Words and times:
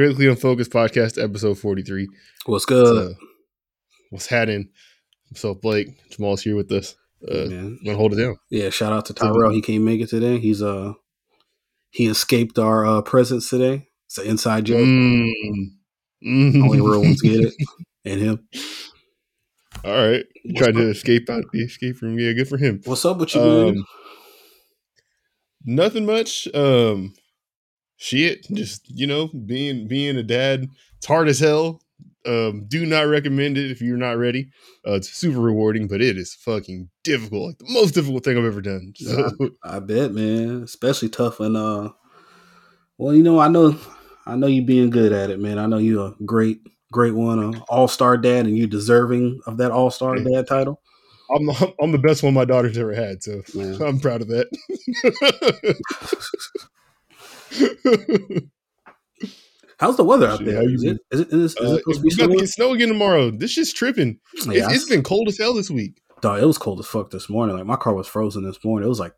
Critically 0.00 0.28
Unfocused 0.28 0.70
Podcast, 0.70 1.22
episode 1.22 1.58
43. 1.58 2.08
What's 2.46 2.64
good? 2.64 3.10
Uh, 3.10 3.14
what's 4.08 4.24
happening? 4.24 4.70
So, 5.34 5.52
Blake, 5.52 5.88
Jamal's 6.08 6.40
here 6.40 6.56
with 6.56 6.72
us. 6.72 6.96
Uh, 7.22 7.44
Man. 7.50 7.78
gonna 7.84 7.98
hold 7.98 8.14
it 8.14 8.16
down. 8.16 8.38
Yeah, 8.48 8.70
shout 8.70 8.94
out 8.94 9.04
to 9.04 9.12
Tyrell. 9.12 9.50
He 9.50 9.60
can't 9.60 9.84
make 9.84 10.00
it 10.00 10.08
today. 10.08 10.38
He's 10.38 10.62
uh 10.62 10.94
he 11.90 12.06
escaped 12.06 12.58
our 12.58 12.86
uh 12.86 13.02
presence 13.02 13.50
today. 13.50 13.88
It's 14.06 14.16
an 14.16 14.26
inside 14.28 14.64
joke. 14.64 14.78
Mm. 14.78 15.32
Mm. 16.24 16.62
Only 16.64 16.80
real 16.80 17.02
ones 17.02 17.20
get 17.20 17.44
it. 17.44 17.54
And 18.06 18.20
him. 18.22 18.48
All 19.84 19.92
right. 19.92 20.24
Tried 20.56 20.76
to 20.76 20.88
escape 20.88 21.28
out 21.28 21.44
the 21.52 21.64
escape 21.64 22.00
room. 22.00 22.18
Yeah, 22.18 22.32
good 22.32 22.48
for 22.48 22.56
him. 22.56 22.80
What's 22.86 23.04
up 23.04 23.18
with 23.18 23.34
you? 23.34 23.42
Um, 23.42 23.84
nothing 25.66 26.06
much. 26.06 26.48
Um, 26.54 27.12
shit. 28.00 28.46
Just 28.52 28.90
you 28.90 29.06
know, 29.06 29.28
being 29.28 29.86
being 29.86 30.16
a 30.16 30.22
dad. 30.24 30.66
It's 30.98 31.06
hard 31.06 31.28
as 31.28 31.38
hell. 31.38 31.80
Um, 32.26 32.66
do 32.68 32.84
not 32.84 33.06
recommend 33.06 33.56
it 33.56 33.70
if 33.70 33.80
you're 33.80 33.96
not 33.96 34.18
ready. 34.18 34.50
Uh, 34.86 34.92
it's 34.94 35.08
super 35.08 35.40
rewarding, 35.40 35.86
but 35.88 36.02
it 36.02 36.18
is 36.18 36.34
fucking 36.34 36.90
difficult. 37.04 37.46
Like 37.46 37.58
the 37.58 37.72
most 37.72 37.92
difficult 37.94 38.24
thing 38.24 38.36
I've 38.36 38.44
ever 38.44 38.60
done. 38.60 38.92
So, 38.98 39.30
I 39.62 39.78
bet, 39.78 40.12
man. 40.12 40.62
Especially 40.62 41.08
tough 41.08 41.40
and 41.40 41.56
uh 41.56 41.90
well, 42.98 43.14
you 43.14 43.22
know, 43.22 43.38
I 43.38 43.48
know 43.48 43.78
I 44.26 44.36
know 44.36 44.46
you 44.48 44.62
being 44.62 44.90
good 44.90 45.12
at 45.12 45.30
it, 45.30 45.40
man. 45.40 45.58
I 45.58 45.64
know 45.66 45.78
you're 45.78 46.08
a 46.08 46.24
great, 46.26 46.60
great 46.92 47.14
one, 47.14 47.38
an 47.38 47.62
all-star 47.70 48.18
dad, 48.18 48.44
and 48.46 48.56
you 48.56 48.66
deserving 48.66 49.40
of 49.46 49.56
that 49.56 49.70
all-star 49.70 50.18
Yeah. 50.18 50.30
dad 50.42 50.46
title. 50.48 50.82
I'm 51.34 51.48
I'm 51.80 51.92
the 51.92 51.98
best 51.98 52.22
one 52.22 52.34
my 52.34 52.44
daughter's 52.44 52.76
ever 52.76 52.92
had. 52.94 53.22
So 53.22 53.40
Yeah. 53.54 53.78
I'm 53.86 53.98
proud 53.98 54.20
of 54.20 54.28
that. 54.28 54.48
How's 59.78 59.96
the 59.96 60.04
weather 60.04 60.26
out 60.26 60.38
Shit, 60.38 60.46
there? 60.48 60.56
how 60.56 60.62
you 60.62 60.74
Is 60.74 60.84
it, 60.84 60.98
is 61.10 61.20
it, 61.20 61.28
is 61.32 61.54
it, 61.56 61.62
is 61.62 61.70
Uh, 61.70 61.74
it 61.76 61.78
supposed 61.78 61.84
to 61.98 62.02
be 62.02 62.08
it's 62.08 62.16
about 62.16 62.26
to 62.26 62.32
snowing? 62.32 62.38
get 62.38 62.48
snow 62.48 62.72
again 62.74 62.88
tomorrow. 62.88 63.30
This 63.30 63.52
shit's 63.52 63.72
tripping. 63.72 64.20
Yeah, 64.46 64.66
it's, 64.66 64.74
it's 64.82 64.88
been 64.90 65.02
cold 65.02 65.28
as 65.28 65.38
hell 65.38 65.54
this 65.54 65.70
week. 65.70 66.02
Dog, 66.20 66.42
it 66.42 66.46
was 66.46 66.58
cold 66.58 66.80
as 66.80 66.86
fuck 66.86 67.10
this 67.10 67.30
morning. 67.30 67.56
Like 67.56 67.64
my 67.64 67.76
car 67.76 67.94
was 67.94 68.06
frozen 68.06 68.44
this 68.44 68.62
morning. 68.62 68.84
It 68.86 68.90
was 68.90 69.00
like 69.00 69.14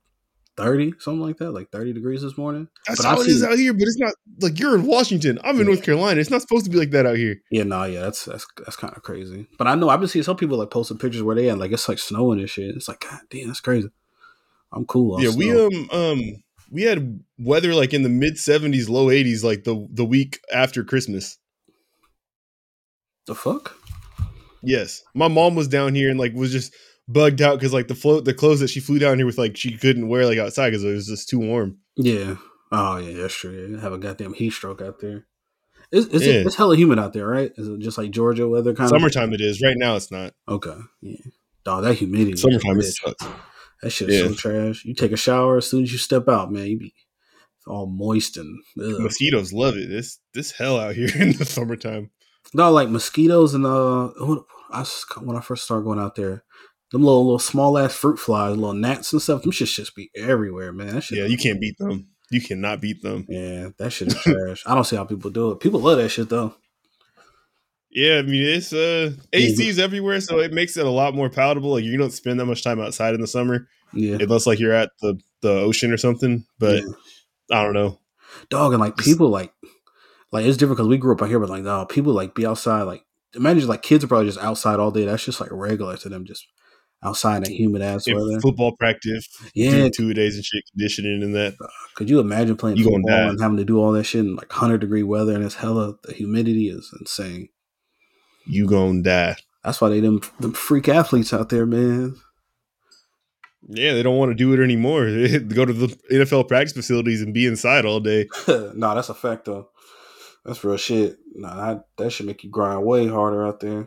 thirty, 0.56 0.94
something 1.00 1.20
like 1.20 1.39
that, 1.39 1.50
like 1.50 1.70
thirty 1.72 1.92
degrees 1.92 2.22
this 2.22 2.39
morning. 2.39 2.69
That's 2.86 3.00
But 3.02 3.08
how 3.08 3.14
I've 3.16 3.22
it 3.27 3.30
is 3.30 3.41
seen- 3.41 3.50
out 3.50 3.58
here, 3.58 3.72
but 3.72 3.83
it's 3.83 3.98
not 3.98 4.14
like 4.41 4.61
you're 4.61 4.77
in 4.77 4.86
Washington. 4.86 5.41
I'm 5.42 5.56
in 5.56 5.62
Yeah. 5.62 5.64
North 5.72 5.83
Carolina. 5.83 6.20
It's 6.20 6.30
not 6.30 6.42
supposed 6.42 6.64
to 6.67 6.70
be 6.70 6.78
like 6.78 6.92
that 6.92 7.06
out 7.06 7.17
here. 7.17 7.41
Yeah, 7.50 7.64
no, 7.64 7.83
yeah, 7.83 8.02
that's 8.02 8.24
that's 8.27 8.46
that's 8.58 8.77
kind 8.77 8.96
of 8.96 9.02
crazy. 9.02 9.48
But 9.58 9.67
I 9.67 9.74
know 9.74 9.89
I've 9.89 9.98
been 9.98 10.08
seeing 10.08 10.22
some 10.22 10.36
people 10.36 10.58
like 10.58 10.70
posting 10.70 10.98
pictures 10.98 11.24
where 11.24 11.34
they 11.34 11.50
at 11.50 11.58
like 11.58 11.72
it's 11.72 11.89
like 11.89 11.98
snowing 11.98 12.39
and 12.39 12.48
shit. 12.48 12.77
It's 12.77 12.86
like 12.86 13.00
God 13.00 13.19
damn, 13.30 13.48
that's 13.48 13.61
crazy. 13.61 13.89
I'm 14.72 14.86
cool. 14.86 15.17
On 15.17 15.22
yeah, 15.22 15.30
we 15.36 15.50
snow. 15.50 15.67
um 15.67 15.91
um 15.91 16.20
we 16.72 16.82
had 16.82 17.20
weather 17.38 17.74
like 17.74 17.92
in 17.92 18.02
the 18.02 18.08
mid 18.08 18.34
70s, 18.34 18.88
low 18.88 19.06
80s, 19.06 19.44
like 19.44 19.64
the 19.64 19.86
the 19.92 20.04
week 20.04 20.40
after 20.52 20.82
Christmas. 20.82 21.38
the 23.26 23.34
fuck. 23.34 23.76
Yes, 24.62 25.02
my 25.14 25.28
mom 25.28 25.54
was 25.54 25.68
down 25.68 25.94
here 25.94 26.08
and 26.10 26.18
like 26.18 26.32
was 26.34 26.52
just 26.52 26.74
bugged 27.08 27.42
out 27.42 27.58
because 27.58 27.72
like 27.72 27.88
the 27.88 27.94
float 27.94 28.24
the 28.24 28.34
clothes 28.34 28.60
that 28.60 28.70
she 28.70 28.80
flew 28.80 28.98
down 28.98 29.18
here 29.18 29.26
with 29.26 29.38
like 29.38 29.56
she 29.56 29.76
couldn't 29.76 30.08
wear 30.08 30.24
like 30.26 30.38
outside 30.38 30.70
because 30.70 30.84
it 30.84 30.92
was 30.92 31.06
just 31.06 31.28
too 31.28 31.38
warm. 31.40 31.78
Yeah. 31.96 32.36
Oh 32.70 32.96
yeah, 32.96 33.20
that's 33.20 33.34
true. 33.34 33.50
Yeah, 33.74 33.80
have 33.80 33.92
a 33.92 33.98
goddamn 33.98 34.34
heat 34.34 34.50
stroke 34.50 34.80
out 34.80 35.00
there. 35.00 35.26
Is, 35.90 36.06
is 36.06 36.26
Yeah. 36.26 36.34
it, 36.34 36.46
it's 36.46 36.56
hella 36.56 36.74
humid 36.76 36.98
out 36.98 37.12
there, 37.12 37.26
right? 37.26 37.52
Is 37.56 37.68
it 37.68 37.80
just 37.80 37.98
like 37.98 38.10
Georgia 38.12 38.48
weather 38.48 38.72
kind 38.74 38.90
of? 38.90 38.96
Summertime 38.98 39.32
it 39.34 39.40
is. 39.42 39.60
Right 39.60 39.76
now 39.76 39.96
it's 39.96 40.10
not. 40.10 40.32
Okay. 40.48 40.76
Yeah. 41.02 41.16
Dog, 41.64 41.84
that 41.84 41.94
humidity. 41.94 42.32
is 42.32 42.40
Summertime 42.40 42.78
it 42.78 42.84
sucks. 42.84 43.26
That 43.83 43.91
shit 43.91 44.11
is 44.11 44.20
so 44.20 44.34
trash. 44.34 44.84
You 44.84 44.94
take 44.94 45.12
a 45.12 45.16
shower 45.16 45.56
as 45.58 45.69
soon 45.69 45.83
as 45.83 45.92
you 45.92 45.98
step 45.98 46.28
out, 46.28 46.52
man. 46.52 46.66
You 46.66 46.78
be 46.78 46.94
all 47.66 47.86
moist 47.86 48.36
and 48.36 48.58
ugh. 48.80 49.00
Mosquitoes 49.00 49.52
love 49.52 49.77
it. 49.77 49.89
This 49.89 50.19
this 50.34 50.52
hell 50.52 50.78
out 50.78 50.94
here 50.94 51.11
in 51.20 51.33
the 51.33 51.44
summertime. 51.44 52.11
no 52.55 52.70
like 52.70 52.89
mosquitoes 52.89 53.55
and 53.55 53.66
uh. 53.66 54.08
when- 54.19 54.41
I 54.74 54.86
when 55.20 55.36
I 55.36 55.41
first 55.42 55.64
started 55.64 55.84
going 55.84 55.98
out 55.98 56.14
there, 56.14 56.44
them 56.92 57.02
little 57.02 57.24
little 57.24 57.39
small 57.39 57.77
ass 57.77 57.95
fruit 57.95 58.18
flies, 58.18 58.56
little 58.56 58.73
gnats 58.73 59.12
and 59.12 59.20
stuff. 59.20 59.42
Them 59.42 59.51
shit 59.51 59.68
just 59.68 59.95
be 59.95 60.11
everywhere, 60.17 60.73
man. 60.73 60.95
That 60.95 61.02
shit. 61.02 61.18
Yeah, 61.18 61.27
you 61.27 61.36
can't 61.36 61.61
beat 61.61 61.77
them. 61.77 62.08
You 62.30 62.40
cannot 62.40 62.80
beat 62.80 63.02
them. 63.02 63.27
Yeah, 63.29 63.68
that 63.77 63.90
shit 63.92 64.08
is 64.08 64.14
trash. 64.23 64.62
I 64.64 64.74
don't 64.74 64.85
see 64.85 64.96
how 64.96 65.05
people 65.05 65.30
do 65.30 65.51
it. 65.51 65.61
People 65.61 65.80
love 65.80 65.98
that 65.98 66.08
shit 66.08 66.30
though. 66.30 66.55
Yeah, 67.90 68.17
I 68.18 68.23
mean 68.23 68.42
it's 68.42 68.73
uh 68.73 69.12
AC's 69.35 69.79
everywhere, 69.79 70.20
so 70.23 70.39
it 70.39 70.52
makes 70.55 70.79
it 70.79 70.86
a 70.86 70.90
lot 70.90 71.14
more 71.14 71.29
palatable. 71.29 71.73
Like 71.73 71.85
you 71.85 71.98
don't 71.98 72.11
spend 72.12 72.40
that 72.40 72.46
much 72.46 72.64
time 72.64 72.80
outside 72.80 73.14
in 73.14 73.20
the 73.20 73.27
summer, 73.27 73.68
Yeah. 73.95 74.17
unless 74.20 74.47
like 74.47 74.58
you're 74.58 74.73
at 74.73 74.91
the 75.01 75.19
the 75.42 75.51
ocean 75.53 75.92
or 75.92 75.97
something. 75.97 76.45
But 76.58 76.83
Yeah. 76.83 76.92
I 77.58 77.64
don't 77.64 77.75
know. 77.75 77.98
dog 78.51 78.73
and 78.73 78.80
like 78.80 78.97
people 78.97 79.29
like 79.29 79.53
like 80.33 80.47
it's 80.47 80.57
different 80.57 80.77
because 80.79 80.89
we 80.89 80.97
grew 80.97 81.13
up 81.14 81.20
out 81.23 81.29
here 81.29 81.39
but 81.41 81.51
like 81.51 81.63
no 81.64 81.85
people 81.85 82.13
like 82.14 82.35
be 82.35 82.47
outside 82.47 82.83
like 82.85 83.03
imagine 83.35 83.67
like 83.69 83.83
kids 83.83 84.03
are 84.05 84.07
probably 84.08 84.27
just 84.27 84.39
outside 84.39 84.79
all 84.80 84.91
day 84.91 85.05
that's 85.05 85.25
just 85.25 85.41
like 85.41 85.51
regular 85.53 85.97
to 85.98 86.08
them 86.08 86.25
just 86.25 86.47
outside 87.03 87.39
in 87.39 87.42
that 87.45 87.51
humid 87.53 87.83
ass 87.83 88.07
In 88.07 88.17
weather 88.17 88.41
football 88.41 88.75
practice, 88.77 89.29
yeah 89.55 89.89
two 89.91 90.14
days 90.14 90.36
and 90.36 90.45
shit, 90.45 90.64
conditioning 90.70 91.23
and 91.23 91.35
that. 91.35 91.55
could 91.95 92.09
you 92.09 92.20
imagine 92.20 92.57
playing 92.57 92.77
You 92.79 92.85
football 92.85 93.11
and 93.30 93.41
having 93.41 93.57
to 93.59 93.64
do 93.64 93.79
all 93.79 93.92
that 93.92 94.05
shit 94.05 94.20
in 94.20 94.36
like 94.36 94.51
100 94.51 94.79
degree 94.79 95.03
weather 95.03 95.35
and 95.35 95.45
it's 95.45 95.57
hella 95.57 95.97
the 96.05 96.13
humidity 96.14 96.69
is 96.70 96.91
insane 97.01 97.48
You 98.47 98.67
gonna 98.67 99.03
die. 99.03 99.36
that's 99.64 99.80
why 99.80 99.89
they 99.91 100.01
them 100.01 100.23
them 100.41 100.53
freak 100.55 100.89
athletes 100.89 101.33
out 101.35 101.48
there 101.51 101.67
man 101.67 102.17
Yeah, 103.74 103.94
they 103.94 104.02
don't 104.02 104.18
want 104.18 104.30
to 104.30 104.34
do 104.34 104.52
it 104.52 104.62
anymore. 104.62 105.10
They 105.10 105.38
go 105.55 105.64
to 105.64 105.72
the 105.72 105.88
NFL 106.10 106.48
practice 106.48 106.72
facilities 106.72 107.22
and 107.22 107.33
be 107.33 107.46
inside 107.46 107.84
all 107.84 108.00
day. 108.00 108.28
nah 108.74 108.94
that's 108.94 109.08
a 109.08 109.14
fact 109.14 109.46
though 109.46 109.68
that's 110.44 110.64
real 110.64 110.77
shit 110.77 111.18
nah 111.34 111.55
that, 111.55 111.84
that 111.96 112.11
should 112.11 112.27
make 112.27 112.42
you 112.42 112.50
grind 112.50 112.84
way 112.84 113.06
harder 113.06 113.46
out 113.46 113.61
there 113.61 113.86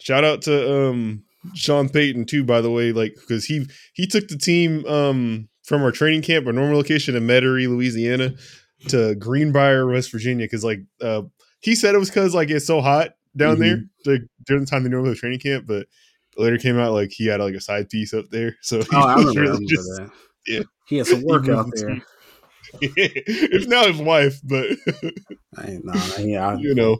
Shout 0.00 0.24
out 0.24 0.42
to 0.42 0.88
um 0.88 1.24
Sean 1.54 1.88
Payton 1.88 2.26
too, 2.26 2.44
by 2.44 2.60
the 2.60 2.70
way, 2.70 2.92
like 2.92 3.14
because 3.14 3.44
he 3.44 3.66
he 3.94 4.06
took 4.06 4.28
the 4.28 4.38
team 4.38 4.84
um 4.86 5.48
from 5.64 5.82
our 5.82 5.92
training 5.92 6.22
camp, 6.22 6.46
our 6.46 6.52
normal 6.52 6.76
location 6.76 7.14
in 7.16 7.26
Metairie, 7.26 7.68
Louisiana, 7.68 8.34
to 8.88 9.14
Greenbrier, 9.16 9.86
West 9.86 10.10
Virginia, 10.10 10.46
because 10.46 10.64
like 10.64 10.80
uh 11.00 11.22
he 11.60 11.74
said 11.74 11.94
it 11.94 11.98
was 11.98 12.10
because 12.10 12.34
like 12.34 12.50
it's 12.50 12.66
so 12.66 12.80
hot 12.80 13.10
down 13.36 13.58
there 13.58 13.82
like, 14.06 14.22
during 14.46 14.64
the 14.64 14.70
time 14.70 14.82
they 14.82 14.88
normally 14.88 15.10
have 15.10 15.18
training 15.18 15.40
camp, 15.40 15.66
but 15.66 15.86
later 16.38 16.56
came 16.58 16.78
out 16.78 16.92
like 16.92 17.10
he 17.12 17.26
had 17.26 17.40
like 17.40 17.54
a 17.54 17.60
side 17.60 17.88
piece 17.90 18.14
up 18.14 18.26
there, 18.30 18.56
so 18.62 18.78
he 18.80 18.86
oh 18.92 18.98
i 19.00 19.14
remember, 19.16 19.30
I 19.30 19.42
really 19.42 19.46
remember 19.52 19.64
just- 19.68 19.96
that 19.96 20.10
yeah. 20.46 20.62
he 20.86 20.96
had 20.98 21.06
some 21.12 21.22
work 21.22 21.48
out 21.48 21.66
there 21.74 21.88
team. 21.88 22.02
it's 22.80 23.66
now 23.66 23.86
his 23.86 23.98
wife, 24.00 24.40
but 24.44 24.66
I 25.56 25.78
nah, 25.82 26.00
yeah, 26.18 26.48
I, 26.48 26.54
you 26.58 26.74
know, 26.74 26.98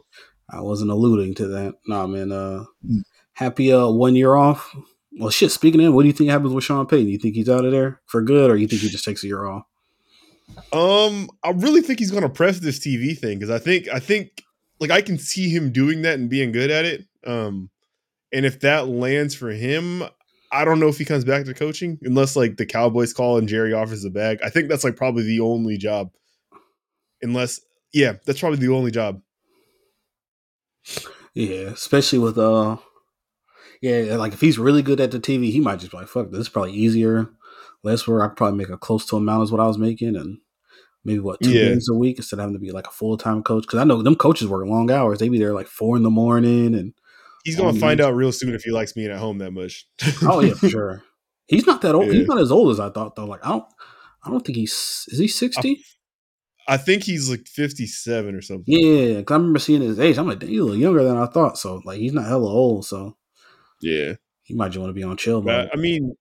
I 0.49 0.61
wasn't 0.61 0.91
alluding 0.91 1.35
to 1.35 1.47
that. 1.47 1.75
Nah, 1.87 2.07
man. 2.07 2.31
Uh, 2.31 2.65
Mm. 2.85 3.01
happy 3.33 3.71
uh 3.71 3.87
one 3.87 4.15
year 4.15 4.35
off. 4.35 4.75
Well, 5.19 5.29
shit. 5.29 5.51
Speaking 5.51 5.83
of, 5.85 5.93
what 5.93 6.03
do 6.03 6.07
you 6.07 6.13
think 6.13 6.29
happens 6.29 6.53
with 6.53 6.63
Sean 6.63 6.85
Payton? 6.87 7.07
You 7.09 7.17
think 7.19 7.35
he's 7.35 7.49
out 7.49 7.65
of 7.65 7.71
there 7.71 7.99
for 8.05 8.21
good, 8.21 8.49
or 8.49 8.55
you 8.57 8.67
think 8.67 8.81
he 8.81 8.89
just 8.89 9.03
takes 9.05 9.23
a 9.23 9.27
year 9.27 9.45
off? 9.45 9.63
Um, 10.73 11.29
I 11.43 11.51
really 11.51 11.81
think 11.81 11.99
he's 11.99 12.11
gonna 12.11 12.29
press 12.29 12.59
this 12.59 12.79
TV 12.79 13.17
thing 13.17 13.37
because 13.39 13.49
I 13.49 13.59
think 13.59 13.87
I 13.89 13.99
think 13.99 14.43
like 14.79 14.91
I 14.91 15.01
can 15.01 15.17
see 15.17 15.49
him 15.49 15.71
doing 15.71 16.01
that 16.03 16.17
and 16.19 16.29
being 16.29 16.51
good 16.51 16.71
at 16.71 16.85
it. 16.85 17.05
Um, 17.25 17.69
and 18.33 18.45
if 18.45 18.59
that 18.61 18.87
lands 18.87 19.33
for 19.35 19.49
him, 19.49 20.03
I 20.51 20.65
don't 20.65 20.79
know 20.79 20.87
if 20.87 20.97
he 20.97 21.05
comes 21.05 21.23
back 21.25 21.45
to 21.45 21.53
coaching 21.53 21.99
unless 22.03 22.35
like 22.35 22.57
the 22.57 22.65
Cowboys 22.65 23.13
call 23.13 23.37
and 23.37 23.47
Jerry 23.47 23.73
offers 23.73 24.01
the 24.03 24.09
bag. 24.09 24.39
I 24.43 24.49
think 24.49 24.67
that's 24.69 24.83
like 24.83 24.95
probably 24.95 25.23
the 25.23 25.39
only 25.41 25.77
job. 25.77 26.11
Unless, 27.21 27.61
yeah, 27.93 28.13
that's 28.25 28.39
probably 28.39 28.59
the 28.59 28.73
only 28.73 28.91
job. 28.91 29.21
Yeah, 31.33 31.69
especially 31.69 32.19
with 32.19 32.37
uh, 32.37 32.77
yeah, 33.81 34.15
like 34.15 34.33
if 34.33 34.41
he's 34.41 34.57
really 34.59 34.81
good 34.81 34.99
at 34.99 35.11
the 35.11 35.19
TV, 35.19 35.51
he 35.51 35.59
might 35.59 35.79
just 35.79 35.91
be 35.91 35.97
like, 35.97 36.07
"Fuck, 36.07 36.31
this 36.31 36.41
is 36.41 36.49
probably 36.49 36.73
easier, 36.73 37.29
less 37.83 38.07
work. 38.07 38.23
I 38.23 38.27
could 38.29 38.37
probably 38.37 38.57
make 38.57 38.69
a 38.69 38.77
close 38.77 39.05
to 39.07 39.17
amount 39.17 39.43
as 39.43 39.51
what 39.51 39.61
I 39.61 39.67
was 39.67 39.77
making, 39.77 40.15
and 40.15 40.39
maybe 41.05 41.19
what 41.19 41.39
two 41.41 41.51
Yeah. 41.51 41.69
days 41.69 41.87
a 41.89 41.93
week 41.93 42.17
instead 42.17 42.37
of 42.37 42.41
having 42.41 42.55
to 42.55 42.59
be 42.59 42.71
like 42.71 42.87
a 42.87 42.91
full 42.91 43.17
time 43.17 43.43
coach. 43.43 43.63
Because 43.63 43.79
I 43.79 43.83
know 43.83 44.01
them 44.01 44.15
coaches 44.15 44.47
work 44.47 44.65
long 44.67 44.89
hours. 44.91 45.19
They 45.19 45.29
be 45.29 45.37
there 45.39 45.53
like 45.53 45.67
four 45.67 45.95
in 45.95 46.03
the 46.03 46.09
morning, 46.09 46.73
and 46.73 46.93
He's 47.49 47.55
gonna 47.57 47.69
Um, 47.69 47.79
find 47.79 47.99
out 48.01 48.15
real 48.15 48.31
soon 48.31 48.53
if 48.53 48.63
he 48.63 48.71
likes 48.71 48.93
being 48.93 49.09
at 49.11 49.17
home 49.19 49.39
that 49.39 49.51
much. 49.51 49.85
oh 50.23 50.39
yeah, 50.41 50.53
for 50.53 50.69
sure. 50.75 51.03
He's 51.47 51.65
not 51.65 51.81
that 51.81 51.95
old. 51.95 52.07
Yeah. 52.07 52.13
He's 52.13 52.27
not 52.27 52.37
as 52.39 52.51
old 52.51 52.71
as 52.71 52.79
I 52.79 52.89
thought 52.89 53.15
though. 53.15 53.25
Like 53.25 53.45
I 53.45 53.49
don't, 53.49 53.65
I 54.23 54.29
don't 54.29 54.45
think 54.45 54.55
he's 54.57 55.05
is 55.07 55.17
he 55.19 55.27
sixty. 55.27 55.83
I 56.67 56.77
think 56.77 57.03
he's 57.03 57.29
like 57.29 57.47
fifty-seven 57.47 58.35
or 58.35 58.41
something. 58.41 58.65
Yeah, 58.67 59.15
because 59.17 59.33
I 59.33 59.37
remember 59.37 59.57
seeing 59.59 59.81
his 59.81 59.99
age. 59.99 60.17
I'm 60.19 60.27
like, 60.27 60.37
damn, 60.39 60.49
he's 60.49 60.59
a 60.59 60.63
little 60.63 60.77
younger 60.79 61.03
than 61.03 61.17
I 61.17 61.25
thought. 61.25 61.57
So 61.57 61.81
like, 61.85 61.97
he's 61.99 62.13
not 62.13 62.25
hella 62.27 62.47
old. 62.47 62.85
So 62.85 63.17
Yeah. 63.81 64.13
he 64.43 64.53
might 64.53 64.69
just 64.69 64.77
want 64.79 64.89
to 64.91 64.93
be 64.93 65.01
on 65.03 65.17
chill 65.17 65.41
mode. 65.41 65.69
But, 65.69 65.77
I 65.77 65.81
mean, 65.81 66.15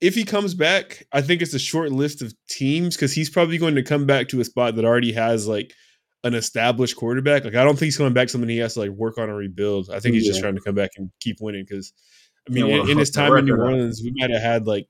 if 0.00 0.14
he 0.14 0.22
comes 0.24 0.54
back, 0.54 1.06
I 1.12 1.20
think 1.20 1.42
it's 1.42 1.54
a 1.54 1.58
short 1.58 1.90
list 1.90 2.22
of 2.22 2.32
teams 2.48 2.94
because 2.96 3.12
he's 3.12 3.28
probably 3.30 3.58
going 3.58 3.74
to 3.74 3.82
come 3.82 4.06
back 4.06 4.28
to 4.28 4.40
a 4.40 4.44
spot 4.44 4.76
that 4.76 4.84
already 4.84 5.12
has 5.14 5.48
like 5.48 5.72
an 6.24 6.34
established 6.34 6.96
quarterback. 6.96 7.44
Like 7.44 7.54
I 7.54 7.64
don't 7.64 7.74
think 7.74 7.86
he's 7.86 7.96
coming 7.96 8.12
back 8.12 8.28
to 8.28 8.32
something 8.32 8.48
he 8.48 8.58
has 8.58 8.74
to 8.74 8.80
like 8.80 8.90
work 8.90 9.18
on 9.18 9.28
and 9.28 9.36
rebuild. 9.36 9.90
I 9.90 10.00
think 10.00 10.14
he's 10.14 10.26
just 10.26 10.40
trying 10.40 10.54
to 10.54 10.60
come 10.60 10.74
back 10.74 10.90
and 10.96 11.10
keep 11.20 11.36
winning 11.40 11.64
because 11.68 11.92
I 12.48 12.52
mean, 12.52 12.66
Yeah, 12.66 12.82
in, 12.82 12.90
in 12.90 12.98
his 12.98 13.10
time 13.10 13.36
in 13.36 13.44
New. 13.46 13.56
Orleans, 13.56 14.00
we 14.04 14.12
might 14.16 14.30
have 14.30 14.42
had 14.42 14.66
like 14.66 14.86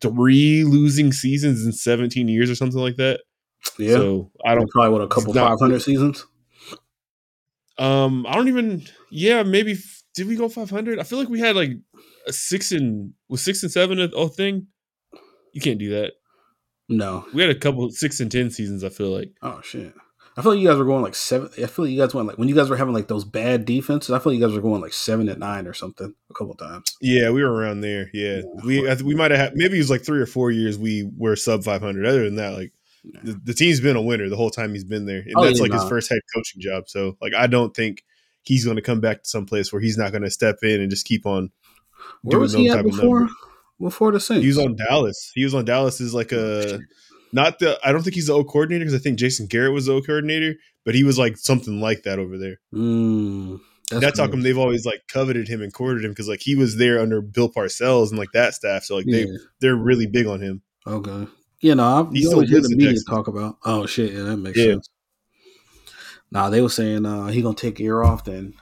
three 0.00 0.64
losing 0.64 1.12
seasons 1.12 1.64
in 1.64 1.72
17 1.72 2.28
years 2.28 2.50
or 2.50 2.54
something 2.54 2.80
like 2.80 2.96
that. 2.96 3.20
Yeah, 3.78 3.94
So 3.94 4.30
I 4.44 4.54
don't. 4.54 4.68
probably 4.70 4.90
want 4.92 5.04
a 5.04 5.08
couple 5.08 5.32
not- 5.34 5.48
five 5.48 5.60
hundred 5.60 5.80
seasons. 5.80 6.26
Um, 7.78 8.26
I 8.28 8.34
don't 8.34 8.48
even. 8.48 8.84
Yeah, 9.10 9.42
maybe. 9.42 9.72
f- 9.72 10.02
Did 10.14 10.28
we 10.28 10.36
go 10.36 10.48
500? 10.48 10.98
I 10.98 11.02
feel 11.02 11.18
like 11.18 11.28
we 11.28 11.40
had 11.40 11.56
like 11.56 11.72
a 12.26 12.32
six 12.32 12.72
and 12.72 13.12
was 13.28 13.42
six 13.42 13.62
and 13.62 13.72
seven 13.72 13.98
a, 14.00 14.04
a 14.04 14.28
thing. 14.28 14.68
You 15.52 15.60
can't 15.60 15.78
do 15.78 15.90
that. 15.90 16.12
No. 16.88 17.24
We 17.34 17.40
had 17.42 17.50
a 17.50 17.54
couple 17.58 17.90
six 17.90 18.20
and 18.20 18.30
ten 18.30 18.50
seasons. 18.50 18.84
I 18.84 18.90
feel 18.90 19.10
like. 19.10 19.32
Oh 19.42 19.60
shit. 19.62 19.94
I 20.36 20.42
feel 20.42 20.52
like 20.52 20.60
you 20.60 20.68
guys 20.68 20.78
were 20.78 20.84
going 20.84 21.02
like 21.02 21.14
seven. 21.14 21.48
I 21.58 21.66
feel 21.66 21.84
like 21.84 21.92
you 21.92 22.00
guys 22.00 22.12
went 22.12 22.26
like 22.26 22.38
when 22.38 22.48
you 22.48 22.54
guys 22.54 22.68
were 22.68 22.76
having 22.76 22.92
like 22.94 23.06
those 23.08 23.24
bad 23.24 23.64
defenses. 23.64 24.10
I 24.10 24.18
feel 24.18 24.32
like 24.32 24.40
you 24.40 24.46
guys 24.46 24.54
were 24.54 24.62
going 24.62 24.80
like 24.80 24.92
seven 24.92 25.28
at 25.28 25.38
nine 25.38 25.66
or 25.66 25.72
something 25.72 26.12
a 26.30 26.34
couple 26.34 26.54
times. 26.54 26.96
Yeah, 27.00 27.30
we 27.30 27.42
were 27.44 27.52
around 27.52 27.82
there. 27.82 28.10
Yeah, 28.12 28.38
Yeah. 28.38 28.42
we 28.64 28.80
I, 28.90 28.94
th- 28.94 29.02
we 29.02 29.14
might 29.14 29.30
have 29.30 29.52
maybe 29.54 29.76
it 29.76 29.78
was 29.80 29.90
like 29.90 30.04
three 30.04 30.20
or 30.20 30.26
four 30.26 30.50
years 30.50 30.76
we 30.76 31.08
were 31.16 31.36
sub 31.36 31.62
500. 31.62 32.04
Other 32.04 32.24
than 32.24 32.34
that, 32.36 32.54
like 32.54 32.72
Yeah. 33.04 33.20
the, 33.22 33.40
the 33.44 33.54
team's 33.54 33.80
been 33.80 33.96
a 33.96 34.02
winner 34.02 34.28
the 34.28 34.36
whole 34.36 34.50
time 34.50 34.72
he's 34.72 34.84
been 34.84 35.06
there, 35.06 35.20
and 35.20 35.34
Oh, 35.36 35.44
that's 35.44 35.58
yeah, 35.58 35.62
like 35.62 35.72
his 35.72 35.88
first 35.88 36.08
head 36.10 36.20
coaching 36.34 36.60
job. 36.60 36.88
So 36.88 37.16
like 37.20 37.34
I 37.34 37.46
don't 37.46 37.74
think 37.74 38.02
he's 38.42 38.64
going 38.64 38.76
to 38.76 38.82
come 38.82 39.00
back 39.00 39.22
to 39.22 39.28
some 39.28 39.46
place 39.46 39.72
where 39.72 39.80
he's 39.80 39.96
not 39.96 40.10
going 40.10 40.22
to 40.24 40.30
step 40.30 40.56
in 40.62 40.80
and 40.80 40.90
just 40.90 41.06
keep 41.06 41.26
on. 41.26 41.50
Where 42.22 42.32
doing 42.32 42.42
was 42.42 42.52
he 42.54 42.68
at 42.70 42.84
before? 42.84 43.28
Before 43.80 44.12
the 44.12 44.20
Saints. 44.20 44.42
He 44.42 44.48
was 44.48 44.58
on 44.58 44.76
Dallas. 44.76 45.32
He 45.34 45.42
was 45.44 45.54
on 45.54 45.64
Dallas 45.64 46.00
as 46.00 46.14
like 46.14 46.32
oh, 46.32 46.60
a 46.60 46.78
not 47.34 47.58
the. 47.58 47.78
I 47.84 47.92
don't 47.92 48.02
think 48.02 48.14
he's 48.14 48.28
the 48.28 48.32
O 48.32 48.44
coordinator 48.44 48.84
because 48.84 48.94
I 48.98 49.02
think 49.02 49.18
Jason 49.18 49.46
Garrett 49.46 49.72
was 49.72 49.86
the 49.86 49.92
O 49.94 50.00
coordinator, 50.00 50.54
but 50.84 50.94
he 50.94 51.04
was 51.04 51.18
like 51.18 51.36
something 51.36 51.80
like 51.80 52.04
that 52.04 52.18
over 52.18 52.38
there. 52.38 52.60
Mm, 52.72 53.60
That's, 53.90 54.18
how 54.18 54.28
come 54.28 54.42
they've 54.42 54.56
always 54.56 54.86
like 54.86 55.02
coveted 55.08 55.48
him 55.48 55.60
and 55.60 55.72
courted 55.74 56.04
him 56.04 56.12
because 56.12 56.28
like 56.28 56.40
he 56.40 56.54
was 56.54 56.76
there 56.78 57.00
under 57.00 57.20
Bill 57.20 57.50
Parcells 57.50 58.10
and 58.10 58.18
like 58.18 58.32
that 58.32 58.54
staff. 58.54 58.84
So 58.84 58.96
like 58.96 59.06
they 59.06 59.24
Yeah. 59.24 59.36
they're 59.60 59.76
really 59.76 60.06
big 60.06 60.26
on 60.26 60.40
him. 60.40 60.62
Okay. 60.86 61.26
You 61.60 61.74
know, 61.74 61.84
I've, 61.84 62.14
you 62.14 62.22
still 62.22 62.34
always 62.34 62.50
hear 62.50 62.60
the 62.60 62.76
media 62.76 62.94
talk 63.08 63.26
about. 63.26 63.56
Oh 63.64 63.86
shit, 63.86 64.12
yeah, 64.12 64.22
that 64.22 64.36
makes 64.36 64.56
Yeah. 64.58 64.72
sense. 64.74 64.90
Nah, 66.30 66.50
they 66.50 66.60
were 66.60 66.68
saying 66.68 67.06
uh, 67.06 67.26
he 67.28 67.42
gonna 67.42 67.54
take 67.54 67.80
a 67.80 67.82
year 67.82 68.02
off. 68.02 68.24
Then 68.24 68.54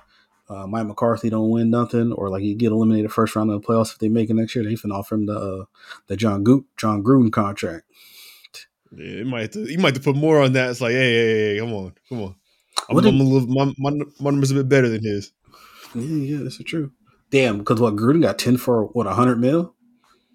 uh, 0.49 0.67
Mike 0.67 0.87
McCarthy 0.87 1.31
don't 1.31 1.51
win 1.51 1.71
nothing, 1.71 2.13
or 2.13 2.29
like 2.29 2.43
he 2.43 2.55
get 2.55 2.71
eliminated 2.73 3.13
first 3.13 3.35
round 3.35 3.51
of 3.51 3.61
the 3.61 3.67
playoffs 3.67 3.93
if 3.93 3.99
they 3.99 4.09
make 4.09 4.29
it 4.31 4.35
next 4.35 4.55
year. 4.55 4.65
They 4.65 4.75
finna 4.75 4.99
offer 4.99 5.15
him 5.15 5.27
the 5.27 5.37
uh, 5.39 5.65
the 6.09 6.17
John 6.17 6.45
Goot 6.45 6.65
John 6.77 7.03
Gruden 7.03 7.33
contract. 7.33 7.85
Yeah, 8.95 9.21
it 9.21 9.27
might 9.27 9.53
to, 9.53 9.61
you 9.71 9.79
might 9.79 9.95
have 9.95 10.03
to 10.05 10.13
put 10.13 10.17
more 10.17 10.41
on 10.43 10.53
that. 10.53 10.71
It's 10.71 10.81
like, 10.81 10.93
hey, 10.93 11.13
hey, 11.13 11.55
hey, 11.55 11.59
come 11.61 11.73
on, 11.73 11.95
come 12.09 12.23
on. 12.23 12.35
I'm, 12.91 12.99
I'm 12.99 13.21
a 13.21 13.23
little, 13.23 13.49
my, 13.49 13.73
my, 13.79 13.91
my 14.21 14.31
number's 14.31 14.51
a 14.51 14.55
bit 14.55 14.69
better 14.69 14.89
than 14.89 15.03
his. 15.05 15.33
Yeah, 15.95 16.03
yeah, 16.03 16.39
that's 16.43 16.59
true. 16.65 16.93
Damn, 17.31 17.59
because 17.59 17.81
what 17.81 17.97
Gruden 17.97 18.23
got 18.23 18.39
ten 18.39 18.57
for 18.57 18.85
what 18.87 19.07
hundred 19.07 19.41
mil? 19.41 19.75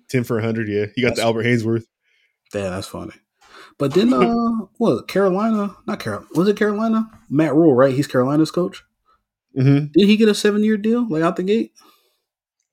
Ten 0.10 0.24
for 0.24 0.40
hundred, 0.42 0.68
yeah. 0.70 0.86
He 0.96 1.02
got 1.02 1.10
That's- 1.10 1.18
the 1.18 1.24
Albert 1.24 1.46
Haynesworth. 1.46 1.86
Damn, 2.52 2.72
that's 2.72 2.88
funny. 2.88 3.14
But 3.78 3.94
then, 3.94 4.14
uh, 4.14 4.34
what 4.78 5.08
Carolina? 5.08 5.76
Not 5.86 6.00
Carolina. 6.00 6.28
Was 6.34 6.48
it 6.48 6.58
Carolina? 6.58 7.10
Matt 7.30 7.54
Rhule, 7.54 7.74
right? 7.76 7.94
He's 7.94 8.08
Carolina's 8.08 8.52
coach. 8.52 8.84
Mm-hmm. 9.58 9.88
Did 9.94 10.08
he 10.08 10.18
get 10.18 10.30
a 10.30 10.36
seven 10.36 10.64
year 10.64 10.78
deal 10.78 11.08
like 11.10 11.24
out 11.24 11.36
the 11.36 11.44
gate? 11.44 11.74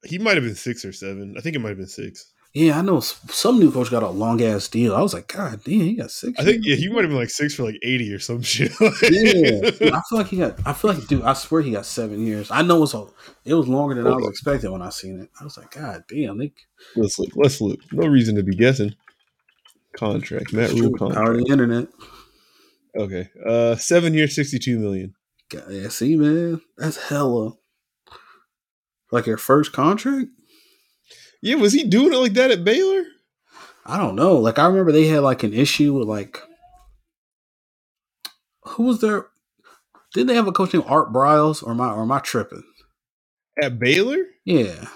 He 0.04 0.19
might 0.19 0.36
have 0.36 0.44
been 0.44 0.54
six 0.54 0.84
or 0.84 0.92
seven. 0.92 1.34
I 1.36 1.40
think 1.40 1.56
it 1.56 1.60
might 1.60 1.70
have 1.70 1.78
been 1.78 1.86
six. 1.86 2.32
Yeah, 2.56 2.78
I 2.78 2.82
know 2.82 3.00
some 3.00 3.58
new 3.58 3.72
coach 3.72 3.90
got 3.90 4.04
a 4.04 4.08
long 4.08 4.40
ass 4.40 4.68
deal. 4.68 4.94
I 4.94 5.02
was 5.02 5.12
like, 5.12 5.26
God 5.26 5.60
damn, 5.64 5.80
he 5.80 5.94
got 5.94 6.12
six. 6.12 6.38
I 6.38 6.44
think 6.44 6.64
yeah, 6.64 6.76
he 6.76 6.88
might 6.88 7.00
have 7.02 7.10
been 7.10 7.18
like 7.18 7.30
six 7.30 7.52
for 7.56 7.64
like 7.64 7.80
eighty 7.82 8.12
or 8.12 8.20
some 8.20 8.42
shit. 8.42 8.70
yeah, 8.80 9.70
Dude, 9.70 9.82
I 9.92 10.00
feel 10.08 10.18
like 10.18 10.28
he 10.28 10.36
got. 10.36 10.64
I 10.64 10.72
feel 10.72 10.92
like, 10.94 11.04
dude, 11.08 11.22
I 11.22 11.32
swear 11.32 11.62
he 11.62 11.72
got 11.72 11.84
seven 11.84 12.24
years. 12.24 12.52
I 12.52 12.62
know 12.62 12.84
it's 12.84 12.94
a, 12.94 13.06
it 13.44 13.54
was 13.54 13.66
longer 13.66 13.96
than 13.96 14.06
I 14.06 14.14
was 14.14 14.28
expecting 14.28 14.70
when 14.70 14.82
I 14.82 14.90
seen 14.90 15.18
it. 15.18 15.30
I 15.40 15.42
was 15.44 15.56
like, 15.58 15.72
God 15.72 16.04
damn, 16.08 16.38
they 16.38 16.52
let's 16.94 17.18
look. 17.18 17.30
Let's 17.34 17.60
look. 17.60 17.80
No 17.92 18.06
reason 18.06 18.36
to 18.36 18.44
be 18.44 18.54
guessing. 18.54 18.94
Contract. 19.96 20.52
Matt 20.52 20.70
Rhule 20.70 20.92
contract. 20.96 21.14
power 21.24 21.34
of 21.34 21.44
the 21.44 21.50
internet. 21.52 21.88
Okay. 22.96 23.28
Uh, 23.44 23.74
seven 23.74 24.14
years, 24.14 24.36
sixty-two 24.36 24.78
million. 24.78 25.14
God, 25.48 25.64
yeah, 25.70 25.88
see, 25.88 26.14
man, 26.14 26.60
that's 26.78 27.08
hella. 27.08 27.54
Like 29.10 29.26
your 29.26 29.38
first 29.38 29.72
contract. 29.72 30.28
Yeah, 31.44 31.56
was 31.56 31.75
he 31.75 31.85
doing 31.85 32.14
it 32.14 32.17
like 32.17 32.32
that 32.32 32.50
at 32.50 32.64
Baylor? 32.64 33.05
I 33.85 33.99
don't 33.99 34.17
know. 34.17 34.38
Like 34.38 34.58
I 34.58 34.67
remember 34.67 34.93
they 34.93 35.08
had 35.08 35.23
like 35.23 35.43
an 35.43 35.52
issue 35.52 35.93
with 35.93 36.08
like 36.08 36.41
who 38.62 38.85
was 38.85 39.02
there? 39.02 39.26
Didn't 40.14 40.29
they 40.29 40.37
have 40.37 40.49
a 40.49 40.52
coach 40.52 40.73
named 40.73 40.87
Art 40.88 41.12
Briles 41.12 41.62
or 41.62 41.73
am 41.73 41.82
I 41.82 41.91
or 41.91 42.00
am 42.00 42.12
I 42.12 42.20
tripping? 42.20 42.62
At 43.62 43.79
Baylor? 43.79 44.25
Yeah. 44.46 44.88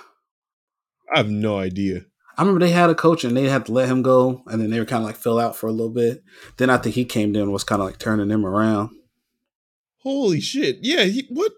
I 1.13 1.19
have 1.19 1.29
no 1.29 1.59
idea. 1.59 2.07
I 2.39 2.43
remember 2.43 2.65
they 2.65 2.73
had 2.73 2.89
a 2.89 2.95
coach 2.95 3.25
and 3.25 3.37
they 3.37 3.45
had 3.45 3.67
to 3.67 3.73
let 3.73 3.91
him 3.91 4.01
go 4.01 4.43
and 4.47 4.59
then 4.59 4.71
they 4.71 4.79
were 4.79 4.87
kind 4.87 5.03
of 5.03 5.07
like 5.07 5.17
fill 5.17 5.39
out 5.39 5.55
for 5.55 5.67
a 5.67 5.73
little 5.73 5.93
bit. 5.93 6.23
Then 6.57 6.71
I 6.71 6.79
think 6.79 6.95
he 6.95 7.05
came 7.05 7.35
in 7.35 7.43
and 7.43 7.53
was 7.53 7.65
kind 7.65 7.83
of 7.83 7.87
like 7.87 7.99
turning 7.99 8.29
them 8.29 8.47
around. 8.47 8.89
Holy 9.99 10.41
shit! 10.41 10.79
Yeah, 10.81 11.05
he, 11.05 11.27
what? 11.29 11.53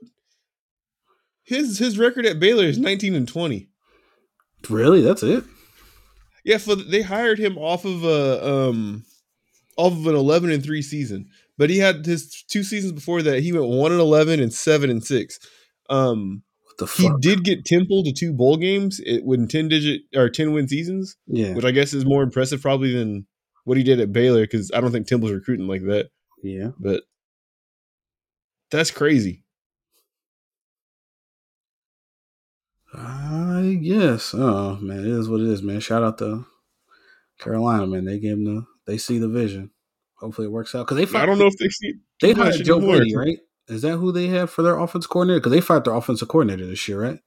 His 1.45 1.79
his 1.79 1.97
record 1.97 2.27
at 2.27 2.41
Baylor 2.41 2.65
is 2.65 2.79
nineteen 2.79 3.15
and 3.15 3.29
twenty. 3.29 3.70
Really? 4.69 5.01
That's 5.01 5.23
it? 5.23 5.45
Yeah, 6.45 6.59
for 6.59 6.75
they 6.75 7.03
hired 7.03 7.39
him 7.39 7.59
off 7.59 7.85
of 7.85 8.05
a 8.05 8.47
um 8.47 9.05
off 9.77 9.93
of 9.93 10.07
an 10.07 10.15
eleven 10.15 10.51
and 10.51 10.63
three 10.63 10.83
season, 10.83 11.29
but 11.59 11.71
he 11.71 11.79
had 11.79 12.05
his 12.07 12.45
two 12.49 12.63
seasons 12.63 12.93
before 12.93 13.23
that. 13.23 13.43
He 13.43 13.53
went 13.53 13.67
one 13.67 13.93
and 13.93 14.01
eleven 14.01 14.41
and 14.41 14.53
seven 14.53 14.91
and 14.91 15.05
six. 15.05 15.39
Um, 15.89 16.43
What 16.79 16.79
the 16.79 17.03
he 17.03 17.11
did 17.21 17.45
get 17.45 17.65
Temple 17.65 18.05
to 18.05 18.13
two 18.13 18.33
bowl 18.33 18.57
games 18.57 19.01
it, 19.05 19.25
with 19.25 19.49
ten 19.51 19.69
digit 19.69 20.03
or 20.15 20.29
ten 20.31 20.53
win 20.53 20.69
seasons, 20.69 21.17
Yeah. 21.27 21.55
which 21.55 21.65
I 21.65 21.73
guess 21.73 21.93
is 21.93 22.05
more 22.07 22.23
impressive 22.23 22.63
probably 22.63 22.93
than 22.93 23.27
what 23.65 23.77
he 23.77 23.83
did 23.83 24.01
at 24.01 24.13
Baylor 24.13 24.43
because 24.43 24.71
I 24.73 24.81
don't 24.81 24.93
think 24.93 25.07
Temple's 25.07 25.33
recruiting 25.33 25.67
like 25.67 25.83
that. 25.83 26.11
Yeah. 26.43 26.71
But 26.79 27.03
that's 28.71 28.91
crazy. 28.91 29.43
I 33.71 33.75
guess. 33.75 34.35
Oh 34.35 34.77
man, 34.81 35.01
it 35.01 35.07
is 35.07 35.29
what 35.29 35.41
it 35.41 35.47
is, 35.47 35.63
man. 35.63 35.81
Shout 35.81 36.03
out 36.03 36.19
to 36.19 36.45
Carolina, 37.39 37.87
man. 37.87 38.05
They 38.05 38.19
gave 38.19 38.33
him 38.33 38.45
the 38.45 38.67
they 38.87 38.99
see 38.99 39.19
the 39.19 39.29
vision. 39.29 39.71
Hopefully 40.17 40.49
it 40.49 40.51
works 40.51 40.75
out. 40.75 40.87
Because 40.87 40.97
they 41.09 41.19
I 41.19 41.25
don't 41.25 41.39
know 41.39 41.47
if 41.47 41.57
they 41.57 41.69
see 41.69 41.95
they 42.21 42.33
hired 42.33 42.65
Joe. 42.65 42.81
Brady, 42.81 43.15
right? 43.15 43.39
Is 43.69 43.83
that 43.83 43.99
who 43.99 44.11
they 44.11 44.27
have 44.27 44.51
for 44.51 44.63
their 44.63 44.79
offense 44.79 45.07
coordinator? 45.07 45.39
Because 45.39 45.53
they 45.53 45.61
fired 45.61 45.85
their 45.85 45.95
offensive 45.95 46.27
coordinator 46.27 46.67
this 46.67 46.89
year, 46.89 47.01
right? 47.01 47.21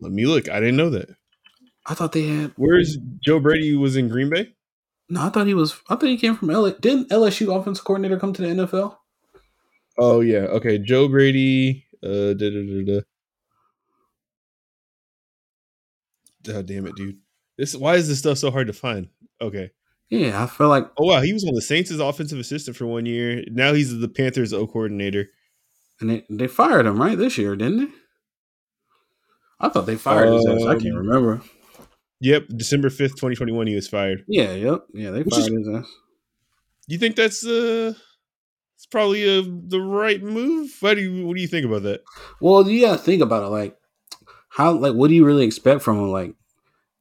Let 0.00 0.12
me 0.12 0.24
look. 0.24 0.48
I 0.48 0.58
didn't 0.58 0.76
know 0.76 0.90
that. 0.90 1.10
I 1.86 1.92
thought 1.92 2.12
they 2.12 2.26
had 2.26 2.52
Where's 2.56 2.96
Joe 3.22 3.40
Brady 3.40 3.76
was 3.76 3.96
in 3.96 4.08
Green 4.08 4.30
Bay? 4.30 4.54
no, 5.10 5.20
I 5.20 5.28
thought 5.28 5.46
he 5.46 5.54
was 5.54 5.80
I 5.90 5.96
thought 5.96 6.08
he 6.08 6.16
came 6.16 6.34
from 6.34 6.48
LA. 6.48 6.70
Didn't 6.80 7.10
LSU 7.10 7.54
offensive 7.54 7.84
coordinator 7.84 8.18
come 8.18 8.32
to 8.32 8.42
the 8.42 8.48
NFL? 8.48 8.96
Oh 9.98 10.20
yeah, 10.20 10.46
okay. 10.56 10.78
Joe 10.78 11.08
Brady. 11.08 11.84
Uh, 12.02 12.34
da, 12.34 12.50
da, 12.50 12.84
da, 12.84 13.00
Oh, 16.48 16.62
damn 16.62 16.86
it, 16.86 16.94
dude. 16.96 17.18
This 17.58 17.74
why 17.76 17.94
is 17.96 18.08
this 18.08 18.18
stuff 18.18 18.38
so 18.38 18.50
hard 18.50 18.66
to 18.66 18.72
find? 18.72 19.08
Okay. 19.40 19.70
Yeah, 20.10 20.42
I 20.42 20.46
feel 20.46 20.68
like 20.68 20.90
Oh 20.98 21.06
wow, 21.06 21.20
he 21.22 21.32
was 21.32 21.44
on 21.44 21.54
the 21.54 21.62
Saints 21.62 21.90
offensive 21.90 22.38
assistant 22.38 22.76
for 22.76 22.86
one 22.86 23.06
year. 23.06 23.42
Now 23.50 23.72
he's 23.72 23.96
the 23.98 24.08
Panthers 24.08 24.52
O 24.52 24.66
coordinator. 24.66 25.30
and 26.00 26.10
they, 26.10 26.24
they 26.28 26.46
fired 26.46 26.86
him, 26.86 27.00
right, 27.00 27.16
this 27.16 27.38
year, 27.38 27.56
didn't 27.56 27.78
they? 27.78 27.92
I 29.60 29.68
thought 29.68 29.86
they 29.86 29.96
fired 29.96 30.32
his 30.32 30.46
ass. 30.46 30.62
I 30.64 30.74
can't 30.74 30.88
Um, 30.96 31.06
remember. 31.06 31.42
Yep, 32.20 32.48
December 32.56 32.90
fifth, 32.90 33.16
twenty 33.18 33.36
twenty 33.36 33.52
one. 33.52 33.66
He 33.66 33.74
was 33.74 33.88
fired. 33.88 34.24
Yeah, 34.28 34.52
yep. 34.52 34.84
Yeah, 34.92 35.10
they 35.10 35.22
Which 35.22 35.34
fired 35.34 35.52
is- 35.52 35.66
his 35.66 35.76
ass. 35.76 35.90
You 36.86 36.98
think 36.98 37.16
that's 37.16 37.44
uh, 37.46 37.94
it's 38.76 38.86
probably 38.86 39.24
uh 39.26 39.42
the 39.68 39.80
right 39.80 40.22
move? 40.22 40.70
What 40.80 40.94
do 40.94 41.00
you 41.02 41.26
what 41.26 41.34
do 41.36 41.40
you 41.40 41.48
think 41.48 41.64
about 41.64 41.82
that? 41.84 42.02
Well, 42.40 42.68
you 42.68 42.82
gotta 42.82 42.98
think 43.00 43.22
about 43.22 43.44
it. 43.44 43.46
Like, 43.48 43.76
how, 44.54 44.72
like, 44.72 44.94
what 44.94 45.08
do 45.08 45.14
you 45.14 45.24
really 45.24 45.44
expect 45.44 45.82
from 45.82 45.98
him? 45.98 46.10
Like, 46.10 46.34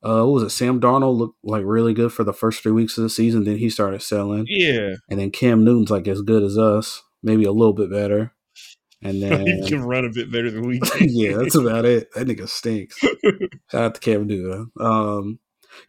uh, 0.04 0.24
what 0.26 0.34
was 0.34 0.44
it? 0.44 0.50
Sam 0.50 0.82
Darnold 0.82 1.18
looked 1.18 1.38
like 1.44 1.64
really 1.66 1.94
good 1.94 2.12
for 2.12 2.24
the 2.24 2.34
first 2.34 2.62
three 2.62 2.72
weeks 2.72 2.98
of 2.98 3.04
the 3.04 3.10
season. 3.10 3.44
Then 3.44 3.58
he 3.58 3.70
started 3.70 4.02
selling, 4.02 4.46
Yeah, 4.50 4.96
and 5.10 5.20
then 5.20 5.32
Cam 5.32 5.64
Newton's 5.64 5.92
like 5.92 6.08
as 6.08 6.22
good 6.22 6.44
as 6.44 6.58
us, 6.58 7.02
maybe 7.22 7.46
a 7.46 7.52
little 7.52 7.74
bit 7.74 7.90
better. 7.92 8.34
And 9.02 9.22
then 9.24 9.46
he 9.46 9.68
can 9.68 9.84
run 9.84 10.04
a 10.04 10.10
bit 10.10 10.32
better 10.32 10.50
than 10.50 10.68
we 10.68 10.80
can. 10.84 11.08
yeah, 11.10 11.38
that's 11.38 11.56
about 11.56 11.86
it. 11.86 12.12
That 12.14 12.28
nigga 12.28 12.50
stinks. 12.50 12.98
Shout 13.72 13.84
out 13.84 13.96
to 13.96 14.02
Cam 14.02 14.28
Newton. 14.28 14.72
Um, 14.80 15.40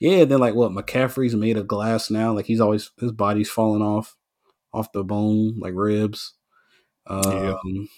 yeah. 0.01 0.19
And 0.19 0.31
then 0.31 0.41
like 0.41 0.55
what? 0.55 0.73
McCaffrey's 0.73 1.35
made 1.35 1.57
of 1.57 1.67
glass 1.67 2.11
now. 2.11 2.33
Like 2.33 2.47
he's 2.47 2.61
always 2.61 2.91
his 3.01 3.13
body's 3.13 3.51
falling 3.51 3.83
off, 3.83 4.17
off 4.73 4.93
the 4.93 5.03
bone, 5.03 5.59
like 5.59 5.73
ribs. 5.75 6.35
Yeah. 7.11 7.55
Um, 7.65 7.89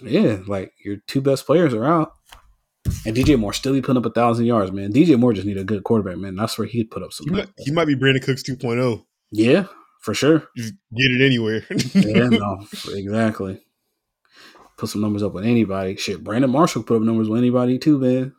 yeah, 0.00 0.38
like 0.46 0.72
your 0.84 0.96
two 1.06 1.20
best 1.20 1.46
players 1.46 1.74
are 1.74 1.84
out. 1.84 2.12
And 3.06 3.16
DJ 3.16 3.38
Moore 3.38 3.52
still 3.52 3.72
be 3.72 3.80
putting 3.82 3.98
up 3.98 4.06
a 4.06 4.10
thousand 4.12 4.46
yards, 4.46 4.72
man. 4.72 4.92
DJ 4.92 5.18
Moore 5.18 5.32
just 5.32 5.46
need 5.46 5.56
a 5.58 5.64
good 5.64 5.84
quarterback, 5.84 6.18
man. 6.18 6.38
I 6.38 6.46
swear 6.46 6.66
he'd 6.66 6.90
put 6.90 7.02
up 7.02 7.12
some. 7.12 7.26
He 7.26 7.32
might, 7.32 7.48
he 7.58 7.70
might 7.70 7.84
be 7.86 7.94
Brandin 7.96 8.22
Cooks 8.22 8.42
2.0. 8.42 9.04
yeah, 9.30 9.64
for 10.00 10.14
sure. 10.14 10.48
Just 10.56 10.74
get 10.94 11.10
it 11.10 11.24
anywhere. 11.24 11.64
Yeah, 11.94 12.28
no, 12.28 12.66
exactly. 12.88 13.60
Put 14.76 14.88
some 14.90 15.00
numbers 15.00 15.22
up 15.22 15.32
with 15.32 15.44
anybody. 15.44 15.96
Shit, 15.96 16.22
Brandon 16.22 16.50
Marshall 16.50 16.82
put 16.82 16.96
up 16.96 17.02
numbers 17.02 17.28
with 17.28 17.38
anybody 17.38 17.78
too, 17.78 17.98
man. 17.98 18.32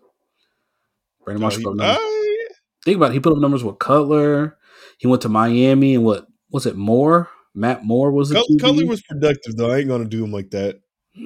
Brandon 1.23 1.41
Oh, 1.41 1.45
Marshall 1.45 1.59
he- 1.59 1.63
put 1.65 1.71
up 1.71 1.75
numbers. 1.77 1.97
oh, 1.99 2.37
yeah. 2.49 2.55
Think 2.85 2.97
about 2.97 3.11
it. 3.11 3.13
He 3.15 3.19
put 3.19 3.33
up 3.33 3.39
numbers 3.39 3.63
with 3.63 3.79
Cutler. 3.79 4.57
He 4.97 5.07
went 5.07 5.21
to 5.23 5.29
Miami 5.29 5.95
and 5.95 6.03
what 6.03 6.27
was 6.51 6.65
it? 6.65 6.75
Moore, 6.75 7.29
Matt 7.53 7.83
Moore 7.85 8.11
was 8.11 8.31
it? 8.31 8.41
Cutler 8.61 8.85
was 8.85 9.01
productive 9.01 9.55
though. 9.57 9.71
I 9.71 9.79
ain't 9.79 9.87
gonna 9.89 10.05
do 10.05 10.23
him 10.23 10.31
like 10.31 10.51
that. 10.51 10.79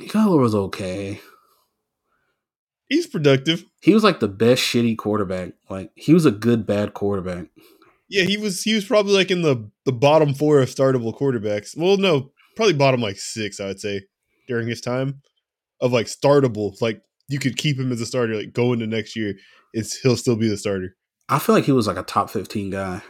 Cutler 0.10 0.40
was 0.40 0.56
okay. 0.56 1.20
He's 2.94 3.08
productive. 3.08 3.66
He 3.82 3.94
was 3.96 4.04
like 4.04 4.20
the 4.20 4.28
best 4.28 4.62
shitty 4.62 4.98
quarterback. 5.00 5.54
Like 5.68 5.90
he 5.96 6.14
was 6.14 6.28
a 6.28 6.32
good 6.32 6.68
bad 6.68 6.94
quarterback. 6.94 7.48
Yeah, 8.08 8.24
he 8.26 8.38
was. 8.38 8.62
He 8.62 8.76
was 8.76 8.86
probably 8.86 9.14
like 9.14 9.32
in 9.32 9.42
the 9.42 9.68
the 9.86 9.92
bottom 9.92 10.36
four 10.36 10.60
of 10.60 10.70
startable 10.70 11.18
quarterbacks. 11.18 11.76
Well, 11.76 11.98
no, 11.98 12.32
probably 12.56 12.74
bottom 12.76 13.02
like 13.02 13.18
six. 13.18 13.60
I 13.60 13.66
would 13.66 13.80
say 13.80 14.02
during 14.48 14.68
his 14.68 14.80
time 14.80 15.22
of 15.82 15.92
like 15.92 16.06
startable. 16.06 16.80
Like 16.82 17.02
you 17.30 17.40
could 17.40 17.58
keep 17.58 17.80
him 17.80 17.92
as 17.92 18.00
a 18.00 18.06
starter. 18.06 18.36
Like 18.36 18.54
go 18.54 18.74
into 18.74 18.86
next 18.86 19.16
year, 19.16 19.34
it's 19.74 19.98
he'll 20.02 20.16
still 20.16 20.36
be 20.36 20.48
the 20.48 20.58
starter. 20.58 20.96
I 21.30 21.40
feel 21.40 21.56
like 21.56 21.66
he 21.66 21.72
was 21.72 21.88
like 21.88 21.98
a 21.98 22.04
top 22.04 22.30
fifteen 22.30 22.70
guy. 22.70 23.02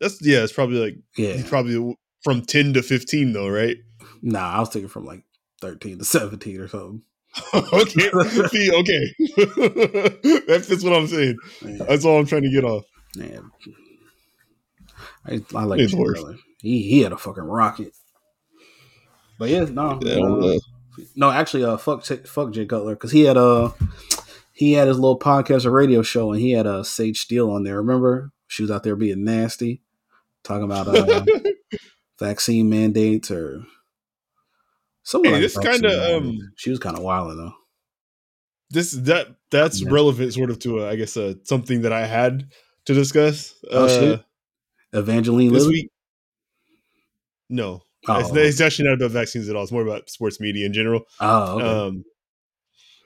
That's 0.00 0.18
yeah. 0.26 0.42
It's 0.42 0.52
probably 0.52 0.78
like 0.80 0.96
Yeah. 1.16 1.34
he's 1.34 1.48
probably 1.48 1.94
from 2.24 2.42
ten 2.42 2.72
to 2.74 2.82
fifteen 2.82 3.32
though, 3.32 3.48
right? 3.48 3.76
Nah, 4.22 4.54
I 4.56 4.58
was 4.58 4.70
thinking 4.70 4.88
from 4.88 5.04
like 5.04 5.22
thirteen 5.60 5.98
to 5.98 6.04
seventeen 6.04 6.60
or 6.60 6.66
something. 6.66 7.02
okay, 7.54 8.10
see, 8.48 8.72
okay, 8.72 9.14
that 10.46 10.64
fits 10.66 10.82
what 10.82 10.94
I'm 10.94 11.06
saying. 11.06 11.36
Man, 11.62 11.78
That's 11.78 12.04
all 12.04 12.18
I'm 12.18 12.26
trying 12.26 12.42
to 12.42 12.50
get 12.50 12.64
off. 12.64 12.84
man. 13.16 13.50
I, 15.26 15.42
I 15.54 15.64
like 15.64 15.80
It's 15.80 15.94
worse. 15.94 16.22
He 16.60 16.82
he 16.82 17.00
had 17.00 17.12
a 17.12 17.18
fucking 17.18 17.44
rocket. 17.44 17.92
But 19.38 19.50
yeah, 19.50 19.64
no, 19.64 20.00
Yeah, 20.02 20.20
uh, 20.20 20.58
no, 21.14 21.30
actually, 21.30 21.64
uh, 21.64 21.76
fuck, 21.76 22.04
fuck 22.04 22.52
Jay 22.52 22.64
Cutler 22.64 22.94
because 22.94 23.12
he 23.12 23.22
had 23.22 23.36
uh 23.36 23.70
he 24.52 24.72
had 24.72 24.88
his 24.88 24.98
little 24.98 25.18
podcast 25.18 25.66
or 25.66 25.70
radio 25.70 26.02
show 26.02 26.32
and 26.32 26.40
he 26.40 26.52
had 26.52 26.66
uh, 26.66 26.82
Sage 26.82 27.20
Steele 27.20 27.50
on 27.50 27.64
there. 27.64 27.76
Remember, 27.76 28.32
she 28.46 28.62
was 28.62 28.70
out 28.70 28.82
there 28.82 28.96
being 28.96 29.24
nasty, 29.24 29.82
talking 30.42 30.64
about 30.64 30.88
uh, 30.88 31.24
vaccine 32.18 32.70
mandates 32.70 33.30
or 33.30 33.64
something. 35.06 35.32
Hey, 35.32 35.40
this 35.40 35.54
vaccine 35.54 35.82
kinda, 35.82 36.16
um, 36.16 36.38
she 36.56 36.70
was 36.70 36.78
kind 36.78 36.96
of 36.96 37.02
wild 37.02 37.36
though. 37.38 37.52
this 38.70 38.92
that 38.92 39.28
that's 39.50 39.80
Yeah. 39.80 39.90
relevant 39.90 40.34
sort 40.34 40.50
of 40.50 40.58
to 40.60 40.80
a, 40.80 40.90
I 40.90 40.96
guess 40.96 41.16
uh, 41.16 41.34
something 41.44 41.82
that 41.82 41.92
I 41.92 42.06
had 42.06 42.48
to 42.86 42.94
discuss. 42.94 43.54
Oh, 43.70 43.84
uh, 43.84 43.88
shit. 43.88 44.20
Evangeline 44.92 45.52
this 45.52 45.62
Lilly. 45.64 45.72
week. 45.74 45.90
No, 47.48 47.82
Oh, 48.08 48.20
it's, 48.20 48.30
it's 48.34 48.60
actually 48.60 48.88
not 48.88 48.94
about 48.94 49.10
vaccines 49.12 49.48
at 49.48 49.56
all. 49.56 49.62
It's 49.62 49.72
more 49.72 49.82
about 49.82 50.08
sports 50.10 50.40
media 50.40 50.66
in 50.66 50.72
general. 50.72 51.02
oh, 51.20 51.58
okay. 51.58 51.66
Um, 51.66 52.04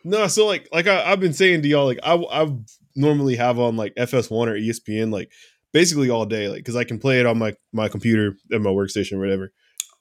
no, 0.04 0.26
so 0.28 0.46
like 0.46 0.68
like 0.72 0.86
I, 0.86 1.10
I've 1.12 1.20
been 1.20 1.32
saying 1.34 1.62
to 1.62 1.68
y'all, 1.68 1.84
like 1.86 2.00
I 2.02 2.14
I 2.14 2.48
normally 2.96 3.36
have 3.36 3.58
on 3.58 3.76
like 3.76 3.94
FS1 3.96 4.30
or 4.48 4.56
ESPN 4.56 5.10
like 5.12 5.30
basically 5.72 6.08
all 6.10 6.24
day, 6.26 6.48
like 6.48 6.58
because 6.58 6.76
I 6.76 6.84
can 6.84 6.98
play 6.98 7.20
it 7.20 7.26
on 7.26 7.38
my 7.38 7.54
my 7.72 7.88
computer 7.88 8.34
at 8.52 8.60
my 8.62 8.70
workstation 8.70 9.12
or 9.14 9.20
whatever. 9.20 9.52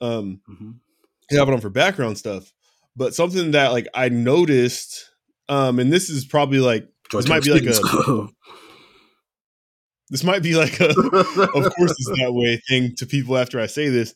Um, 0.02 0.42
Mhm. 0.50 0.76
Have 1.32 1.48
it 1.48 1.54
on 1.54 1.62
for 1.62 1.70
background 1.70 2.18
stuff. 2.18 2.52
But 2.96 3.14
something 3.14 3.52
that 3.52 3.72
like 3.72 3.88
I 3.94 4.10
noticed, 4.10 5.10
um, 5.48 5.80
and 5.80 5.92
this 5.92 6.10
is 6.10 6.26
probably 6.26 6.60
like 6.60 6.88
this 7.12 7.28
might 7.30 7.44
be 7.44 7.54
like 7.54 7.64
a- 7.64 8.28
this 10.10 10.24
might 10.24 10.44
be 10.44 10.56
like 10.56 10.80
a 10.80 10.90
of 10.90 11.76
course 11.76 11.92
it's 11.92 12.10
that 12.20 12.34
way 12.34 12.62
thing 12.68 12.96
to 12.98 13.06
people 13.06 13.38
after 13.38 13.60
I 13.60 13.68
say 13.68 13.90
this, 13.90 14.14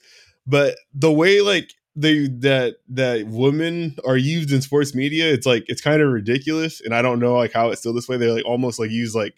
but 0.48 0.76
the 0.94 1.12
way 1.12 1.42
like 1.42 1.70
they 1.96 2.28
that 2.28 2.76
that 2.90 3.28
women 3.28 3.96
are 4.06 4.18
used 4.18 4.52
in 4.52 4.62
sports 4.62 4.96
media, 4.96 5.32
it's 5.32 5.46
like 5.46 5.64
it's 5.68 5.82
kind 5.82 6.02
of 6.02 6.12
ridiculous, 6.12 6.82
and 6.82 6.94
I 6.94 7.02
don't 7.02 7.20
know 7.20 7.36
like 7.36 7.54
how 7.54 7.70
it's 7.70 7.82
still 7.82 7.94
this 7.94 8.10
way. 8.10 8.18
They're 8.18 8.34
like 8.34 8.46
almost 8.46 8.80
like 8.80 8.92
used 8.92 9.16
like 9.16 9.36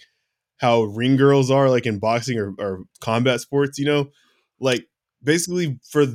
how 0.57 0.83
ring 0.83 1.17
girls 1.17 1.51
are 1.51 1.69
like 1.69 1.85
in 1.85 1.99
boxing 1.99 2.39
or, 2.39 2.53
or 2.57 2.83
combat 3.01 3.41
sports, 3.41 3.77
you 3.77 3.85
know, 3.85 4.09
like 4.59 4.87
basically 5.21 5.79
for 5.89 6.05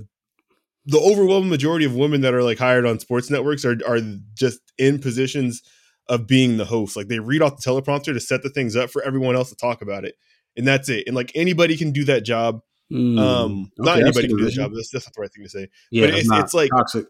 the 0.90 0.98
overwhelming 0.98 1.48
majority 1.50 1.84
of 1.84 1.94
women 1.94 2.20
that 2.22 2.34
are 2.34 2.42
like 2.42 2.58
hired 2.58 2.84
on 2.84 2.98
sports 2.98 3.30
networks 3.30 3.64
are 3.64 3.76
are 3.86 4.00
just 4.34 4.60
in 4.78 4.98
positions 4.98 5.62
of 6.08 6.26
being 6.26 6.56
the 6.56 6.64
host. 6.64 6.96
Like 6.96 7.06
they 7.08 7.20
read 7.20 7.42
off 7.42 7.56
the 7.56 7.62
teleprompter 7.70 8.12
to 8.12 8.20
set 8.20 8.42
the 8.42 8.50
things 8.50 8.74
up 8.74 8.90
for 8.90 9.02
everyone 9.02 9.36
else 9.36 9.50
to 9.50 9.56
talk 9.56 9.80
about 9.82 10.04
it. 10.04 10.16
And 10.56 10.66
that's 10.66 10.88
it. 10.88 11.04
And 11.06 11.14
like 11.14 11.30
anybody 11.36 11.76
can 11.76 11.92
do 11.92 12.04
that 12.06 12.24
job. 12.24 12.60
Mm, 12.92 13.18
Um 13.20 13.70
not 13.78 13.92
okay, 13.92 14.00
see 14.00 14.02
anybody 14.06 14.28
can 14.28 14.36
do 14.38 14.44
the 14.44 14.50
job. 14.50 14.72
That's, 14.74 14.90
that's 14.90 15.06
not 15.06 15.14
the 15.14 15.20
right 15.20 15.32
thing 15.32 15.44
to 15.44 15.50
say. 15.50 15.68
Yeah, 15.92 16.06
but 16.06 16.14
it's, 16.14 16.28
it's- 16.28 16.54
not 16.54 16.54
like- 16.54 16.70
toxic. 16.70 17.06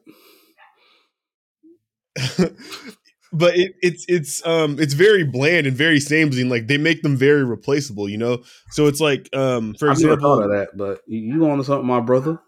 but 3.32 3.56
it, 3.56 3.72
it's 3.80 4.04
it's 4.08 4.44
um 4.44 4.78
it's 4.80 4.94
very 4.94 5.24
bland 5.24 5.66
and 5.66 5.76
very 5.76 6.00
samey 6.00 6.40
and 6.40 6.50
like 6.50 6.66
they 6.66 6.76
make 6.76 7.02
them 7.02 7.16
very 7.16 7.44
replaceable, 7.44 8.08
you 8.08 8.18
know? 8.18 8.42
So 8.72 8.86
it's 8.88 9.00
like 9.00 9.34
um 9.34 9.74
for 9.74 9.88
I've 9.88 9.98
never 10.00 10.12
example 10.14 10.36
thought 10.36 10.44
of 10.44 10.50
that, 10.50 10.76
but 10.76 11.00
you, 11.06 11.20
you 11.36 11.50
on 11.50 11.58
to 11.58 11.64
something, 11.64 11.86
my 11.86 12.00
brother? 12.00 12.38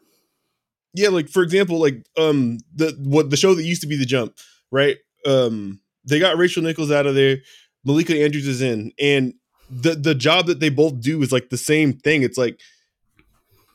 Yeah 0.94 1.08
like 1.08 1.28
for 1.28 1.42
example 1.42 1.78
like 1.80 2.04
um 2.18 2.58
the 2.74 2.96
what 3.04 3.30
the 3.30 3.36
show 3.36 3.54
that 3.54 3.64
used 3.64 3.82
to 3.82 3.88
be 3.88 3.96
the 3.96 4.06
jump 4.06 4.34
right? 4.70 4.96
Um 5.26 5.80
they 6.04 6.18
got 6.18 6.36
rachel 6.36 6.62
nichols 6.62 6.90
out 6.90 7.06
of 7.06 7.14
there 7.14 7.38
malika 7.84 8.22
andrews 8.22 8.46
is 8.46 8.62
in 8.62 8.92
and 8.98 9.34
the 9.72 9.94
the 9.94 10.14
job 10.14 10.46
that 10.46 10.60
they 10.60 10.68
both 10.68 11.00
do 11.00 11.22
is 11.22 11.32
like 11.32 11.48
the 11.48 11.56
same 11.56 11.94
thing. 11.94 12.22
It's 12.22 12.36
like 12.36 12.60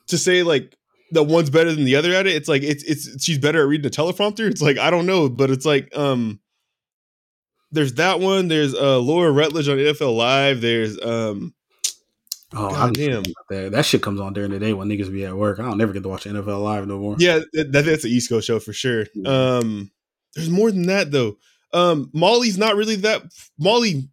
to 0.08 0.18
say 0.18 0.44
like 0.44 0.76
that 1.12 1.24
one's 1.24 1.50
better 1.50 1.74
than 1.74 1.86
the 1.86 1.96
other 1.96 2.14
at 2.14 2.28
it 2.28 2.36
it's 2.36 2.50
like 2.50 2.64
it's 2.64 2.84
it's 2.84 3.24
she's 3.24 3.40
better 3.40 3.62
at 3.62 3.68
reading 3.68 3.88
a 3.88 3.90
teleprompter? 3.90 4.50
It's 4.50 4.62
like 4.62 4.78
i 4.78 4.90
don't 4.90 5.06
know 5.06 5.30
but 5.30 5.50
it's 5.50 5.66
like 5.66 5.96
um 5.98 6.40
there's 7.72 7.94
that 7.94 8.20
one 8.20 8.48
there's 8.48 8.74
uh 8.74 9.00
laura 9.00 9.32
rutledge 9.32 9.68
on 9.68 9.78
nfl 9.78 10.16
live 10.16 10.62
there's 10.62 11.02
um 11.02 11.54
Oh, 12.54 12.70
God 12.72 12.90
I 12.90 12.92
damn. 12.94 13.24
that. 13.50 13.72
that 13.74 13.86
shit 13.86 14.02
comes 14.02 14.20
on 14.22 14.34
during 14.34 14.52
the 14.52 14.60
day 14.60 14.72
when 14.74 14.88
niggas 14.88 15.12
be 15.12 15.26
at 15.26 15.36
work. 15.36 15.60
I 15.60 15.64
don't 15.64 15.78
never 15.78 15.92
get 15.94 16.04
to 16.04 16.10
watch 16.10 16.24
NFL 16.26 16.64
live 16.64 16.88
no 16.88 16.98
more. 16.98 17.16
Yeah, 17.20 17.40
that, 17.54 17.72
that's 17.72 18.06
an 18.06 18.10
East 18.12 18.30
Coast 18.30 18.48
show 18.48 18.60
for 18.60 18.72
sure. 18.74 19.06
Um, 19.26 19.92
there's 20.36 20.50
more 20.50 20.72
than 20.72 20.84
that 20.88 21.12
though. 21.12 21.38
Um, 21.74 22.10
Molly's 22.14 22.58
not 22.58 22.76
really 22.78 22.96
that. 22.98 23.24
Molly 23.60 24.10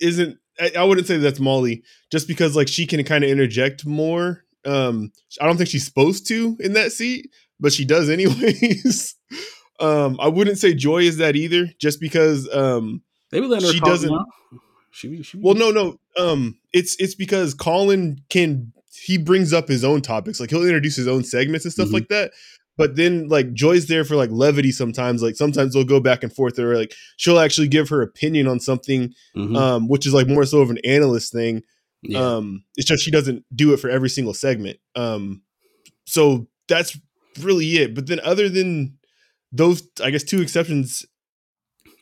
isn't. 0.00 0.38
I, 0.58 0.72
I 0.78 0.84
wouldn't 0.84 1.06
say 1.06 1.18
that's 1.18 1.38
Molly, 1.40 1.82
just 2.10 2.26
because 2.26 2.56
like 2.56 2.68
she 2.68 2.86
can 2.86 3.04
kind 3.04 3.22
of 3.24 3.28
interject 3.30 3.84
more. 3.84 4.44
Um, 4.64 5.12
I 5.40 5.44
don't 5.46 5.58
think 5.58 5.68
she's 5.68 5.84
supposed 5.84 6.26
to 6.28 6.56
in 6.60 6.72
that 6.72 6.92
seat, 6.92 7.28
but 7.60 7.72
she 7.74 7.84
does 7.84 8.08
anyways. 8.10 9.14
um, 9.80 10.16
I 10.18 10.28
wouldn't 10.28 10.58
say 10.58 10.72
Joy 10.72 11.02
is 11.02 11.18
that 11.18 11.36
either, 11.36 11.68
just 11.78 12.00
because. 12.00 12.48
Um, 12.52 13.02
They 13.30 13.40
be 13.40 13.46
letting 13.46 13.66
her 13.68 13.74
She 13.74 13.80
doesn't- 13.80 14.10
now. 14.10 14.24
She 14.96 15.22
she 15.22 15.36
well, 15.38 15.54
no, 15.54 15.70
no. 15.70 15.98
Um, 16.18 16.58
it's 16.72 16.96
it's 16.98 17.14
because 17.14 17.52
Colin 17.54 18.20
can 18.30 18.72
he 18.94 19.18
brings 19.18 19.52
up 19.52 19.68
his 19.68 19.84
own 19.84 20.00
topics, 20.00 20.40
like 20.40 20.48
he'll 20.50 20.62
introduce 20.64 20.96
his 20.96 21.06
own 21.06 21.22
segments 21.22 21.64
and 21.66 21.72
stuff 21.72 21.88
Mhm. 21.88 21.92
like 21.92 22.08
that. 22.08 22.32
But 22.78 22.96
then 22.96 23.28
like 23.28 23.52
Joy's 23.52 23.86
there 23.88 24.04
for 24.04 24.16
like 24.16 24.30
levity 24.30 24.72
sometimes. 24.72 25.22
Like 25.22 25.36
sometimes 25.36 25.74
they'll 25.74 25.84
go 25.84 26.00
back 26.00 26.22
and 26.22 26.32
forth, 26.32 26.58
or 26.58 26.76
like 26.76 26.94
she'll 27.18 27.38
actually 27.38 27.68
give 27.68 27.90
her 27.90 28.00
opinion 28.00 28.46
on 28.48 28.58
something, 28.58 29.12
Mhm. 29.36 29.56
um, 29.56 29.88
which 29.88 30.06
is 30.06 30.14
like 30.14 30.28
more 30.28 30.44
so 30.46 30.60
of 30.60 30.70
an 30.70 30.78
analyst 30.84 31.32
thing. 31.32 31.62
yeah. 32.02 32.18
Um, 32.36 32.64
it's 32.76 32.86
just 32.88 33.02
she 33.02 33.10
doesn't 33.10 33.44
do 33.54 33.72
it 33.74 33.78
for 33.80 33.90
every 33.90 34.08
single 34.10 34.34
segment. 34.34 34.78
Um, 34.94 35.42
so 36.06 36.46
that's 36.68 36.98
really 37.40 37.66
it. 37.78 37.94
But 37.94 38.06
then 38.06 38.20
other 38.20 38.48
than 38.48 38.96
those, 39.52 39.82
I 40.02 40.10
guess 40.10 40.22
two 40.22 40.40
exceptions, 40.40 41.04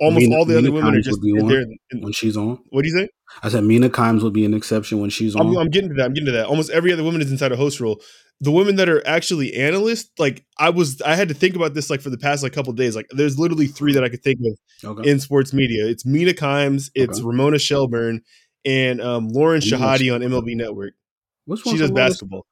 almost 0.01 0.23
Mina- 0.25 0.37
all 0.37 0.45
the 0.45 0.55
other 0.55 0.63
Mina 0.71 0.75
women 0.75 0.95
are 0.97 1.01
just 1.01 1.21
there. 1.23 1.61
in- 1.91 2.01
when 2.03 2.13
she's 2.13 2.37
on, 2.37 2.59
what 2.71 2.83
do 2.83 2.89
you 2.89 2.95
say? 2.99 3.09
I 3.43 3.49
said 3.49 3.65
Mina 3.65 3.89
Kimes 3.91 4.23
would 4.23 4.33
be 4.33 4.45
an 4.45 4.55
exception 4.55 5.01
when 5.01 5.11
she's 5.11 5.35
on. 5.35 5.47
I'm, 5.49 5.57
I'm 5.57 5.71
getting 5.71 5.89
to 5.91 5.95
that. 5.97 6.05
I'm 6.07 6.13
getting 6.15 6.27
to 6.27 6.33
that. 6.33 6.47
Almost 6.47 6.71
every 6.71 6.93
other 6.93 7.03
woman 7.03 7.21
is 7.21 7.31
inside 7.31 7.53
a 7.53 7.57
host 7.57 7.81
role. 7.81 8.01
The 8.41 8.51
women 8.51 8.77
that 8.77 8.89
are 8.89 9.05
actually 9.07 9.55
analysts, 9.55 10.11
like 10.19 10.45
I 10.59 10.71
was, 10.71 11.01
I 11.03 11.15
had 11.15 11.29
to 11.29 11.35
think 11.35 11.55
about 11.57 11.75
this 11.75 11.89
like 11.91 12.01
for 12.01 12.11
the 12.11 12.19
past 12.19 12.43
like 12.43 12.53
couple 12.53 12.73
days. 12.73 12.95
Like 12.97 13.07
there's 13.11 13.39
literally 13.39 13.67
three 13.67 13.93
that 13.95 14.05
I 14.05 14.09
could 14.09 14.23
think 14.23 14.41
of 14.45 14.99
okay. 14.99 15.11
in 15.11 15.21
sports 15.21 15.53
media. 15.53 15.87
It's 15.87 16.05
Mina 16.05 16.33
Kimes, 16.33 16.91
it's 16.95 17.19
Okay. 17.19 17.27
Ramona 17.27 17.59
Shelburne, 17.59 18.23
and 18.65 19.01
um, 19.01 19.29
Lauren 19.29 19.61
Shehadi 19.61 20.13
on 20.15 20.21
MLB 20.21 20.57
Network. 20.57 20.95
Which 21.47 21.65
one? 21.65 21.75
She 21.75 21.79
does 21.79 21.89
the 21.89 21.95
one 21.95 21.97
that's- 21.97 22.13
basketball. 22.15 22.47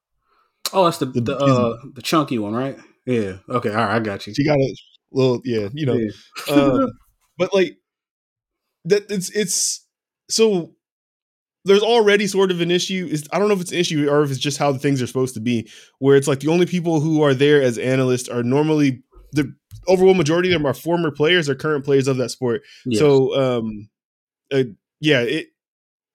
Oh, 0.73 0.85
that's 0.85 0.99
the 0.99 1.07
The- 1.07 1.21
the, 1.21 1.37
uh, 1.37 1.77
the 1.95 2.03
chunky 2.03 2.39
one, 2.39 2.55
right? 2.55 2.79
Yeah. 3.05 3.39
Okay. 3.49 3.71
All 3.71 3.75
right. 3.77 3.97
I 3.97 4.01
got 4.01 4.27
you. 4.27 4.35
She 4.35 4.45
got 4.45 4.57
a 4.59 4.75
little, 5.11 5.41
yeah, 5.45 5.69
you 5.75 5.85
know. 5.87 5.95
Yeah. 5.95 6.11
um, 6.55 6.89
but 7.39 7.53
like 7.55 7.79
that 8.85 9.11
it's 9.11 9.31
it's 9.31 9.87
so 10.29 10.75
there's 11.65 11.83
already 11.83 12.27
sort 12.27 12.51
of 12.51 12.61
an 12.61 12.71
issue. 12.71 13.09
Is 13.11 13.29
i 13.33 13.39
don't 13.39 13.49
know 13.49 13.55
if 13.55 13.61
it's 13.61 13.73
an 13.73 13.79
issue 13.79 14.09
or 14.09 14.23
if 14.23 14.31
it's 14.31 14.41
just 14.41 14.59
how 14.59 14.73
the 14.73 14.79
things 14.79 15.01
are 15.01 15.07
supposed 15.07 15.35
to 15.35 15.41
be 15.41 15.69
where 15.99 16.17
it's 16.17 16.29
like 16.29 16.41
the 16.41 16.49
only 16.49 16.67
people 16.67 17.01
who 17.01 17.23
are 17.23 17.35
there 17.35 17.63
as 17.63 17.79
analysts 17.79 18.29
are 18.29 18.43
normally 18.43 19.03
the 19.33 19.55
overwhelming 19.89 20.19
majority 20.19 20.53
of 20.53 20.59
them 20.59 20.67
are 20.67 20.75
former 20.75 21.11
players 21.11 21.49
or 21.49 21.55
current 21.55 21.85
players 21.85 22.09
of 22.09 22.17
that 22.17 22.31
sport. 22.31 22.63
Yes. 22.85 22.99
so 22.99 23.59
um 23.59 23.89
uh, 24.53 24.65
yeah 25.01 25.21
it 25.21 25.49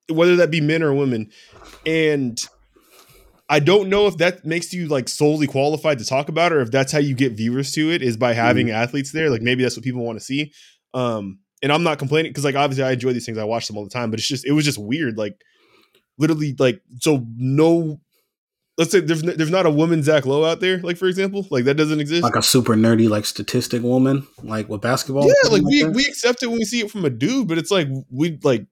whether 0.10 0.38
that 0.38 0.52
be 0.52 0.62
men 0.62 0.84
or 0.84 0.94
women. 0.94 1.32
And 1.86 2.40
i 3.50 3.60
don't 3.60 3.88
know 3.88 4.08
if 4.08 4.18
that 4.18 4.44
makes 4.46 4.74
you 4.74 4.88
like 4.88 5.08
solely 5.08 5.48
qualified 5.48 6.00
to 6.00 6.06
talk 6.06 6.28
about 6.28 6.52
it 6.52 6.56
or 6.56 6.62
if 6.62 6.72
that's 6.72 6.92
how 6.92 7.00
you 7.00 7.16
get 7.16 7.32
viewers 7.32 7.72
to 7.72 7.92
it 7.92 8.02
is 8.02 8.18
by 8.18 8.34
having 8.34 8.72
athletes 8.72 9.12
there. 9.14 9.30
Like 9.30 9.42
maybe 9.42 9.64
that's 9.64 9.78
what 9.78 9.86
people 9.86 10.04
want 10.04 10.20
to 10.20 10.26
see 10.26 10.52
um 10.94 11.40
and 11.62 11.72
i'm 11.72 11.84
not 11.84 12.00
complaining 12.00 12.30
because 12.30 12.46
like 12.46 12.56
obviously 12.56 12.84
i 12.84 12.92
enjoy 12.92 13.14
these 13.14 13.26
things 13.26 13.38
i 13.38 13.44
watch 13.44 13.68
them 13.68 13.78
all 13.78 13.84
the 13.84 13.90
time 13.90 14.10
but 14.10 14.20
it's 14.20 14.28
just 14.28 14.46
it 14.46 14.52
was 14.52 14.66
just 14.66 14.78
weird 14.78 15.18
like 15.18 15.40
literally 16.18 16.56
like 16.58 16.82
so 17.00 17.26
no 17.36 18.00
let's 18.78 18.92
say 18.92 19.00
there's 19.00 19.22
there's 19.22 19.52
not 19.52 19.66
a 19.66 19.70
woman 19.70 20.04
Zach 20.04 20.26
Lowe 20.26 20.46
out 20.46 20.60
there, 20.60 20.80
like 20.80 20.98
for 20.98 21.08
example, 21.08 21.46
like 21.50 21.66
that 21.66 21.76
doesn't 21.76 22.00
exist. 22.00 22.24
Like 22.24 22.36
a 22.36 22.42
super 22.42 22.76
nerdy 22.76 23.10
like 23.10 23.26
statistic 23.26 23.82
woman, 23.82 24.28
like 24.44 24.70
with 24.70 24.82
basketball. 24.82 25.28
Yeah, 25.28 25.50
like 25.50 25.64
we 25.64 25.84
we 25.86 26.06
accept 26.06 26.44
it 26.44 26.48
when 26.48 26.60
we 26.60 26.66
see 26.66 26.82
it 26.82 26.92
from 26.92 27.06
a 27.06 27.10
dude, 27.10 27.48
but 27.48 27.58
it's 27.58 27.72
like 27.72 27.88
we 28.12 28.40
like 28.44 28.66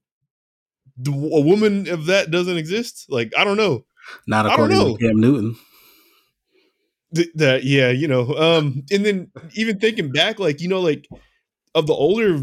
a 1.05 1.41
woman 1.41 1.89
of 1.89 2.05
that 2.05 2.31
doesn't 2.31 2.57
exist. 2.57 3.05
Like 3.09 3.33
I 3.37 3.43
don't 3.43 3.57
know. 3.57 3.85
Not 4.27 4.45
according 4.45 4.79
to 4.79 4.97
Cam 4.97 5.19
Newton. 5.19 5.55
Th- 7.15 7.31
that 7.35 7.63
yeah, 7.63 7.89
you 7.89 8.07
know. 8.07 8.35
Um, 8.35 8.83
and 8.91 9.05
then 9.05 9.31
even 9.55 9.79
thinking 9.79 10.11
back, 10.11 10.39
like 10.39 10.61
you 10.61 10.67
know, 10.67 10.81
like 10.81 11.07
of 11.75 11.85
the 11.85 11.93
older 11.93 12.41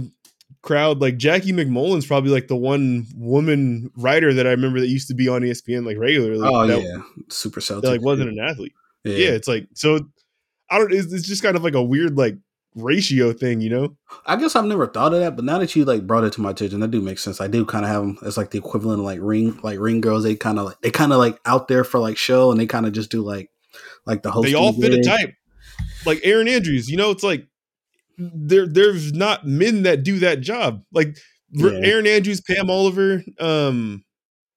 crowd, 0.62 1.00
like 1.00 1.16
Jackie 1.16 1.52
MacMullan's 1.52 2.06
probably 2.06 2.30
like 2.30 2.46
the 2.46 2.56
one 2.56 3.06
woman 3.16 3.90
writer 3.96 4.32
that 4.32 4.46
I 4.46 4.50
remember 4.50 4.78
that 4.80 4.88
used 4.88 5.08
to 5.08 5.14
be 5.14 5.28
on 5.28 5.42
ESPN 5.42 5.84
like 5.84 5.98
regularly. 5.98 6.40
Oh 6.42 6.66
that, 6.66 6.80
yeah, 6.80 7.02
super 7.28 7.60
Celtic. 7.60 7.82
That 7.82 7.90
like 7.90 8.02
wasn't 8.02 8.30
an 8.30 8.38
athlete. 8.38 8.74
Yeah. 9.04 9.16
yeah, 9.16 9.30
it's 9.30 9.48
like 9.48 9.66
so. 9.74 9.98
I 10.70 10.78
don't. 10.78 10.92
It's, 10.92 11.12
it's 11.12 11.26
just 11.26 11.42
kind 11.42 11.56
of 11.56 11.64
like 11.64 11.74
a 11.74 11.82
weird 11.82 12.16
like 12.16 12.36
ratio 12.74 13.32
thing, 13.32 13.60
you 13.60 13.68
know. 13.68 13.96
I 14.26 14.36
guess 14.36 14.54
I've 14.54 14.64
never 14.64 14.86
thought 14.86 15.12
of 15.12 15.20
that, 15.20 15.36
but 15.36 15.44
now 15.44 15.58
that 15.58 15.74
you 15.74 15.84
like 15.84 16.06
brought 16.06 16.24
it 16.24 16.32
to 16.34 16.40
my 16.40 16.50
attention, 16.50 16.80
that 16.80 16.90
do 16.90 17.00
make 17.00 17.18
sense. 17.18 17.40
I 17.40 17.48
do 17.48 17.64
kind 17.64 17.84
of 17.84 17.90
have 17.90 18.02
them 18.02 18.18
as 18.24 18.36
like 18.36 18.50
the 18.50 18.58
equivalent 18.58 19.00
of 19.00 19.04
like 19.04 19.18
ring, 19.20 19.58
like 19.62 19.78
ring 19.78 20.00
girls. 20.00 20.22
They 20.22 20.36
kind 20.36 20.58
of 20.58 20.66
like 20.66 20.80
they 20.82 20.90
kind 20.90 21.12
of 21.12 21.18
like 21.18 21.40
out 21.44 21.68
there 21.68 21.84
for 21.84 21.98
like 21.98 22.16
show, 22.16 22.50
and 22.50 22.60
they 22.60 22.66
kind 22.66 22.86
of 22.86 22.92
just 22.92 23.10
do 23.10 23.22
like 23.22 23.50
like 24.06 24.22
the 24.22 24.30
host. 24.30 24.46
They 24.46 24.54
all 24.54 24.72
fit 24.72 24.94
a 24.94 25.02
type, 25.02 25.34
like 26.06 26.20
Erin 26.22 26.48
Andrews. 26.48 26.88
You 26.88 26.96
know, 26.96 27.10
it's 27.10 27.24
like 27.24 27.46
there 28.19 28.66
there's 28.66 29.12
not 29.12 29.47
men 29.47 29.83
that 29.83 30.02
do 30.02 30.19
that 30.21 30.40
job. 30.40 30.83
Like 30.92 31.16
yeah. 31.50 31.71
Erin 31.83 32.07
Andrews, 32.07 32.40
Pam 32.40 32.71
Oliver, 32.71 33.23
um, 33.38 34.04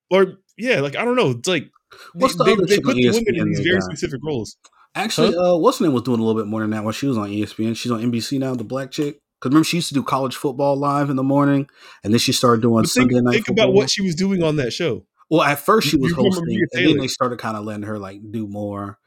or 0.10 0.38
yeah, 0.58 0.80
like 0.80 0.96
I 0.96 1.06
don't 1.06 1.16
know. 1.16 1.32
It's 1.32 1.48
like 1.48 1.70
What's 2.14 2.36
they, 2.36 2.56
the 2.56 2.66
they, 2.66 2.76
they 2.76 2.82
put 2.82 2.96
the 2.96 3.10
women 3.10 3.36
in 3.36 3.50
these 3.50 3.60
very 3.60 3.80
guy? 3.80 3.86
specific 3.86 4.22
roles. 4.24 4.58
Actually, 4.94 5.34
huh? 5.34 5.56
uh, 5.56 5.58
what's 5.58 5.80
her 5.80 5.86
name 5.86 5.94
was 5.94 6.04
doing 6.04 6.20
a 6.20 6.24
little 6.24 6.40
bit 6.40 6.48
more 6.48 6.62
than 6.62 6.70
that 6.72 6.84
when 6.84 6.94
she 6.94 7.08
was 7.08 7.18
on 7.18 7.30
ESPN. 7.30 7.76
She's 7.76 7.92
on 7.92 8.02
NBC 8.02 8.40
now, 8.40 8.56
the 8.56 8.64
black 8.64 8.92
chick. 8.92 9.20
Because 9.40 9.50
remember, 9.50 9.66
she 9.66 9.78
used 9.78 9.90
to 9.90 9.94
do 9.94 10.04
college 10.04 10.36
football 10.36 10.78
live 10.78 11.10
in 11.10 11.18
the 11.18 11.24
morning, 11.24 11.68
and 12.04 12.14
then 12.14 12.20
she 12.20 12.32
started 12.32 12.62
doing 12.62 12.84
but 12.84 12.90
think, 12.90 13.12
Sunday 13.12 13.22
night. 13.22 13.34
Think 13.34 13.48
football. 13.48 13.66
about 13.66 13.76
what 13.76 13.90
she 13.90 14.02
was 14.02 14.16
doing 14.16 14.42
on 14.42 14.56
that 14.56 14.72
show. 14.72 15.06
Well, 15.30 15.42
at 15.42 15.60
first 15.60 15.90
she 15.90 15.98
was 15.98 16.12
you 16.12 16.16
hosting, 16.16 16.62
and 16.74 16.88
then 16.88 16.98
they 16.98 17.08
started 17.08 17.40
kind 17.40 17.58
of 17.58 17.66
letting 17.66 17.84
her 17.84 18.00
like 18.00 18.20
do 18.32 18.48
more. 18.48 18.98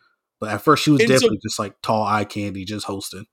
But 0.41 0.51
at 0.51 0.63
first, 0.63 0.85
she 0.85 0.91
was 0.91 1.01
and 1.01 1.09
definitely 1.09 1.39
so, 1.39 1.49
just 1.49 1.59
like 1.59 1.75
tall 1.83 2.05
eye 2.05 2.25
candy, 2.25 2.65
just 2.65 2.87
hosting. 2.87 3.27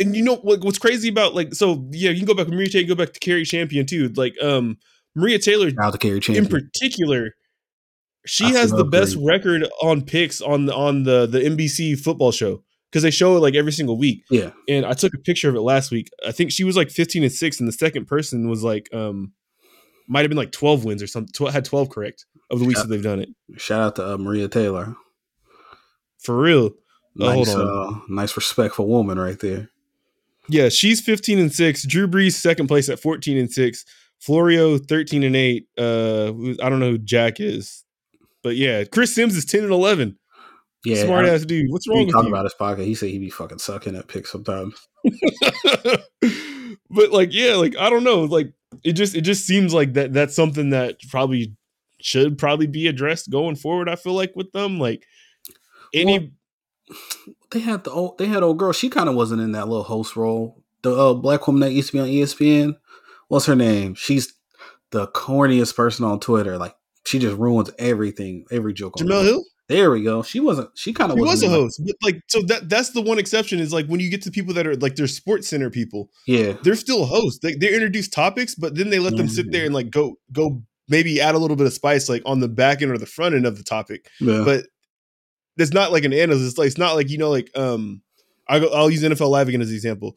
And 0.00 0.14
you 0.14 0.22
know 0.22 0.36
what, 0.36 0.62
what's 0.64 0.78
crazy 0.78 1.08
about 1.08 1.34
like 1.34 1.54
so 1.54 1.88
yeah, 1.92 2.10
you 2.10 2.18
can 2.18 2.26
go 2.26 2.34
back 2.34 2.46
to 2.46 2.52
Maria 2.52 2.68
Taylor, 2.68 2.86
go 2.86 2.94
back 2.94 3.12
to 3.12 3.20
Cari 3.20 3.44
Champion 3.44 3.86
too. 3.86 4.08
Like 4.10 4.34
um 4.42 4.78
Maria 5.14 5.38
Taylor, 5.38 5.70
now 5.70 5.90
to 5.90 5.98
Cari 5.98 6.20
Champion 6.20 6.44
in 6.44 6.50
particular, 6.50 7.34
she 8.26 8.44
I 8.44 8.50
has 8.50 8.70
the 8.70 8.84
best 8.84 9.16
record 9.20 9.66
on 9.82 10.02
picks 10.02 10.40
on 10.40 10.66
the 10.66 10.74
on 10.74 11.02
the 11.02 11.26
the 11.26 11.40
NBC 11.40 11.98
football 11.98 12.30
show 12.30 12.62
because 12.90 13.02
they 13.02 13.10
show 13.10 13.36
it 13.36 13.40
like 13.40 13.54
every 13.54 13.72
single 13.72 13.98
week. 13.98 14.24
Yeah. 14.30 14.50
And 14.68 14.86
I 14.86 14.92
took 14.92 15.14
a 15.14 15.18
picture 15.18 15.48
of 15.48 15.54
it 15.54 15.60
last 15.60 15.90
week. 15.90 16.10
I 16.26 16.32
think 16.32 16.52
she 16.52 16.64
was 16.64 16.76
like 16.76 16.90
15 16.90 17.22
and 17.22 17.32
6 17.32 17.60
and 17.60 17.68
the 17.68 17.72
second 17.72 18.06
person 18.06 18.48
was 18.48 18.62
like 18.62 18.92
um 18.94 19.32
might 20.08 20.20
have 20.20 20.30
been 20.30 20.38
like 20.38 20.52
12 20.52 20.84
wins 20.84 21.02
or 21.02 21.06
something. 21.06 21.32
12, 21.32 21.52
had 21.52 21.64
12 21.64 21.90
correct 21.90 22.24
of 22.50 22.60
the 22.60 22.64
weeks 22.64 22.80
shout, 22.80 22.88
that 22.88 22.94
they've 22.94 23.04
done 23.04 23.20
it. 23.20 23.28
Shout 23.56 23.82
out 23.82 23.96
to 23.96 24.14
uh, 24.14 24.18
Maria 24.18 24.48
Taylor. 24.48 24.96
For 26.18 26.36
real. 26.36 26.70
Nice, 27.14 27.54
uh, 27.54 27.98
nice 28.08 28.36
respectful 28.36 28.86
woman 28.86 29.18
right 29.18 29.38
there. 29.38 29.70
Yeah, 30.48 30.68
she's 30.68 31.00
15 31.00 31.38
and 31.38 31.52
6. 31.52 31.86
Drew 31.86 32.08
Brees 32.08 32.32
second 32.32 32.68
place 32.68 32.88
at 32.88 33.00
14 33.00 33.36
and 33.36 33.50
6. 33.50 33.84
Florio 34.20 34.78
13 34.78 35.22
and 35.22 35.36
8. 35.36 35.68
Uh 35.78 36.26
I 36.62 36.68
don't 36.68 36.80
know 36.80 36.92
who 36.92 36.98
Jack 36.98 37.40
is. 37.40 37.84
But 38.42 38.56
yeah, 38.56 38.84
Chris 38.84 39.14
Sims 39.14 39.36
is 39.36 39.44
10 39.44 39.64
and 39.64 39.72
11. 39.72 40.18
Yeah, 40.84 41.04
smart 41.04 41.26
ass 41.26 41.44
dude. 41.44 41.66
What's 41.70 41.88
wrong 41.88 42.04
with 42.04 42.12
talking 42.12 42.30
about 42.30 42.44
his 42.44 42.54
pocket? 42.54 42.84
He 42.84 42.94
said 42.94 43.10
he 43.10 43.18
be 43.18 43.30
fucking 43.30 43.58
sucking 43.58 43.96
at 43.96 44.06
picks 44.08 44.30
sometimes. 44.30 44.74
but 46.90 47.10
like, 47.10 47.30
yeah, 47.32 47.54
like 47.56 47.76
I 47.76 47.90
don't 47.90 48.04
know, 48.04 48.20
like 48.20 48.52
it 48.84 48.92
just 48.92 49.16
it 49.16 49.22
just 49.22 49.44
seems 49.44 49.74
like 49.74 49.94
that 49.94 50.12
that's 50.12 50.36
something 50.36 50.70
that 50.70 50.96
probably 51.10 51.56
should 52.00 52.38
probably 52.38 52.66
be 52.68 52.86
addressed 52.86 53.30
going 53.30 53.56
forward. 53.56 53.88
I 53.88 53.96
feel 53.96 54.14
like 54.14 54.32
with 54.36 54.52
them, 54.52 54.78
like 54.78 55.04
any. 55.92 56.32
Well, 56.88 56.98
they 57.50 57.60
had 57.60 57.84
the 57.84 57.90
old, 57.90 58.18
they 58.18 58.26
had 58.26 58.42
old 58.42 58.58
girl. 58.58 58.72
She 58.72 58.88
kind 58.88 59.08
of 59.08 59.14
wasn't 59.14 59.40
in 59.40 59.52
that 59.52 59.68
little 59.68 59.84
host 59.84 60.16
role. 60.16 60.62
The 60.82 60.94
uh, 60.94 61.14
black 61.14 61.46
woman 61.46 61.60
that 61.60 61.72
used 61.72 61.90
to 61.90 61.92
be 61.94 62.00
on 62.00 62.08
ESPN. 62.08 62.76
What's 63.28 63.46
her 63.46 63.56
name? 63.56 63.94
She's 63.94 64.34
the 64.90 65.08
corniest 65.08 65.76
person 65.76 66.04
on 66.04 66.20
Twitter. 66.20 66.56
Like 66.58 66.74
she 67.06 67.18
just 67.18 67.36
ruins 67.36 67.70
everything, 67.78 68.44
every 68.50 68.72
joke. 68.72 68.96
Jemele 68.96 69.24
Hill. 69.24 69.44
There 69.68 69.90
we 69.90 70.02
go. 70.02 70.22
She 70.22 70.40
wasn't. 70.40 70.70
She 70.78 70.94
kind 70.94 71.12
of 71.12 71.18
was 71.18 71.42
a 71.42 71.48
host, 71.48 71.82
but 71.84 71.94
like 72.02 72.22
so 72.26 72.40
that 72.42 72.70
that's 72.70 72.90
the 72.90 73.02
one 73.02 73.18
exception 73.18 73.60
is 73.60 73.70
like 73.70 73.86
when 73.86 74.00
you 74.00 74.08
get 74.08 74.22
to 74.22 74.30
people 74.30 74.54
that 74.54 74.66
are 74.66 74.76
like 74.76 74.96
they're 74.96 75.06
sports 75.06 75.46
center 75.46 75.68
people. 75.68 76.10
Yeah, 76.26 76.54
they're 76.62 76.74
still 76.74 77.04
hosts. 77.04 77.40
They 77.40 77.54
they 77.54 77.74
introduce 77.74 78.08
topics, 78.08 78.54
but 78.54 78.76
then 78.76 78.88
they 78.88 78.98
let 78.98 79.10
mm-hmm. 79.10 79.18
them 79.18 79.28
sit 79.28 79.52
there 79.52 79.66
and 79.66 79.74
like 79.74 79.90
go 79.90 80.16
go 80.32 80.62
maybe 80.88 81.20
add 81.20 81.34
a 81.34 81.38
little 81.38 81.56
bit 81.56 81.66
of 81.66 81.74
spice 81.74 82.08
like 82.08 82.22
on 82.24 82.40
the 82.40 82.48
back 82.48 82.80
end 82.80 82.90
or 82.90 82.96
the 82.96 83.04
front 83.04 83.34
end 83.34 83.44
of 83.44 83.58
the 83.58 83.62
topic. 83.62 84.08
Yeah. 84.20 84.42
But 84.42 84.66
it's 85.58 85.72
not 85.72 85.92
like 85.92 86.04
an 86.04 86.12
analyst. 86.12 86.46
It's 86.46 86.58
like 86.58 86.66
it's 86.66 86.78
not 86.78 86.94
like 86.94 87.10
you 87.10 87.18
know 87.18 87.30
like 87.30 87.50
um 87.56 88.02
I 88.48 88.60
go, 88.60 88.68
I'll 88.68 88.90
use 88.90 89.02
NFL 89.02 89.30
Live 89.30 89.48
again 89.48 89.60
as 89.60 89.68
an 89.68 89.74
example. 89.74 90.16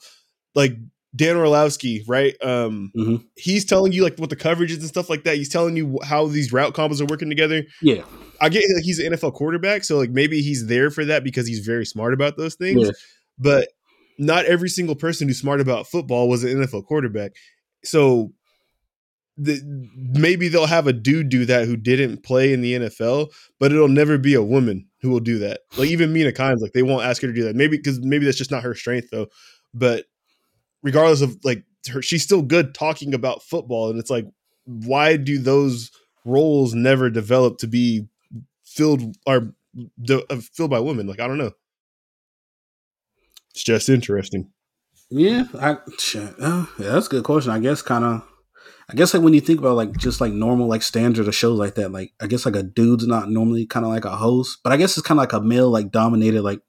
Like 0.55 0.73
Dan 1.15 1.35
Orlovsky, 1.35 2.03
right? 2.07 2.35
Um, 2.41 2.91
mm-hmm. 2.95 3.15
he's 3.35 3.65
telling 3.65 3.91
you 3.91 4.03
like 4.03 4.17
what 4.17 4.29
the 4.29 4.35
coverage 4.35 4.71
is 4.71 4.77
and 4.77 4.87
stuff 4.87 5.09
like 5.09 5.25
that. 5.25 5.35
He's 5.35 5.49
telling 5.49 5.75
you 5.75 5.99
how 6.03 6.27
these 6.27 6.53
route 6.53 6.73
combos 6.73 7.01
are 7.01 7.05
working 7.05 7.29
together. 7.29 7.63
Yeah, 7.81 8.03
I 8.39 8.49
get 8.49 8.63
like 8.73 8.83
he's 8.83 8.99
an 8.99 9.11
NFL 9.11 9.33
quarterback, 9.33 9.83
so 9.83 9.97
like 9.97 10.11
maybe 10.11 10.41
he's 10.41 10.67
there 10.67 10.89
for 10.89 11.03
that 11.05 11.23
because 11.23 11.47
he's 11.47 11.59
very 11.59 11.85
smart 11.85 12.13
about 12.13 12.37
those 12.37 12.55
things. 12.55 12.85
Yeah. 12.85 12.91
But 13.37 13.69
not 14.17 14.45
every 14.45 14.69
single 14.69 14.95
person 14.95 15.27
who's 15.27 15.39
smart 15.39 15.59
about 15.59 15.87
football 15.87 16.29
was 16.29 16.43
an 16.43 16.51
NFL 16.51 16.85
quarterback. 16.85 17.31
So 17.83 18.31
the, 19.41 19.89
maybe 19.95 20.47
they'll 20.47 20.67
have 20.67 20.87
a 20.87 20.93
dude 20.93 21.29
do 21.29 21.45
that 21.45 21.65
who 21.65 21.75
didn't 21.75 22.23
play 22.23 22.53
in 22.53 22.61
the 22.61 22.73
NFL, 22.73 23.31
but 23.59 23.71
it'll 23.71 23.87
never 23.87 24.17
be 24.17 24.35
a 24.35 24.43
woman 24.43 24.87
who 25.01 25.09
will 25.09 25.19
do 25.19 25.39
that. 25.39 25.61
Like 25.77 25.89
even 25.89 26.13
Mina 26.13 26.31
Kimes, 26.31 26.61
like 26.61 26.73
they 26.73 26.83
won't 26.83 27.05
ask 27.05 27.21
her 27.21 27.27
to 27.27 27.33
do 27.33 27.43
that. 27.45 27.55
Maybe 27.55 27.77
because 27.77 27.99
maybe 27.99 28.25
that's 28.25 28.37
just 28.37 28.51
not 28.51 28.63
her 28.63 28.75
strength 28.75 29.09
though. 29.11 29.27
But 29.73 30.05
regardless 30.83 31.21
of 31.21 31.37
like 31.43 31.63
her, 31.91 32.01
she's 32.01 32.23
still 32.23 32.43
good 32.43 32.75
talking 32.75 33.13
about 33.13 33.41
football, 33.41 33.89
and 33.89 33.99
it's 33.99 34.11
like, 34.11 34.27
why 34.65 35.17
do 35.17 35.39
those 35.39 35.91
roles 36.23 36.75
never 36.75 37.09
develop 37.09 37.57
to 37.59 37.67
be 37.67 38.07
filled 38.63 39.17
or 39.25 39.55
uh, 40.09 40.35
filled 40.53 40.71
by 40.71 40.79
women? 40.79 41.07
Like 41.07 41.19
I 41.19 41.27
don't 41.27 41.39
know. 41.39 41.51
It's 43.51 43.63
just 43.63 43.89
interesting. 43.89 44.51
Yeah, 45.09 45.45
I 45.59 45.71
uh, 45.71 46.65
yeah, 46.77 46.91
that's 46.91 47.07
a 47.07 47.09
good 47.09 47.23
question. 47.23 47.51
I 47.51 47.59
guess 47.59 47.81
kind 47.81 48.05
of. 48.05 48.27
I 48.91 48.95
guess 48.95 49.13
like 49.13 49.23
when 49.23 49.33
you 49.33 49.39
think 49.39 49.59
about 49.59 49.77
like 49.77 49.95
just 49.97 50.19
like 50.19 50.33
normal 50.33 50.67
like 50.67 50.81
standard 50.83 51.27
of 51.27 51.33
shows 51.33 51.57
like 51.57 51.75
that, 51.75 51.91
like 51.91 52.11
I 52.19 52.27
guess 52.27 52.45
like 52.45 52.57
a 52.57 52.63
dude's 52.63 53.07
not 53.07 53.29
normally 53.29 53.65
kind 53.65 53.85
of 53.85 53.91
like 53.91 54.03
a 54.03 54.17
host, 54.17 54.59
but 54.63 54.73
I 54.73 54.77
guess 54.77 54.97
it's 54.97 55.07
kind 55.07 55.17
of 55.17 55.23
like 55.23 55.33
a 55.33 55.39
male 55.39 55.69
like 55.69 55.91
dominated 55.91 56.41
like 56.41 56.59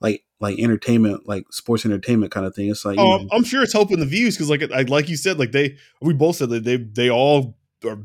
like 0.00 0.24
like 0.40 0.58
entertainment, 0.58 1.26
like 1.26 1.46
sports 1.50 1.86
entertainment 1.86 2.30
kind 2.30 2.44
of 2.44 2.54
thing. 2.54 2.68
It's 2.68 2.84
like, 2.84 2.98
oh, 2.98 3.26
I'm 3.32 3.44
sure 3.44 3.62
it's 3.62 3.72
helping 3.72 3.98
the 3.98 4.06
views 4.06 4.36
because, 4.36 4.50
like, 4.50 4.70
I, 4.70 4.82
like 4.82 5.08
you 5.08 5.16
said, 5.16 5.38
like 5.38 5.52
they, 5.52 5.76
we 6.02 6.12
both 6.12 6.36
said 6.36 6.50
that 6.50 6.64
they, 6.64 6.76
they 6.76 7.10
all 7.10 7.56
are 7.86 7.98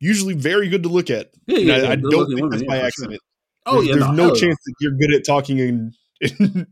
usually 0.00 0.34
very 0.34 0.68
good 0.68 0.82
to 0.82 0.88
look 0.88 1.10
at. 1.10 1.30
Yeah, 1.46 1.58
yeah, 1.58 1.88
I, 1.88 1.92
I 1.92 1.96
don't 1.96 2.26
think 2.26 2.40
women, 2.40 2.50
that's 2.50 2.64
by 2.64 2.78
yeah, 2.78 2.86
accident. 2.86 3.12
Sure. 3.12 3.20
Oh 3.66 3.74
there's, 3.74 3.86
yeah, 3.86 3.94
there's 3.94 4.16
no, 4.16 4.28
no 4.28 4.34
chance 4.34 4.58
that 4.64 4.74
you're 4.80 4.92
good 4.92 5.14
at 5.14 5.24
talking 5.24 5.60
and, 5.60 5.94
and 6.40 6.66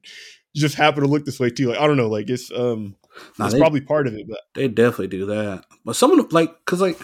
just 0.57 0.75
happen 0.75 1.03
to 1.03 1.09
look 1.09 1.25
this 1.25 1.39
way 1.39 1.51
too. 1.51 1.69
Like 1.69 1.79
I 1.79 1.87
don't 1.87 1.97
know, 1.97 2.09
like 2.09 2.29
it's 2.29 2.51
um, 2.51 2.97
nah, 3.39 3.47
it's 3.47 3.55
they, 3.55 3.61
probably 3.61 3.81
part 3.81 4.07
of 4.07 4.15
it, 4.15 4.27
but 4.29 4.41
they 4.55 4.69
definitely 4.69 5.09
do 5.09 5.27
that. 5.27 5.65
But 5.85 5.97
some 5.97 6.11
of 6.11 6.19
them, 6.19 6.29
like, 6.31 6.65
cause 6.65 6.81
like, 6.81 6.99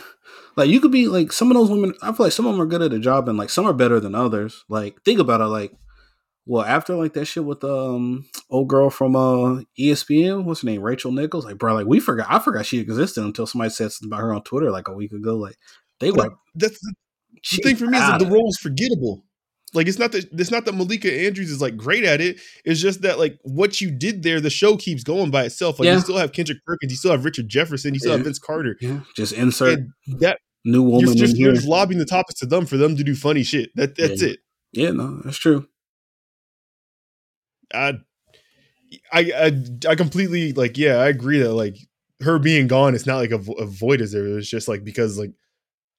like 0.57 0.69
you 0.69 0.81
could 0.81 0.93
be 0.93 1.09
like 1.09 1.33
some 1.33 1.51
of 1.51 1.57
those 1.57 1.71
women. 1.71 1.95
I 2.03 2.13
feel 2.13 2.27
like 2.27 2.33
some 2.33 2.47
of 2.47 2.53
them 2.53 2.61
are 2.61 2.67
good 2.67 2.83
at 2.83 2.91
the 2.91 2.99
job, 2.99 3.29
and 3.29 3.39
like 3.39 3.51
some 3.51 3.67
are 3.67 3.73
better 3.73 4.01
than 4.01 4.15
others. 4.15 4.65
Like 4.69 5.03
think 5.03 5.21
about 5.21 5.41
it, 5.41 5.47
like 5.47 5.73
well, 6.47 6.65
after 6.65 6.95
like 6.95 7.15
that 7.15 7.25
shit 7.25 7.45
with 7.45 7.65
um 7.65 8.27
old 8.51 8.69
girl 8.69 8.91
from 8.91 9.17
uh 9.17 9.63
ESPN, 9.79 10.45
what's 10.45 10.61
her 10.61 10.67
name, 10.67 10.83
Rachel 10.83 11.13
Nichols? 11.13 11.45
Like, 11.45 11.59
bro, 11.59 11.75
like 11.75 11.87
we 11.87 12.01
forgot, 12.01 12.27
I 12.31 12.39
forgot 12.39 12.67
she 12.67 12.79
existed 12.79 13.25
until 13.25 13.47
somebody 13.47 13.71
said 13.71 13.93
something 13.93 14.13
about 14.13 14.23
her 14.23 14.35
on 14.35 14.43
Twitter 14.43 14.71
like 14.71 14.89
a 14.89 14.95
week 14.95 15.13
ago. 15.13 15.37
Like, 15.37 15.57
they 16.01 16.11
were. 16.11 16.35
That's 16.55 16.79
the, 16.81 16.95
the 17.51 17.63
thing 17.63 17.77
for 17.77 17.87
me 17.87 17.97
is 17.97 18.07
that 18.07 18.19
the 18.19 18.27
role 18.27 18.49
is 18.49 18.59
forgettable. 18.59 19.25
Like, 19.75 19.89
it's 19.89 19.99
not 19.99 20.13
that 20.13 20.27
it's 20.33 20.51
not 20.51 20.65
that 20.67 20.75
Malika 20.75 21.13
Andrews 21.13 21.51
is 21.51 21.61
like 21.61 21.77
great 21.77 22.05
at 22.05 22.21
it. 22.21 22.41
It's 22.65 22.81
just 22.81 23.03
that 23.03 23.19
like 23.19 23.39
what 23.43 23.81
you 23.81 23.91
did 23.91 24.23
there, 24.23 24.41
the 24.41 24.51
show 24.51 24.77
keeps 24.77 25.03
going 25.03 25.31
by 25.31 25.45
itself. 25.45 25.79
Like, 25.79 25.87
yeah. 25.87 25.95
you 25.95 26.01
still 26.01 26.17
have 26.17 26.33
Kendrick 26.33 26.65
Perkins, 26.65 26.93
you 26.93 26.97
still 26.97 27.11
have 27.11 27.25
Richard 27.25 27.49
Jefferson, 27.49 27.93
you 27.93 28.01
still 28.01 28.13
yeah. 28.13 28.19
have 28.19 28.25
Vince 28.25 28.39
Carter. 28.39 28.77
Yeah, 28.81 29.01
just 29.17 29.33
insert 29.33 29.81
and 29.81 30.21
that 30.21 30.39
new 30.65 30.83
woman. 30.83 31.07
You're 31.07 31.15
just, 31.15 31.37
you're 31.37 31.53
just 31.53 31.67
lobbying 31.67 31.99
the 31.99 32.05
topics 32.05 32.41
to 32.41 32.47
them 32.47 32.67
for 32.67 32.77
them 32.77 32.97
to 32.97 33.05
do 33.05 33.15
funny 33.15 33.43
shit. 33.43 33.71
That 33.75 33.97
that's 33.97 34.23
it. 34.23 34.41
Yeah, 34.73 34.91
no, 34.91 35.21
that's 35.25 35.39
true. 35.39 35.67
I, 37.73 37.95
I, 39.13 39.33
I, 39.37 39.53
I 39.89 39.95
completely 39.97 40.53
like. 40.53 40.79
Yeah, 40.79 40.97
I 40.97 41.09
agree 41.09 41.41
that 41.41 41.53
like 41.53 41.77
her 42.21 42.39
being 42.39 42.69
gone, 42.69 42.95
it's 42.95 43.07
not 43.07 43.17
like 43.17 43.33
a, 43.33 43.41
a 43.59 43.67
void 43.67 44.01
is 44.01 44.13
there. 44.13 44.39
It's 44.39 44.49
just 44.49 44.69
like 44.69 44.85
because 44.85 45.19
like 45.19 45.33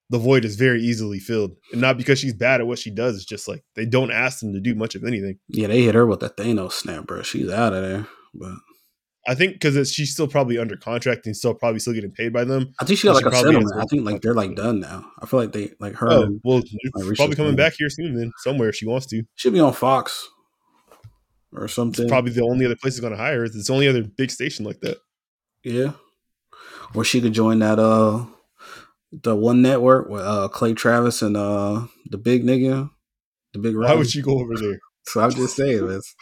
the 0.09 0.19
void 0.19 0.45
is 0.45 0.55
very 0.55 0.81
easily 0.81 1.19
filled, 1.19 1.55
and 1.71 1.81
not 1.81 1.97
because 1.97 2.19
she's 2.19 2.33
bad 2.33 2.61
at 2.61 2.67
what 2.67 2.79
she 2.79 2.91
does. 2.91 3.15
It's 3.15 3.25
just 3.25 3.47
like 3.47 3.63
they 3.75 3.85
don't 3.85 4.11
ask 4.11 4.39
them 4.39 4.53
to 4.53 4.59
do 4.59 4.75
much 4.75 4.95
of 4.95 5.03
anything. 5.03 5.39
Yeah, 5.49 5.67
they 5.67 5.81
hit 5.83 5.95
her 5.95 6.05
with 6.05 6.19
that 6.19 6.37
Thanos 6.37 6.73
snap, 6.73 7.07
bro. 7.07 7.21
She's 7.23 7.49
out 7.49 7.73
of 7.73 7.81
there. 7.83 8.07
But 8.33 8.53
I 9.27 9.33
think 9.33 9.53
because 9.53 9.91
she's 9.91 10.11
still 10.13 10.27
probably 10.27 10.59
under 10.59 10.77
contract 10.77 11.25
and 11.25 11.35
still 11.35 11.55
probably 11.55 11.79
still 11.79 11.93
getting 11.93 12.11
paid 12.11 12.31
by 12.33 12.43
them. 12.43 12.73
I 12.79 12.85
think 12.85 12.99
she 12.99 13.07
got 13.07 13.17
She 13.17 13.23
like 13.23 13.25
a 13.25 13.29
probably 13.31 13.53
has 13.55 13.63
settlement. 13.63 13.81
I 13.83 13.85
think 13.89 14.05
like 14.05 14.21
they're 14.21 14.35
like 14.35 14.55
done 14.55 14.79
now. 14.79 15.05
I 15.19 15.25
feel 15.25 15.39
like 15.39 15.51
they 15.53 15.71
like 15.79 15.95
her. 15.95 16.11
Oh 16.11 16.39
well, 16.43 16.57
like, 16.57 16.67
she's 16.67 17.17
probably 17.17 17.35
coming 17.35 17.55
back 17.55 17.73
here 17.73 17.89
soon. 17.89 18.15
Then 18.15 18.31
somewhere 18.43 18.69
if 18.69 18.75
she 18.75 18.85
wants 18.85 19.07
to. 19.07 19.23
She'll 19.35 19.51
be 19.51 19.59
on 19.59 19.73
Fox 19.73 20.29
or 21.51 21.65
It's 21.65 21.73
something. 21.73 22.07
probably 22.07 22.31
the 22.33 22.43
only 22.43 22.65
other 22.65 22.75
place 22.75 22.93
is 22.93 22.99
going 22.99 23.13
to 23.13 23.17
hire. 23.17 23.39
her. 23.39 23.45
It's 23.45 23.65
the 23.67 23.73
only 23.73 23.87
other 23.87 24.03
big 24.03 24.29
station 24.29 24.65
like 24.65 24.81
that. 24.81 24.97
yeah. 25.63 25.93
Or 26.93 27.03
she 27.03 27.19
could 27.19 27.33
join 27.33 27.59
that 27.59 27.79
uh 27.79 28.25
the 29.11 29.35
one 29.35 29.61
network 29.61 30.09
with 30.09 30.21
uh 30.21 30.47
Clay 30.49 30.73
Travis 30.73 31.21
and 31.21 31.37
uh 31.37 31.85
the 32.09 32.17
big 32.17 32.43
nigga, 32.43 32.89
the 33.53 33.59
big 33.59 33.75
Why 33.77 33.95
would 33.95 34.09
she 34.09 34.21
go 34.21 34.39
over 34.39 34.55
there? 34.57 34.79
So 35.07 35.21
I'm 35.21 35.29
just 35.29 35.55
saying 35.55 35.87
it's 35.91 36.15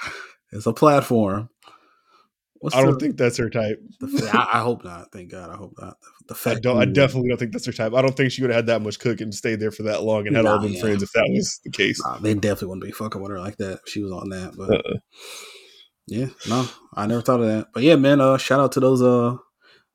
it's 0.52 0.65
a 0.65 0.74
platform. 0.74 1.50
What's 2.56 2.76
I 2.76 2.82
don't 2.82 2.93
the- 2.93 3.00
think 3.00 3.15
that's 3.17 3.38
her 3.38 3.50
type. 3.50 3.80
the 4.02 4.30
I, 4.34 4.58
I 4.58 4.62
hope 4.62 4.84
not. 4.84 5.10
Thank 5.13 5.32
God. 5.32 5.50
I 5.50 5.56
hope 5.56 5.74
not. 5.80 5.96
The 6.28 6.36
I 6.50 6.56
don't. 6.56 6.78
I 6.82 6.86
definitely 6.86 7.30
don't 7.30 7.38
think 7.38 7.54
that's 7.54 7.65
her 7.65 7.72
type. 7.72 7.93
I 7.93 8.02
don't 8.02 8.15
think 8.17 8.32
she 8.34 8.41
would 8.41 8.50
have 8.52 8.58
had 8.58 8.67
that 8.67 8.82
much 8.82 9.00
cook 9.00 9.22
and 9.22 9.34
stayed 9.34 9.62
there 9.62 9.72
for 9.72 9.84
that 9.84 10.04
long 10.04 10.28
and 10.28 10.36
had 10.36 10.46
all 10.46 10.58
Nah, 10.58 10.63
them 10.63 10.74
yeah. 10.74 10.82
friends 10.82 11.02
if 11.02 11.12
that 11.13 11.30
was 11.30 11.62
the 11.63 11.72
case. 11.72 12.02
Nah, 12.06 12.17
they 12.19 12.34
definitely 12.34 12.67
wouldn't 12.69 12.86
be 12.86 12.91
fucking 12.91 13.22
with 13.22 13.32
her 13.32 13.39
like 13.39 13.56
that 13.58 13.80
if 13.86 13.89
she 13.91 14.04
was 14.04 14.12
on 14.12 14.28
that. 14.30 14.54
But 14.58 14.72
Uh-uh. 14.72 14.98
yeah, 16.08 16.28
no, 16.50 16.67
I 16.93 17.06
never 17.06 17.22
thought 17.22 17.39
of 17.41 17.48
that. 17.48 17.67
But 17.74 17.84
yeah, 17.84 17.96
man, 17.96 18.19
uh, 18.19 18.38
shout 18.38 18.60
out 18.60 18.74
to 18.74 18.80
those 18.82 19.02
uh 19.02 19.38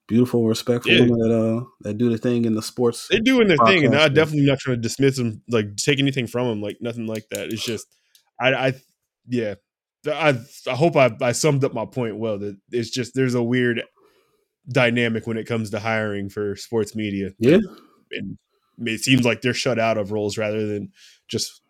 beautiful, 0.09 0.47
respectful 0.49 0.93
Yeah. 0.93 1.03
women 1.03 1.19
that 1.19 1.35
uh 1.35 1.65
that 1.83 1.99
do 1.99 2.11
the 2.11 2.19
thing 2.19 2.45
in 2.45 2.55
the 2.55 2.63
sports. 2.63 3.07
They're 3.09 3.21
doing 3.21 3.47
their 3.47 3.59
thing, 3.67 3.85
and 3.85 3.95
I'm 3.95 4.13
definitely 4.13 4.47
not 4.47 4.59
trying 4.59 4.77
to 4.77 4.83
dismiss 4.83 5.17
them, 5.17 5.43
like 5.49 5.77
take 5.77 6.01
anything 6.01 6.27
from 6.27 6.49
them, 6.49 6.61
like 6.63 6.79
nothing 6.81 7.07
like 7.07 7.29
that. 7.31 7.53
It's 7.53 7.65
just, 7.65 7.87
I, 8.41 8.55
I, 8.55 8.73
yeah, 9.29 9.55
I, 10.07 10.39
I 10.67 10.75
hope 10.75 10.97
I, 10.97 11.15
I 11.21 11.33
summed 11.33 11.63
up 11.65 11.75
my 11.75 11.85
point 11.87 12.17
well. 12.17 12.39
That 12.39 12.57
it's 12.73 12.91
just 12.91 13.15
there's 13.15 13.35
a 13.35 13.43
weird 13.43 13.83
dynamic 14.71 15.27
when 15.27 15.37
it 15.37 15.47
comes 15.47 15.71
to 15.71 15.79
hiring 15.79 16.29
for 16.29 16.57
sports 16.57 16.97
media. 16.97 17.31
Yeah. 17.39 17.59
and 18.13 18.39
it 18.87 19.01
seems 19.01 19.25
like 19.25 19.43
they're 19.43 19.55
shut 19.55 19.79
out 19.79 19.99
of 19.99 20.13
roles 20.13 20.39
rather 20.39 20.67
than 20.67 20.93
just, 21.29 21.63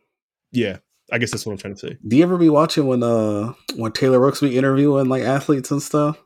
yeah. 0.52 0.78
I 1.10 1.16
guess 1.16 1.30
that's 1.30 1.46
what 1.46 1.52
I'm 1.52 1.58
trying 1.58 1.74
to 1.74 1.80
say. 1.80 1.96
Do 2.06 2.16
you 2.16 2.22
ever 2.22 2.36
be 2.36 2.50
watching 2.50 2.86
when 2.86 3.02
uh 3.02 3.54
when 3.76 3.92
Taylor 3.92 4.20
Rooks 4.20 4.40
be 4.40 4.58
interviewing 4.58 5.08
like 5.08 5.22
athletes 5.22 5.70
and 5.70 5.82
stuff? 5.82 6.22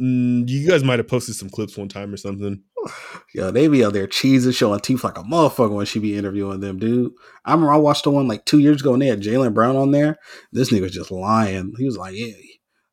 Mm, 0.00 0.48
you 0.48 0.68
guys 0.68 0.84
might 0.84 0.98
have 0.98 1.08
posted 1.08 1.34
some 1.34 1.50
clips 1.50 1.76
one 1.76 1.88
time 1.88 2.12
or 2.12 2.16
something. 2.16 2.62
Yeah, 3.34 3.50
they 3.50 3.68
be 3.68 3.84
out 3.84 3.92
there 3.92 4.06
cheesing, 4.06 4.54
showing 4.56 4.80
teeth 4.80 5.04
like 5.04 5.18
a 5.18 5.22
motherfucker 5.22 5.74
when 5.74 5.84
she 5.84 5.98
be 5.98 6.16
interviewing 6.16 6.60
them, 6.60 6.78
dude. 6.78 7.12
I 7.44 7.52
remember 7.52 7.72
I 7.72 7.76
watched 7.76 8.04
the 8.04 8.10
one 8.10 8.26
like 8.26 8.46
two 8.46 8.58
years 8.58 8.80
ago 8.80 8.94
and 8.94 9.02
they 9.02 9.06
had 9.08 9.20
Jaylen 9.20 9.52
Brown 9.52 9.76
on 9.76 9.90
there. 9.90 10.16
This 10.50 10.72
nigga 10.72 10.82
was 10.82 10.92
just 10.92 11.10
lying. 11.10 11.74
He 11.76 11.84
was 11.84 11.98
like, 11.98 12.14
yeah, 12.16 12.32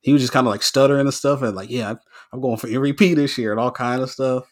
he 0.01 0.11
was 0.11 0.21
just 0.21 0.33
kind 0.33 0.45
of 0.45 0.51
like 0.51 0.61
stuttering 0.61 1.01
and 1.07 1.13
stuff, 1.13 1.41
and 1.41 1.55
like, 1.55 1.69
yeah, 1.69 1.93
I'm 2.33 2.41
going 2.41 2.57
for 2.57 2.67
MVP 2.67 3.15
this 3.15 3.37
year 3.37 3.51
and 3.51 3.59
all 3.61 3.71
kind 3.71 4.01
of 4.01 4.11
stuff. 4.11 4.43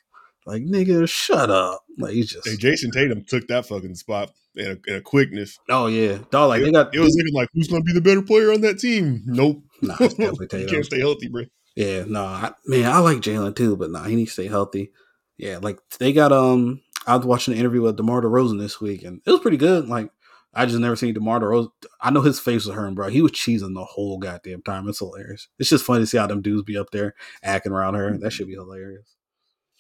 Like, 0.46 0.64
nigga, 0.64 1.08
shut 1.10 1.50
up. 1.50 1.82
Like, 1.98 2.14
he's 2.14 2.32
just, 2.32 2.48
Hey, 2.48 2.56
Jayson 2.56 2.92
Tatum 2.92 3.26
took 3.28 3.46
that 3.48 3.66
fucking 3.66 3.96
spot 3.96 4.32
in 4.56 4.66
a, 4.68 4.92
in 4.92 4.96
a 4.98 5.02
quickness. 5.02 5.60
oh 5.70 5.88
yeah, 5.88 6.20
dog. 6.32 6.48
Like 6.50 6.62
it, 6.62 6.66
they 6.66 6.72
got, 6.72 6.96
it 6.96 7.00
was 7.00 7.14
looking 7.18 7.34
like 7.34 7.50
who's 7.54 7.68
going 7.68 7.82
to 7.82 7.86
be 7.86 7.94
the 7.94 8.02
better 8.02 8.22
player 8.22 8.54
on 8.54 8.62
that 8.62 8.80
team? 8.80 9.22
Nope. 9.26 9.62
nah, 9.82 9.96
it's 10.00 10.14
definitely 10.14 10.48
you 10.52 10.60
Tatum. 10.60 10.70
can't 10.70 10.86
stay 10.86 11.00
healthy, 11.00 11.28
bro. 11.28 11.44
Yeah, 11.76 12.04
no, 12.08 12.24
I, 12.24 12.52
man, 12.66 12.92
I 12.92 13.00
like 13.00 13.18
Jaylen 13.18 13.56
too, 13.56 13.76
but 13.76 13.90
nah, 13.90 14.04
he 14.04 14.16
needs 14.16 14.32
to 14.32 14.44
stay 14.44 14.48
healthy. 14.48 14.92
Yeah, 15.38 15.58
like 15.62 15.80
they 16.00 16.14
got 16.14 16.32
um, 16.32 16.82
I 17.08 17.16
was 17.18 17.26
watching 17.26 17.54
an 17.54 17.60
interview 17.60 17.82
with 17.82 17.98
Demar 17.98 18.22
Derozan 18.22 18.60
this 18.60 18.80
week, 18.80 19.04
and 19.04 19.22
it 19.26 19.32
was 19.32 19.40
pretty 19.40 19.58
good. 19.58 19.88
Like 19.88 20.12
I 20.54 20.68
just 20.68 20.78
never 20.78 20.96
seen 20.96 21.16
Demar 21.16 21.40
Derozan. 21.40 21.70
I 22.00 22.12
know 22.12 22.22
his 22.22 22.40
face 22.40 22.66
was 22.66 22.76
hurting, 22.76 22.94
bro. 22.94 23.08
He 23.10 23.24
was 23.24 23.32
cheesing 23.32 23.74
the 23.74 23.84
whole 23.86 24.20
goddamn 24.20 24.62
time. 24.62 24.88
It's 24.88 25.00
hilarious. 25.00 25.48
It's 25.58 25.70
just 25.70 25.84
funny 25.86 26.02
to 26.04 26.08
see 26.08 26.18
how 26.20 26.28
them 26.28 26.44
dudes 26.44 26.64
be 26.64 26.78
up 26.78 26.92
there 26.92 27.16
acting 27.42 27.72
around 27.72 27.96
her. 27.96 28.18
That 28.20 28.32
should 28.32 28.48
be 28.48 28.54
hilarious. 28.54 29.08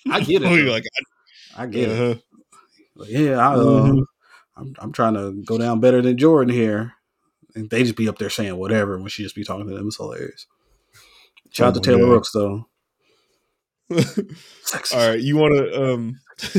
I 0.09 0.21
get 0.21 0.41
it. 0.41 0.47
Oh, 0.67 0.71
like, 0.71 0.83
I 1.55 1.67
get 1.67 1.89
it. 1.89 1.99
uh-huh. 1.99 2.19
Like, 2.95 3.09
yeah, 3.09 3.37
I, 3.37 3.53
uh, 3.53 3.57
Mhm. 3.65 4.05
I'm 4.57 4.73
I'm 4.79 4.91
trying 4.91 5.13
to 5.15 5.43
go 5.45 5.57
down 5.57 5.79
better 5.79 6.01
than 6.01 6.17
Jordan 6.17 6.53
here, 6.53 6.93
and 7.55 7.69
they 7.69 7.83
just 7.83 7.95
be 7.95 8.07
up 8.09 8.17
there 8.19 8.29
saying 8.29 8.57
whatever 8.57 8.97
when 8.99 9.09
she 9.09 9.23
just 9.23 9.35
be 9.35 9.43
talking 9.43 9.67
to 9.67 9.73
them. 9.75 9.87
It's 9.87 9.97
hilarious. 9.97 10.47
Shout 11.53 11.67
out 11.67 11.77
Oh 11.77 11.79
to 11.81 11.89
Taylor. 11.91 12.09
Rooks 12.09 12.31
though. 12.33 12.67
All 14.93 15.09
right, 15.09 15.19
you 15.19 15.37
want 15.37 15.55
to? 15.55 15.93
um 15.93 16.19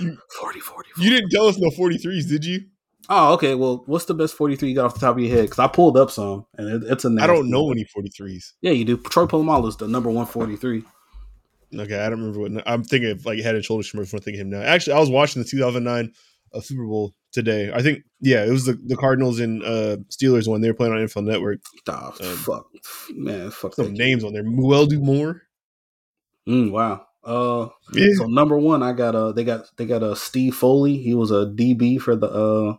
you, 0.00 0.16
40, 0.38 0.60
40, 0.60 0.90
you 0.98 1.10
didn't 1.10 1.30
tell 1.30 1.48
us 1.48 1.58
no 1.58 1.68
43s, 1.70 2.28
did 2.28 2.44
you? 2.44 2.60
Oh, 3.08 3.34
okay. 3.34 3.54
Well, 3.56 3.82
what's 3.86 4.04
the 4.04 4.14
best 4.14 4.34
43 4.34 4.68
you 4.68 4.74
got 4.74 4.84
off 4.86 4.94
the 4.94 5.00
top 5.00 5.16
of 5.16 5.22
your 5.22 5.34
head? 5.34 5.42
Because 5.46 5.58
I 5.58 5.66
pulled 5.66 5.96
up 5.96 6.10
some, 6.10 6.46
and 6.56 6.84
it, 6.84 6.90
it's 6.92 7.04
a 7.04 7.14
I 7.20 7.26
don't 7.26 7.50
know 7.50 7.64
one. 7.64 7.76
any 7.76 7.86
43s. 7.86 8.52
Yeah, 8.60 8.70
you 8.70 8.84
do. 8.84 8.96
Troy 8.96 9.26
Polamalu 9.26 9.68
is 9.68 9.76
the 9.76 9.88
number 9.88 10.08
143. 10.08 10.84
Okay, 11.74 11.98
I 11.98 12.08
don't 12.08 12.20
remember 12.20 12.40
what. 12.40 12.62
I'm 12.66 12.84
thinking 12.84 13.10
of 13.10 13.26
like 13.26 13.40
Head 13.40 13.54
and 13.56 13.64
Shoulders. 13.64 13.92
I'm 13.94 14.04
thinking 14.04 14.34
of 14.34 14.40
him 14.40 14.50
now. 14.50 14.60
Actually, 14.60 14.92
I 14.94 15.00
was 15.00 15.10
watching 15.10 15.42
the 15.42 15.48
2009 15.48 16.12
uh, 16.54 16.60
Super 16.60 16.84
Bowl 16.84 17.14
today. 17.32 17.70
I 17.74 17.82
think 17.82 18.02
yeah, 18.20 18.44
it 18.44 18.50
was 18.50 18.66
the, 18.66 18.74
the 18.74 18.96
Cardinals 18.96 19.40
and 19.40 19.62
uh, 19.62 19.96
Steelers 20.10 20.46
one. 20.48 20.60
They 20.60 20.68
were 20.68 20.74
playing 20.74 20.92
on 20.92 20.98
NFL 21.00 21.24
Network. 21.24 21.60
Oh, 21.88 22.14
Um, 22.20 22.36
fuck. 22.36 22.66
Man, 23.14 23.50
fuck 23.50 23.74
Some 23.74 23.94
names 23.94 24.22
on 24.24 24.32
there. 24.32 24.44
Mueldu 24.44 25.00
Moore. 25.00 25.42
Mm, 26.48 26.70
wow. 26.70 27.06
Uh, 27.24 27.68
Yeah. 27.92 28.08
so 28.16 28.26
number 28.26 28.58
one, 28.58 28.82
I 28.82 28.92
got 28.92 29.14
uh, 29.14 29.32
they 29.32 29.44
got 29.44 29.66
they 29.76 29.86
got 29.86 30.02
uh, 30.02 30.14
Steve 30.14 30.54
Foley. 30.54 30.98
He 30.98 31.14
was 31.14 31.30
a 31.30 31.46
DB 31.46 32.00
for 32.00 32.16
the 32.16 32.26
uh, 32.28 32.76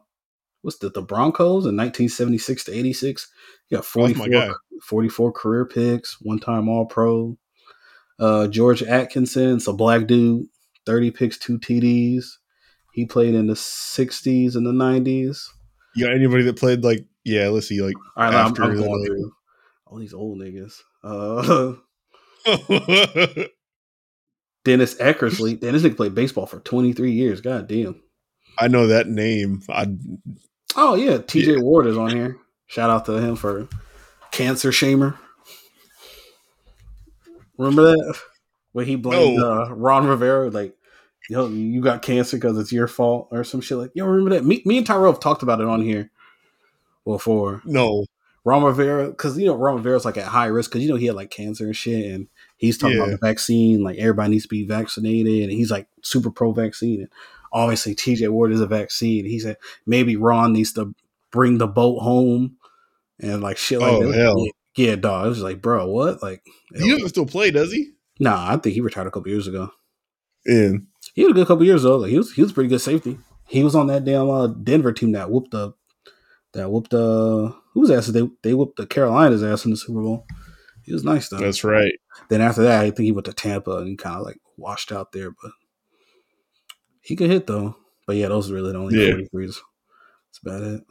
what's 0.61 0.77
the 0.79 0.89
the 0.89 1.01
Broncos 1.01 1.65
in 1.65 1.77
1976 1.77 2.65
to 2.65 2.73
86. 2.73 3.31
He 3.69 3.75
got 3.75 3.85
Oh, 3.95 4.01
my 4.07 4.13
44, 4.13 4.29
guy. 4.29 4.49
44 4.83 5.31
career 5.31 5.65
picks, 5.65 6.17
one 6.21 6.39
time 6.39 6.67
All 6.67 6.85
Pro. 6.85 7.37
Uh, 8.19 8.47
George 8.47 8.83
Atkinson, 8.83 9.55
it's 9.57 9.67
a 9.67 9.73
black 9.73 10.07
dude, 10.07 10.45
30 10.85 11.11
picks, 11.11 11.37
two 11.37 11.57
TDs. 11.57 12.25
He 12.93 13.05
played 13.05 13.33
in 13.35 13.47
the 13.47 13.53
60s 13.55 14.55
and 14.55 14.65
the 14.65 14.71
90s. 14.71 15.39
You 15.95 16.05
got 16.05 16.13
anybody 16.15 16.43
that 16.43 16.57
played 16.57 16.83
like 16.83 17.05
yeah? 17.25 17.47
Let's 17.49 17.67
see, 17.67 17.81
like 17.81 17.95
All 18.15 18.23
right, 18.23 18.33
I'm, 18.33 18.47
I'm 18.47 18.53
the, 18.53 18.81
going 18.81 18.99
like- 18.99 19.07
through 19.07 19.31
all 19.85 19.99
these 19.99 20.13
old 20.13 20.39
niggas. 20.39 20.79
Uh, 21.03 21.73
Dennis 24.65 24.95
Eckersley. 24.95 25.59
Dennis 25.59 25.83
nigga 25.83 25.97
played 25.97 26.15
baseball 26.15 26.45
for 26.45 26.59
23 26.59 27.11
years. 27.11 27.41
God 27.41 27.67
damn. 27.67 28.01
I 28.57 28.67
know 28.67 28.87
that 28.87 29.07
name. 29.07 29.61
I 29.69 29.87
Oh 30.75 30.95
yeah, 30.95 31.17
TJ 31.17 31.61
Ward 31.61 31.85
is 31.87 31.97
on 31.97 32.11
here. 32.11 32.37
Shout 32.67 32.89
out 32.89 33.05
to 33.05 33.13
him 33.13 33.35
for 33.35 33.67
cancer 34.31 34.69
shamer. 34.71 35.17
Remember 37.57 37.83
that 37.91 38.19
when 38.71 38.85
he 38.87 38.95
blamed 38.95 39.37
No. 39.39 39.63
uh, 39.63 39.69
Ron 39.69 40.07
Rivera 40.07 40.49
like, 40.49 40.75
"Yo, 41.29 41.47
you 41.47 41.81
got 41.81 42.01
cancer 42.01 42.37
because 42.37 42.57
it's 42.57 42.71
your 42.71 42.87
fault" 42.87 43.27
or 43.31 43.43
some 43.43 43.61
shit 43.61 43.77
like. 43.77 43.91
Yo, 43.93 44.05
remember 44.05 44.31
that? 44.35 44.45
Me, 44.45 44.61
me 44.65 44.77
and 44.77 44.85
Tyrell 44.87 45.11
have 45.11 45.21
talked 45.21 45.43
about 45.43 45.61
it 45.61 45.67
on 45.67 45.81
here 45.81 46.09
before. 47.05 47.61
no. 47.65 48.05
Ron 48.45 48.61
Rivera, 48.65 49.07
because 49.07 49.37
you 49.37 49.45
know 49.45 49.55
Ron 49.55 49.77
Rivera's 49.77 50.03
like 50.03 50.17
at 50.17 50.25
high 50.25 50.47
risk 50.47 50.69
because 50.69 50.83
you 50.83 50.89
know 50.89 50.97
he 50.97 51.05
had 51.05 51.15
like 51.15 51.29
cancer 51.29 51.63
and 51.63 51.73
shit, 51.73 52.11
and 52.13 52.27
he's 52.57 52.77
talking 52.77 52.97
about 52.97 53.11
the 53.11 53.17
vaccine, 53.17 53.81
like 53.85 53.97
everybody 53.97 54.31
needs 54.31 54.43
to 54.43 54.49
be 54.49 54.65
vaccinated, 54.65 55.43
and 55.43 55.51
he's 55.53 55.71
like 55.71 55.87
super 56.01 56.29
pro 56.29 56.51
vaccine. 56.51 56.99
And 57.03 57.09
obviously, 57.53 57.95
TJ 57.95 58.27
Ward 58.27 58.51
is 58.51 58.59
a 58.59 58.67
vaccine. 58.67 59.23
He 59.23 59.39
said 59.39 59.55
maybe 59.85 60.17
Ron 60.17 60.51
needs 60.51 60.73
to 60.73 60.93
bring 61.31 61.57
the 61.57 61.67
boat 61.67 61.99
home 61.99 62.57
and 63.17 63.41
like 63.41 63.55
shit 63.55 63.79
like 63.79 63.93
Oh, 63.93 64.11
that. 64.11 64.13
hell. 64.17 64.45
Yeah, 64.75 64.89
yeah, 64.89 64.95
dog. 64.97 65.25
It 65.27 65.29
was 65.29 65.41
like, 65.41 65.61
bro, 65.61 65.87
what? 65.87 66.21
Like, 66.21 66.43
He 66.75 66.89
doesn't 66.91 67.07
still 67.07 67.25
play, 67.25 67.49
does 67.49 67.71
he? 67.71 67.91
nah, 68.19 68.51
I 68.53 68.57
think 68.57 68.73
he 68.75 68.81
retired 68.81 69.07
a 69.07 69.11
couple 69.11 69.29
years 69.31 69.47
ago. 69.47 69.71
And 70.45 70.87
He 71.13 71.21
had 71.21 71.31
a 71.31 71.33
good 71.33 71.47
couple 71.47 71.65
years 71.65 71.83
though. 71.83 71.97
Like 71.97 72.11
he 72.11 72.17
was, 72.17 72.33
he 72.33 72.41
was 72.41 72.51
pretty 72.51 72.69
good 72.69 72.81
safety. 72.81 73.17
He 73.47 73.63
was 73.63 73.75
on 73.75 73.87
that 73.87 74.03
damn 74.05 74.29
uh, 74.29 74.47
Denver 74.47 74.91
team 74.93 75.11
that 75.13 75.29
whooped 75.29 75.51
the, 75.51 75.73
that 76.53 76.69
whooped 76.71 76.93
uh, 76.93 77.51
whose 77.73 77.89
ass? 77.91 78.07
They 78.07 78.29
they 78.41 78.53
whooped 78.53 78.77
the 78.77 78.85
Carolina's 78.87 79.43
ass 79.43 79.65
in 79.65 79.71
the 79.71 79.77
Super 79.77 80.01
Bowl. 80.01 80.25
He 80.83 80.91
was 80.93 81.03
nice 81.03 81.29
though. 81.29 81.37
that's 81.37 81.63
right. 81.63 81.93
Then 82.29 82.41
after 82.41 82.63
that, 82.63 82.81
I 82.81 82.85
think 82.91 83.05
he 83.05 83.11
went 83.11 83.25
to 83.25 83.33
Tampa 83.33 83.77
and 83.77 83.97
kind 83.97 84.17
of 84.17 84.23
like 84.25 84.37
washed 84.57 84.91
out 84.91 85.11
there, 85.11 85.31
but 85.31 85.51
he 87.01 87.15
could 87.15 87.29
hit 87.29 87.47
though. 87.47 87.75
But 88.07 88.15
yeah, 88.17 88.27
those 88.27 88.51
are 88.51 88.55
really 88.55 88.71
the 88.71 88.77
only 88.79 88.97
Yeah. 88.99 89.11
forty 89.11 89.25
threes. 89.27 89.61
That's 90.29 90.39
about 90.43 90.61
it. 90.73 90.83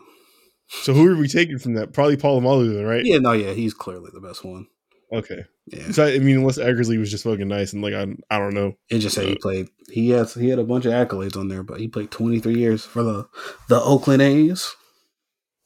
So 0.69 0.95
who 0.95 1.07
are 1.13 1.17
we 1.17 1.29
taking 1.29 1.59
from 1.59 1.75
that? 1.75 1.93
Probably 1.93 2.17
Polamalu, 2.17 2.75
then, 2.75 2.85
right? 2.85 3.05
Yeah, 3.05 3.19
no, 3.19 3.33
yeah, 3.33 3.53
he's 3.53 3.75
clearly 3.75 4.11
the 4.15 4.21
best 4.21 4.45
one. 4.45 4.67
Okay. 5.13 5.45
Yeah, 5.67 5.91
So, 5.91 6.07
I 6.07 6.19
mean, 6.19 6.39
unless 6.39 6.59
Eckersley 6.59 6.99
was 6.99 7.11
just 7.11 7.25
fucking 7.25 7.47
nice 7.49 7.73
and 7.75 7.83
like 7.83 7.93
I, 7.95 8.07
I 8.31 8.39
don't 8.39 8.55
know. 8.55 8.75
it 8.89 8.99
just 9.01 9.15
said 9.15 9.27
he 9.27 9.37
played. 9.37 9.69
He 9.91 10.11
has 10.11 10.33
he 10.35 10.49
had 10.49 10.59
a 10.59 10.65
bunch 10.65 10.87
of 10.87 10.93
accolades 10.93 11.37
on 11.37 11.49
there, 11.49 11.63
but 11.63 11.79
he 11.81 11.89
played 11.89 12.11
twenty 12.11 12.41
three 12.41 12.59
years 12.59 12.85
for 12.85 13.03
the 13.03 13.29
the 13.69 13.81
Oakland 13.81 14.23
A's. 14.23 14.75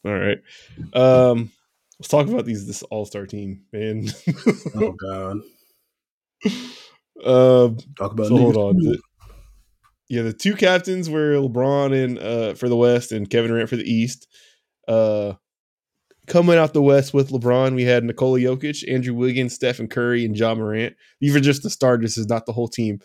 All 0.05 0.13
right. 0.15 0.39
Um, 0.95 1.51
let's 1.99 2.09
talk 2.09 2.27
about 2.29 2.45
these 2.45 2.67
this 2.67 2.83
All 2.85 3.07
Star 3.07 3.27
team, 3.27 3.63
man. 3.73 4.09
Oh 4.75 4.93
God, 4.93 5.39
um, 7.25 7.77
talk 7.99 8.13
about 8.13 8.27
so 8.27 8.37
hold 8.37 8.57
on. 8.57 8.77
The- 8.79 9.01
yeah, 10.09 10.23
the 10.23 10.33
two 10.33 10.55
captains 10.55 11.11
were 11.11 11.35
LeBron 11.35 12.05
and 12.05 12.19
uh 12.19 12.55
for 12.55 12.69
the 12.69 12.77
West 12.77 13.11
and 13.11 13.29
Kevin 13.29 13.51
Durant 13.51 13.69
for 13.69 13.77
the 13.77 13.91
East. 13.91 14.29
Uh 14.87 15.35
coming 16.27 16.57
out 16.57 16.73
the 16.73 16.83
West 16.83 17.15
with 17.15 17.31
LeBron, 17.31 17.75
we 17.75 17.85
had 17.85 18.05
Nikola 18.05 18.39
Jokic, 18.39 18.85
Andrew 18.93 19.15
Wiggins, 19.15 19.55
Stephen 19.55 19.89
Curry, 19.89 20.25
and 20.25 20.37
Ja 20.37 20.55
Morant. 20.55 20.95
These 21.21 21.35
are 21.35 21.41
just 21.41 21.63
the 21.63 21.71
starters, 21.71 22.15
this 22.15 22.19
is 22.19 22.29
not 22.29 22.47
the 22.47 22.53
whole 22.53 22.69
team. 22.69 23.01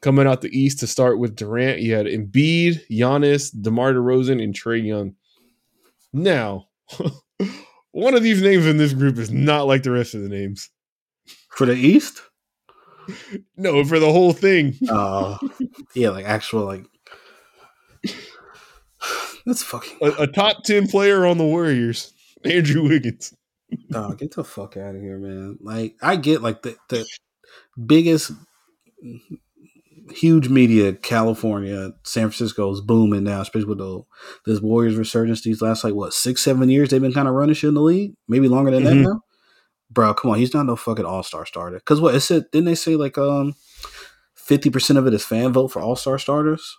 Coming 0.00 0.26
out 0.26 0.42
the 0.42 0.56
East 0.56 0.78
to 0.80 0.86
start 0.86 1.18
with 1.18 1.34
Durant, 1.34 1.80
you 1.80 1.94
had 1.94 2.06
Embiid, 2.06 2.80
Giannis, 2.90 3.50
DeMar 3.60 3.94
DeRozan, 3.94 4.42
and 4.42 4.54
Trae 4.54 4.84
Young. 4.84 5.14
Now, 6.12 6.68
one 7.90 8.14
of 8.14 8.22
these 8.22 8.40
names 8.40 8.66
in 8.66 8.76
this 8.76 8.92
group 8.92 9.18
is 9.18 9.30
not 9.30 9.66
like 9.66 9.82
the 9.82 9.90
rest 9.90 10.14
of 10.14 10.22
the 10.22 10.28
names. 10.28 10.70
For 11.50 11.66
the 11.66 11.74
East? 11.74 12.22
No, 13.56 13.82
for 13.84 13.98
the 13.98 14.12
whole 14.12 14.34
thing. 14.34 14.74
Uh, 14.88 15.38
yeah, 15.94 16.10
like 16.10 16.26
actual 16.26 16.66
like. 16.66 16.84
That's 19.46 19.62
fucking. 19.62 19.98
A, 20.02 20.24
a 20.24 20.26
top 20.26 20.62
ten 20.64 20.86
player 20.86 21.24
on 21.24 21.38
the 21.38 21.44
Warriors, 21.44 22.12
Andrew 22.44 22.88
Wiggins. 22.88 23.34
Dog, 23.90 24.18
get 24.18 24.34
the 24.34 24.44
fuck 24.44 24.76
out 24.76 24.94
of 24.94 25.00
here, 25.02 25.18
man. 25.18 25.58
Like, 25.60 25.96
I 26.02 26.16
get 26.16 26.42
like 26.42 26.62
the 26.62 26.76
the 26.88 27.06
biggest, 27.86 28.32
huge 30.10 30.48
media, 30.48 30.92
California, 30.94 31.92
San 32.04 32.24
Francisco 32.30 32.70
is 32.72 32.80
booming 32.80 33.24
now, 33.24 33.40
especially 33.42 33.68
with 33.68 33.78
the 33.78 34.02
this 34.46 34.60
Warriors 34.60 34.96
resurgence. 34.96 35.42
These 35.42 35.60
last 35.62 35.84
like 35.84 35.94
what 35.94 36.14
six, 36.14 36.42
seven 36.42 36.68
years, 36.70 36.88
they've 36.90 37.00
been 37.00 37.12
kind 37.12 37.28
of 37.28 37.34
running 37.34 37.54
shit 37.54 37.68
in 37.68 37.74
the 37.74 37.82
league, 37.82 38.14
maybe 38.26 38.48
longer 38.48 38.70
than 38.70 38.82
Mhm. 38.84 38.86
that 38.86 38.94
now. 38.94 39.20
Bro, 39.90 40.14
come 40.14 40.30
on, 40.30 40.38
he's 40.38 40.54
not 40.54 40.66
no 40.66 40.76
fucking 40.76 41.04
All 41.04 41.22
Star 41.22 41.46
starter. 41.46 41.76
Because 41.78 42.00
what 42.00 42.14
it 42.14 42.20
said? 42.20 42.44
Didn't 42.52 42.66
they 42.66 42.74
say 42.74 42.96
like 42.96 43.18
um 43.18 43.54
fifty 44.34 44.70
percent 44.70 44.98
of 44.98 45.06
it 45.06 45.14
is 45.14 45.24
fan 45.24 45.52
vote 45.52 45.68
for 45.68 45.80
All 45.82 45.96
Star 45.96 46.18
starters? 46.18 46.76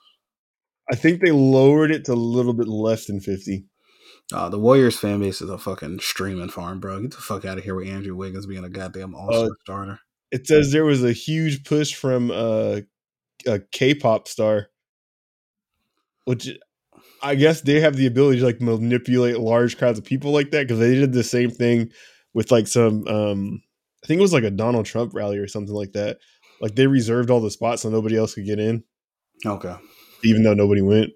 I 0.92 0.96
think 0.96 1.22
they 1.22 1.32
lowered 1.32 1.92
it 1.92 2.06
to 2.06 2.14
a 2.14 2.16
little 2.16 2.54
bit 2.54 2.68
less 2.68 3.06
than 3.06 3.20
50. 3.20 3.66
Uh, 4.32 4.48
the 4.50 4.60
Warriors 4.60 4.98
fan 5.00 5.20
base 5.20 5.42
is 5.42 5.50
a 5.50 5.58
fucking 5.58 6.00
streaming 6.00 6.50
farm, 6.50 6.80
bro. 6.80 7.02
Get 7.02 7.12
the 7.12 7.18
fuck 7.18 7.46
out 7.46 7.58
of 7.58 7.64
here 7.64 7.76
with 7.76 7.88
Andrew 7.88 8.16
Wiggins 8.16 8.46
being 8.46 8.64
a 8.64 8.70
goddamn 8.70 9.16
All 9.16 9.32
Star 9.32 9.46
Uh, 9.46 9.50
starter. 9.64 10.00
It 10.32 10.46
says 10.46 10.72
there 10.72 10.86
was 10.86 11.04
a 11.04 11.12
huge 11.12 11.64
push 11.64 11.96
from 11.96 12.30
uh, 12.30 12.82
a 13.48 13.60
K-pop 13.72 14.28
star, 14.28 14.68
which 16.26 16.48
I 17.24 17.34
guess 17.34 17.62
they 17.62 17.80
have 17.80 17.96
the 17.96 18.06
ability 18.06 18.40
to 18.40 18.46
like 18.46 18.62
manipulate 18.62 19.40
large 19.40 19.78
crowds 19.80 19.98
of 19.98 20.06
people 20.06 20.32
like 20.32 20.52
that 20.52 20.68
because 20.68 20.78
they 20.78 20.94
did 20.94 21.14
the 21.14 21.24
same 21.24 21.50
thing 21.50 21.90
with 22.36 22.52
like 22.52 22.68
some 22.68 23.08
um 23.08 23.62
I 24.04 24.08
think 24.08 24.20
it 24.20 24.22
was 24.22 24.34
like 24.34 24.44
a 24.44 24.52
Donald 24.52 24.86
Trump 24.86 25.14
rally 25.16 25.40
or 25.40 25.48
something 25.48 25.74
like 25.74 25.94
that. 25.94 26.20
Like 26.62 26.76
they 26.76 26.86
reserved 26.88 27.32
all 27.32 27.42
the 27.42 27.50
spots 27.50 27.82
so 27.82 27.90
nobody 27.90 28.16
else 28.16 28.36
could 28.36 28.46
get 28.46 28.60
in, 28.60 28.84
Okay. 29.46 29.76
even 30.24 30.44
though 30.44 30.54
nobody 30.54 30.82
went. 30.84 31.10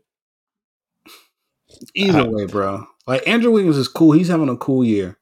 Either 1.96 2.30
way, 2.30 2.46
bro. 2.48 2.86
Like 3.06 3.28
Andrew 3.28 3.52
Wiggins 3.52 3.78
is 3.78 3.88
cool. 3.88 4.14
He's 4.14 4.30
having 4.30 4.50
a 4.50 4.58
cool 4.58 4.84
year. 4.84 5.18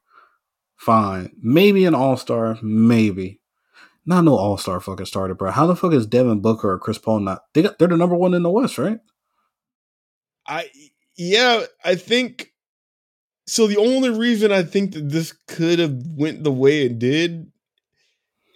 Fine. 0.76 1.32
Maybe 1.40 1.84
an 1.84 1.94
all 1.94 2.16
star. 2.16 2.58
Maybe. 2.62 3.40
Not 4.04 4.24
no 4.24 4.36
all 4.36 4.56
star 4.56 4.80
fucking 4.80 5.06
starter, 5.06 5.34
bro. 5.34 5.50
How 5.50 5.66
the 5.66 5.76
fuck 5.76 5.92
is 5.92 6.06
Devin 6.06 6.40
Booker 6.40 6.72
or 6.72 6.78
Chris 6.78 6.98
Paul 6.98 7.20
not? 7.20 7.42
They 7.54 7.62
got, 7.62 7.78
they're 7.78 7.88
the 7.88 7.96
number 7.96 8.16
one 8.16 8.34
in 8.34 8.42
the 8.42 8.50
West, 8.50 8.78
right? 8.78 8.98
I 10.46 10.68
yeah, 11.16 11.64
I 11.84 11.94
think 11.94 12.52
so. 13.46 13.68
The 13.68 13.76
only 13.76 14.10
reason 14.10 14.50
I 14.50 14.62
think 14.64 14.94
that 14.94 15.08
this 15.08 15.32
could 15.46 15.78
have 15.78 15.94
went 16.16 16.42
the 16.42 16.50
way 16.50 16.84
it 16.84 16.98
did 16.98 17.52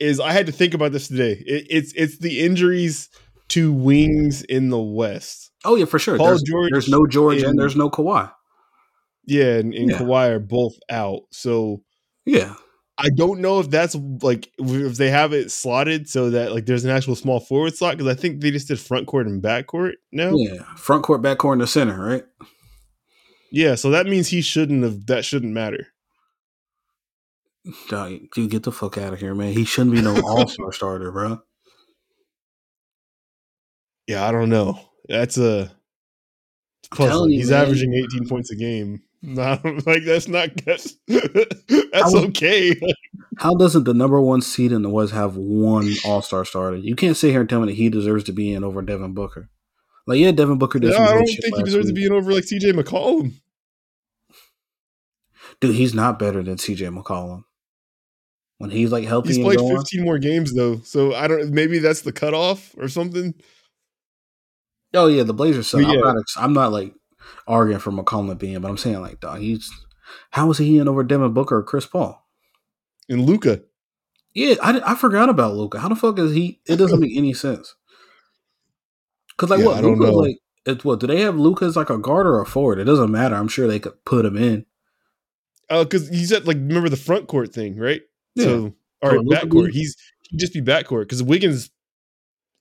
is 0.01 0.19
I 0.19 0.33
had 0.33 0.47
to 0.47 0.53
think 0.53 0.75
about 0.75 0.91
this 0.91 1.07
today. 1.07 1.33
It, 1.47 1.67
it's 1.71 1.93
it's 1.95 2.19
the 2.19 2.41
injuries 2.41 3.09
to 3.51 3.73
wings 3.73 4.43
in 4.43 4.71
the 4.71 4.81
West. 4.83 5.53
Oh 5.65 5.77
yeah, 5.77 5.85
for 5.85 6.01
sure. 6.01 6.17
Paul 6.17 6.27
There's, 6.27 6.43
George 6.43 6.71
there's 6.73 6.89
no 6.89 7.07
George 7.07 7.39
and 7.39 7.51
and- 7.51 7.59
there's 7.59 7.77
no 7.77 7.89
Kawhi. 7.89 8.33
Yeah, 9.27 9.57
and, 9.59 9.75
and 9.75 9.91
Yeah. 9.91 9.99
Kawhi 9.99 10.31
are 10.31 10.39
both 10.39 10.75
out. 10.89 11.23
So 11.33 11.83
Yeah. 12.25 12.55
I 12.99 13.11
don't 13.11 13.41
know 13.41 13.61
if 13.61 13.69
that's 13.69 13.95
like 14.23 14.51
if 14.59 14.97
they 14.97 15.11
have 15.11 15.35
it 15.35 15.51
slotted 15.51 16.09
so 16.09 16.31
that 16.31 16.53
like 16.53 16.65
there's 16.65 16.85
an 16.85 16.91
actual 16.91 17.15
small 17.15 17.41
forward 17.41 17.77
slot 17.77 17.99
because 17.99 18.11
I 18.11 18.19
think 18.19 18.41
they 18.41 18.51
just 18.51 18.69
did 18.69 18.81
front 18.81 19.07
court 19.07 19.27
and 19.27 19.43
back 19.43 19.67
court 19.67 19.97
now. 20.13 20.33
Yeah. 20.35 20.63
Front 20.77 21.03
court, 21.03 21.21
back 21.21 21.37
court, 21.39 21.55
and 21.57 21.61
the 21.61 21.67
center, 21.67 22.03
right? 22.03 22.25
Yeah, 23.53 23.75
so 23.75 23.91
that 23.91 24.07
means 24.07 24.29
he 24.29 24.41
shouldn't 24.41 24.83
have. 24.83 25.07
That 25.07 25.25
shouldn't 25.27 25.53
matter. 25.53 25.89
Dog, 27.89 28.13
dude, 28.35 28.51
get 28.51 28.63
the 28.63 28.73
fuck 28.73 28.97
out 28.97 29.13
of 29.13 29.21
here, 29.21 29.35
man. 29.35 29.53
He 29.53 29.65
shouldn't 29.65 29.95
be 29.95 30.01
no 30.03 30.19
all 30.25 30.47
star 30.49 30.73
starter, 30.73 31.13
bro. 31.13 31.41
Yeah, 34.07 34.27
I 34.27 34.33
don't 34.33 34.51
know. 34.51 34.81
That's 35.09 35.37
a 35.39 35.71
it's 36.91 37.01
I'm 37.01 37.09
telling 37.09 37.31
you, 37.33 37.39
He's 37.41 37.51
man. 37.51 37.63
averaging 37.63 37.93
18 37.95 38.29
points 38.29 38.51
a 38.51 38.57
game. 38.57 39.03
Not 39.29 39.65
like 39.87 40.05
that's 40.05 40.29
not 40.29 40.51
that's, 40.65 40.95
that's 41.09 42.13
would- 42.13 42.29
okay. 42.29 42.81
How 43.39 43.57
doesn't 43.57 43.83
the 43.83 43.93
number 43.93 44.21
one 44.21 44.41
seed 44.41 44.71
in 44.71 44.83
the 44.83 44.89
West 44.89 45.13
have 45.13 45.37
one 45.37 45.93
All 46.05 46.23
Star 46.23 46.45
starter? 46.45 46.77
You 46.77 46.95
can't 46.95 47.17
sit 47.17 47.33
here 47.33 47.41
and 47.41 47.51
tell 47.51 47.59
me 47.59 47.67
that 47.67 47.75
he 47.75 47.89
deserves 47.89 48.23
to 48.25 48.33
be 48.33 48.53
in 48.53 48.63
over 48.63 48.83
Devin 48.83 49.15
Booker. 49.15 49.51
Like, 50.07 50.21
yeah, 50.21 50.31
Devin 50.31 50.59
Booker 50.59 50.79
did 50.79 50.93
No, 50.93 50.99
I 50.99 51.15
don't 51.15 51.27
think 51.27 51.57
he 51.57 51.63
deserves 51.65 51.89
to 51.89 51.93
be 51.93 52.07
in 52.07 52.13
over 52.13 52.33
like 52.33 52.45
CJ 52.45 52.81
McCollum. 52.81 53.33
Dude, 55.61 55.75
he's 55.75 55.93
not 55.93 56.21
better 56.21 56.45
than 56.45 56.57
CJ 56.57 56.97
McCollum. 56.97 57.43
When 58.59 58.71
he's 58.71 58.93
like 58.93 59.07
healthy 59.07 59.35
He's 59.35 59.39
played 59.45 59.59
going, 59.59 59.77
15 59.77 60.05
more 60.05 60.19
games 60.19 60.55
though, 60.55 60.79
so 60.85 61.15
I 61.15 61.27
don't. 61.27 61.51
Maybe 61.51 61.81
that's 61.81 62.03
the 62.03 62.13
cutoff 62.13 62.75
or 62.79 62.89
something. 62.89 63.35
oh 64.95 65.09
yeah, 65.09 65.25
the 65.25 65.35
Blazers. 65.35 65.67
So 65.67 65.79
I'm 65.79 65.99
not. 65.99 66.25
I'm 66.37 66.53
not 66.53 66.71
like 66.71 66.95
arguing 67.47 67.81
for 67.81 67.91
McCollum 67.93 68.39
being, 68.39 68.61
but 68.61 68.69
I'm 68.69 68.77
saying 68.77 69.01
like, 69.01 69.21
dog, 69.21 69.41
he's 69.41 69.71
how 70.31 70.51
is 70.51 70.59
he 70.59 70.79
in 70.79 70.89
over 70.89 71.03
Devin 71.03 71.33
Booker 71.33 71.59
or 71.59 71.63
Chris 71.63 71.87
Paul? 71.87 72.25
And 73.09 73.25
Luka, 73.27 73.63
Yeah, 74.35 74.55
I, 74.63 74.81
I 74.93 74.95
forgot 74.95 75.29
about 75.29 75.55
Luka. 75.55 75.79
How 75.81 75.89
the 75.89 75.97
fuck 75.97 76.19
is 76.19 76.33
he? 76.33 76.61
It 76.67 76.77
doesn't 76.77 77.01
make 77.01 77.17
any 77.17 77.35
sense. 77.35 77.75
Because 79.31 79.51
like 79.51 79.61
Yeah, 79.61 79.67
what 79.67 79.77
I 79.79 79.81
don't 79.81 79.99
know. 79.99 80.13
like? 80.13 80.39
It's 80.65 80.85
what 80.85 80.99
do 81.01 81.07
they 81.07 81.21
have 81.21 81.37
Luka 81.39 81.65
as 81.65 81.77
like 81.77 81.91
a 81.91 81.99
guard 81.99 82.27
or 82.27 82.41
a 82.41 82.47
forward? 82.47 82.79
It 82.81 82.85
doesn't 82.85 83.11
matter. 83.11 83.37
I'm 83.37 83.49
sure 83.49 83.69
they 83.69 83.79
could 83.79 84.05
put 84.05 84.25
him 84.25 84.37
in. 84.37 84.67
Uh, 85.71 85.85
because 85.85 86.09
he's 86.09 86.33
at 86.33 86.45
like 86.47 86.57
remember 86.57 86.89
the 86.89 86.97
front 86.97 87.29
court 87.29 87.53
thing, 87.53 87.77
right? 87.79 88.03
Yeah. 88.35 88.45
So 88.45 88.75
or 89.03 89.11
So 89.11 89.17
Luka 89.19 89.41
back 89.43 89.49
court. 89.51 89.71
He's 89.73 89.97
he'd 90.31 90.39
just 90.39 90.53
be 90.55 90.61
back 90.61 90.87
court 90.87 91.09
because 91.09 91.23
Wiggins. 91.23 91.71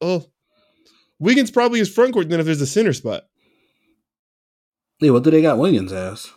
Oh, 0.01 0.25
Wiggins 1.19 1.49
probably 1.51 1.79
is 1.79 1.91
front 1.93 2.13
court 2.13 2.29
then 2.29 2.39
if 2.39 2.45
there's 2.45 2.61
a 2.61 2.67
center 2.67 2.93
spot. 2.93 3.23
Yeah, 5.01 5.11
what 5.11 5.23
do 5.23 5.31
they 5.31 5.41
got 5.41 5.57
Williams 5.57 5.91
as? 5.91 6.31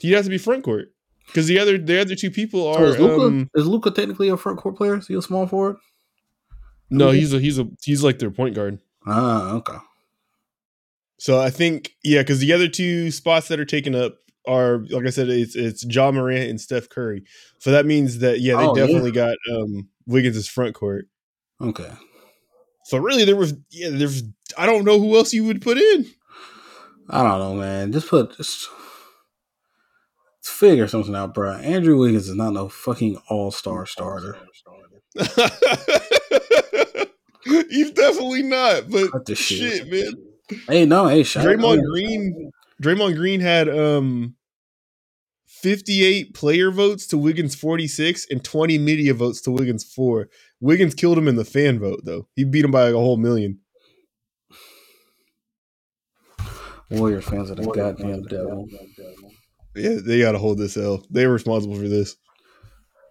He'd 0.00 0.12
have 0.12 0.24
to 0.24 0.30
be 0.30 0.38
front 0.38 0.64
court 0.64 0.92
because 1.26 1.46
the 1.46 1.58
other 1.58 1.76
the 1.78 2.00
other 2.00 2.14
two 2.14 2.30
people 2.30 2.72
So 2.74 2.80
are 2.80 2.86
is 2.86 2.98
Luka 2.98 3.26
um, 3.26 3.50
is 3.54 3.66
Luka 3.66 3.90
technically 3.90 4.28
a 4.28 4.36
front 4.36 4.58
court 4.58 4.76
player? 4.76 4.96
Is 4.96 5.08
he 5.08 5.14
a 5.14 5.22
small 5.22 5.46
forward? 5.46 5.76
no 6.90 7.10
he's 7.10 7.34
a 7.34 7.40
he's 7.40 7.58
a 7.58 7.66
he's 7.82 8.02
like 8.04 8.18
their 8.18 8.30
point 8.30 8.54
guard. 8.54 8.78
Ah, 9.06 9.52
okay. 9.54 9.76
So 11.18 11.40
I 11.40 11.50
think 11.50 11.90
yeah 12.04 12.22
because 12.22 12.38
the 12.38 12.52
other 12.52 12.68
two 12.68 13.10
spots 13.10 13.48
that 13.48 13.58
are 13.58 13.64
taken 13.64 13.94
up 13.94 14.14
are 14.46 14.78
like 14.90 15.04
I 15.06 15.10
said 15.10 15.28
it's 15.28 15.56
it's 15.56 15.84
Ja 15.84 16.12
Morant 16.12 16.48
and 16.48 16.60
Steph 16.60 16.88
Curry. 16.88 17.24
So 17.58 17.72
that 17.72 17.84
means 17.86 18.20
that 18.20 18.40
yeah 18.40 18.56
they 18.56 18.66
Oh, 18.66 18.76
yeah. 18.76 18.86
definitely 18.86 19.10
got 19.12 19.36
um 19.52 19.88
Wiggins' 20.06 20.48
front 20.48 20.74
court. 20.74 21.06
Okay. 21.60 21.90
So 22.84 22.98
really 22.98 23.24
there 23.24 23.36
was 23.36 23.54
yeah 23.70 23.88
there's 23.90 24.22
I 24.56 24.64
don't 24.66 24.84
know 24.84 24.98
who 25.00 25.16
else 25.16 25.32
you 25.34 25.44
would 25.44 25.60
put 25.60 25.76
in. 25.76 26.06
I 27.08 27.22
don't 27.22 27.38
know, 27.38 27.54
man. 27.54 27.92
Just 27.92 28.08
put 28.08 28.36
just 28.36 28.68
figure 30.42 30.88
something 30.88 31.14
out, 31.14 31.34
bro. 31.34 31.52
Andrew 31.52 31.98
Wiggins 31.98 32.28
is 32.28 32.34
not 32.34 32.52
no 32.52 32.68
fucking 32.68 33.16
all 33.28 33.50
star 33.50 33.86
starter. 33.86 34.36
He's 37.70 37.90
definitely 37.92 38.42
not, 38.42 38.90
but 38.90 39.26
shit. 39.28 39.36
shit, 39.38 39.88
man. 39.90 40.12
Hey, 40.68 40.84
no, 40.84 41.06
hey, 41.06 41.22
shout 41.22 41.46
out- 41.46 41.56
Draymond 41.56 41.82
Green, 41.84 42.50
Draymond 42.82 43.16
Green 43.16 43.40
had 43.40 43.68
um 43.68 44.34
58 45.46 46.34
player 46.34 46.70
votes 46.70 47.06
to 47.08 47.18
Wiggins 47.18 47.54
46 47.54 48.26
and 48.30 48.44
20 48.44 48.78
media 48.78 49.14
votes 49.14 49.40
to 49.42 49.50
Wiggins 49.50 49.82
4. 49.84 50.28
Wiggins 50.60 50.94
killed 50.94 51.18
him 51.18 51.26
in 51.28 51.36
the 51.36 51.44
fan 51.44 51.78
vote 51.78 52.00
though. 52.04 52.28
He 52.36 52.44
beat 52.44 52.64
him 52.64 52.70
by 52.70 52.84
like 52.84 52.94
a 52.94 52.98
whole 52.98 53.16
million. 53.16 53.60
Warriors 56.90 57.24
fans 57.24 57.50
are 57.50 57.54
the 57.54 57.66
goddamn 57.66 58.22
devil. 58.22 58.66
Yeah, 59.74 59.96
they 60.02 60.20
got 60.20 60.32
to 60.32 60.38
hold 60.38 60.58
this 60.58 60.76
L. 60.76 61.04
They 61.10 61.26
were 61.26 61.34
responsible 61.34 61.76
for 61.76 61.88
this. 61.88 62.16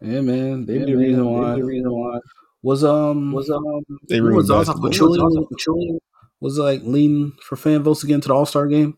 Yeah, 0.02 0.22
man. 0.22 0.66
They 0.66 0.80
the 0.80 0.96
reason 0.96 1.26
why. 1.26 1.56
The 1.56 1.64
reason 1.64 1.92
why 1.92 2.20
Was 2.64 2.84
um 2.84 3.32
was 3.32 3.50
um 3.50 3.84
They 4.10 4.20
was 4.22 4.32
ruined 4.32 4.48
Zaza 4.48 4.74
basketball. 4.74 5.48
Pachulia 5.52 5.98
was 6.40 6.58
like 6.58 6.82
leading 6.84 7.34
for 7.42 7.56
fan 7.56 7.84
votes 7.84 8.04
again 8.04 8.22
to 8.22 8.28
the 8.28 8.34
All 8.34 8.46
Star 8.46 8.68
game. 8.68 8.98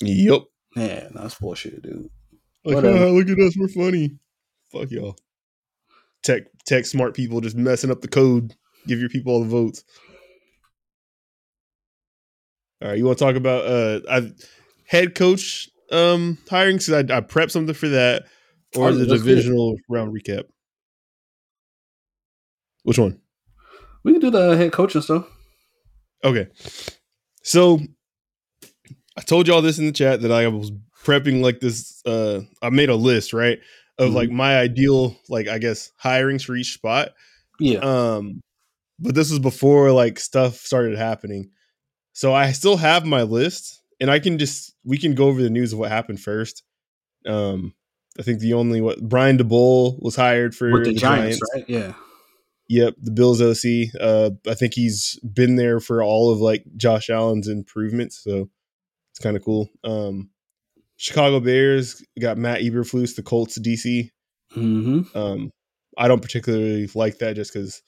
Yep. 0.00 0.42
Man, 0.74 1.12
that's 1.14 1.36
bullshit, 1.36 1.82
dude. 1.82 2.08
Like, 2.64 2.76
Whatever. 2.76 3.06
"Ah, 3.06 3.10
look 3.10 3.28
at 3.28 3.38
us, 3.38 3.56
we're 3.56 3.68
funny. 3.68 4.18
Fuck 4.72 4.90
y'all. 4.90 5.16
Tech 6.22 6.42
tech 6.66 6.84
smart 6.86 7.14
people 7.14 7.40
just 7.40 7.56
messing 7.56 7.90
up 7.90 8.00
the 8.00 8.08
code. 8.08 8.54
Give 8.86 8.98
your 9.00 9.08
people 9.08 9.32
all 9.32 9.40
the 9.42 9.48
votes. 9.48 9.84
All 12.86 12.92
right, 12.92 12.98
you 12.98 13.04
want 13.04 13.18
to 13.18 13.24
talk 13.24 13.34
about 13.34 13.66
uh 13.66 14.00
I, 14.08 14.32
head 14.86 15.16
coach 15.16 15.68
um 15.90 16.38
hiring? 16.48 16.76
Because 16.76 16.92
I, 16.92 17.16
I 17.16 17.20
prepped 17.20 17.50
something 17.50 17.74
for 17.74 17.88
that, 17.88 18.26
or 18.76 18.90
Oh, 18.90 18.92
the 18.92 19.06
divisional 19.06 19.76
round 19.88 20.14
recap. 20.14 20.44
Which 22.84 22.96
one? 22.96 23.20
We 24.04 24.12
can 24.12 24.20
do 24.20 24.30
the 24.30 24.56
head 24.56 24.70
coaching 24.70 25.02
stuff. 25.02 25.26
Okay. 26.22 26.46
So 27.42 27.80
I 29.18 29.22
told 29.22 29.48
y'all 29.48 29.62
this 29.62 29.80
in 29.80 29.86
the 29.86 29.92
chat 29.92 30.20
that 30.22 30.30
I 30.30 30.46
was 30.46 30.70
prepping 31.04 31.42
like 31.42 31.58
this 31.58 32.00
uh 32.06 32.42
I 32.62 32.70
made 32.70 32.88
a 32.88 32.94
list, 32.94 33.32
right? 33.32 33.58
Of 33.98 34.12
like 34.12 34.30
my 34.30 34.58
ideal 34.58 35.16
like 35.28 35.48
I 35.48 35.58
guess 35.58 35.90
hirings 36.00 36.44
for 36.44 36.54
each 36.54 36.74
spot. 36.74 37.08
Yeah. 37.58 37.80
Um 37.80 38.42
but 39.00 39.16
this 39.16 39.30
was 39.30 39.40
before 39.40 39.90
like 39.90 40.20
stuff 40.20 40.58
started 40.58 40.96
happening. 40.96 41.50
So 42.16 42.32
I 42.32 42.52
still 42.52 42.78
have 42.78 43.04
my 43.04 43.24
list 43.24 43.82
and 44.00 44.10
I 44.10 44.20
can 44.20 44.38
just 44.38 44.74
we 44.86 44.96
can 44.96 45.14
go 45.14 45.28
over 45.28 45.42
the 45.42 45.50
news 45.50 45.74
of 45.74 45.78
what 45.78 45.90
happened 45.90 46.18
first. 46.18 46.62
Um 47.26 47.74
I 48.18 48.22
think 48.22 48.40
the 48.40 48.54
only 48.54 48.80
what 48.80 49.06
Brian 49.06 49.36
Daboll 49.36 50.02
was 50.02 50.16
hired 50.16 50.54
for 50.54 50.72
With 50.72 50.84
the, 50.84 50.94
Giants, 50.94 51.42
right? 51.54 51.66
Yeah. 51.68 51.92
Yep, 52.70 52.94
the 53.02 53.10
Bills 53.10 53.42
OC. 53.42 54.00
Uh, 54.00 54.30
I 54.50 54.54
think 54.54 54.72
he's 54.72 55.20
been 55.20 55.56
there 55.56 55.78
for 55.78 56.02
all 56.02 56.32
of 56.32 56.40
like 56.40 56.64
Josh 56.78 57.10
Allen's 57.10 57.48
improvements, 57.48 58.24
so 58.24 58.48
it's 59.12 59.20
kind 59.20 59.36
of 59.36 59.44
cool. 59.44 59.68
Um, 59.84 60.30
Chicago 60.96 61.38
Bears 61.38 62.02
got 62.18 62.38
Matt 62.38 62.62
Eberflus, 62.62 63.14
the 63.14 63.22
Colts 63.22 63.58
DC. 63.58 64.10
Mm-hmm. 64.56 65.16
Um, 65.16 65.50
I 65.98 66.08
don't 66.08 66.22
particularly 66.22 66.88
like 66.94 67.18
that 67.18 67.36
just 67.36 67.52
because 67.52 67.82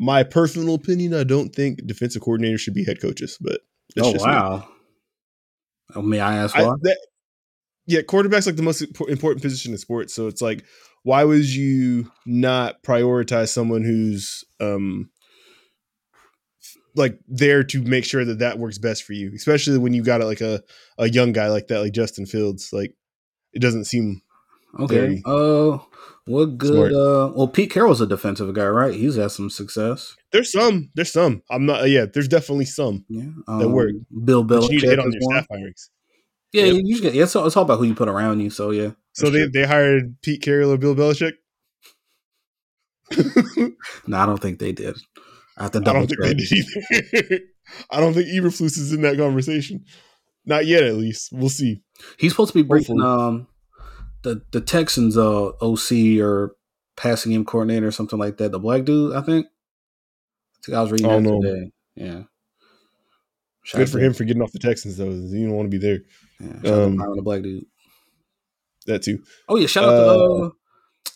my 0.00 0.22
personal 0.24 0.74
opinion, 0.74 1.14
I 1.14 1.22
don't 1.24 1.54
think 1.54 1.86
defensive 1.86 2.22
coordinators 2.22 2.58
should 2.60 2.74
be 2.74 2.84
head 2.84 3.00
coaches. 3.00 3.36
But 3.40 3.60
that's 3.94 4.08
Oh 4.08 4.26
wow. 4.26 4.68
Oh, 5.94 6.02
may 6.02 6.18
I 6.20 6.36
ask 6.36 6.56
I- 6.56 6.62
why? 6.66 6.74
that- 6.82 7.06
yeah, 7.86 8.02
quarterback's 8.02 8.46
like 8.46 8.56
the 8.56 8.62
most 8.62 8.82
important 9.08 9.42
position 9.42 9.72
in 9.72 9.78
sports. 9.78 10.14
So 10.14 10.26
it's 10.28 10.40
like, 10.40 10.64
why 11.02 11.24
would 11.24 11.44
you 11.48 12.10
not 12.24 12.82
prioritize 12.82 13.48
someone 13.48 13.82
who's 13.82 14.44
um 14.60 15.10
like 16.96 17.18
there 17.28 17.62
to 17.64 17.82
make 17.82 18.04
sure 18.04 18.24
that 18.24 18.38
that 18.40 18.58
works 18.58 18.78
best 18.78 19.04
for 19.04 19.12
you, 19.12 19.32
especially 19.34 19.78
when 19.78 19.92
you 19.92 20.02
got 20.02 20.20
like 20.20 20.40
a 20.40 20.62
a 20.98 21.08
young 21.08 21.32
guy 21.32 21.48
like 21.48 21.68
that, 21.68 21.80
like 21.80 21.92
Justin 21.92 22.26
Fields. 22.26 22.70
Like, 22.72 22.94
it 23.52 23.60
doesn't 23.60 23.84
seem 23.84 24.22
Okay. 24.78 25.20
Uh, 25.24 25.78
what 26.26 26.58
good? 26.58 26.92
smart. 26.92 26.92
Uh, 26.92 27.32
well, 27.34 27.48
Pete 27.48 27.70
Carroll's 27.70 28.00
a 28.00 28.06
defensive 28.06 28.52
guy, 28.54 28.66
right? 28.66 28.94
He's 28.94 29.16
had 29.16 29.32
some 29.32 29.50
success. 29.50 30.14
there's 30.32 30.52
some, 30.52 30.90
there's 30.94 31.12
some. 31.12 31.42
I'm 31.50 31.66
not. 31.66 31.88
Yeah, 31.90 32.06
there's 32.12 32.28
definitely 32.28 32.66
some. 32.66 33.04
Yeah. 33.08 33.30
That 33.58 33.68
work. 33.70 33.90
Bill 34.24 34.44
But 34.44 34.62
you 34.64 34.68
need 34.70 34.80
to 34.80 34.86
Belichick 34.86 34.90
hit 34.90 34.98
on 35.00 35.12
your 35.12 35.22
staff 35.22 35.46
hirings. 35.50 35.88
Yeah, 36.52 36.64
Yep. 36.64 36.82
you 36.84 36.92
just 36.94 37.02
get. 37.02 37.14
Yeah, 37.14 37.22
it's 37.24 37.34
all, 37.36 37.46
it's 37.46 37.56
all 37.56 37.64
about 37.64 37.78
who 37.78 37.84
you 37.84 37.94
put 37.94 38.08
around 38.08 38.40
you. 38.40 38.50
So 38.50 38.70
yeah. 38.70 38.90
So 39.12 39.28
they, 39.30 39.40
true. 39.40 39.50
they 39.50 39.64
hired 39.66 40.20
Pete 40.22 40.42
Carroll 40.42 40.72
or 40.72 40.78
Bill 40.78 40.94
Belichick. 40.94 41.32
No, 44.06 44.16
I 44.18 44.26
don't 44.26 44.40
think 44.40 44.58
they 44.58 44.72
did. 44.72 44.96
I 45.58 45.64
have 45.64 45.72
to 45.72 45.78
I 45.78 45.82
don't 45.92 46.06
think 46.06 46.20
they 46.22 46.34
did 46.34 46.52
either. 46.52 47.38
I 47.90 48.00
don't 48.00 48.14
think 48.14 48.28
Eberflus 48.28 48.78
is 48.78 48.92
in 48.92 49.02
that 49.02 49.16
conversation. 49.16 49.84
Not 50.46 50.66
yet, 50.66 50.84
at 50.84 50.94
least. 50.94 51.30
We'll 51.32 51.48
see. 51.50 51.82
He's 52.18 52.32
supposed 52.32 52.52
to 52.52 52.62
be 52.62 52.68
Hopefully. 52.68 53.02
um 53.04 53.46
the 54.22 54.42
the 54.52 54.60
Texans 54.60 55.16
uh 55.16 55.48
OC 55.60 56.20
or 56.20 56.54
passing 56.96 57.32
game 57.32 57.44
coordinator 57.44 57.86
or 57.86 57.92
something 57.92 58.18
like 58.18 58.36
that. 58.38 58.52
The 58.52 58.58
black 58.58 58.84
dude, 58.84 59.14
I 59.14 59.22
think. 59.22 59.46
I 59.46 60.58
think 60.66 60.76
I 60.76 60.82
was 60.82 60.92
reading 60.92 61.06
I 61.06 61.16
that 61.16 61.22
don't 61.24 61.40
today. 61.42 61.70
Yeah. 61.96 62.22
Shout 63.62 63.78
Good 63.80 63.90
for 63.90 63.98
him 63.98 64.12
for 64.14 64.24
getting 64.24 64.42
off 64.42 64.52
the 64.52 64.58
Texans, 64.58 64.96
though. 64.96 65.10
You 65.10 65.46
don't 65.46 65.56
want 65.56 65.70
to 65.70 65.78
be 65.78 65.84
there. 65.84 66.00
Yeah, 66.40 66.52
shout 66.62 66.66
out 66.66 66.82
Um, 66.84 66.98
to 66.98 67.12
the 67.16 67.22
black 67.22 67.42
dude. 67.42 67.64
That 68.86 69.02
too. 69.02 69.22
Oh 69.48 69.56
yeah, 69.56 69.66
shout 69.66 69.84
out 69.84 69.92
Uh, 69.94 70.14
to 70.16 70.44
uh, 70.44 70.50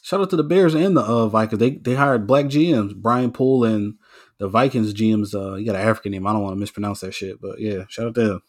shout 0.03 0.21
out 0.21 0.31
to 0.31 0.37
the 0.37 0.43
Bears 0.45 0.75
and 0.75 0.97
the 0.97 1.01
uh, 1.03 1.29
Vikings. 1.29 1.59
They 1.59 1.71
they 1.77 1.95
hired 1.95 2.27
black 2.27 2.47
GMs, 2.47 2.93
Ryan 3.03 3.33
Poles 3.33 3.67
and 3.69 3.95
the 4.39 4.49
Vikings 4.49 4.93
GMs. 4.93 5.35
Uh, 5.35 5.55
you 5.57 5.65
got 5.67 5.77
an 5.77 5.89
African 5.89 6.13
name. 6.13 6.27
I 6.27 6.33
don't 6.33 6.43
want 6.43 6.55
to 6.55 6.61
mispronounce 6.61 7.01
that 7.01 7.15
shit, 7.15 7.41
but 7.41 7.59
yeah, 7.61 7.85
shout 7.89 8.07
out 8.09 8.15
to 8.17 8.23
them. 8.29 8.43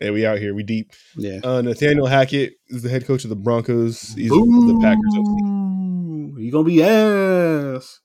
Yeah, 0.00 0.10
we 0.10 0.26
out 0.26 0.38
here. 0.38 0.54
We 0.54 0.62
deep. 0.62 0.92
Yeah. 1.16 1.40
Uh, 1.42 1.62
Nathaniel 1.62 2.06
Hackett 2.06 2.54
is 2.68 2.82
the 2.82 2.88
head 2.90 3.06
coach 3.06 3.24
of 3.24 3.30
the 3.30 3.36
Broncos. 3.36 4.14
He's 4.14 4.30
the 4.30 4.78
Packers. 4.82 5.14
OC. 5.18 6.42
You 6.42 6.50
gonna 6.52 6.64
be 6.64 6.82
ass, 6.82 8.00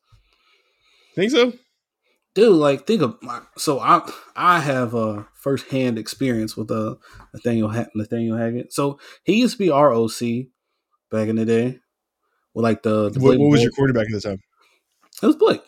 Think 1.16 1.32
so? 1.32 1.54
dude? 2.34 2.56
Like 2.56 2.88
think 2.88 3.02
of 3.02 3.18
my, 3.22 3.42
so 3.58 3.80
I 3.80 4.10
I 4.36 4.60
have 4.60 4.94
a 4.94 5.28
first 5.34 5.70
hand 5.70 5.98
experience 6.00 6.56
with 6.56 6.72
uh 6.72 6.96
Nathaniel 7.34 7.70
ha- 7.70 7.88
Nathaniel 7.94 8.38
Hackett. 8.38 8.72
So 8.72 9.00
he 9.24 9.40
used 9.40 9.58
to 9.58 9.64
be 9.64 9.70
our 9.70 9.94
OC 9.94 10.48
back 11.10 11.28
in 11.28 11.36
the 11.36 11.46
day. 11.46 11.80
With 12.54 12.64
like 12.64 12.84
the, 12.84 13.10
the 13.10 13.20
What, 13.20 13.38
what 13.38 13.50
was 13.50 13.62
your 13.62 13.72
quarterback 13.72 14.08
at 14.08 14.14
the 14.14 14.22
time? 14.22 14.42
It 15.22 15.26
was 15.26 15.36
Blake. 15.36 15.62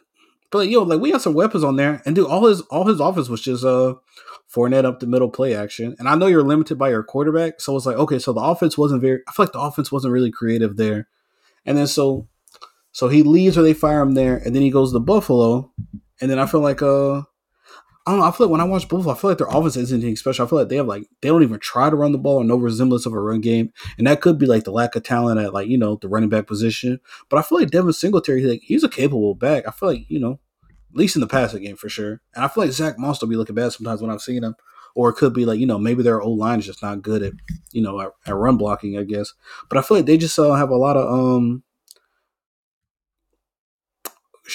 But 0.51 0.67
yo, 0.69 0.83
like 0.83 0.99
we 1.01 1.11
had 1.11 1.21
some 1.21 1.33
weapons 1.33 1.63
on 1.63 1.75
there, 1.75 2.01
and 2.05 2.15
dude, 2.15 2.27
all 2.27 2.45
his 2.45 2.61
all 2.61 2.85
his 2.85 2.99
offense 2.99 3.27
was 3.27 3.41
just 3.41 3.63
uh 3.65 3.95
Fournette 4.53 4.85
up 4.85 4.99
the 4.99 5.07
middle 5.07 5.29
play 5.29 5.55
action. 5.55 5.95
And 5.97 6.07
I 6.07 6.15
know 6.15 6.27
you're 6.27 6.43
limited 6.43 6.77
by 6.77 6.89
your 6.89 7.03
quarterback, 7.03 7.59
so 7.59 7.75
it's 7.75 7.85
like 7.85 7.97
okay, 7.97 8.19
so 8.19 8.33
the 8.33 8.41
offense 8.41 8.77
wasn't 8.77 9.01
very. 9.01 9.21
I 9.27 9.31
feel 9.31 9.45
like 9.45 9.53
the 9.53 9.59
offense 9.59 9.91
wasn't 9.91 10.13
really 10.13 10.31
creative 10.31 10.77
there. 10.77 11.07
And 11.65 11.77
then 11.77 11.87
so 11.87 12.27
so 12.91 13.07
he 13.07 13.23
leaves 13.23 13.57
or 13.57 13.63
they 13.63 13.73
fire 13.73 14.01
him 14.01 14.13
there, 14.13 14.37
and 14.37 14.55
then 14.55 14.61
he 14.61 14.69
goes 14.69 14.93
to 14.93 14.99
Buffalo, 14.99 15.71
and 16.21 16.29
then 16.29 16.39
I 16.39 16.45
feel 16.45 16.61
like 16.61 16.81
uh. 16.81 17.23
I 18.05 18.11
don't 18.11 18.19
know. 18.19 18.25
I 18.25 18.31
feel 18.31 18.47
like 18.47 18.51
when 18.51 18.59
I 18.59 18.65
watch 18.65 18.89
Buffalo, 18.89 19.13
I 19.13 19.17
feel 19.17 19.29
like 19.31 19.37
their 19.37 19.47
offense 19.47 19.77
isn't 19.77 19.99
anything 19.99 20.17
special. 20.17 20.45
I 20.45 20.49
feel 20.49 20.59
like 20.59 20.67
they 20.67 20.75
have 20.75 20.87
like 20.87 21.07
they 21.21 21.29
don't 21.29 21.41
even 21.41 21.57
try 21.59 21.89
to 21.89 21.95
run 21.95 22.11
the 22.11 22.17
ball 22.17 22.39
or 22.39 22.43
no 22.43 22.57
resemblance 22.57 23.05
of 23.05 23.13
a 23.13 23.19
run 23.19 23.39
game, 23.39 23.71
and 23.97 24.05
that 24.07 24.19
could 24.19 24.37
be 24.37 24.45
like 24.45 24.65
the 24.65 24.73
lack 24.73 24.97
of 24.97 25.03
talent 25.03 25.39
at 25.39 25.53
like 25.53 25.69
you 25.69 25.77
know 25.77 25.95
the 26.01 26.09
running 26.09 26.27
back 26.27 26.45
position. 26.45 26.99
But 27.29 27.37
I 27.39 27.43
feel 27.43 27.59
like 27.59 27.71
Devin 27.71 27.93
Singletary, 27.93 28.43
like 28.43 28.61
he's 28.61 28.83
a 28.83 28.89
capable 28.89 29.35
back. 29.35 29.65
I 29.65 29.71
feel 29.71 29.87
like 29.87 30.09
you 30.09 30.19
know, 30.19 30.37
at 30.93 30.97
least 30.97 31.15
in 31.15 31.21
the 31.21 31.27
passing 31.27 31.63
game 31.63 31.75
for 31.75 31.89
sure. 31.89 32.21
And 32.35 32.45
I 32.45 32.47
feel 32.47 32.63
like 32.63 32.71
Zach 32.71 32.99
Moss 32.99 33.19
will 33.19 33.27
be 33.27 33.35
looking 33.35 33.55
bad 33.55 33.73
sometimes 33.73 34.01
when 34.01 34.11
I've 34.11 34.21
seen 34.21 34.43
him. 34.43 34.55
Or 34.95 35.09
it 35.09 35.15
could 35.15 35.33
be 35.33 35.45
like 35.45 35.59
you 35.59 35.65
know 35.65 35.79
maybe 35.79 36.03
their 36.03 36.21
old 36.21 36.37
line 36.37 36.59
is 36.59 36.67
just 36.67 36.83
not 36.83 37.01
good 37.01 37.23
at 37.23 37.33
you 37.71 37.81
know 37.81 37.99
at, 37.99 38.11
at 38.27 38.35
run 38.35 38.57
blocking, 38.57 38.97
I 38.97 39.03
guess. 39.03 39.33
But 39.67 39.79
I 39.79 39.81
feel 39.81 39.97
like 39.97 40.05
they 40.05 40.17
just 40.17 40.37
uh, 40.37 40.53
have 40.53 40.69
a 40.69 40.75
lot 40.75 40.97
of 40.97 41.11
um 41.11 41.63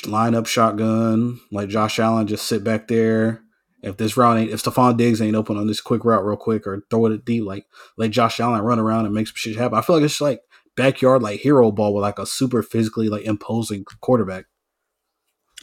line 0.07 0.37
up 0.37 0.47
shotgun, 0.47 1.41
like 1.51 1.69
Josh 1.69 1.99
Allen 1.99 2.29
just 2.29 2.47
sit 2.47 2.63
back 2.63 2.87
there. 2.87 3.43
If 3.83 3.97
this 3.97 4.17
route 4.17 4.39
ain't, 4.39 4.51
if 4.51 4.63
Stefon 4.63 4.97
Diggs 4.97 5.21
ain't 5.21 5.37
open 5.37 5.57
on 5.57 5.67
this 5.67 5.81
quick 5.81 6.05
route 6.05 6.25
real 6.25 6.37
quick 6.37 6.67
or 6.67 6.83
throw 6.91 7.07
it 7.07 7.25
deep, 7.25 7.45
like 7.45 7.67
let 7.97 8.11
Josh 8.11 8.39
Allen 8.39 8.63
run 8.63 8.79
around 8.79 9.07
and 9.07 9.15
make 9.15 9.27
some 9.27 9.37
shit 9.37 9.57
happen. 9.57 9.79
I 9.79 9.83
feel 9.83 9.97
like 9.97 10.05
it's 10.05 10.21
like 10.21 10.41
backyard 10.77 11.23
like 11.23 11.41
hero 11.41 11.73
ball 11.73 11.95
with 11.95 12.03
like 12.03 12.21
a 12.21 12.27
super 12.27 12.63
physically 12.63 13.09
like 13.09 13.25
imposing 13.25 13.85
quarterback. 14.01 14.47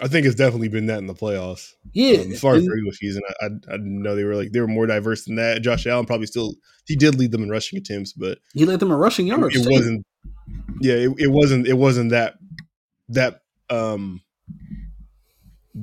I 0.02 0.08
think 0.10 0.26
it's 0.26 0.36
definitely 0.36 0.68
been 0.68 0.88
that 0.88 0.98
in 0.98 1.08
the 1.08 1.14
playoffs. 1.14 1.72
Yeah, 1.94 2.20
Um, 2.20 2.32
as 2.34 2.40
far 2.42 2.56
as 2.56 2.64
and- 2.64 2.70
regular 2.72 2.92
season, 2.94 3.22
I, 3.42 3.46
I, 3.46 3.76
I 3.76 3.78
know 3.80 4.16
they 4.16 4.24
were 4.26 4.36
like 4.36 4.52
they 4.52 4.60
were 4.60 4.68
more 4.68 4.86
diverse 4.88 5.24
than 5.26 5.36
that. 5.36 5.62
Josh 5.62 5.88
Allen 5.88 6.06
probably 6.06 6.28
still 6.28 6.56
he 6.86 6.96
did 6.96 7.16
lead 7.16 7.32
them 7.32 7.44
in 7.44 7.50
rushing 7.50 7.78
attempts, 7.80 8.12
but 8.14 8.40
he 8.54 8.66
led 8.66 8.80
them 8.82 8.92
in 8.92 8.98
rushing 8.98 9.28
yards. 9.28 9.56
it 9.56 9.64
too. 9.64 9.70
wasn't. 9.70 10.06
Yeah, 10.82 10.96
it, 10.96 11.12
it 11.18 11.32
wasn't. 11.32 11.68
It 11.68 11.76
wasn't 11.76 12.10
that 12.12 12.36
that. 13.10 13.40
um 13.70 14.22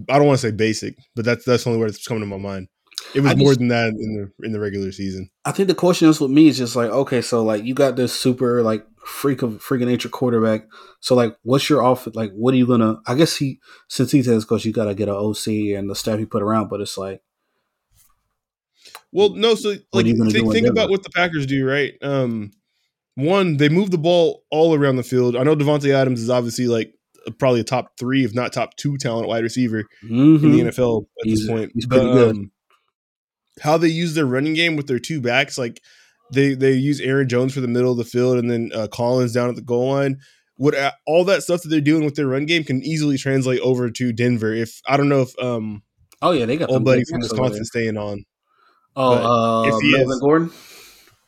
I 0.09 0.17
don't 0.19 0.27
want 0.27 0.41
to 0.41 0.47
say 0.47 0.53
basic, 0.53 0.97
but 1.17 1.25
that's 1.25 1.45
that's 1.45 1.65
the 1.65 1.71
only 1.71 1.81
word 1.81 1.91
that's 1.91 2.07
coming 2.07 2.23
to 2.23 2.27
my 2.27 2.39
mind. 2.39 2.69
It 3.15 3.21
was 3.21 3.33
I 3.33 3.35
more 3.35 3.55
than 3.55 3.69
that 3.69 3.89
in 3.89 4.31
the 4.39 4.47
in 4.47 4.53
the 4.53 4.61
regular 4.61 4.93
season. 4.93 5.29
I 5.45 5.53
think 5.53 5.69
the 5.69 5.75
question 5.75 6.09
is 6.09 6.21
with 6.21 6.31
me 6.31 6.49
is 6.49 6.57
just 6.59 6.77
like, 6.77 6.91
okay, 6.91 7.21
so 7.21 7.43
like 7.43 7.65
you 7.65 7.75
got 7.75 7.97
this 7.97 8.13
super 8.19 8.63
like 8.63 8.87
freak 9.05 9.43
of 9.43 9.53
freaking 9.63 9.87
nature 9.87 10.09
quarterback. 10.09 10.67
So 11.01 11.15
like, 11.15 11.37
what's 11.43 11.69
your 11.69 11.83
off? 11.83 12.07
Like, 12.15 12.33
what 12.33 12.55
are 12.55 12.57
you 12.57 12.67
gonna? 12.67 12.97
I 13.07 13.15
guess 13.15 13.37
he 13.37 13.61
since 13.89 14.13
he's 14.13 14.27
his 14.27 14.45
coach, 14.45 14.65
you 14.65 14.73
got 14.73 14.85
to 14.87 14.95
get 14.95 15.09
an 15.09 15.15
OC 15.15 15.47
and 15.77 15.91
the 15.91 15.95
staff 15.97 16.19
he 16.19 16.25
put 16.25 16.43
around. 16.43 16.69
But 16.69 16.81
it's 16.81 16.97
like, 16.97 17.23
Well, 19.13 19.31
no, 19.31 19.55
so 19.55 19.75
like 19.93 20.07
you 20.07 20.17
think, 20.31 20.53
think 20.53 20.67
about 20.67 20.91
what 20.91 21.03
the 21.03 21.11
Packers 21.11 21.47
do, 21.47 21.67
right? 21.69 21.93
Um, 22.03 22.53
one, 23.15 23.59
they 23.59 23.69
move 23.69 23.91
the 23.91 23.99
ball 23.99 24.43
all 24.51 24.75
around 24.75 24.97
the 24.97 25.03
field. 25.03 25.37
I 25.37 25.43
know 25.43 25.55
Davante 25.55 25.93
Adams 25.93 26.21
is 26.23 26.31
obviously 26.31 26.67
like 26.67 26.95
probably 27.39 27.61
a 27.61 27.65
top 27.65 27.93
three, 27.99 28.25
if 28.25 28.35
not 28.35 28.53
top 28.53 28.77
two, 28.77 28.97
talent 28.97 29.29
wide 29.29 29.43
receiver 29.45 29.85
in 30.09 30.41
the 30.41 30.49
mhm. 30.49 30.69
NFL 30.69 31.03
at 31.21 31.27
He's- 31.27 31.39
this 31.41 31.49
point. 31.49 31.73
he's 31.75 31.87
pretty 31.87 32.07
good. 32.07 32.51
how 33.61 33.77
they 33.77 33.89
use 33.89 34.15
their 34.15 34.25
running 34.27 34.55
game 34.55 34.77
with 34.77 34.87
their 34.87 34.99
two 34.99 35.21
backs, 35.21 35.59
like 35.59 35.81
they 36.33 36.55
they 36.55 36.73
use 36.73 37.01
Aaron 37.01 37.29
Jones 37.29 37.55
for 37.55 37.61
the 37.61 37.69
middle 37.69 37.93
of 37.93 37.99
the 37.99 38.05
field 38.05 38.39
and 38.39 38.51
then 38.51 38.71
uh, 38.75 38.87
Collins 38.89 39.33
down 39.33 39.49
at 39.49 39.57
the 39.57 39.63
goal 39.63 39.91
line. 39.93 40.19
What 40.57 40.75
uh, 40.75 40.93
all 41.07 41.25
that 41.25 41.43
stuff 41.43 41.63
that 41.63 41.69
they're 41.69 41.81
doing 41.81 42.05
with 42.05 42.15
their 42.15 42.27
run 42.27 42.47
game 42.47 42.65
can 42.65 42.83
easily 42.83 43.17
translate 43.19 43.61
over 43.61 43.91
to 43.91 44.13
Denver. 44.13 44.53
If 44.53 44.81
I 44.87 44.97
don't 44.97 45.09
know 45.09 45.23
if 45.23 45.39
um 45.39 45.83
oh 46.21 46.33
yeah, 46.33 46.47
they 46.47 46.57
got 46.57 46.71
old 46.71 46.85
buddy 46.85 47.05
from 47.05 47.21
Wisconsin 47.21 47.65
staying 47.65 47.97
on. 47.97 48.25
Oh, 48.95 49.65
if 49.67 49.75
uh, 49.75 49.79
he 49.79 49.93
Melvin 49.93 50.11
is- 50.13 50.21
Gordon. 50.21 50.51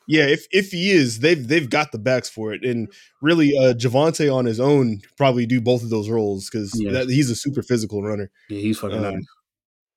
Yeah, 0.07 0.27
if 0.27 0.47
if 0.53 0.71
he 0.71 0.91
is, 0.91 1.21
they've 1.21 1.49
they've 1.49 1.69
got 1.71 1.91
the 1.91 1.99
backs 1.99 2.29
for 2.29 2.53
it, 2.53 2.63
and 2.63 2.93
really, 3.23 3.57
uh, 3.57 3.73
Javonte 3.73 4.31
on 4.33 4.45
his 4.45 4.61
own 4.61 5.01
probably 5.17 5.47
do 5.47 5.63
both 5.63 5.83
of 5.83 5.89
those 5.89 6.11
roles 6.11 6.51
because 6.51 6.73
Yeah. 6.79 7.05
he's 7.05 7.31
a 7.31 7.35
super 7.35 7.63
physical 7.63 8.03
runner. 8.03 8.31
Yeah, 8.51 8.61
he's 8.61 8.79
fucking 8.79 8.99
Um, 9.03 9.15
nice. 9.15 9.25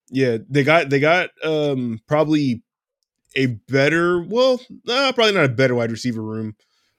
Yeah, 0.10 0.38
they 0.50 0.64
got 0.64 0.90
they 0.90 1.02
got 1.02 1.32
um 1.44 2.00
probably 2.08 2.64
a 3.38 3.46
better, 3.46 4.22
well, 4.22 4.60
uh, 4.90 5.14
probably 5.14 5.34
not 5.34 5.46
a 5.46 5.50
better 5.50 5.76
wide 5.76 5.92
receiver 5.92 6.22
room, 6.22 6.56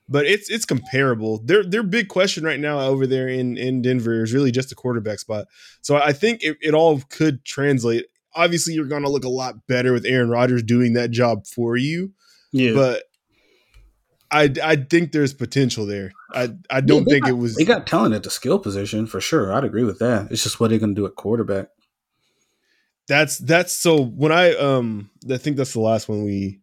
but 0.08 0.24
it's 0.24 0.48
it's 0.48 0.64
comparable. 0.64 1.42
Their 1.44 1.62
their 1.64 1.82
big 1.82 2.08
question 2.08 2.44
right 2.44 2.60
now 2.60 2.80
over 2.80 3.06
there 3.06 3.28
in 3.28 3.58
in 3.58 3.82
Denver 3.82 4.22
is 4.22 4.32
really 4.32 4.50
just 4.50 4.72
a 4.72 4.74
quarterback 4.74 5.18
spot. 5.18 5.46
So 5.82 5.96
I 5.96 6.12
think 6.12 6.42
it, 6.42 6.56
it 6.62 6.72
all 6.74 7.00
could 7.10 7.44
translate. 7.44 8.06
Obviously, 8.34 8.74
you're 8.74 8.86
going 8.86 9.02
to 9.02 9.10
look 9.10 9.24
a 9.24 9.28
lot 9.28 9.66
better 9.66 9.92
with 9.92 10.06
Aaron 10.06 10.30
Rodgers 10.30 10.62
doing 10.62 10.94
that 10.94 11.10
job 11.10 11.46
for 11.46 11.76
you. 11.76 12.12
Yeah, 12.52 12.72
But 12.72 13.02
I 14.30 14.52
I 14.62 14.76
think 14.76 15.12
there's 15.12 15.34
potential 15.34 15.86
there. 15.86 16.12
I 16.32 16.50
I 16.70 16.80
don't 16.80 17.04
they 17.04 17.12
think 17.12 17.24
got, 17.24 17.30
it 17.30 17.36
was 17.36 17.56
They 17.56 17.64
got 17.64 17.86
talent 17.86 18.14
at 18.14 18.22
the 18.22 18.30
skill 18.30 18.58
position 18.58 19.06
for 19.06 19.20
sure. 19.20 19.52
I'd 19.52 19.64
agree 19.64 19.84
with 19.84 19.98
that. 19.98 20.30
It's 20.30 20.42
just 20.42 20.60
what 20.60 20.70
they're 20.70 20.78
going 20.78 20.94
to 20.94 21.00
do 21.00 21.06
at 21.06 21.16
quarterback. 21.16 21.68
That's 23.08 23.38
that's 23.38 23.72
so 23.72 24.02
when 24.02 24.32
I 24.32 24.54
um 24.54 25.10
I 25.30 25.38
think 25.38 25.56
that's 25.56 25.72
the 25.72 25.80
last 25.80 26.08
one 26.08 26.24
we 26.24 26.60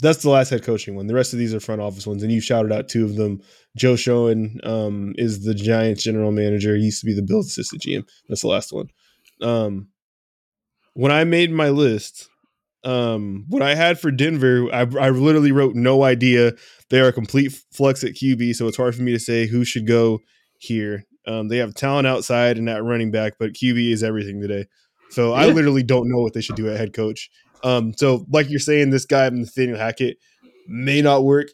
that's 0.00 0.22
the 0.22 0.30
last 0.30 0.50
head 0.50 0.62
coaching 0.62 0.96
one. 0.96 1.06
The 1.06 1.14
rest 1.14 1.32
of 1.32 1.38
these 1.38 1.54
are 1.54 1.60
front 1.60 1.80
office 1.80 2.06
ones, 2.06 2.22
and 2.22 2.30
you 2.30 2.40
shouted 2.40 2.72
out 2.72 2.88
two 2.88 3.04
of 3.04 3.16
them. 3.16 3.40
Joe 3.76 3.96
Schoen 3.96 4.60
um, 4.62 5.14
is 5.16 5.44
the 5.44 5.54
Giants 5.54 6.02
general 6.02 6.30
manager. 6.30 6.76
He 6.76 6.84
used 6.84 7.00
to 7.00 7.06
be 7.06 7.14
the 7.14 7.22
Bills 7.22 7.46
assistant 7.46 7.82
GM. 7.82 8.06
That's 8.28 8.42
the 8.42 8.48
last 8.48 8.72
one. 8.72 8.88
Um, 9.40 9.88
when 10.94 11.10
I 11.10 11.24
made 11.24 11.50
my 11.50 11.70
list, 11.70 12.28
um, 12.84 13.46
what 13.48 13.62
I 13.62 13.74
had 13.74 13.98
for 13.98 14.10
Denver, 14.10 14.68
I, 14.72 14.80
I 14.80 15.10
literally 15.10 15.52
wrote 15.52 15.74
no 15.74 16.02
idea. 16.02 16.52
They 16.90 17.00
are 17.00 17.08
a 17.08 17.12
complete 17.12 17.52
flux 17.72 18.04
at 18.04 18.12
QB, 18.12 18.54
so 18.56 18.68
it's 18.68 18.76
hard 18.76 18.94
for 18.94 19.02
me 19.02 19.12
to 19.12 19.18
say 19.18 19.46
who 19.46 19.64
should 19.64 19.86
go 19.86 20.20
here. 20.58 21.04
Um, 21.26 21.48
they 21.48 21.58
have 21.58 21.74
talent 21.74 22.06
outside 22.06 22.58
and 22.58 22.68
at 22.68 22.84
running 22.84 23.10
back, 23.10 23.34
but 23.38 23.52
QB 23.52 23.92
is 23.92 24.02
everything 24.02 24.40
today. 24.40 24.66
So 25.10 25.32
I 25.32 25.46
literally 25.46 25.82
don't 25.82 26.10
know 26.10 26.18
what 26.18 26.32
they 26.32 26.40
should 26.40 26.56
do 26.56 26.68
at 26.68 26.76
head 26.76 26.92
coach. 26.92 27.30
Um, 27.62 27.94
so 27.96 28.26
like 28.30 28.50
you're 28.50 28.58
saying, 28.58 28.90
this 28.90 29.06
guy 29.06 29.28
Nathaniel 29.30 29.78
Hackett 29.78 30.18
may 30.66 31.00
not 31.00 31.24
work. 31.24 31.48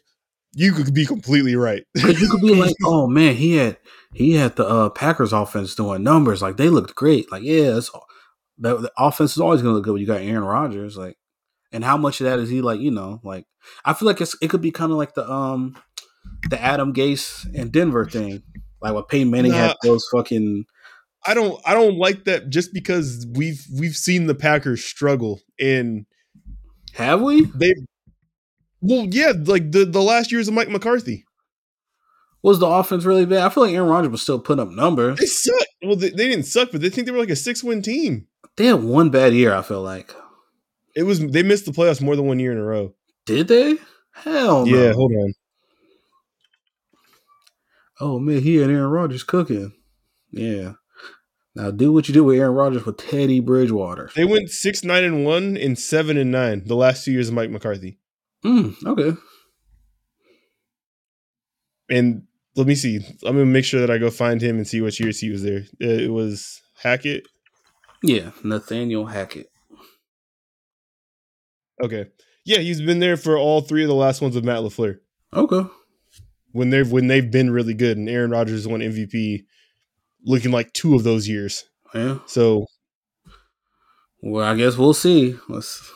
You 0.53 0.73
could 0.73 0.93
be 0.93 1.05
completely 1.05 1.55
right. 1.55 1.83
You 1.95 2.29
could 2.29 2.41
be 2.41 2.55
like, 2.59 2.75
oh 2.83 3.07
man, 3.07 3.35
he 3.35 3.55
had 3.55 3.77
he 4.13 4.33
had 4.33 4.55
the 4.57 4.67
uh, 4.67 4.89
Packers 4.89 5.31
offense 5.31 5.75
doing 5.75 6.03
numbers 6.03 6.41
like 6.41 6.57
they 6.57 6.69
looked 6.69 6.95
great. 6.95 7.31
Like 7.31 7.43
yeah, 7.43 7.77
it's, 7.77 7.89
the, 8.57 8.77
the 8.77 8.91
offense 8.97 9.31
is 9.31 9.39
always 9.39 9.61
going 9.61 9.71
to 9.71 9.75
look 9.75 9.85
good 9.85 9.93
when 9.93 10.01
you 10.01 10.07
got 10.07 10.21
Aaron 10.21 10.43
Rodgers. 10.43 10.97
Like, 10.97 11.17
and 11.71 11.83
how 11.83 11.97
much 11.97 12.19
of 12.19 12.25
that 12.25 12.39
is 12.39 12.49
he 12.49 12.61
like? 12.61 12.81
You 12.81 12.91
know, 12.91 13.21
like 13.23 13.45
I 13.85 13.93
feel 13.93 14.07
like 14.07 14.19
it's, 14.19 14.35
it 14.41 14.49
could 14.49 14.61
be 14.61 14.71
kind 14.71 14.91
of 14.91 14.97
like 14.97 15.13
the 15.13 15.29
um 15.29 15.77
the 16.49 16.61
Adam 16.61 16.93
Gase 16.93 17.47
and 17.55 17.71
Denver 17.71 18.05
thing, 18.05 18.43
like 18.81 18.93
what 18.93 19.09
Peyton 19.09 19.29
Manning 19.29 19.51
had 19.53 19.75
those 19.83 20.07
fucking 20.11 20.65
I 21.25 21.33
don't 21.33 21.61
I 21.65 21.73
don't 21.73 21.97
like 21.97 22.25
that 22.25 22.49
just 22.49 22.73
because 22.73 23.27
we've 23.35 23.63
we've 23.77 23.95
seen 23.95 24.27
the 24.27 24.35
Packers 24.35 24.83
struggle 24.83 25.39
and 25.59 26.05
have 26.93 27.21
we? 27.21 27.45
they 27.55 27.73
well 28.81 29.05
yeah 29.09 29.33
like 29.45 29.71
the 29.71 29.85
the 29.85 30.01
last 30.01 30.31
years 30.31 30.47
of 30.47 30.53
Mike 30.53 30.69
McCarthy 30.69 31.23
Was 32.41 32.59
the 32.59 32.65
offense 32.67 33.05
really 33.05 33.25
bad? 33.25 33.43
I 33.43 33.49
feel 33.49 33.63
like 33.63 33.73
Aaron 33.73 33.87
Rodgers 33.89 34.11
was 34.11 34.21
still 34.23 34.39
putting 34.39 34.61
up 34.63 34.69
numbers. 34.71 35.19
they 35.19 35.25
suck 35.27 35.67
well 35.83 35.95
they, 35.95 36.09
they 36.09 36.27
didn't 36.27 36.45
suck 36.45 36.69
but 36.71 36.81
they 36.81 36.89
think 36.89 37.05
they 37.05 37.11
were 37.11 37.19
like 37.19 37.29
a 37.29 37.35
six 37.35 37.63
win 37.63 37.81
team 37.81 38.27
They 38.57 38.65
had 38.65 38.83
one 38.83 39.09
bad 39.11 39.33
year. 39.33 39.53
I 39.53 39.61
feel 39.61 39.81
like 39.83 40.13
it 40.95 41.03
was 41.03 41.19
they 41.19 41.43
missed 41.43 41.65
the 41.65 41.71
playoffs 41.71 42.01
more 42.01 42.15
than 42.15 42.25
one 42.25 42.39
year 42.39 42.51
in 42.51 42.57
a 42.57 42.63
row 42.63 42.93
did 43.27 43.47
they? 43.47 43.77
Hell 44.13 44.65
no. 44.65 44.75
yeah 44.75 44.91
hold 44.93 45.11
on 45.13 45.33
Oh 48.01 48.19
man, 48.19 48.41
he 48.41 48.61
and 48.61 48.71
Aaron 48.71 48.89
Rodgers 48.89 49.23
cooking. 49.23 49.73
Yeah. 50.31 50.73
Now 51.55 51.69
do 51.71 51.91
what 51.93 52.07
you 52.07 52.13
do 52.13 52.23
with 52.23 52.39
Aaron 52.39 52.53
Rodgers 52.55 52.85
with 52.85 52.97
Teddy 52.97 53.39
Bridgewater. 53.41 54.09
they 54.15 54.25
went 54.25 54.49
six 54.49 54.83
nine 54.83 55.03
and 55.03 55.25
one 55.25 55.55
and 55.57 55.77
seven 55.77 56.17
and 56.17 56.31
nine 56.31 56.63
the 56.65 56.75
last 56.75 57.05
two 57.05 57.11
years 57.11 57.27
of 57.29 57.33
Mike 57.35 57.49
McCarthy 57.51 57.99
Mm, 58.43 58.73
okay. 58.87 59.17
and 61.89 62.23
let 62.55 62.67
me 62.67 62.75
see 62.75 62.97
I'm 63.23 63.33
gonna 63.33 63.45
make 63.45 63.65
sure 63.65 63.81
that 63.81 63.91
I 63.91 63.97
go 63.97 64.09
find 64.09 64.41
him 64.41 64.57
and 64.57 64.67
see 64.67 64.81
what 64.81 64.99
years 64.99 65.19
he 65.19 65.29
was 65.29 65.43
there 65.43 65.65
Uh, 65.81 65.87
it 65.87 66.11
was 66.11 66.61
Hackett 66.81 67.27
Yeah, 68.01 68.31
Nathaniel 68.43 69.05
Hackett. 69.07 69.47
okay 71.83 72.05
yeah 72.45 72.59
he's 72.59 72.81
been 72.81 72.99
there 72.99 73.17
for 73.17 73.37
all 73.37 73.61
three 73.61 73.83
of 73.83 73.89
the 73.89 73.93
last 73.95 74.21
ones 74.21 74.35
of 74.35 74.43
Matt 74.43 74.59
LaFleur 74.61 74.99
Okay. 75.33 75.69
When 76.51 76.69
they've 76.69 76.89
when 76.91 77.07
they've 77.07 77.29
been 77.31 77.51
really 77.51 77.73
good 77.73 77.97
and 77.97 78.09
Aaron 78.09 78.31
Rodgers 78.31 78.67
won 78.67 78.81
MVP 78.81 79.45
looking 80.25 80.51
like 80.51 80.71
two 80.73 80.95
of 80.95 81.03
those 81.03 81.27
years. 81.27 81.65
Yeah. 81.93 82.19
So 82.25 82.65
Well, 84.21 84.45
I 84.45 84.55
guess 84.55 84.77
we'll 84.77 84.93
see. 84.93 85.35
Let's 85.49 85.91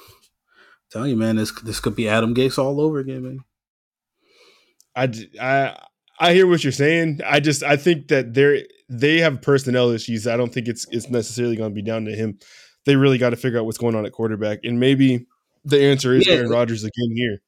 tell 0.91 1.08
you, 1.08 1.16
man. 1.16 1.36
This 1.36 1.51
this 1.62 1.80
could 1.80 1.95
be 1.95 2.10
Adam 2.10 2.34
Gase 2.34 2.58
all 2.58 2.82
over 2.82 2.99
again, 2.99 3.24
man. 3.24 3.39
I 4.95 5.12
I 5.39 5.78
I 6.20 6.34
hear 6.34 6.47
what 6.47 6.64
you're 6.64 6.72
saying. 6.72 7.20
I 7.26 7.39
just 7.39 7.64
I 7.64 7.76
think 7.78 8.08
that 8.08 8.34
they're 8.34 8.62
they 8.89 9.20
have 9.20 9.41
personnel 9.41 9.89
issues. 9.89 10.28
I 10.28 10.38
don't 10.38 10.53
think 10.53 10.68
it's 10.68 10.86
it's 10.91 11.10
necessarily 11.10 11.56
going 11.56 11.72
to 11.72 11.76
be 11.76 11.82
down 11.82 12.06
to 12.06 12.16
him. 12.16 12.39
They 12.86 12.95
really 12.95 13.18
got 13.18 13.32
to 13.32 13.36
figure 13.36 13.60
out 13.60 13.66
what's 13.66 13.78
going 13.78 13.95
on 13.95 14.06
at 14.06 14.12
quarterback, 14.12 14.60
and 14.64 14.80
maybe 14.80 15.26
the 15.64 15.82
answer 15.82 16.14
is 16.14 16.28
Yeah. 16.28 16.36
Aaron 16.36 16.49
Rodgers 16.51 16.84
again 16.84 17.12
here. 17.16 17.39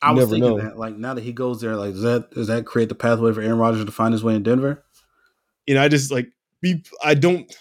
I 0.00 0.12
was 0.12 0.30
thinking 0.30 0.48
know. 0.56 0.60
that, 0.60 0.78
like, 0.78 0.96
now 0.96 1.14
that 1.14 1.24
he 1.24 1.32
goes 1.32 1.60
there, 1.60 1.74
like, 1.76 1.92
does 1.92 2.02
that 2.02 2.30
does 2.30 2.46
that 2.46 2.64
create 2.66 2.88
the 2.88 2.94
pathway 2.94 3.32
for 3.32 3.40
Aaron 3.40 3.58
Rodgers 3.58 3.84
to 3.84 3.90
find 3.92 4.12
his 4.12 4.22
way 4.22 4.34
in 4.36 4.42
Denver? 4.42 4.84
And 5.66 5.78
I 5.78 5.88
just 5.88 6.10
like 6.10 6.28
be 6.62 6.84
I 7.02 7.14
don't. 7.14 7.52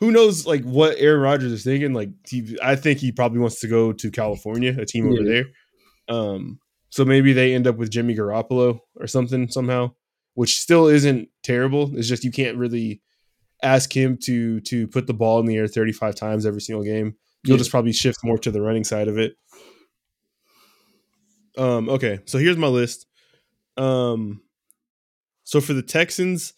Who 0.00 0.10
knows 0.10 0.46
like 0.46 0.64
what 0.64 0.96
Aaron 0.98 1.20
Rodgers 1.20 1.52
is 1.52 1.64
thinking? 1.64 1.92
Like 1.92 2.10
he, 2.26 2.56
I 2.62 2.74
think 2.74 3.00
he 3.00 3.12
probably 3.12 3.38
wants 3.38 3.60
to 3.60 3.68
go 3.68 3.92
to 3.92 4.10
California, 4.10 4.74
a 4.78 4.86
team 4.86 5.12
over 5.12 5.22
there. 5.22 5.44
Um, 6.08 6.58
so 6.88 7.04
maybe 7.04 7.32
they 7.34 7.54
end 7.54 7.66
up 7.66 7.76
with 7.76 7.90
Jimmy 7.90 8.14
Garoppolo 8.16 8.80
or 8.96 9.06
something 9.06 9.48
somehow, 9.48 9.92
which 10.34 10.56
still 10.58 10.86
isn't 10.86 11.28
terrible. 11.42 11.90
It's 11.96 12.08
just 12.08 12.24
you 12.24 12.30
can't 12.32 12.56
really 12.56 13.02
ask 13.62 13.94
him 13.94 14.16
to 14.24 14.60
to 14.62 14.88
put 14.88 15.06
the 15.06 15.12
ball 15.14 15.38
in 15.40 15.46
the 15.46 15.56
air 15.56 15.66
35 15.68 16.14
times 16.14 16.46
every 16.46 16.62
single 16.62 16.82
game. 16.84 17.16
You'll 17.44 17.56
Yeah. 17.56 17.58
just 17.58 17.70
probably 17.70 17.92
shift 17.92 18.18
more 18.24 18.38
to 18.38 18.50
the 18.50 18.62
running 18.62 18.84
side 18.84 19.08
of 19.08 19.18
it. 19.18 19.34
Um, 21.56 21.88
okay, 21.88 22.20
so 22.26 22.38
here's 22.38 22.56
my 22.56 22.68
list. 22.68 23.06
Um, 23.76 24.42
so 25.44 25.60
for 25.60 25.72
the 25.72 25.82
Texans, 25.82 26.52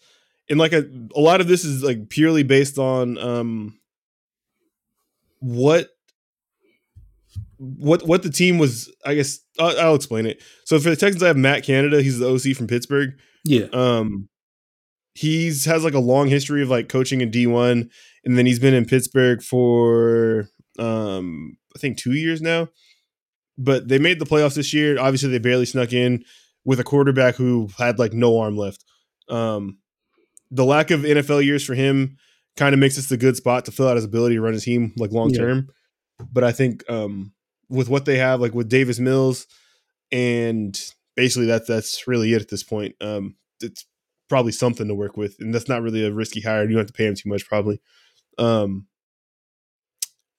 and 0.49 0.59
like 0.59 0.73
a, 0.73 0.85
a 1.15 1.19
lot 1.19 1.41
of 1.41 1.47
this 1.47 1.63
is 1.63 1.83
like 1.83 2.09
purely 2.09 2.43
based 2.43 2.77
on 2.77 3.17
um 3.17 3.79
what 5.39 5.89
what 7.57 8.05
what 8.07 8.23
the 8.23 8.29
team 8.29 8.57
was. 8.57 8.93
I 9.05 9.15
guess 9.15 9.39
I'll, 9.59 9.79
I'll 9.79 9.95
explain 9.95 10.25
it. 10.25 10.41
So 10.65 10.79
for 10.79 10.89
the 10.89 10.95
Texans, 10.95 11.23
I 11.23 11.27
have 11.27 11.37
Matt 11.37 11.63
Canada. 11.63 12.01
He's 12.01 12.19
the 12.19 12.29
OC 12.29 12.55
from 12.55 12.67
Pittsburgh. 12.67 13.11
Yeah. 13.45 13.67
Um, 13.73 14.29
he's 15.15 15.65
has 15.65 15.83
like 15.83 15.93
a 15.93 15.99
long 15.99 16.27
history 16.27 16.61
of 16.61 16.69
like 16.69 16.89
coaching 16.89 17.21
in 17.21 17.31
D 17.31 17.47
one, 17.47 17.89
and 18.23 18.37
then 18.37 18.45
he's 18.45 18.59
been 18.59 18.73
in 18.73 18.85
Pittsburgh 18.85 19.41
for 19.41 20.49
um 20.79 21.57
I 21.75 21.79
think 21.79 21.97
two 21.97 22.13
years 22.13 22.41
now. 22.41 22.69
But 23.57 23.87
they 23.87 23.99
made 23.99 24.19
the 24.19 24.25
playoffs 24.25 24.55
this 24.55 24.73
year. 24.73 24.99
Obviously, 24.99 25.29
they 25.29 25.37
barely 25.39 25.65
snuck 25.65 25.93
in 25.93 26.23
with 26.65 26.79
a 26.79 26.83
quarterback 26.83 27.35
who 27.35 27.69
had 27.77 27.99
like 27.99 28.13
no 28.13 28.39
arm 28.39 28.57
left. 28.57 28.83
Um, 29.29 29.77
the 30.49 30.65
lack 30.65 30.91
of 30.91 31.01
NFL 31.01 31.43
years 31.45 31.63
for 31.63 31.73
him 31.75 32.17
kind 32.55 32.73
of 32.73 32.79
makes 32.79 32.95
this 32.95 33.11
a 33.11 33.17
good 33.17 33.35
spot 33.35 33.65
to 33.65 33.71
fill 33.71 33.87
out 33.87 33.95
his 33.95 34.05
ability 34.05 34.35
to 34.35 34.41
run 34.41 34.53
his 34.53 34.63
team 34.63 34.93
like 34.97 35.11
long 35.11 35.29
Yeah. 35.31 35.39
term. 35.39 35.69
But 36.31 36.43
I 36.43 36.51
think 36.51 36.83
um, 36.89 37.33
with 37.69 37.89
what 37.89 38.05
they 38.05 38.17
have, 38.17 38.39
like 38.41 38.53
with 38.53 38.69
Davis 38.69 38.99
Mills, 38.99 39.47
and 40.11 40.79
basically 41.15 41.47
that's 41.47 41.67
that's 41.67 42.07
really 42.07 42.33
it 42.33 42.41
at 42.41 42.49
this 42.49 42.63
point. 42.63 42.95
Um, 43.01 43.35
it's 43.61 43.85
probably 44.29 44.51
something 44.51 44.87
to 44.87 44.95
work 44.95 45.17
with, 45.17 45.35
and 45.39 45.53
that's 45.53 45.67
not 45.69 45.81
really 45.81 46.05
a 46.05 46.11
risky 46.11 46.41
hire. 46.41 46.63
You 46.63 46.69
don't 46.69 46.77
have 46.79 46.87
to 46.87 46.93
pay 46.93 47.05
him 47.07 47.15
too 47.15 47.29
much, 47.29 47.47
probably. 47.47 47.81
Um, 48.37 48.87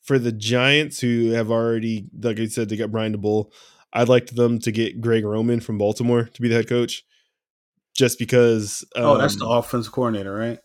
for 0.05 0.19
the 0.19 0.33
Giants, 0.33 1.01
who 1.01 1.31
have 1.31 1.51
already, 1.51 2.07
like 2.21 2.39
I 2.39 2.47
said, 2.47 2.69
they 2.69 2.77
got 2.77 2.93
Brian 2.93 3.17
Daboll. 3.17 3.51
I'd 3.93 4.09
like 4.09 4.27
them 4.27 4.59
to 4.61 4.71
get 4.71 5.01
Greg 5.01 5.25
Roman 5.25 5.61
from 5.61 5.79
Baltimore 5.79 6.25
to 6.25 6.43
be 6.43 6.49
the 6.49 6.55
head 6.55 6.69
coach, 6.69 7.05
just 7.95 8.19
because. 8.19 8.85
Um, 8.95 9.05
oh, 9.05 9.19
that's 9.19 9.37
the 9.37 9.47
offense 9.47 9.89
coordinator, 9.89 10.35
right? 10.35 10.59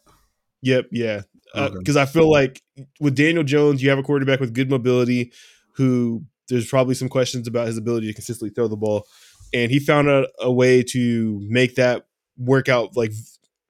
Yep, 0.62 0.88
yeah. 0.92 1.22
Okay. 1.56 1.76
Because 1.80 1.96
I 1.96 2.06
feel 2.06 2.30
like 2.30 2.62
with 3.00 3.16
Daniel 3.16 3.44
Jones, 3.44 3.82
you 3.82 3.90
have 3.90 3.98
a 3.98 4.04
quarterback 4.04 4.40
with 4.40 4.54
good 4.54 4.70
mobility 4.70 5.32
who 5.76 6.24
there's 6.50 6.68
probably 6.68 6.96
some 6.96 7.10
questions 7.10 7.48
about 7.48 7.68
his 7.68 7.78
ability 7.78 8.08
to 8.08 8.14
consistently 8.14 8.54
throw 8.54 8.68
the 8.68 8.76
ball. 8.76 9.06
And 9.54 9.72
he 9.72 9.80
found 9.80 10.10
a, 10.10 10.28
a 10.40 10.52
way 10.52 10.84
to 10.84 11.40
make 11.48 11.76
that 11.76 12.06
work 12.38 12.70
out. 12.70 12.96
Like, 12.96 13.14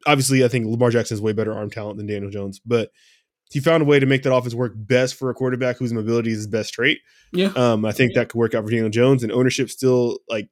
obviously, 0.08 0.44
I 0.44 0.48
think 0.48 0.66
Lamar 0.66 0.90
Jackson 0.90 1.16
has 1.16 1.22
way 1.22 1.34
better 1.34 1.54
arm 1.54 1.70
talent 1.70 1.98
than 1.98 2.08
Daniel 2.08 2.32
Jones, 2.32 2.60
but 2.66 2.92
he 3.50 3.60
found 3.60 3.82
a 3.82 3.86
way 3.86 4.00
to 4.00 4.06
make 4.06 4.24
that 4.24 4.34
offense 4.34 4.54
work 4.54 4.74
best 4.76 5.16
for 5.16 5.30
a 5.30 5.34
quarterback 5.34 5.78
whose 5.78 5.92
mobility 5.94 6.32
is 6.32 6.38
his 6.38 6.48
best 6.48 6.74
trait. 6.74 7.00
Yeah. 7.34 7.52
Um, 7.56 7.84
I 7.86 7.92
think 7.92 8.14
that 8.14 8.30
could 8.30 8.38
work 8.38 8.54
out 8.54 8.64
for 8.64 8.70
Daniel 8.72 8.90
Jones, 8.90 9.24
and 9.24 9.32
ownership 9.32 9.70
still 9.70 10.20
like 10.30 10.50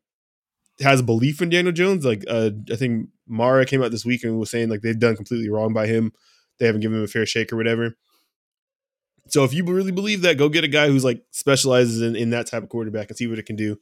has 0.79 0.99
a 0.99 1.03
belief 1.03 1.41
in 1.41 1.49
Daniel 1.49 1.71
Jones. 1.73 2.05
Like, 2.05 2.23
uh, 2.27 2.51
I 2.71 2.75
think 2.75 3.09
Mara 3.27 3.65
came 3.65 3.81
out 3.83 3.91
this 3.91 4.05
week 4.05 4.23
and 4.23 4.39
was 4.39 4.49
saying 4.49 4.69
like 4.69 4.81
they've 4.81 4.97
done 4.99 5.15
completely 5.15 5.49
wrong 5.49 5.73
by 5.73 5.87
him. 5.87 6.11
They 6.59 6.65
haven't 6.65 6.81
given 6.81 6.97
him 6.97 7.03
a 7.03 7.07
fair 7.07 7.25
shake 7.25 7.51
or 7.53 7.57
whatever. 7.57 7.95
So 9.27 9.43
if 9.43 9.53
you 9.53 9.63
really 9.65 9.91
believe 9.91 10.21
that, 10.21 10.37
go 10.37 10.47
get 10.49 10.63
a 10.63 10.67
guy 10.69 10.87
who's 10.87 11.03
like 11.03 11.21
specializes 11.31 12.01
in, 12.01 12.15
in 12.15 12.29
that 12.29 12.47
type 12.47 12.63
of 12.63 12.69
quarterback 12.69 13.09
and 13.09 13.17
see 13.17 13.27
what 13.27 13.37
it 13.39 13.45
can 13.45 13.55
do. 13.57 13.77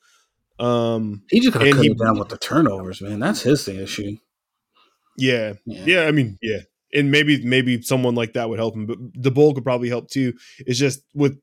Um, 0.59 1.23
He 1.29 1.39
just 1.39 1.53
gotta 1.53 1.65
And 1.65 1.75
cut 1.75 1.83
he- 1.83 1.91
it 1.91 1.99
down 1.99 2.17
with 2.17 2.29
the 2.29 2.37
turnovers, 2.37 3.01
man. 3.01 3.19
That's 3.19 3.41
his 3.41 3.63
thing 3.63 3.77
issue. 3.79 4.17
yeah, 5.17 5.53
Yeah. 5.65 5.83
yeah. 5.85 6.01
I 6.07 6.11
mean, 6.11 6.37
yeah, 6.41 6.59
and 6.95 7.11
maybe 7.11 7.43
maybe 7.45 7.81
someone 7.81 8.15
like 8.15 8.33
that 8.33 8.49
would 8.49 8.57
help 8.59 8.75
him, 8.75 8.85
but 8.87 8.97
Daboll 9.13 9.53
could 9.53 9.63
probably 9.63 9.89
help 9.89 10.09
too. 10.09 10.33
It's 10.59 10.79
just 10.79 11.03
with, 11.13 11.37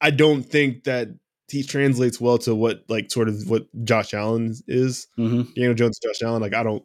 I 0.00 0.10
don't 0.10 0.42
think 0.42 0.84
that 0.84 1.08
he 1.50 1.62
translates 1.62 2.18
well 2.20 2.38
to 2.38 2.54
what 2.54 2.82
like 2.88 3.10
sort 3.10 3.28
of 3.28 3.48
what 3.48 3.66
Josh 3.84 4.14
Allen 4.14 4.54
is. 4.66 5.06
hmm 5.16 5.42
Daniel 5.54 5.74
Jones, 5.74 5.98
Josh 6.02 6.22
Allen. 6.22 6.40
Like 6.42 6.54
I 6.54 6.62
don't 6.62 6.82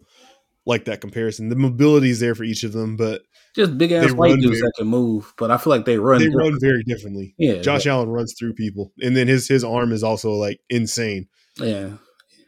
like 0.66 0.86
that 0.86 1.00
comparison. 1.02 1.48
The 1.50 1.56
mobility 1.56 2.10
is 2.10 2.20
there 2.20 2.36
for 2.36 2.44
each 2.44 2.64
of 2.66 2.74
them, 2.74 2.98
but 2.98 3.22
Just 3.56 3.78
big 3.78 3.94
ass 3.94 4.12
white 4.12 4.40
dudes 4.40 4.60
that 4.60 4.74
can 4.78 4.88
move, 4.88 5.34
but 5.38 5.50
I 5.52 5.58
feel 5.58 5.72
like 5.72 5.86
they 5.86 5.98
run. 5.98 6.20
they 6.20 6.26
different. 6.26 6.52
run 6.52 6.60
very 6.60 6.84
differently. 6.84 7.34
Yeah, 7.38 7.62
Josh 7.62 7.88
Allen 7.88 8.10
runs 8.10 8.36
through 8.38 8.54
people, 8.56 8.92
and 9.00 9.16
then 9.16 9.28
his 9.30 9.48
his 9.48 9.64
arm 9.64 9.94
is 9.94 10.04
also 10.04 10.34
like 10.34 10.60
insane. 10.70 11.28
Yeah, 11.58 11.92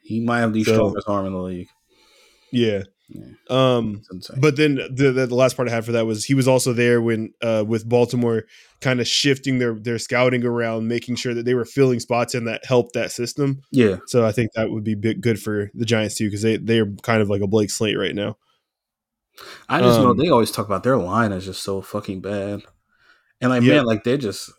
he 0.03 0.19
might 0.19 0.39
have 0.41 0.51
the 0.53 0.63
So- 0.65 0.73
strongest 0.73 1.07
arm 1.07 1.25
in 1.25 1.31
the 1.33 1.39
league. 1.39 1.67
Yeah. 2.51 2.83
Yeah. 3.09 3.25
Um. 3.49 4.01
But 4.37 4.55
then 4.55 4.75
the, 4.75 5.11
the 5.11 5.25
the 5.25 5.35
last 5.35 5.55
part 5.55 5.67
I 5.67 5.71
had 5.71 5.83
for 5.83 5.93
that 5.93 6.05
was 6.05 6.25
he 6.25 6.35
was 6.35 6.47
also 6.47 6.73
there 6.73 7.01
when 7.01 7.33
uh 7.41 7.63
with 7.67 7.89
Baltimore 7.89 8.43
kind 8.81 9.01
of 9.01 9.07
shifting 9.07 9.57
their 9.59 9.73
their 9.73 9.97
scouting 9.97 10.45
around, 10.45 10.87
making 10.87 11.15
sure 11.15 11.33
that 11.33 11.43
they 11.45 11.55
were 11.55 11.65
filling 11.65 11.99
spots 11.99 12.35
and 12.35 12.47
that 12.47 12.63
helped 12.65 12.93
that 12.93 13.11
system. 13.11 13.61
yeah, 13.71 13.97
So 14.05 14.25
I 14.25 14.31
think 14.31 14.51
that 14.53 14.69
would 14.69 14.83
be 14.83 14.95
big, 14.95 15.21
good 15.21 15.41
for 15.41 15.71
the 15.73 15.85
Giants 15.85 16.15
too 16.15 16.25
because 16.27 16.43
they 16.43 16.57
they're 16.57 16.91
kind 17.01 17.21
of 17.21 17.29
like 17.29 17.41
a 17.41 17.47
Blake 17.47 17.71
Slate 17.71 17.97
right 17.97 18.13
now. 18.15 18.37
I 19.67 19.79
just 19.79 19.99
know 19.99 20.09
Um, 20.11 20.17
they 20.17 20.29
always 20.29 20.51
talk 20.51 20.65
about 20.67 20.83
their 20.83 20.97
line 20.97 21.31
is 21.31 21.45
just 21.45 21.63
so 21.63 21.81
fucking 21.81 22.21
bad, 22.21 22.61
and 23.41 23.49
like 23.49 23.63
Yeah. 23.63 23.77
man, 23.77 23.85
like 23.85 24.03
they 24.03 24.17
just. 24.17 24.51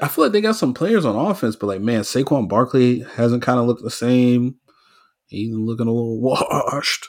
I 0.00 0.06
feel 0.06 0.24
like 0.24 0.32
they 0.32 0.40
got 0.40 0.54
some 0.56 0.74
players 0.74 1.04
on 1.04 1.16
offense, 1.16 1.56
but 1.56 1.66
like 1.66 1.80
man, 1.80 2.02
Saquon 2.02 2.48
Barkley 2.48 3.00
hasn't 3.16 3.42
kind 3.42 3.58
of 3.58 3.66
looked 3.66 3.82
the 3.82 3.90
same. 3.90 4.56
He's 5.28 5.54
looking 5.54 5.86
a 5.86 5.92
little 5.92 6.20
washed. 6.20 7.08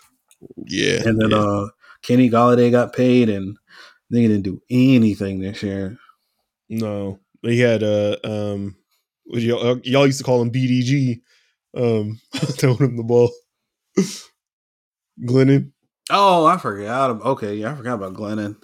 Yeah. 0.66 1.02
And 1.06 1.20
then 1.20 1.34
uh 1.34 1.68
Kenny 2.02 2.30
Golladay 2.30 2.72
got 2.72 2.94
paid, 2.94 3.30
and 3.30 3.58
they 4.10 4.22
didn't 4.22 4.44
do 4.44 4.62
anything 4.70 5.40
this 5.40 5.64
year. 5.64 5.98
No, 6.70 7.20
he 7.42 7.60
had 7.60 7.84
uh 7.84 8.18
um 8.24 8.76
what 9.26 9.42
y'all, 9.42 9.80
y'all 9.84 10.06
used 10.06 10.20
to 10.20 10.24
call 10.24 10.42
him 10.42 10.52
BDG, 10.52 11.22
um 11.76 12.20
throwing 12.36 12.78
him 12.78 12.98
the 12.98 13.04
ball. 13.04 13.32
Glennon. 15.26 15.72
Oh, 16.12 16.46
I 16.46 16.58
forgot. 16.58 17.22
Okay, 17.22 17.56
yeah, 17.56 17.72
I 17.72 17.76
forgot 17.76 17.96
about 17.96 18.14
Glennon. 18.14 18.56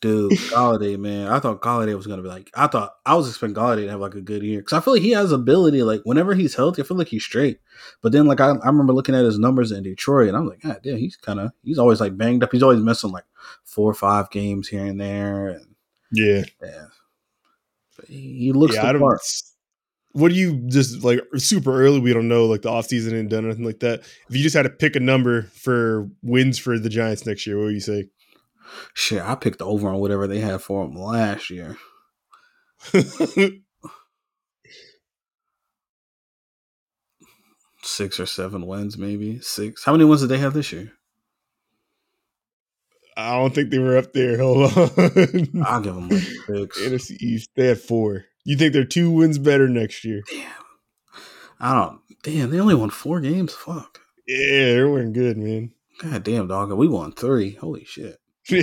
Dude, 0.00 0.32
Golladay, 0.32 0.98
man. 0.98 1.28
I 1.28 1.40
thought 1.40 1.60
Golladay 1.60 1.94
was 1.94 2.06
gonna 2.06 2.22
be 2.22 2.28
like. 2.28 2.50
I 2.54 2.68
thought 2.68 2.94
I 3.04 3.14
was 3.16 3.28
expecting 3.28 3.54
Golladay 3.54 3.84
to 3.84 3.90
have 3.90 4.00
like 4.00 4.14
a 4.14 4.22
good 4.22 4.42
year 4.42 4.60
because 4.60 4.72
I 4.72 4.80
feel 4.80 4.94
like 4.94 5.02
he 5.02 5.10
has 5.10 5.30
ability. 5.30 5.82
Like 5.82 6.00
whenever 6.04 6.34
he's 6.34 6.54
healthy, 6.54 6.80
I 6.80 6.86
feel 6.86 6.96
like 6.96 7.08
he's 7.08 7.22
straight. 7.22 7.60
But 8.00 8.12
then, 8.12 8.24
like 8.26 8.40
I, 8.40 8.52
I 8.52 8.66
remember 8.66 8.94
looking 8.94 9.14
at 9.14 9.26
his 9.26 9.38
numbers 9.38 9.72
in 9.72 9.82
Detroit, 9.82 10.28
and 10.28 10.36
I'm 10.38 10.46
like, 10.46 10.62
God 10.62 10.80
damn, 10.82 10.96
he's 10.96 11.16
kind 11.16 11.38
of 11.38 11.52
he's 11.62 11.78
always 11.78 12.00
like 12.00 12.16
banged 12.16 12.42
up. 12.42 12.50
He's 12.50 12.62
always 12.62 12.80
missing 12.80 13.10
like 13.10 13.24
four 13.64 13.90
or 13.90 13.94
five 13.94 14.30
games 14.30 14.68
here 14.68 14.86
and 14.86 14.98
there, 14.98 15.48
and 15.48 15.74
Yeah. 16.12 16.44
yeah, 16.62 16.86
But 17.96 18.06
he, 18.06 18.52
looks 18.52 18.76
yeah, 18.76 18.90
the 18.90 18.98
part. 18.98 19.20
What 20.12 20.30
do 20.30 20.34
you 20.34 20.66
just 20.66 21.04
like 21.04 21.20
super 21.36 21.78
early? 21.78 22.00
We 22.00 22.12
don't 22.14 22.26
know 22.26 22.46
like 22.46 22.62
the 22.62 22.70
offseason 22.70 23.12
ain't 23.12 23.28
done 23.28 23.44
anything 23.44 23.64
like 23.66 23.80
that. 23.80 24.00
If 24.00 24.34
you 24.34 24.42
just 24.42 24.56
had 24.56 24.62
to 24.62 24.70
pick 24.70 24.96
a 24.96 25.00
number 25.00 25.42
for 25.42 26.08
wins 26.22 26.58
for 26.58 26.78
the 26.78 26.88
Giants 26.88 27.26
next 27.26 27.46
year, 27.46 27.58
what 27.58 27.66
would 27.66 27.74
you 27.74 27.80
say? 27.80 28.08
Shit, 28.94 29.22
I 29.22 29.34
picked 29.34 29.62
over 29.62 29.88
on 29.88 30.00
whatever 30.00 30.26
they 30.26 30.40
had 30.40 30.62
for 30.62 30.84
him 30.84 30.94
last 30.94 31.50
year. 31.50 31.76
Six 37.82 38.20
or 38.20 38.26
seven 38.26 38.66
wins, 38.66 38.98
maybe 38.98 39.40
six. 39.40 39.84
How 39.84 39.92
many 39.92 40.04
wins 40.04 40.20
did 40.20 40.28
they 40.28 40.38
have 40.38 40.52
this 40.52 40.70
year? 40.70 40.92
I 43.16 43.32
don't 43.32 43.54
think 43.54 43.70
they 43.70 43.78
were 43.78 43.96
up 43.96 44.12
there. 44.12 44.38
Hold 44.38 44.76
on. 44.76 45.62
I'll 45.64 45.80
give 45.80 45.94
them 45.94 46.08
like 46.08 46.22
six. 46.72 46.78
NFC 46.80 47.12
East, 47.20 47.50
they 47.56 47.66
had 47.66 47.80
four. 47.80 48.24
You 48.44 48.56
think 48.56 48.72
they're 48.72 48.84
two 48.84 49.10
wins 49.10 49.38
better 49.38 49.68
next 49.68 50.04
year? 50.04 50.22
Damn. 50.30 50.52
I 51.58 51.74
don't. 51.74 52.00
Damn, 52.22 52.50
they 52.50 52.60
only 52.60 52.74
won 52.74 52.90
four 52.90 53.20
games. 53.20 53.54
Fuck. 53.54 54.00
Yeah, 54.26 54.72
they're 54.72 54.90
winning 54.90 55.12
good, 55.12 55.36
man. 55.38 55.72
God 55.98 56.22
damn, 56.22 56.48
dog. 56.48 56.72
We 56.72 56.88
won 56.88 57.12
three. 57.12 57.54
Holy 57.54 57.84
shit. 57.84 58.18
No 58.50 58.62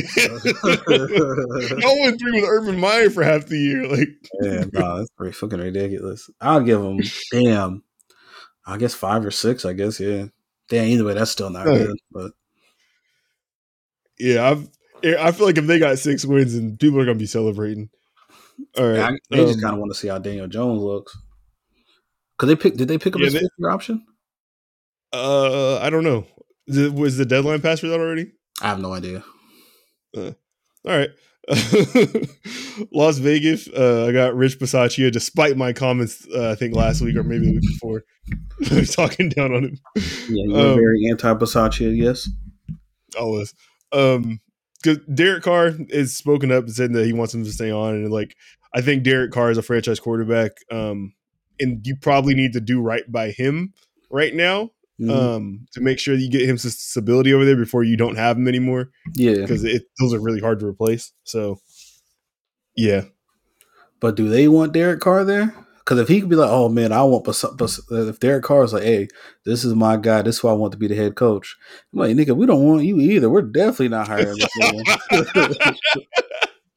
one 1.96 2.18
threw 2.18 2.34
with 2.34 2.44
Urban 2.46 2.80
Meyer 2.80 3.10
for 3.10 3.24
half 3.24 3.46
the 3.48 3.58
year. 3.58 3.88
Like, 3.88 4.10
Yeah, 4.42 4.66
no, 4.74 4.98
that's 4.98 5.10
pretty 5.12 5.34
fucking 5.34 5.60
ridiculous. 5.60 6.30
I'll 6.42 6.62
give 6.62 6.82
them. 6.82 7.00
Damn. 7.32 7.84
I 8.66 8.78
guess 8.78 8.94
five 8.94 9.26
or 9.26 9.32
six. 9.32 9.66
I 9.66 9.74
guess 9.74 10.00
yeah. 10.00 10.26
Damn. 10.70 10.88
Either 10.88 11.04
way, 11.06 11.14
that's 11.14 11.32
still 11.32 11.50
not 11.50 11.66
good. 11.66 11.98
But 12.12 12.32
yeah, 14.20 14.50
I've. 14.50 14.68
I 15.04 15.32
feel 15.32 15.46
like 15.46 15.58
if 15.60 15.68
they 15.68 15.78
got 15.80 16.00
six 16.00 16.26
wins, 16.26 16.56
and 16.56 16.80
people 16.80 17.00
are 17.00 17.06
gonna 17.06 17.18
be 17.20 17.28
celebrating. 17.28 17.90
All 18.78 18.88
right, 18.90 19.14
I, 19.14 19.18
they 19.30 19.38
just 19.46 19.58
um, 19.58 19.62
kind 19.62 19.74
of 19.76 19.80
want 19.80 19.92
to 19.94 19.98
see 19.98 20.08
how 20.08 20.18
Daniel 20.18 20.48
Jones 20.48 20.82
looks. 20.82 21.16
Cause 22.38 22.50
they 22.50 22.56
pick. 22.56 22.76
Did 22.76 22.88
they 22.88 22.98
pick 22.98 23.14
up 23.16 23.20
Yeah, 23.22 23.26
his 23.26 23.34
they- 23.34 23.40
fifth 23.42 23.52
year 23.60 23.70
option? 23.70 24.06
Uh, 25.14 25.78
I 25.78 25.90
don't 25.90 26.04
know. 26.04 26.26
Was 26.68 27.16
the 27.18 27.26
deadline 27.26 27.62
passed 27.62 27.82
for 27.82 27.88
that 27.88 28.00
already? 28.00 28.32
I 28.62 28.68
have 28.68 28.80
no 28.82 28.92
idea. 28.94 29.24
All 30.26 30.97
right. 30.97 31.09
Las 32.91 33.18
Vegas. 33.20 33.68
Uh, 33.70 34.05
I 34.07 34.11
got 34.11 34.36
Rich 34.36 34.59
Bisaccia, 34.59 35.11
despite 35.11 35.57
my 35.57 35.74
comments. 35.74 36.28
Uh, 36.34 36.51
I 36.51 36.55
think 36.55 36.76
last 36.76 37.01
week 37.01 37.15
or 37.15 37.24
maybe 37.24 37.45
the 37.47 37.53
week 37.53 37.61
before, 37.61 38.03
talking 38.93 39.30
down 39.30 39.53
on 39.53 39.63
him. 39.63 39.78
Yeah, 39.95 40.43
you're 40.47 40.72
Um, 40.72 40.76
very 40.76 41.07
anti 41.09 41.34
Bisaccia. 41.34 41.95
Yes. 41.95 42.30
always. 43.20 43.53
Um, 43.91 44.39
because 44.84 44.99
Derek 45.13 45.43
Carr 45.43 45.74
is 45.89 46.15
spoken 46.15 46.51
up 46.51 46.65
and 46.65 46.74
said 46.74 46.93
that 46.93 47.05
he 47.05 47.13
wants 47.13 47.34
him 47.34 47.43
to 47.43 47.51
stay 47.51 47.72
on, 47.72 47.95
and 47.95 48.11
like 48.11 48.36
I 48.74 48.82
think 48.82 49.03
Derek 49.03 49.32
Carr 49.32 49.49
is 49.51 49.57
a 49.57 49.63
franchise 49.63 49.99
quarterback. 49.99 50.51
Um, 50.72 51.13
and 51.59 51.82
you 51.86 51.95
probably 51.95 52.36
need 52.36 52.53
to 52.53 52.61
do 52.61 52.80
right 52.80 53.09
by 53.11 53.32
him 53.32 53.74
right 54.11 54.36
now. 54.36 54.70
Mhm. 55.00 55.12
Um, 55.12 55.68
to 55.74 55.82
make 55.82 56.00
sure 56.00 56.16
that 56.16 56.22
you 56.22 56.30
get 56.32 56.50
him 56.50 56.58
some 56.58 56.72
stability 56.72 57.32
over 57.32 57.45
there 57.45 57.56
before 57.56 57.84
you 57.84 57.95
don't 57.98 58.16
have 58.16 58.36
him 58.38 58.48
anymore, 58.48 58.89
yeah. 59.16 59.36
because 59.41 59.64
it 59.64 59.84
those 60.00 60.12
are 60.14 60.20
really 60.20 60.39
hard 60.39 60.60
to 60.62 60.66
replace. 60.66 61.12
So, 61.24 61.60
yeah, 62.76 63.04
But 64.00 64.16
do 64.16 64.28
they 64.28 64.48
want 64.48 64.74
Derek 64.74 65.00
Carr 65.00 65.24
there? 65.24 65.54
Because 65.80 66.00
if 66.00 66.08
he 66.08 66.20
could 66.20 66.30
be 66.30 66.36
like, 66.36 66.50
oh 66.50 66.68
man, 66.68 66.91
I 66.91 67.02
want, 67.04 67.24
Bas- 67.26 67.45
Bas- 67.56 67.80
if 67.89 68.20
Derek 68.20 68.43
Carr 68.43 68.64
is 68.64 68.74
like, 68.74 68.84
hey, 68.84 69.08
this 69.45 69.64
is 69.64 69.74
my 69.76 69.98
guy, 69.98 70.22
this 70.24 70.38
is 70.38 70.43
why 70.43 70.52
I 70.52 70.56
want 70.56 70.72
to 70.74 70.78
be 70.80 70.88
the 70.88 70.95
head 70.95 71.16
coach. 71.16 71.56
I'm 71.93 72.00
like, 72.00 72.16
nigga, 72.16 72.36
we 72.36 72.45
don't 72.48 72.64
want 72.64 72.84
you 72.84 73.00
either. 73.00 73.30
We're 73.30 73.43
definitely 73.43 73.89
not 73.89 74.08
hiring 74.08 74.36
this 74.38 74.50
man. 74.58 74.84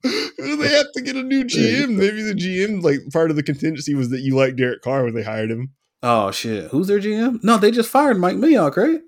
they 0.03 0.69
have 0.69 0.93
to 0.95 1.03
get 1.03 1.17
a 1.17 1.23
new 1.23 1.45
GM. 1.45 1.97
Maybe 1.97 2.23
the 2.23 2.35
GM, 2.35 2.83
like 2.83 3.01
part 3.13 3.31
of 3.31 3.37
the 3.37 3.43
contingency, 3.43 3.95
was 3.95 4.11
that 4.11 4.21
you 4.21 4.37
like 4.37 4.57
Derek 4.57 4.83
Carr 4.83 5.05
when 5.05 5.15
they 5.15 5.23
hired 5.23 5.51
him. 5.51 5.73
Oh 6.03 6.31
shit, 6.31 6.71
who's 6.71 6.87
their 6.87 7.01
GM? 7.01 7.43
No, 7.43 7.57
they 7.59 7.71
just 7.71 7.89
fired 7.91 8.19
Mike 8.19 8.37
Mayock, 8.37 8.77
right? 8.77 9.01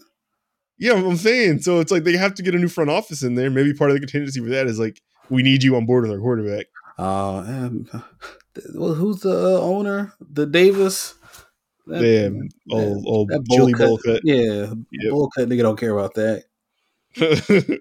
Yeah, 0.78 0.94
I'm 0.94 1.16
saying. 1.16 1.60
So 1.60 1.80
it's 1.80 1.92
like 1.92 2.04
they 2.04 2.16
have 2.16 2.34
to 2.34 2.42
get 2.42 2.54
a 2.54 2.58
new 2.58 2.68
front 2.68 2.90
office 2.90 3.22
in 3.22 3.34
there. 3.34 3.50
Maybe 3.50 3.72
part 3.72 3.90
of 3.90 3.94
the 3.94 4.00
contingency 4.00 4.40
for 4.40 4.48
that 4.50 4.66
is 4.66 4.78
like 4.78 5.00
we 5.30 5.42
need 5.42 5.62
you 5.62 5.76
on 5.76 5.86
board 5.86 6.02
with 6.02 6.12
our 6.12 6.18
quarterback. 6.18 6.66
Uh, 6.98 7.36
um, 7.38 7.88
well, 8.74 8.94
who's 8.94 9.20
the 9.20 9.30
uh, 9.30 9.60
owner? 9.60 10.12
The 10.20 10.46
Davis. 10.46 11.14
That- 11.86 12.00
Damn, 12.00 12.48
old 12.70 13.04
old 13.06 13.28
that 13.28 13.44
chili 13.50 13.72
cut. 13.72 13.86
bowl 13.88 13.98
cut. 13.98 14.20
Yeah, 14.24 14.72
Yep. 14.92 15.10
bull 15.10 15.30
cut 15.36 15.48
nigga 15.48 15.62
don't 15.62 15.78
care 15.78 15.96
about 15.96 16.14
that. 16.14 16.44
that 17.16 17.80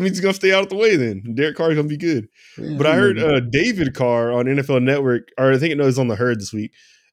means 0.00 0.10
he's 0.10 0.20
gonna 0.20 0.34
stay 0.34 0.52
out 0.52 0.64
of 0.64 0.68
the 0.68 0.76
way. 0.76 0.96
Then 0.96 1.34
Derek 1.34 1.56
Carr's 1.56 1.74
gonna 1.74 1.88
be 1.88 1.96
good. 1.96 2.28
Yeah, 2.58 2.76
But 2.76 2.86
I 2.86 2.94
heard 2.94 3.18
uh, 3.18 3.40
David 3.40 3.94
Carr 3.94 4.32
on 4.32 4.46
NFL 4.46 4.82
Network, 4.82 5.28
or 5.38 5.52
I 5.52 5.58
think 5.58 5.72
it 5.72 5.78
was 5.78 5.98
on 5.98 6.08
the 6.08 6.16
herd 6.16 6.40
this 6.40 6.52
week, 6.52 6.72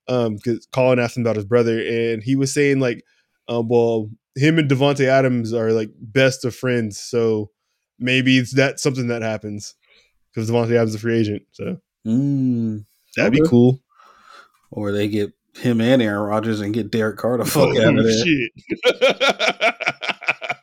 um, 0.10 0.36
because 0.36 0.68
Colin 0.74 1.00
asked 1.00 1.16
him 1.16 1.24
about 1.24 1.38
his 1.38 1.46
brother, 1.46 1.80
and 1.80 2.22
he 2.22 2.36
was 2.36 2.54
saying 2.54 2.80
like, 2.82 3.04
um, 3.48 3.68
well, 3.70 4.10
him 4.36 4.60
and 4.60 4.70
Davante 4.70 5.06
Adams 5.06 5.54
are 5.54 5.72
like 5.72 5.90
best 6.02 6.44
of 6.44 6.54
friends, 6.56 7.00
so 7.00 7.52
maybe 7.98 8.38
it's 8.38 8.56
that 8.56 8.80
something 8.80 9.08
that 9.08 9.22
happens 9.22 9.76
because 10.34 10.50
Davante 10.52 10.72
Adams 10.76 10.90
is 10.92 10.96
a 10.96 11.00
free 11.00 11.18
agent, 11.20 11.44
so 11.52 11.78
Mm, 12.08 12.86
that'd 13.16 13.34
be 13.34 13.42
cool. 13.48 13.82
or 14.72 14.92
they 14.92 15.08
get 15.08 15.32
him 15.56 15.82
and 15.82 16.02
Aaron 16.02 16.22
Rodgers 16.22 16.62
and 16.62 16.74
get 16.74 16.92
Derek 16.92 17.18
Carr 17.18 17.38
the 17.38 17.46
fuck 17.46 17.76
out 17.78 17.98
of 17.98 18.00
Oh, 18.00 18.04
there. 18.04 18.50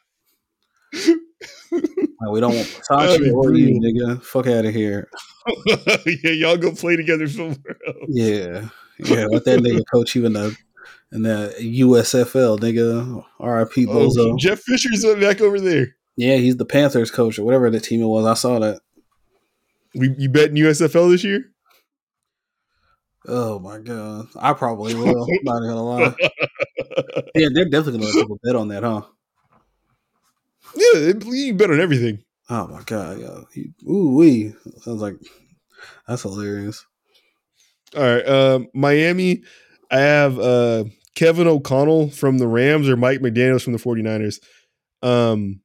Like, 2.19 2.31
we 2.33 2.41
don't 2.41 2.55
want 2.57 2.81
That'd 2.89 3.31
or 3.33 3.55
you, 3.55 3.79
nigga. 3.81 4.23
Fuck 4.23 4.47
out 4.47 4.65
of 4.65 4.73
here. 4.75 5.09
yeah, 5.67 6.31
y'all 6.31 6.57
go 6.57 6.73
play 6.73 6.97
together 6.97 7.29
somewhere 7.29 7.77
else. 7.87 8.09
Yeah, 8.09 8.69
yeah. 8.99 9.27
Let 9.27 9.45
that 9.45 9.61
nigga 9.61 9.83
coach 9.93 10.15
you 10.15 10.27
in 10.27 10.33
the 10.33 10.57
in 11.13 11.23
the 11.23 11.55
USFL, 11.59 12.59
nigga. 12.59 13.25
R.I.P. 13.39 13.87
Oh, 13.87 13.91
Bozo. 14.09 14.39
Jeff 14.39 14.61
Fisher's 14.61 15.05
went 15.05 15.21
back 15.21 15.41
over 15.41 15.61
there. 15.61 15.97
yeah, 16.17 16.37
he's 16.37 16.57
the 16.57 16.65
Panthers 16.65 17.11
coach 17.11 17.39
or 17.39 17.45
whatever 17.45 17.71
the 17.71 17.81
team 17.81 18.03
it 18.03 18.07
was. 18.07 18.27
I 18.27 18.35
saw 18.35 18.59
that. 18.59 18.81
We 19.95 20.15
you 20.19 20.29
bet 20.29 20.51
in 20.51 20.57
USFL 20.57 21.11
this 21.11 21.25
year? 21.25 21.53
Oh 23.29 23.59
my 23.59 23.79
god, 23.79 24.27
I 24.37 24.53
probably 24.53 24.95
will. 24.95 25.27
not 25.43 25.61
gonna 25.61 25.83
lie. 25.83 26.15
Yeah, 27.35 27.49
they're 27.53 27.69
definitely 27.69 28.01
gonna 28.01 28.13
let 28.13 28.23
people 28.23 28.39
bet 28.43 28.57
on 28.57 28.69
that, 28.69 28.83
huh? 28.83 29.03
Yeah, 30.75 31.13
you 31.27 31.55
bet 31.55 31.71
on 31.71 31.81
everything. 31.81 32.23
Oh 32.49 32.67
my 32.69 32.83
god, 32.85 33.19
yeah. 33.21 33.63
Ooh 33.91 34.15
wee. 34.15 34.55
Sounds 34.83 35.03
like 35.03 35.17
that's 36.07 36.23
hilarious. 36.23 36.85
All 37.97 38.03
right. 38.03 38.27
Uh, 38.27 38.61
Miami, 38.75 39.43
I 39.91 39.99
have 39.99 40.39
uh, 40.39 40.85
Kevin 41.15 41.47
O'Connell 41.47 42.11
from 42.11 42.39
the 42.39 42.49
Rams 42.49 42.89
or 42.89 42.97
Mike 42.97 43.21
McDaniels 43.21 43.63
from 43.63 43.73
the 43.73 43.79
49ers. 43.79 44.41
Um, 45.03 45.61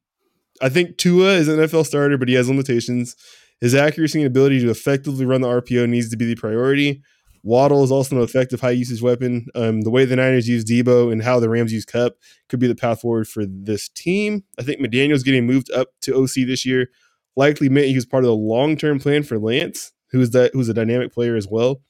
I 0.60 0.68
think 0.68 0.96
Tua 0.96 1.34
is 1.34 1.48
an 1.48 1.58
NFL 1.58 1.86
starter, 1.86 2.16
but 2.16 2.28
he 2.28 2.34
has 2.34 2.48
limitations. 2.48 3.16
His 3.60 3.74
accuracy 3.74 4.20
and 4.20 4.26
ability 4.26 4.60
to 4.60 4.70
effectively 4.70 5.26
run 5.26 5.40
the 5.40 5.48
RPO 5.48 5.88
needs 5.88 6.08
to 6.10 6.16
be 6.16 6.24
the 6.24 6.34
priority. 6.34 7.02
Waddle 7.42 7.82
is 7.82 7.90
also 7.90 8.16
an 8.16 8.22
effective 8.22 8.60
high 8.60 8.70
usage 8.70 9.02
weapon. 9.02 9.48
Um, 9.54 9.80
the 9.82 9.90
way 9.90 10.04
the 10.04 10.16
Niners 10.16 10.48
use 10.48 10.64
Deebo 10.64 11.12
and 11.12 11.22
how 11.22 11.40
the 11.40 11.48
Rams 11.48 11.72
use 11.72 11.84
Kupp 11.84 12.14
could 12.48 12.60
be 12.60 12.68
the 12.68 12.74
path 12.74 13.00
forward 13.00 13.28
for 13.28 13.44
this 13.46 13.88
team. 13.88 14.44
I 14.58 14.62
think 14.62 14.80
McDaniel's 14.80 15.24
getting 15.24 15.46
moved 15.46 15.70
up 15.72 15.88
to 16.02 16.14
OC 16.14 16.46
this 16.46 16.64
year 16.64 16.88
likely 17.36 17.68
meant 17.68 17.88
he 17.88 17.94
was 17.94 18.06
part 18.06 18.24
of 18.24 18.28
the 18.28 18.36
long 18.36 18.76
term 18.76 18.98
plan 18.98 19.22
for 19.22 19.38
Lance, 19.38 19.92
who's 20.10 20.30
that 20.30 20.52
who's 20.52 20.68
a 20.68 20.74
dynamic 20.74 21.12
player 21.12 21.36
as 21.36 21.48
well. 21.48 21.82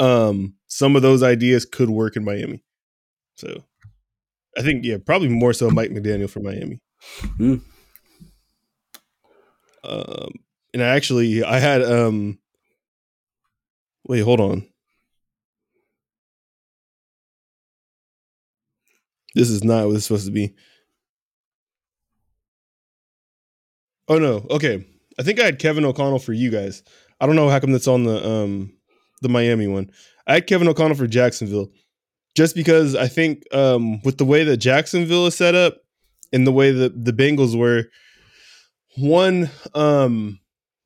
Um, 0.00 0.54
some 0.66 0.96
of 0.96 1.02
those 1.02 1.22
ideas 1.22 1.64
could 1.64 1.90
work 1.90 2.16
in 2.16 2.24
Miami. 2.24 2.62
So 3.36 3.62
I 4.56 4.62
think, 4.62 4.84
yeah, 4.84 4.96
probably 5.04 5.28
more 5.28 5.52
so 5.52 5.70
Mike 5.70 5.90
McDaniel 5.90 6.30
for 6.30 6.40
Miami. 6.40 6.80
Mm. 7.38 7.60
Um, 9.84 10.32
and 10.74 10.82
I 10.82 10.88
actually 10.96 11.42
I 11.42 11.58
had 11.58 11.82
um 11.82 12.38
wait, 14.04 14.20
hold 14.20 14.40
on. 14.40 14.66
This 19.34 19.48
is 19.48 19.62
not 19.62 19.86
what 19.86 19.96
it's 19.96 20.06
supposed 20.06 20.26
to 20.26 20.32
be. 20.32 20.54
Oh 24.08 24.18
no, 24.18 24.46
okay. 24.50 24.86
I 25.18 25.22
think 25.22 25.38
I 25.40 25.44
had 25.44 25.58
Kevin 25.58 25.84
O'Connell 25.84 26.18
for 26.18 26.32
you 26.32 26.50
guys. 26.50 26.82
I 27.20 27.26
don't 27.26 27.36
know 27.36 27.48
how 27.48 27.60
come 27.60 27.72
that's 27.72 27.88
on 27.88 28.04
the 28.04 28.26
um 28.26 28.72
the 29.20 29.28
Miami 29.28 29.66
one. 29.66 29.90
I 30.26 30.34
had 30.34 30.46
Kevin 30.46 30.68
O'Connell 30.68 30.96
for 30.96 31.06
Jacksonville. 31.06 31.68
Just 32.36 32.54
because 32.54 32.94
I 32.94 33.08
think 33.08 33.42
um 33.52 34.00
with 34.02 34.18
the 34.18 34.24
way 34.24 34.44
that 34.44 34.58
Jacksonville 34.58 35.26
is 35.26 35.36
set 35.36 35.54
up 35.54 35.78
and 36.32 36.46
the 36.46 36.52
way 36.52 36.70
that 36.70 37.04
the 37.04 37.12
Bengals 37.12 37.58
were, 37.58 37.86
one, 38.96 39.50
um 39.74 40.38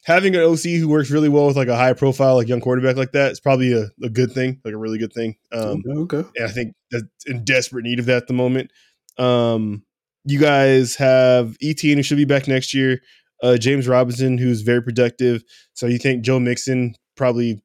having 0.05 0.35
an 0.35 0.43
OC 0.43 0.63
who 0.79 0.89
works 0.89 1.11
really 1.11 1.29
well 1.29 1.47
with 1.47 1.57
like 1.57 1.69
a 1.69 1.77
high 1.77 1.93
profile, 1.93 2.37
like 2.37 2.49
young 2.49 2.61
quarterback 2.61 2.97
like 2.97 3.13
that 3.13 3.33
is 3.33 3.41
probably 3.41 3.73
a, 3.73 3.87
a 4.03 4.09
good 4.09 4.33
thing, 4.33 4.61
like 4.65 4.75
a 4.75 4.79
really 4.79 4.99
good 4.99 5.13
thing. 5.13 5.35
Um, 5.53 5.83
okay, 5.89 6.19
okay. 6.19 6.29
and 6.37 6.47
I 6.47 6.53
think 6.53 6.75
that's 6.91 7.05
in 7.27 7.45
desperate 7.45 7.85
need 7.85 7.99
of 7.99 8.07
that 8.07 8.19
at 8.19 8.27
the 8.27 8.35
moment. 8.35 8.71
Um, 9.19 9.85
you 10.25 10.39
guys 10.39 10.95
have 10.97 11.57
ETN 11.63 11.97
who 11.97 12.03
should 12.03 12.17
be 12.17 12.25
back 12.25 12.49
next 12.49 12.75
year. 12.75 13.01
Uh, 13.43 13.57
James 13.57 13.89
Robinson, 13.89 14.39
who's 14.39 14.63
very 14.63 14.83
productive. 14.83 15.43
So 15.75 15.87
you 15.87 15.99
think 15.99 16.25
Joe 16.25 16.39
Mixon 16.39 16.95
probably 17.17 17.63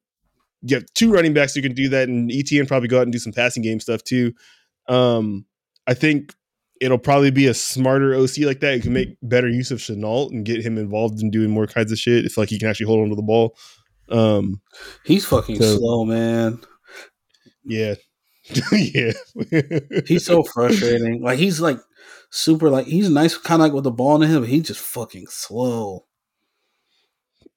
get 0.66 0.92
two 0.94 1.12
running 1.12 1.32
backs 1.34 1.54
who 1.54 1.62
can 1.62 1.74
do 1.74 1.88
that, 1.90 2.08
and 2.08 2.30
ETN 2.30 2.68
probably 2.68 2.88
go 2.88 2.98
out 2.98 3.02
and 3.04 3.12
do 3.12 3.18
some 3.18 3.32
passing 3.32 3.62
game 3.62 3.80
stuff 3.80 4.02
too. 4.04 4.32
Um, 4.88 5.46
I 5.86 5.94
think 5.94 6.34
it'll 6.80 6.98
probably 6.98 7.30
be 7.30 7.46
a 7.46 7.54
smarter 7.54 8.14
OC 8.14 8.38
like 8.38 8.60
that. 8.60 8.74
You 8.76 8.80
can 8.82 8.92
make 8.92 9.16
better 9.22 9.48
use 9.48 9.70
of 9.70 9.78
Shenault 9.78 10.30
and 10.30 10.44
get 10.46 10.64
him 10.64 10.78
involved 10.78 11.20
in 11.20 11.30
doing 11.30 11.50
more 11.50 11.66
kinds 11.66 11.92
of 11.92 11.98
shit 11.98 12.24
if 12.24 12.36
like 12.38 12.48
he 12.48 12.58
can 12.58 12.68
actually 12.68 12.86
hold 12.86 13.02
on 13.02 13.08
to 13.10 13.14
the 13.16 13.22
ball. 13.22 13.56
Um, 14.10 14.60
He's 15.04 15.24
fucking 15.26 15.56
So- 15.60 15.76
slow, 15.78 16.04
man. 16.04 16.60
yeah, 17.64 17.94
yeah. 18.72 19.12
He's 20.06 20.24
so 20.26 20.42
frustrating. 20.54 21.22
Like 21.22 21.38
he's 21.38 21.60
like 21.60 21.78
super 22.30 22.70
like 22.70 22.86
he's 22.86 23.08
nice 23.10 23.36
kind 23.36 23.60
of 23.60 23.66
like 23.66 23.72
with 23.74 23.84
the 23.84 23.90
ball 23.90 24.20
in 24.22 24.28
him, 24.30 24.40
but 24.40 24.48
he's 24.48 24.64
just 24.64 24.80
fucking 24.80 25.26
slow. 25.28 26.06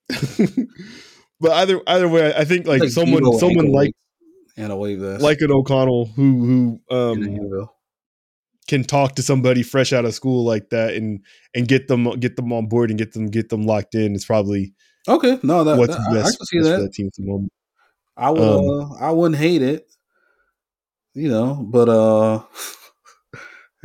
but 1.44 1.52
either 1.52 1.82
either 1.86 2.08
way, 2.08 2.34
I 2.36 2.46
think 2.46 2.66
like, 2.66 2.80
Like 2.82 2.90
someone 2.90 3.32
someone 3.38 3.72
like 3.72 3.92
and 4.58 4.80
wave 4.80 5.00
vest. 5.00 5.22
like 5.22 5.42
an 5.42 5.52
O'Connell 5.52 6.06
who 6.06 6.80
who 6.90 6.96
um 6.96 7.68
can 8.68 8.84
talk 8.86 9.16
to 9.16 9.22
somebody 9.22 9.62
fresh 9.62 9.92
out 9.92 10.06
of 10.06 10.16
school 10.16 10.46
like 10.46 10.70
that 10.70 10.94
and 10.94 11.20
and 11.54 11.68
get 11.68 11.88
them 11.90 12.10
get 12.20 12.38
them 12.38 12.54
on 12.54 12.68
board 12.68 12.90
and 12.90 12.98
get 12.98 13.12
them 13.14 13.28
get 13.28 13.50
them 13.50 13.66
locked 13.66 13.94
in 13.94 14.16
is 14.16 14.26
probably 14.26 14.74
Okay, 15.06 15.38
no, 15.44 15.66
that, 15.66 15.78
what's 15.78 15.94
that- 15.96 16.08
I, 16.08 16.20
I 16.20 16.24
best, 16.24 16.38
can 16.38 16.46
see 16.46 16.58
for 16.60 16.64
that. 16.64 16.80
that 16.80 16.94
team 16.94 17.08
at 17.08 17.14
the 17.14 17.24
moment. 17.26 17.52
I 18.16 18.30
would, 18.30 18.42
Um, 18.42 18.70
uh, 18.70 18.94
I 19.02 19.12
wouldn't 19.12 19.38
hate 19.38 19.62
it, 19.62 19.86
you 21.14 21.28
know. 21.28 21.56
But 21.56 21.90
uh, 21.90 22.44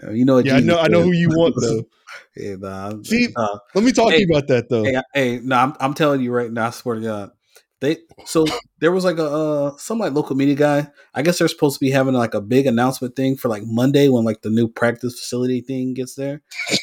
you 0.13 0.25
know, 0.25 0.39
Yeah, 0.39 0.57
I 0.57 0.61
know 0.61 0.79
I 0.79 0.87
know 0.87 1.03
who 1.03 1.13
you 1.13 1.29
want 1.31 1.57
though. 1.61 1.83
Yeah, 2.37 2.55
nah, 2.57 2.93
See, 3.03 3.29
nah. 3.37 3.59
Let 3.75 3.83
me 3.83 3.91
talk 3.91 4.11
to 4.11 4.21
you 4.21 4.27
about 4.31 4.47
that 4.49 4.69
though. 4.69 4.85
Hey, 4.85 5.01
hey, 5.13 5.41
no, 5.43 5.57
I'm, 5.57 5.75
I'm 5.81 5.95
telling 5.95 6.21
you 6.21 6.31
right 6.31 6.53
now. 6.53 6.69
I 6.69 6.71
swear 6.71 6.95
to 6.97 7.01
God, 7.01 7.31
they. 7.81 7.99
So 8.25 8.47
there 8.81 8.93
was 8.93 9.05
like 9.05 9.19
a 9.19 9.27
uh, 9.27 9.77
some 9.77 9.99
like 9.99 10.13
local 10.13 10.37
media 10.37 10.55
guy. 10.55 10.89
I 11.15 11.23
guess 11.23 11.39
they're 11.39 11.49
supposed 11.49 11.79
to 11.79 11.85
be 11.85 11.91
having 11.91 12.15
like 12.15 12.35
a 12.35 12.41
big 12.41 12.67
announcement 12.67 13.17
thing 13.17 13.37
for 13.37 13.49
like 13.49 13.63
Monday 13.65 14.09
when 14.09 14.25
like 14.25 14.43
the 14.43 14.51
new 14.51 14.69
practice 14.69 15.19
facility 15.19 15.61
thing 15.61 15.95
gets 15.95 16.15
there. 16.15 16.43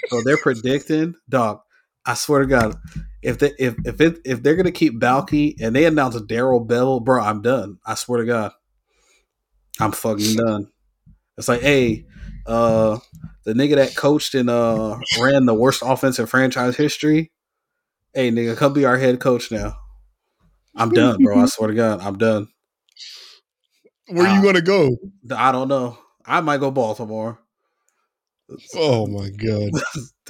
So 0.09 0.21
they're 0.23 0.37
predicting, 0.37 1.15
dog. 1.29 1.59
I 2.05 2.13
swear 2.13 2.41
to 2.41 2.47
God, 2.47 2.75
if 3.21 3.39
they 3.39 3.51
if 3.57 3.75
if 3.85 3.99
it 3.99 4.19
if 4.23 4.43
they're 4.43 4.55
gonna 4.55 4.71
keep 4.71 4.99
Baalke 4.99 5.55
and 5.59 5.75
they 5.75 5.85
announce 5.85 6.19
Darrell 6.21 6.65
Bevell, 6.65 7.03
bro, 7.03 7.21
I'm 7.21 7.41
done. 7.41 7.79
I 7.85 7.95
swear 7.95 8.19
to 8.21 8.25
God, 8.25 8.51
I'm 9.79 9.91
fucking 9.91 10.35
done. 10.35 10.71
It's 11.37 11.47
like, 11.47 11.61
hey, 11.61 12.05
uh, 12.45 12.99
the 13.43 13.53
nigga 13.53 13.75
that 13.75 13.95
coached 13.95 14.35
and 14.35 14.49
uh 14.49 14.97
ran 15.19 15.45
the 15.45 15.53
worst 15.53 15.81
offense 15.85 16.19
in 16.19 16.27
franchise 16.27 16.77
history. 16.77 17.31
Hey, 18.13 18.31
nigga, 18.31 18.55
come 18.55 18.73
be 18.73 18.85
our 18.85 18.97
head 18.97 19.19
coach 19.19 19.51
now. 19.51 19.75
I'm 20.75 20.89
done, 20.89 21.23
bro. 21.23 21.39
I 21.39 21.45
swear 21.45 21.69
to 21.69 21.75
God, 21.75 22.01
I'm 22.01 22.17
done. 22.17 22.47
Where 24.07 24.27
you 24.27 24.39
um, 24.39 24.43
gonna 24.43 24.61
go? 24.61 24.97
I 25.35 25.51
don't 25.51 25.67
know. 25.67 25.97
I 26.25 26.41
might 26.41 26.59
go 26.59 26.71
Baltimore. 26.71 27.39
Oh 28.75 29.07
my 29.07 29.29
god. 29.29 29.71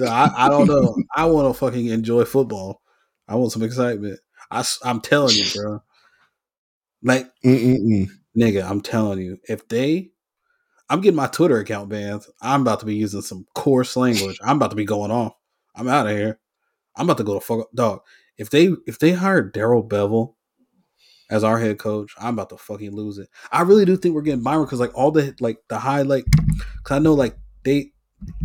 I, 0.00 0.46
I 0.46 0.48
don't 0.48 0.66
know. 0.66 0.96
I 1.14 1.26
want 1.26 1.48
to 1.48 1.58
fucking 1.58 1.86
enjoy 1.86 2.24
football. 2.24 2.80
I 3.28 3.34
want 3.34 3.52
some 3.52 3.62
excitement. 3.62 4.20
I, 4.50 4.64
am 4.84 5.00
telling 5.00 5.36
you, 5.36 5.44
bro. 5.54 5.82
Like, 7.02 7.26
Mm-mm-mm. 7.44 8.08
nigga, 8.36 8.68
I'm 8.68 8.80
telling 8.80 9.20
you, 9.20 9.38
if 9.48 9.68
they, 9.68 10.10
I'm 10.88 11.00
getting 11.00 11.16
my 11.16 11.26
Twitter 11.26 11.58
account 11.58 11.88
banned. 11.88 12.24
I'm 12.40 12.62
about 12.62 12.80
to 12.80 12.86
be 12.86 12.94
using 12.94 13.22
some 13.22 13.46
coarse 13.54 13.96
language. 13.96 14.38
I'm 14.42 14.56
about 14.56 14.70
to 14.70 14.76
be 14.76 14.84
going 14.84 15.10
off. 15.10 15.34
I'm 15.74 15.88
out 15.88 16.06
of 16.06 16.16
here. 16.16 16.38
I'm 16.96 17.06
about 17.06 17.18
to 17.18 17.24
go 17.24 17.34
to 17.34 17.40
fuck 17.40 17.68
dog. 17.74 18.00
If 18.38 18.50
they 18.50 18.70
if 18.86 18.98
they 18.98 19.12
hire 19.12 19.42
Darrell 19.42 19.86
Bevell 19.86 20.34
as 21.30 21.42
our 21.44 21.58
head 21.58 21.78
coach, 21.78 22.12
I'm 22.18 22.34
about 22.34 22.50
to 22.50 22.56
fucking 22.56 22.92
lose 22.94 23.18
it. 23.18 23.28
I 23.52 23.62
really 23.62 23.84
do 23.84 23.96
think 23.96 24.14
we're 24.14 24.22
getting 24.22 24.42
Byron 24.42 24.64
because 24.64 24.80
like 24.80 24.96
all 24.96 25.10
the 25.10 25.34
like 25.40 25.58
the 25.68 25.78
high 25.78 26.02
like, 26.02 26.24
cause 26.84 26.96
I 26.96 26.98
know 26.98 27.14
like 27.14 27.36
they 27.64 27.92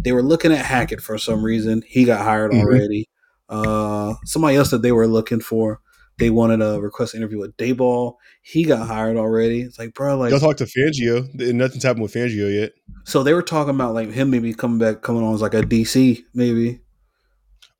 they 0.03 0.11
were 0.11 0.23
looking 0.23 0.51
at 0.51 0.65
Hackett 0.65 1.01
for 1.01 1.17
some 1.17 1.43
reason. 1.43 1.83
He 1.87 2.03
got 2.05 2.21
hired 2.21 2.51
Mhm. 2.51 2.61
already. 2.61 3.09
Uh, 3.49 4.13
somebody 4.25 4.55
else 4.57 4.71
that 4.71 4.81
they 4.81 4.91
were 4.91 5.07
looking 5.07 5.39
for. 5.41 5.79
They 6.19 6.29
wanted 6.29 6.61
a 6.61 6.79
request 6.79 7.15
interview 7.15 7.39
with 7.39 7.55
Daboll. 7.57 8.15
He 8.43 8.63
got 8.63 8.85
hired 8.87 9.17
already. 9.17 9.61
It's 9.61 9.79
like, 9.79 9.93
bro, 9.93 10.17
like 10.17 10.31
Y'all 10.31 10.39
talk 10.39 10.57
to 10.57 10.65
Fangio. 10.65 11.33
Nothing's 11.53 11.83
happened 11.83 12.03
with 12.03 12.13
Fangio 12.13 12.53
yet. 12.53 12.73
so 13.05 13.23
they 13.23 13.33
were 13.33 13.41
talking 13.41 13.73
about 13.73 13.93
like 13.93 14.11
him 14.11 14.29
maybe 14.29 14.53
coming 14.53 14.77
back, 14.77 15.01
coming 15.01 15.23
on 15.23 15.33
as 15.33 15.41
like 15.41 15.53
a 15.53 15.61
DC 15.63 16.23
maybe. 16.33 16.79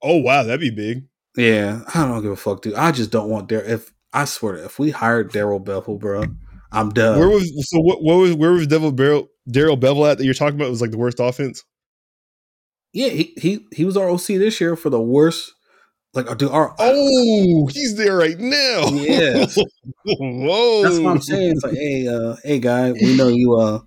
Oh 0.02 0.18
wow, 0.18 0.44
that'd 0.44 0.60
be 0.60 0.72
big. 0.72 1.06
Yeah, 1.38 1.82
I 1.94 2.06
don't 2.08 2.22
give 2.22 2.32
a 2.32 2.36
fuck, 2.36 2.62
dude. 2.62 2.74
I 2.74 2.92
just 2.92 3.12
don't 3.12 3.30
want 3.30 3.48
Dar. 3.50 3.62
If 3.62 3.92
I 4.14 4.26
swear, 4.26 4.58
to, 4.58 4.66
if 4.66 4.80
we 4.80 4.92
hired 4.92 5.32
Darrell 5.32 5.60
Bevell, 5.60 6.00
bro, 6.00 6.26
I'm 6.72 6.90
done. 6.90 7.20
where 7.20 7.30
was 7.30 7.52
so 7.70 7.80
what? 7.80 8.04
What 8.04 8.16
was 8.16 8.34
where 8.34 8.52
was 8.52 8.68
Devil 8.68 8.92
Darrell 8.92 9.30
Bevell 9.50 10.12
at 10.12 10.18
that 10.18 10.26
you're 10.26 10.34
talking 10.34 10.56
about? 10.56 10.70
Was 10.70 10.82
like 10.82 10.92
the 10.92 10.98
worst 10.98 11.20
offense. 11.20 11.64
yeah, 12.94 13.10
he 13.10 13.34
he 13.38 13.66
he 13.72 13.86
was 13.86 13.98
our 13.98 14.10
OC 14.10 14.28
this 14.28 14.60
year 14.62 14.76
for 14.76 14.90
the 14.90 15.02
worst. 15.02 15.54
Like, 16.14 16.30
uh, 16.30 16.34
dude, 16.34 16.52
our 16.52 16.76
Oh, 16.78 17.70
he's 17.72 17.96
there 17.96 18.18
right 18.18 18.38
now. 18.38 18.90
Yes. 18.90 19.58
Whoa. 20.06 20.84
that's 20.84 21.00
what 21.00 21.12
I'm 21.12 21.22
saying. 21.22 21.52
It's 21.52 21.64
like, 21.64 21.74
hey, 21.74 22.06
uh, 22.06 22.36
hey, 22.44 22.60
guy, 22.60 22.92
we 22.92 23.16
know 23.16 23.30
you 23.30 23.56
uh 23.56 23.80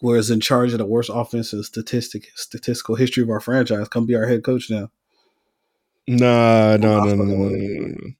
was 0.00 0.30
in 0.30 0.40
charge 0.40 0.72
of 0.72 0.78
the 0.78 0.86
worst 0.86 1.10
offensive 1.12 1.64
statistic 1.64 2.28
statistical 2.36 2.94
history 2.94 3.22
of 3.22 3.30
our 3.30 3.40
franchise. 3.40 3.88
Come 3.88 4.06
be 4.06 4.14
our 4.14 4.26
head 4.26 4.44
coach 4.44 4.70
now. 4.70 4.90
Nah, 6.06 6.76
no, 6.76 7.04
no, 7.04 7.14
no, 7.14 7.24
no, 7.24 7.24
no, 7.24 7.48
no, 7.48 7.86
no. 7.86 8.10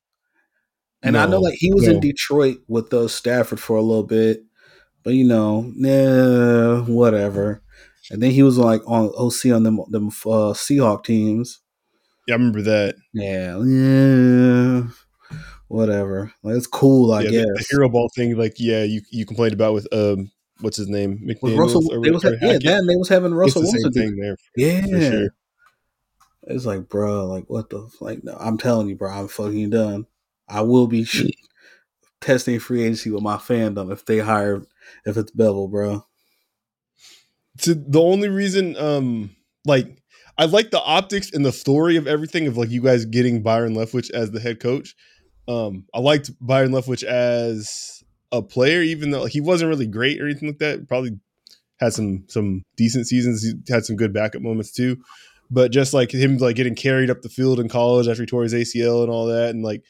And 1.02 1.16
I 1.16 1.26
know 1.26 1.40
like 1.40 1.54
he 1.54 1.72
was 1.72 1.86
no. 1.86 1.94
in 1.94 2.00
Detroit 2.00 2.58
with 2.68 2.92
uh, 2.92 3.08
Stafford 3.08 3.60
for 3.60 3.76
a 3.76 3.82
little 3.82 4.04
bit, 4.04 4.42
but 5.02 5.14
you 5.14 5.24
know, 5.24 5.72
nah, 5.74 6.82
whatever. 6.82 7.62
And 8.10 8.22
then 8.22 8.32
he 8.32 8.42
was 8.42 8.58
like 8.58 8.82
on 8.86 9.10
OC 9.16 9.54
on 9.54 9.62
them 9.62 9.80
them 9.88 10.08
uh, 10.08 10.52
Seahawk 10.52 11.04
teams. 11.04 11.60
Yeah, 12.26 12.34
I 12.34 12.36
remember 12.36 12.62
that. 12.62 12.96
Yeah, 13.14 13.62
yeah. 13.64 15.38
whatever. 15.68 16.32
Like 16.42 16.56
it's 16.56 16.66
cool, 16.66 17.12
I 17.12 17.22
yeah, 17.22 17.30
guess. 17.30 17.44
the, 17.46 17.54
the 17.58 17.66
hero 17.70 17.88
ball 17.88 18.10
thing, 18.14 18.36
like 18.36 18.54
yeah, 18.58 18.82
you 18.82 19.00
you 19.10 19.24
complained 19.24 19.54
about 19.54 19.72
with 19.72 19.88
um, 19.92 20.30
what's 20.60 20.76
his 20.76 20.88
name, 20.88 21.20
McDaniel. 21.26 21.58
Russell, 21.58 22.02
they 22.02 22.10
was 22.10 22.22
ha- 22.22 22.30
yeah, 22.42 22.58
then 22.58 22.86
they 22.86 22.96
was 22.96 23.08
having 23.08 23.32
Russell 23.32 23.62
Wilson. 23.62 23.92
thing 23.92 24.16
there. 24.16 24.36
Yeah, 24.56 24.82
for 24.82 25.00
sure. 25.00 25.28
it's 26.42 26.66
like, 26.66 26.88
bro, 26.88 27.26
like 27.26 27.48
what 27.48 27.70
the 27.70 27.88
like? 28.00 28.22
No, 28.22 28.36
I'm 28.38 28.58
telling 28.58 28.88
you, 28.88 28.96
bro, 28.96 29.10
I'm 29.10 29.28
fucking 29.28 29.70
done. 29.70 30.06
I 30.50 30.62
will 30.62 30.86
be 30.86 31.04
sh- 31.04 31.26
testing 32.20 32.58
free 32.58 32.82
agency 32.82 33.10
with 33.10 33.22
my 33.22 33.36
fandom 33.36 33.92
if 33.92 34.04
they 34.04 34.18
hire 34.18 34.62
if 35.06 35.16
it's 35.16 35.32
Bevell, 35.32 35.70
bro. 35.70 36.04
to 37.58 37.74
the 37.74 38.00
only 38.00 38.28
reason 38.28 38.76
um 38.76 39.30
like 39.64 39.96
I 40.38 40.46
like 40.46 40.70
the 40.70 40.80
optics 40.80 41.32
and 41.32 41.44
the 41.44 41.52
story 41.52 41.96
of 41.96 42.06
everything 42.06 42.46
of 42.46 42.56
like 42.56 42.70
you 42.70 42.80
guys 42.82 43.04
getting 43.04 43.42
Byron 43.42 43.74
Leftwich 43.74 44.10
as 44.10 44.30
the 44.30 44.40
head 44.40 44.60
coach. 44.60 44.94
Um 45.48 45.86
I 45.94 46.00
liked 46.00 46.30
Byron 46.40 46.72
Leftwich 46.72 47.02
as 47.04 48.02
a 48.32 48.42
player, 48.42 48.82
even 48.82 49.10
though 49.10 49.26
he 49.26 49.40
wasn't 49.40 49.68
really 49.70 49.86
great 49.86 50.20
or 50.20 50.26
anything 50.26 50.48
like 50.48 50.58
that. 50.58 50.88
Probably 50.88 51.18
had 51.78 51.92
some 51.92 52.24
some 52.28 52.62
decent 52.76 53.06
seasons. 53.06 53.42
He 53.42 53.54
had 53.72 53.84
some 53.84 53.96
good 53.96 54.12
backup 54.12 54.42
moments 54.42 54.72
too. 54.72 54.98
But 55.50 55.72
just 55.72 55.92
like 55.92 56.12
him 56.12 56.36
like 56.38 56.56
getting 56.56 56.76
carried 56.76 57.10
up 57.10 57.22
the 57.22 57.28
field 57.28 57.58
in 57.58 57.68
college 57.68 58.06
after 58.06 58.22
he 58.22 58.26
tore 58.26 58.44
his 58.44 58.54
ACL 58.54 59.02
and 59.02 59.10
all 59.10 59.26
that, 59.26 59.50
and 59.50 59.64
like 59.64 59.82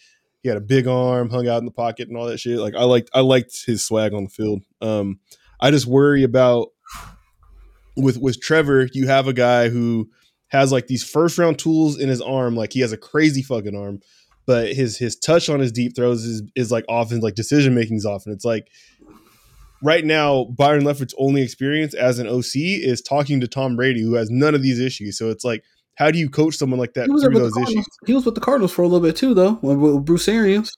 he 0.43 0.49
had 0.49 0.59
a 0.59 0.62
big 0.62 0.86
arm, 0.86 1.30
hung 1.30 1.49
out 1.49 1.59
in 1.59 1.64
the 1.66 1.70
pocket 1.70 2.09
and 2.09 2.16
all 2.16 2.26
that 2.26 2.38
shit. 2.38 2.59
Like 2.59 2.74
I 2.74 2.84
liked 2.84 3.11
I 3.12 3.20
liked 3.20 3.64
his 3.66 3.84
swag 3.84 4.14
on 4.14 4.24
the 4.24 4.30
field. 4.30 4.62
Um 4.80 5.20
I 5.61 5.70
just 5.70 5.86
worry 5.86 6.22
about 6.22 6.68
with 7.97 8.18
with 8.18 8.41
Trevor, 8.41 8.88
you 8.93 9.07
have 9.07 9.28
a 9.28 9.32
guy 9.32 9.68
who 9.68 10.09
has 10.49 10.72
like 10.72 10.86
these 10.86 11.05
first 11.05 11.38
round 11.38 11.59
tools 11.59 11.99
in 11.99 12.09
his 12.09 12.20
arm, 12.20 12.57
like 12.57 12.72
he 12.72 12.80
has 12.80 12.93
a 12.93 12.97
crazy 12.97 13.43
fucking 13.43 13.76
arm, 13.76 14.01
but 14.47 14.72
his 14.72 14.97
his 14.97 15.16
touch 15.16 15.49
on 15.49 15.61
his 15.61 15.72
deep 15.72 15.95
throws 15.95 16.24
is 16.24 16.43
is 16.57 16.72
like 16.72 16.84
often 16.88 17.20
like 17.20 17.34
decision 17.34 17.74
making 17.74 17.97
is 17.97 18.07
often. 18.07 18.32
It's 18.32 18.45
like 18.45 18.68
right 19.82 20.05
now, 20.05 20.45
Byron 20.45 20.84
Leftwich's 20.84 21.14
only 21.18 21.43
experience 21.43 21.95
as 21.95 22.18
an 22.18 22.26
OC 22.26 22.57
is 22.57 23.01
talking 23.01 23.41
to 23.41 23.49
Tom 23.49 23.76
Brady, 23.76 24.03
who 24.03 24.14
has 24.14 24.30
none 24.30 24.55
of 24.55 24.62
these 24.62 24.80
issues. 24.80 25.18
So 25.18 25.30
it's 25.30 25.45
like, 25.45 25.64
how 26.01 26.11
do 26.11 26.19
you 26.19 26.31
coach 26.31 26.57
someone 26.57 26.81
like 26.81 26.95
that 26.95 27.05
He 27.05 27.13
was, 27.13 27.23
through 27.23 27.35
with 27.35 27.43
the 27.43 27.49
those 27.51 27.57
issues? 27.59 27.67
Cardinals. 27.75 27.99
he 28.07 28.15
was 28.15 28.25
with 28.25 28.35
the 28.35 28.41
Cardinals 28.41 28.73
for 28.73 28.81
a 28.83 28.89
little 28.89 29.07
bit 29.07 29.17
too, 29.17 29.35
though, 29.35 29.59
with, 29.61 30.07
Bruce 30.07 30.27
Arians. 30.29 30.73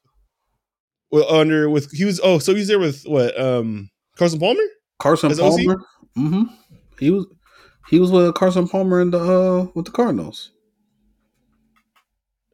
Well, 1.13 1.33
under 1.33 1.71
with 1.71 1.93
he 1.93 2.05
was 2.05 2.21
oh, 2.25 2.41
so 2.41 2.55
he's 2.57 2.67
there 2.67 2.81
with 2.81 3.05
what 3.05 3.39
um 3.41 3.89
Carson 4.17 4.41
Palmer? 4.41 4.63
Carson 4.99 5.31
Palmer. 5.37 5.77
Mm-hmm. 6.19 6.43
He 6.99 7.11
was 7.11 7.27
he 7.89 8.01
was 8.01 8.11
with 8.11 8.35
Carson 8.35 8.67
Palmer 8.67 9.01
in 9.01 9.13
the 9.13 9.21
uh 9.21 9.69
with 9.77 9.85
the 9.85 9.93
Cardinals. 9.93 10.51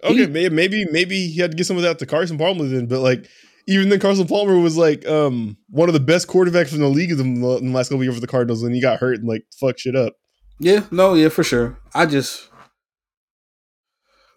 Okay, 0.04 0.14
He- 0.14 0.26
maybe 0.26 0.54
maybe 0.54 0.84
maybe 0.90 1.28
he 1.28 1.40
had 1.40 1.52
to 1.52 1.56
get 1.56 1.66
some 1.66 1.76
of 1.78 1.82
that 1.84 1.98
to 2.00 2.06
Carson 2.06 2.36
Palmer 2.36 2.66
then, 2.66 2.86
but 2.86 3.00
like 3.00 3.26
even 3.66 3.88
then 3.88 3.98
Carson 4.00 4.26
Palmer 4.26 4.58
was 4.58 4.76
like 4.76 5.06
um 5.08 5.56
one 5.70 5.88
of 5.88 5.94
the 5.94 6.00
best 6.00 6.28
quarterbacks 6.28 6.74
in 6.74 6.80
the 6.80 6.88
league 6.88 7.12
in 7.12 7.16
the, 7.16 7.56
in 7.56 7.66
the 7.68 7.72
last 7.72 7.88
couple 7.88 8.04
years 8.04 8.14
for 8.14 8.20
the 8.20 8.26
Cardinals, 8.26 8.62
and 8.62 8.74
he 8.74 8.80
got 8.82 8.98
hurt 9.00 9.18
and 9.20 9.26
like 9.28 9.44
fuck 9.58 9.78
shit 9.78 9.96
up. 9.96 10.14
Yeah, 10.60 10.84
no, 10.90 11.14
yeah, 11.14 11.28
for 11.28 11.44
sure. 11.44 11.78
I 11.94 12.04
just 12.06 12.47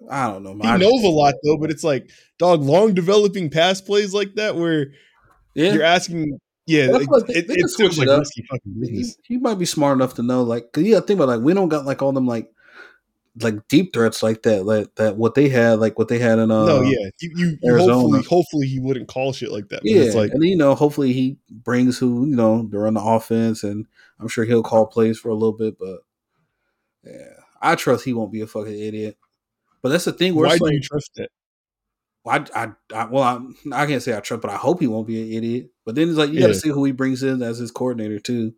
I 0.10 0.28
don't 0.28 0.43
know. 0.43 0.52
He 0.52 0.58
man. 0.58 0.68
I 0.68 0.78
just- 0.78 0.91
knows 0.91 1.04
a 1.04 1.10
lot 1.10 1.34
though, 1.43 1.58
but 1.58 1.70
it's 1.72 1.84
like 1.84 2.10
dog 2.38 2.62
long 2.64 2.93
developing 2.93 3.49
pass 3.49 3.82
plays 3.82 4.14
like 4.14 4.36
that 4.36 4.56
where 4.56 4.88
yeah. 5.54 5.74
you're 5.74 5.84
asking. 5.84 6.39
Yeah, 6.68 6.88
But 6.91 6.95
I 6.95 6.97
it, 7.02 7.06
feel 7.06 7.18
like 7.18 7.28
they- 7.28 7.34
it, 7.34 7.47
they 7.47 7.56
can 7.56 7.64
it's 7.66 7.74
still 7.74 7.91
switch 7.91 8.08
like 8.08 8.20
risky 8.20 8.43
fucking 8.49 8.74
he, 8.76 8.80
business. 8.80 9.18
he 9.24 9.38
might 9.38 9.56
be 9.60 9.66
smart 9.66 9.97
enough 9.97 10.14
to 10.16 10.24
know, 10.24 10.43
like, 10.43 10.72
cause 10.72 10.84
you 10.84 10.93
gotta 10.93 11.06
think 11.06 11.18
about 11.20 11.28
like 11.28 11.41
we 11.41 11.54
don't 11.54 11.70
got 11.70 11.86
like 11.86 12.02
all 12.02 12.12
them 12.14 12.28
like 12.28 12.49
like 13.41 13.68
deep 13.70 13.93
threats 13.93 14.22
like 14.22 14.43
that, 14.43 14.66
like 14.66 14.93
that 14.95 15.18
what 15.18 15.36
they 15.36 15.49
had, 15.49 15.80
like 15.80 15.97
what 15.97 16.08
they 16.10 16.20
had 16.20 16.38
in 16.38 16.52
uh 16.52 16.66
no, 16.66 16.82
yeah, 16.82 17.10
you, 17.20 17.32
you, 17.36 17.58
you 17.62 17.78
hopefully 17.78 18.24
hopefully 18.24 18.68
he 18.68 18.80
wouldn't 18.80 19.08
call 19.08 19.34
shit 19.34 19.52
like 19.52 19.70
that. 19.70 19.82
Yeah, 19.84 20.02
it's 20.02 20.16
like 20.16 20.32
and 20.32 20.43
you 20.43 20.56
know, 20.58 20.76
hopefully 20.76 21.14
he 21.14 21.38
brings 21.49 21.97
who 21.97 22.28
you 22.28 22.36
know 22.36 22.68
to 22.70 22.78
run 22.78 22.93
the 22.93 23.02
offense, 23.02 23.64
and 23.64 23.86
I'm 24.20 24.28
sure 24.28 24.43
he'll 24.45 24.64
call 24.64 24.86
plays 24.86 25.18
for 25.18 25.30
a 25.30 25.34
little 25.34 25.54
bit, 25.58 25.80
but 25.80 25.99
yeah, 27.04 27.34
I 27.62 27.76
trust 27.76 28.06
he 28.06 28.14
won't 28.14 28.32
be 28.32 28.41
a 28.41 28.47
fucking 28.47 28.80
idiot. 28.80 29.18
But 29.82 29.90
that's 29.90 30.06
the 30.06 30.14
thing 30.14 30.36
where 30.36 30.46
why 30.48 30.54
it's 30.54 30.60
do 30.60 30.66
like, 30.66 30.74
you 30.74 30.82
trust 30.82 31.12
that? 31.16 31.30
I, 32.26 32.46
I, 32.56 32.68
I, 32.96 33.06
well, 33.06 33.24
I, 33.24 33.84
I 33.84 33.86
can't 33.88 34.02
say 34.04 34.16
I 34.16 34.20
trust, 34.20 34.42
but 34.44 34.52
I 34.52 34.56
hope 34.58 34.80
he 34.80 34.88
won't 34.88 35.08
be 35.08 35.22
an 35.22 35.34
idiot. 35.44 35.72
But 35.86 35.96
then 35.96 36.10
it's 36.10 36.18
like 36.18 36.30
you 36.32 36.40
got 36.40 36.48
to 36.48 36.54
see 36.56 36.70
who 36.70 36.86
he 36.86 36.92
brings 36.92 37.24
in 37.24 37.42
as 37.42 37.58
his 37.58 37.72
coordinator 37.72 38.20
too. 38.20 38.54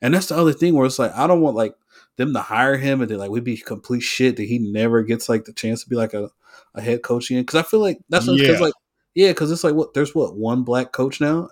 And 0.00 0.14
that's 0.14 0.26
the 0.28 0.36
other 0.36 0.52
thing 0.54 0.74
where 0.74 0.86
it's 0.86 0.98
like 0.98 1.12
I 1.14 1.26
don't 1.26 1.40
want 1.42 1.56
like 1.56 1.74
them 2.16 2.32
to 2.32 2.40
hire 2.40 2.76
him 2.76 3.00
and 3.02 3.10
then 3.10 3.18
like 3.18 3.30
we'd 3.30 3.44
be 3.44 3.56
complete 3.58 4.00
shit 4.02 4.36
that 4.36 4.44
he 4.44 4.58
never 4.58 5.02
gets 5.02 5.28
like 5.28 5.44
the 5.44 5.52
chance 5.52 5.82
to 5.84 5.88
be 5.90 5.96
like 5.96 6.14
a, 6.14 6.30
a 6.74 6.80
head 6.80 7.02
coach 7.02 7.30
again. 7.30 7.42
Because 7.42 7.58
I 7.58 7.62
feel 7.62 7.80
like 7.80 7.98
that's 8.08 8.26
because 8.26 8.58
Yeah. 8.58 8.58
like 8.66 8.74
yeah, 9.14 9.28
because 9.30 9.50
it's 9.52 9.64
like 9.64 9.74
what 9.74 9.92
there's 9.94 10.14
what 10.14 10.36
one 10.36 10.62
black 10.62 10.92
coach 10.92 11.20
now, 11.20 11.50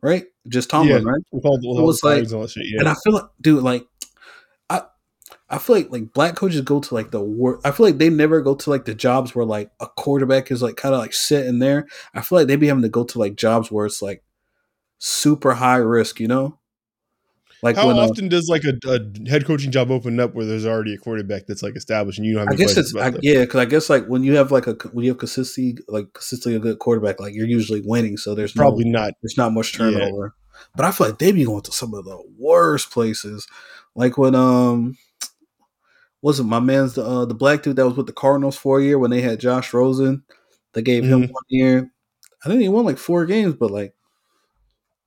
right? 0.00 0.24
Just 0.48 0.70
Tomlin, 0.70 1.02
Yeah. 1.04 1.10
right? 1.12 1.22
With 1.30 1.44
all, 1.44 1.56
with 1.58 1.76
So 1.76 1.82
all 1.82 1.90
it's 1.90 2.02
like- 2.02 2.24
and 2.24 2.32
all 2.32 2.42
that 2.42 2.50
shit, 2.50 2.64
yeah. 2.66 2.80
And 2.80 2.88
I 2.88 2.94
feel 3.04 3.12
like, 3.12 3.24
dude, 3.40 3.62
like, 3.62 3.86
I 5.52 5.58
feel 5.58 5.76
like 5.76 5.90
like 5.92 6.14
black 6.14 6.34
coaches 6.34 6.62
go 6.62 6.80
to 6.80 6.94
like 6.94 7.10
the 7.10 7.20
work. 7.22 7.60
I 7.62 7.70
feel 7.72 7.84
like 7.84 7.98
they 7.98 8.08
never 8.08 8.40
go 8.40 8.54
to 8.54 8.70
like 8.70 8.86
the 8.86 8.94
jobs 8.94 9.34
where 9.34 9.44
like 9.44 9.70
a 9.80 9.86
quarterback 9.86 10.50
is 10.50 10.62
like 10.62 10.76
kind 10.76 10.94
of 10.94 11.00
like 11.00 11.12
sitting 11.12 11.58
there. 11.58 11.86
I 12.14 12.22
feel 12.22 12.38
like 12.38 12.48
they'd 12.48 12.56
be 12.56 12.68
having 12.68 12.82
to 12.82 12.88
go 12.88 13.04
to 13.04 13.18
like 13.18 13.36
jobs 13.36 13.70
where 13.70 13.84
it's 13.84 14.00
like 14.00 14.24
super 14.98 15.52
high 15.52 15.76
risk, 15.76 16.18
you 16.20 16.26
know. 16.26 16.58
Like 17.62 17.76
How 17.76 17.88
when 17.88 17.98
uh, 17.98 18.00
often 18.08 18.28
does 18.28 18.48
like 18.48 18.64
a, 18.64 18.74
a 18.88 19.30
head 19.30 19.44
coaching 19.44 19.70
job 19.70 19.90
open 19.90 20.18
up 20.18 20.34
where 20.34 20.46
there's 20.46 20.66
already 20.66 20.94
a 20.94 20.98
quarterback 20.98 21.46
that's 21.46 21.62
like 21.62 21.76
established 21.76 22.18
and 22.18 22.26
you 22.26 22.34
don't 22.34 22.46
have 22.48 22.54
I 22.54 22.56
guess 22.56 22.76
it's 22.76 22.96
I, 22.96 23.12
yeah, 23.22 23.40
because 23.40 23.60
I 23.60 23.66
guess 23.66 23.88
like 23.88 24.06
when 24.06 24.24
you 24.24 24.34
have 24.36 24.50
like 24.50 24.66
a 24.66 24.72
when 24.92 25.04
you 25.04 25.10
have 25.12 25.18
consistency 25.18 25.76
like 25.86 26.12
consistently 26.14 26.56
a 26.56 26.60
good 26.60 26.78
quarterback, 26.80 27.20
like 27.20 27.34
you're 27.34 27.46
usually 27.46 27.82
winning, 27.84 28.16
so 28.16 28.34
there's 28.34 28.56
no- 28.56 28.62
Probably 28.62 28.84
not. 28.88 29.12
There's 29.22 29.36
not 29.36 29.52
much 29.52 29.74
Yeah. 29.74 29.90
turnover. 29.90 30.34
But 30.74 30.86
I 30.86 30.92
feel 30.92 31.08
like 31.08 31.18
they'd 31.18 31.32
be 31.32 31.44
going 31.44 31.62
to 31.62 31.72
some 31.72 31.92
of 31.94 32.04
the 32.04 32.20
worst 32.38 32.90
places. 32.90 33.46
Like 33.94 34.16
when 34.16 34.34
um 34.34 34.96
wasn't 36.22 36.48
my 36.48 36.60
man's 36.60 36.94
the 36.94 37.04
uh, 37.04 37.24
the 37.26 37.34
black 37.34 37.62
dude 37.62 37.76
that 37.76 37.86
was 37.86 37.96
with 37.96 38.06
the 38.06 38.12
Cardinals 38.12 38.56
for 38.56 38.78
a 38.80 38.82
year 38.84 38.98
when 38.98 39.10
they 39.10 39.20
had 39.20 39.40
Josh 39.40 39.74
Rosen. 39.74 40.22
They 40.72 40.82
gave 40.82 41.04
him 41.04 41.22
Mhm. 41.24 41.30
one 41.32 41.44
year. 41.48 41.92
I 42.44 42.48
think 42.48 42.62
he 42.62 42.68
won 42.68 42.84
like 42.84 42.98
four 42.98 43.26
games, 43.26 43.54
but 43.54 43.70
like 43.70 43.94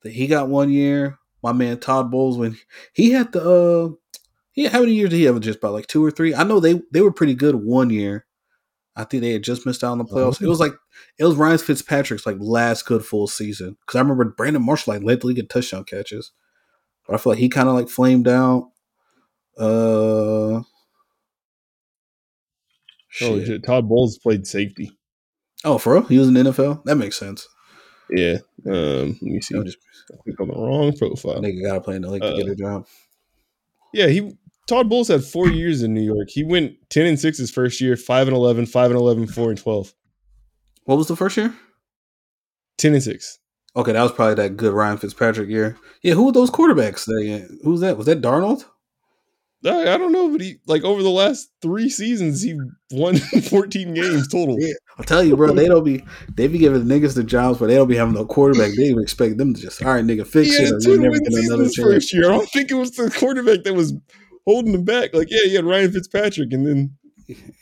the, 0.02 0.10
he 0.10 0.26
got 0.26 0.48
one 0.48 0.70
year. 0.70 1.18
My 1.42 1.52
man 1.52 1.78
Todd 1.78 2.10
Bowles 2.10 2.38
when 2.38 2.56
he 2.92 3.10
had 3.10 3.32
the 3.32 3.42
uh 3.42 3.94
he 4.52 4.66
how 4.66 4.80
many 4.80 4.92
years 4.94 5.10
did 5.10 5.16
he 5.16 5.24
have? 5.24 5.38
Just 5.40 5.58
about 5.58 5.72
like 5.74 5.86
two 5.86 6.04
or 6.04 6.10
three. 6.10 6.34
I 6.34 6.44
know 6.44 6.60
they 6.60 6.80
they 6.92 7.00
were 7.02 7.12
pretty 7.12 7.34
good 7.34 7.54
one 7.56 7.90
year. 7.90 8.24
I 8.96 9.04
think 9.04 9.20
they 9.20 9.32
had 9.32 9.44
just 9.44 9.66
missed 9.66 9.84
out 9.84 9.92
on 9.92 9.98
the 9.98 10.04
playoffs. 10.06 10.40
It 10.40 10.48
was 10.48 10.60
like 10.60 10.72
it 11.18 11.24
was 11.24 11.36
Ryan 11.36 11.58
Fitzpatrick's 11.58 12.26
like 12.26 12.36
last 12.40 12.86
good 12.86 13.04
full 13.04 13.26
season 13.26 13.76
because 13.80 13.96
I 13.96 14.00
remember 14.00 14.24
Brandon 14.24 14.62
Marshall 14.64 14.94
like 14.94 15.02
led 15.02 15.20
the 15.20 15.26
league 15.28 15.38
in 15.38 15.46
touchdown 15.46 15.84
catches, 15.84 16.32
but 17.06 17.14
I 17.14 17.18
feel 17.18 17.32
like 17.32 17.38
he 17.40 17.48
kind 17.50 17.68
of 17.68 17.74
like 17.74 17.88
flamed 17.90 18.26
out. 18.28 18.70
Uh, 19.58 20.62
Oh, 23.22 23.38
shit. 23.38 23.46
shit. 23.46 23.64
Todd 23.64 23.88
Bowles 23.88 24.18
played 24.18 24.46
safety. 24.46 24.90
oh, 25.64 25.78
for 25.78 25.94
real? 25.94 26.02
He 26.04 26.18
was 26.18 26.28
in 26.28 26.34
the 26.34 26.40
NFL. 26.42 26.84
That 26.84 26.96
makes 26.96 27.16
sense. 27.18 27.46
Yeah. 28.10 28.38
Um, 28.66 29.18
let 29.20 29.22
me 29.22 29.40
see. 29.40 29.56
I'll 29.56 29.64
just 29.64 29.78
I 30.12 30.16
clicked 30.22 30.40
on 30.40 30.48
the 30.48 30.54
wrong 30.54 30.96
profile. 30.96 31.40
nigga 31.40 31.62
got 31.64 31.74
to 31.74 31.80
play 31.80 31.96
in 31.96 32.02
the 32.02 32.10
league 32.10 32.22
to 32.22 32.36
get 32.36 32.48
Uh, 32.48 32.52
a 32.52 32.54
job. 32.54 32.86
Yeah, 33.92 34.06
he 34.08 34.36
Todd 34.68 34.88
Bowles 34.88 35.08
had 35.08 35.24
four 35.24 35.48
years 35.48 35.82
in 35.82 35.94
New 35.94 36.02
York. 36.02 36.28
He 36.28 36.44
went 36.44 36.74
10 36.90 37.06
and 37.06 37.18
6 37.20 37.38
his 37.38 37.50
first 37.50 37.80
year, 37.80 37.96
5 37.96 38.28
and 38.28 38.36
11, 38.36 38.66
5 38.66 38.90
and 38.90 38.98
11, 38.98 39.28
4 39.28 39.50
and 39.50 39.58
12. 39.58 39.94
What 40.84 40.98
was 40.98 41.06
the 41.08 41.16
first 41.16 41.36
year? 41.36 41.54
10 42.78 42.94
and 42.94 43.02
6. 43.02 43.38
Okay, 43.76 43.92
that 43.92 44.02
was 44.02 44.12
probably 44.12 44.34
that 44.34 44.56
good 44.56 44.72
Ryan 44.72 44.98
Fitzpatrick 44.98 45.48
year. 45.48 45.76
Yeah, 46.02 46.14
who 46.14 46.26
were 46.26 46.32
those 46.32 46.50
quarterbacks? 46.50 47.04
They, 47.06 47.46
who 47.62 47.70
was 47.72 47.80
that? 47.80 47.96
Was 47.96 48.06
that 48.06 48.20
Darnold? 48.22 48.64
I, 49.66 49.96
don't 49.96 50.12
know, 50.12 50.30
but 50.30 50.40
he 50.40 50.56
like 50.66 50.84
over 50.84 51.02
the 51.02 51.10
last 51.10 51.50
three 51.62 51.88
seasons, 51.88 52.42
he 52.42 52.58
won 52.92 53.16
14 53.50 53.94
games 53.94 54.28
total. 54.28 54.56
Yeah, 54.58 54.74
I'll 54.98 55.04
tell 55.04 55.22
you, 55.24 55.36
bro. 55.36 55.52
They 55.52 55.66
don't 55.66 55.84
be 55.84 56.04
they 56.34 56.46
be 56.46 56.58
giving 56.58 56.86
the 56.86 56.94
niggas 56.94 57.14
the 57.14 57.24
jobs, 57.24 57.58
but 57.58 57.66
they 57.66 57.74
don't 57.74 57.88
be 57.88 57.96
having 57.96 58.14
no 58.14 58.24
quarterback. 58.26 58.72
They 58.76 58.84
even 58.84 59.02
expect 59.02 59.38
them 59.38 59.54
to 59.54 59.60
just 59.60 59.82
all 59.82 59.94
right, 59.94 60.04
nigga, 60.04 60.26
fix 60.26 60.58
it, 60.58 60.82
two 60.82 60.92
we 60.92 60.98
never 60.98 61.18
get 61.18 61.32
another 61.32 61.64
chance. 61.64 61.76
first 61.76 62.12
year. 62.12 62.26
I 62.26 62.36
don't 62.36 62.48
think 62.50 62.70
it 62.70 62.74
was 62.74 62.92
the 62.92 63.10
quarterback 63.10 63.64
that 63.64 63.74
was 63.74 63.94
holding 64.46 64.74
him 64.74 64.84
back. 64.84 65.12
Like, 65.14 65.28
yeah, 65.30 65.42
you 65.44 65.56
had 65.56 65.64
Ryan 65.64 65.92
Fitzpatrick, 65.92 66.52
and 66.52 66.66
then 66.66 66.96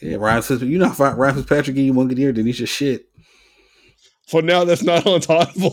Yeah, 0.00 0.16
Ryan 0.16 0.42
Fitzpatrick. 0.42 0.70
You 0.70 0.78
know 0.78 0.92
Ryan 0.98 1.34
Fitzpatrick 1.36 1.76
gave 1.76 1.86
you 1.86 1.92
one 1.92 2.08
good 2.08 2.18
year, 2.18 2.32
then 2.32 2.46
he's 2.46 2.58
just 2.58 2.74
shit. 2.74 3.06
for 4.28 4.42
now, 4.42 4.64
that's 4.64 4.82
not 4.82 5.06
on 5.06 5.20
top. 5.20 5.50
No, 5.56 5.70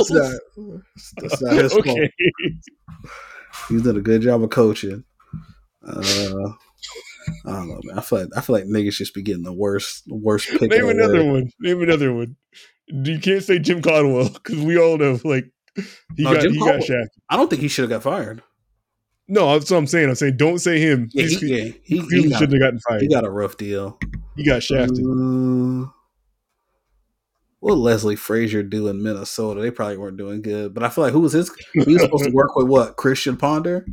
it's 0.00 0.10
not. 0.10 0.32
That's 1.18 1.42
not 1.42 1.52
his 1.54 1.72
fault. 1.84 2.10
He's 3.68 3.82
done 3.82 3.96
a 3.96 4.00
good 4.00 4.22
job 4.22 4.42
of 4.42 4.50
coaching. 4.50 5.04
Uh, 5.86 6.52
I 7.44 7.52
don't 7.52 7.68
know, 7.68 7.80
man. 7.84 7.98
I 7.98 8.02
feel 8.02 8.20
like 8.20 8.28
I 8.36 8.40
feel 8.40 8.56
like 8.56 8.64
niggas 8.66 8.96
just 8.96 9.14
be 9.14 9.22
getting 9.22 9.42
the 9.42 9.52
worst, 9.52 10.04
the 10.06 10.14
worst 10.14 10.48
pick. 10.48 10.70
Name 10.70 10.88
another 10.88 11.24
word. 11.24 11.32
one. 11.32 11.50
Name 11.60 11.82
another 11.82 12.12
one. 12.14 12.36
You 12.88 13.18
can't 13.18 13.42
say 13.42 13.58
Jim 13.58 13.82
Caldwell 13.82 14.28
because 14.30 14.58
we 14.60 14.78
all 14.78 14.96
know 14.96 15.18
like 15.24 15.46
he 16.16 16.22
No, 16.24 16.32
got 16.34 16.42
Jim 16.42 16.52
he 16.52 16.58
Caldwell- 16.58 16.78
got 16.78 16.86
shafted. 16.86 17.22
I 17.28 17.36
don't 17.36 17.48
think 17.50 17.62
he 17.62 17.68
should 17.68 17.90
have 17.90 17.90
got 17.90 18.02
fired. 18.02 18.42
No, 19.28 19.52
that's 19.58 19.70
what 19.72 19.78
I'm 19.78 19.86
saying. 19.88 20.08
I'm 20.08 20.14
saying 20.14 20.36
don't 20.36 20.58
say 20.60 20.78
him. 20.78 21.08
Yeah, 21.12 21.26
he, 21.26 21.46
yeah, 21.46 21.72
he, 21.82 21.98
clearly 21.98 22.28
he, 22.28 22.34
shouldn't 22.34 22.52
have 22.52 22.60
gotten 22.60 22.80
fired. 22.88 23.02
he 23.02 23.08
got 23.08 23.24
a 23.24 23.30
rough 23.30 23.56
deal. 23.56 23.98
He 24.36 24.44
got 24.44 24.62
shafted. 24.62 25.00
Uh, 25.04 25.86
what 27.58 27.74
Leslie 27.78 28.14
Frazier 28.14 28.62
do 28.62 28.86
in 28.86 29.02
Minnesota? 29.02 29.60
They 29.60 29.72
probably 29.72 29.96
weren't 29.96 30.16
doing 30.16 30.42
good. 30.42 30.74
But 30.74 30.84
I 30.84 30.90
feel 30.90 31.02
like 31.02 31.12
who 31.12 31.20
was 31.20 31.32
his? 31.32 31.50
He 31.72 31.94
was 31.94 32.02
supposed 32.02 32.24
to 32.24 32.30
work 32.30 32.54
with 32.54 32.68
what? 32.68 32.96
Christian 32.96 33.36
Ponder. 33.36 33.84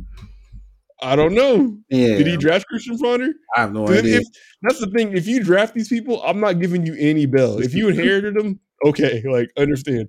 I 1.02 1.16
don't 1.16 1.34
know. 1.34 1.78
Yeah, 1.90 2.06
Did 2.18 2.26
he 2.26 2.36
draft 2.36 2.66
Christian 2.66 2.98
Ponder? 2.98 3.32
I 3.56 3.60
have 3.60 3.72
no 3.72 3.88
idea. 3.88 4.18
if- 4.18 4.26
that's 4.62 4.80
the 4.80 4.86
thing. 4.90 5.16
If 5.16 5.26
you 5.26 5.42
draft 5.42 5.74
these 5.74 5.88
people, 5.88 6.22
I'm 6.22 6.40
not 6.40 6.60
giving 6.60 6.86
you 6.86 6.94
any 6.98 7.26
bell. 7.26 7.58
If 7.60 7.74
you 7.74 7.88
inherited 7.88 8.34
them, 8.34 8.60
okay, 8.86 9.22
like 9.30 9.50
understand. 9.58 10.08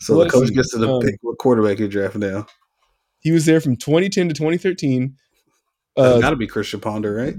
so 0.00 0.14
the 0.14 0.18
let's 0.20 0.34
coach 0.34 0.48
see. 0.48 0.54
gets 0.54 0.70
to 0.72 0.78
the 0.78 0.88
Um, 0.92 1.00
pick 1.00 1.14
what 1.22 1.38
quarterback 1.38 1.78
you 1.78 1.88
draft 1.88 2.16
now. 2.16 2.46
He 3.20 3.30
was 3.30 3.46
there 3.46 3.60
from 3.60 3.76
2010 3.76 4.28
to 4.28 4.34
2013. 4.34 5.16
Uh, 5.96 6.18
Got 6.20 6.30
to 6.30 6.36
be 6.36 6.46
Christian 6.46 6.80
Ponder, 6.80 7.14
right? 7.14 7.36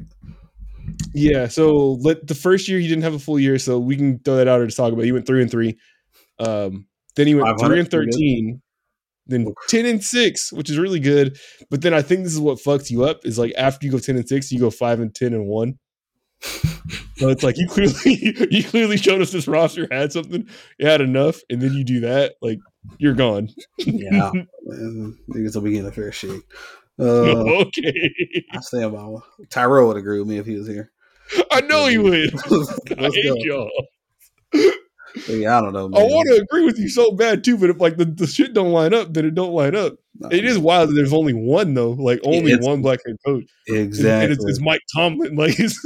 yeah, 1.13 1.47
so 1.47 1.93
let 2.01 2.27
the 2.27 2.35
first 2.35 2.67
year 2.67 2.79
he 2.79 2.87
didn't 2.87 3.03
have 3.03 3.13
a 3.13 3.19
full 3.19 3.39
year, 3.39 3.57
so 3.59 3.79
we 3.79 3.95
can 3.95 4.19
throw 4.19 4.35
that 4.37 4.47
out 4.47 4.57
there 4.59 4.67
to 4.67 4.75
talk 4.75 4.93
about. 4.93 5.05
He 5.05 5.11
went 5.11 5.25
three 5.25 5.41
and 5.41 5.51
three. 5.51 5.77
Um, 6.39 6.87
then 7.15 7.27
he 7.27 7.35
went 7.35 7.59
three 7.59 7.79
and 7.79 7.89
thirteen. 7.89 8.61
Then 9.25 9.53
ten 9.69 9.85
and 9.85 10.03
six, 10.03 10.51
which 10.51 10.69
is 10.69 10.77
really 10.77 10.99
good. 10.99 11.37
But 11.69 11.81
then 11.81 11.93
I 11.93 12.01
think 12.01 12.23
this 12.23 12.33
is 12.33 12.39
what 12.39 12.57
fucks 12.57 12.91
you 12.91 13.03
up 13.05 13.25
is 13.25 13.39
like 13.39 13.53
after 13.57 13.85
you 13.85 13.91
go 13.91 13.99
ten 13.99 14.17
and 14.17 14.27
six, 14.27 14.51
you 14.51 14.59
go 14.59 14.69
five 14.69 14.99
and 14.99 15.13
ten 15.13 15.33
and 15.33 15.47
one. 15.47 15.79
So 17.17 17.29
it's 17.29 17.43
like 17.43 17.57
you 17.57 17.67
clearly 17.67 18.47
you 18.51 18.63
clearly 18.63 18.97
showed 18.97 19.21
us 19.21 19.31
this 19.31 19.47
roster 19.47 19.87
had 19.91 20.11
something, 20.11 20.47
it 20.79 20.85
had 20.85 20.99
enough, 20.99 21.41
and 21.49 21.61
then 21.61 21.73
you 21.73 21.83
do 21.83 22.01
that, 22.01 22.35
like 22.41 22.59
you're 22.97 23.13
gone. 23.13 23.49
Yeah, 23.77 24.31
man, 24.63 25.17
niggas 25.29 25.55
will 25.55 25.61
be 25.61 25.71
getting 25.71 25.87
a 25.87 25.91
fair 25.91 26.11
shake. 26.11 26.41
Uh, 26.99 27.63
okay, 27.63 28.45
I 28.51 28.59
stand 28.59 28.93
by 28.93 29.03
one. 29.03 29.23
Tyrell 29.49 29.87
would 29.87 29.97
agree 29.97 30.19
with 30.19 30.27
me 30.27 30.37
if 30.37 30.45
he 30.45 30.55
was 30.55 30.67
here. 30.67 30.91
I 31.49 31.61
know 31.61 31.87
he 31.87 31.97
would. 31.97 32.35
I 32.99 33.09
hate 33.09 33.47
go. 33.49 33.67
y'all. 34.53 34.73
Yeah, 35.27 35.57
I 35.57 35.61
don't 35.61 35.73
know. 35.73 35.87
Man. 35.89 36.01
I 36.01 36.05
want 36.05 36.27
to 36.27 36.41
agree 36.41 36.65
with 36.65 36.79
you 36.79 36.89
so 36.89 37.11
bad 37.11 37.43
too, 37.43 37.57
but 37.57 37.69
if 37.69 37.79
like 37.79 37.97
the, 37.97 38.05
the 38.05 38.25
shit 38.27 38.53
don't 38.53 38.71
line 38.71 38.93
up, 38.93 39.13
then 39.13 39.25
it 39.25 39.35
don't 39.35 39.53
line 39.53 39.75
up. 39.75 39.93
It 40.31 40.45
is 40.45 40.57
wild 40.59 40.89
that 40.89 40.93
there's 40.93 41.13
only 41.13 41.33
one 41.33 41.73
though, 41.73 41.91
like 41.91 42.19
only 42.23 42.51
it's- 42.53 42.65
one 42.65 42.81
black 42.81 42.99
head 43.05 43.17
coach, 43.25 43.45
exactly. 43.67 44.23
and 44.23 44.31
it's, 44.33 44.45
it's 44.45 44.61
Mike 44.61 44.81
Tomlin, 44.95 45.35
like 45.37 45.55
he's 45.55 45.79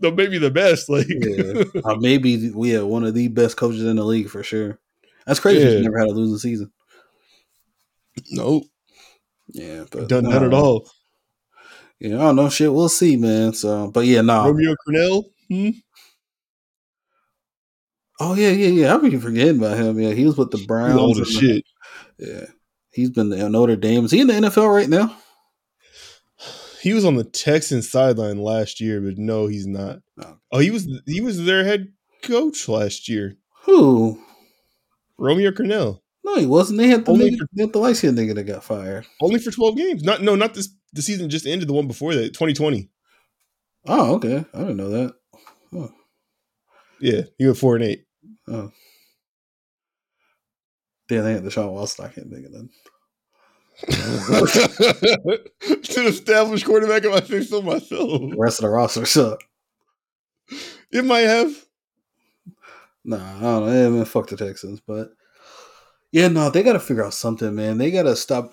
the 0.00 0.10
maybe 0.12 0.38
the 0.38 0.50
best, 0.50 0.88
like 0.88 1.06
yeah, 1.08 1.64
uh, 1.84 1.96
maybe 1.96 2.50
we 2.50 2.70
have 2.70 2.86
one 2.86 3.04
of 3.04 3.14
the 3.14 3.28
best 3.28 3.56
coaches 3.56 3.84
in 3.84 3.96
the 3.96 4.04
league 4.04 4.28
for 4.28 4.42
sure. 4.42 4.78
That's 5.26 5.40
crazy. 5.40 5.68
Yeah. 5.68 5.80
Never 5.82 5.98
had 5.98 6.08
a 6.08 6.12
losing 6.12 6.38
season. 6.38 6.72
no, 8.30 8.64
Yeah, 9.48 9.84
but 9.90 10.08
done 10.08 10.24
none 10.24 10.44
at 10.44 10.54
all. 10.54 10.88
Yeah, 11.98 12.16
I 12.16 12.20
don't 12.22 12.36
know. 12.36 12.48
Shit, 12.48 12.72
we'll 12.72 12.88
see, 12.88 13.16
man. 13.16 13.52
So, 13.52 13.90
but 13.90 14.06
yeah, 14.06 14.22
nah. 14.22 14.44
Romeo 14.46 14.74
Crennel, 14.86 15.24
hmm? 15.48 15.70
Oh 18.24 18.34
yeah, 18.34 18.50
yeah, 18.50 18.68
yeah. 18.68 18.94
I 18.94 18.98
be 18.98 19.16
forgetting 19.16 19.58
about 19.58 19.76
him. 19.78 19.98
Yeah, 19.98 20.12
he 20.12 20.24
was 20.24 20.36
with 20.36 20.50
the 20.52 20.58
He's 20.58 20.66
Browns. 20.66 20.94
old 20.98 21.18
as 21.18 21.28
shit. 21.28 21.64
Yeah, 22.18 22.46
he's 22.92 23.10
been 23.10 23.32
at 23.32 23.50
Notre 23.50 23.74
Dame. 23.76 24.04
Is 24.04 24.10
he 24.12 24.20
in 24.20 24.28
the 24.28 24.34
NFL 24.34 24.72
right 24.72 24.88
now? 24.88 25.16
He 26.80 26.92
was 26.92 27.04
on 27.04 27.14
the 27.16 27.24
Texans 27.24 27.90
sideline 27.90 28.38
last 28.38 28.80
year, 28.80 29.00
but 29.00 29.16
no, 29.18 29.46
he's 29.46 29.66
not. 29.66 29.98
Oh. 30.22 30.36
Oh, 30.52 30.58
he 30.58 30.70
was 30.70 30.86
he 31.06 31.20
was 31.20 31.44
their 31.44 31.64
head 31.64 31.88
coach 32.22 32.68
last 32.68 33.08
year. 33.08 33.34
Who? 33.62 34.20
Romeo 35.18 35.50
Crennel, 35.52 36.00
No, 36.24 36.36
he 36.36 36.46
wasn't. 36.46 36.78
They 36.78 36.88
had 36.88 37.04
the 37.04 37.12
Only 37.12 37.30
nigga, 37.30 37.38
for- 37.38 37.46
they 37.54 37.62
had 37.62 37.72
the 37.72 37.78
light 37.78 37.96
skinned 37.96 38.18
nigga 38.18 38.34
that 38.34 38.44
got 38.44 38.64
fired. 38.64 39.06
only 39.20 39.38
for 39.40 39.50
twelve 39.50 39.76
games. 39.76 40.02
Not 40.02 40.22
no, 40.22 40.34
not 40.36 40.54
this. 40.54 40.68
The 40.92 41.02
season 41.02 41.30
just 41.30 41.46
ended. 41.46 41.68
The 41.68 41.72
one 41.72 41.86
before 41.88 42.14
that, 42.14 42.34
2020. 42.34 42.88
Oh, 43.86 44.14
okay. 44.16 44.44
I 44.52 44.58
didn't 44.58 44.76
know 44.76 44.90
that. 44.90 45.14
Yeah, 47.00 47.22
he 47.38 47.46
went 47.46 47.56
four 47.58 47.74
and 47.76 47.84
eight. 47.84 48.04
Oh. 48.48 48.70
Damn, 51.08 51.24
they 51.24 51.32
had 51.34 51.44
Deshaun 51.44 51.72
Watson. 51.72 52.04
I 52.04 52.08
can't 52.08 52.30
think 52.30 52.46
of 52.46 52.52
that. 52.52 52.68
to 55.84 56.06
established 56.06 56.64
quarterback, 56.64 57.04
if 57.04 57.12
I 57.12 57.20
think 57.20 57.44
so 57.44 57.62
myself. 57.62 58.20
The 58.30 58.36
rest 58.36 58.58
of 58.60 58.62
the 58.64 58.68
roster 58.70 59.06
suck. 59.06 59.42
It 60.90 61.04
might 61.04 61.20
have. 61.20 61.52
Nah, 63.04 63.16
I 63.38 63.40
don't 63.40 63.66
know. 63.66 63.90
Man, 63.90 64.04
fuck 64.04 64.28
the 64.28 64.36
Texans, 64.36 64.80
but 64.86 65.10
yeah, 66.12 66.28
no, 66.28 66.50
they 66.50 66.62
got 66.62 66.74
to 66.74 66.80
figure 66.80 67.04
out 67.04 67.14
something, 67.14 67.54
man. 67.54 67.78
They 67.78 67.90
got 67.90 68.04
to 68.04 68.14
stop. 68.14 68.52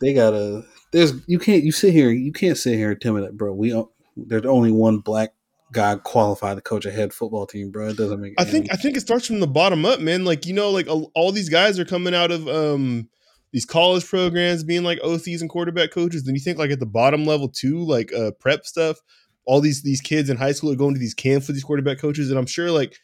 They 0.00 0.14
got 0.14 0.30
to. 0.30 0.64
There's 0.92 1.12
you 1.26 1.38
can't 1.38 1.64
you 1.64 1.72
sit 1.72 1.92
here 1.92 2.10
you 2.10 2.32
can't 2.32 2.56
sit 2.56 2.74
here 2.76 2.92
and 2.92 3.00
tell 3.00 3.14
me 3.14 3.22
that, 3.22 3.36
bro. 3.36 3.52
We 3.52 3.70
don't- 3.70 3.90
there's 4.14 4.44
only 4.44 4.70
one 4.70 4.98
black 4.98 5.32
guy 5.72 5.96
qualified 5.96 6.56
to 6.56 6.62
coach 6.62 6.84
a 6.86 6.90
head 6.90 7.12
football 7.12 7.46
team, 7.46 7.70
bro. 7.70 7.88
It 7.88 7.96
doesn't 7.96 8.20
make. 8.20 8.34
I 8.38 8.44
think 8.44 8.72
I 8.72 8.76
think 8.76 8.96
it 8.96 9.00
starts 9.00 9.26
from 9.26 9.40
the 9.40 9.46
bottom 9.46 9.84
up, 9.84 10.00
man. 10.00 10.24
Like 10.24 10.46
you 10.46 10.52
know, 10.52 10.70
like 10.70 10.86
all 10.88 11.32
these 11.32 11.48
guys 11.48 11.78
are 11.78 11.84
coming 11.84 12.14
out 12.14 12.30
of 12.30 12.46
um 12.48 13.08
these 13.52 13.64
college 13.64 14.06
programs, 14.06 14.64
being 14.64 14.84
like 14.84 15.00
OCs 15.00 15.40
and 15.40 15.50
quarterback 15.50 15.90
coaches. 15.90 16.24
Then 16.24 16.34
you 16.34 16.40
think 16.40 16.58
like 16.58 16.70
at 16.70 16.80
the 16.80 16.86
bottom 16.86 17.24
level 17.24 17.48
too, 17.48 17.78
like 17.84 18.12
uh 18.12 18.32
prep 18.38 18.64
stuff. 18.64 18.98
All 19.44 19.60
these 19.60 19.82
these 19.82 20.00
kids 20.00 20.30
in 20.30 20.36
high 20.36 20.52
school 20.52 20.70
are 20.72 20.76
going 20.76 20.94
to 20.94 21.00
these 21.00 21.14
camps 21.14 21.48
with 21.48 21.56
these 21.56 21.64
quarterback 21.64 21.98
coaches, 21.98 22.30
and 22.30 22.38
I'm 22.38 22.46
sure 22.46 22.70
like 22.70 22.96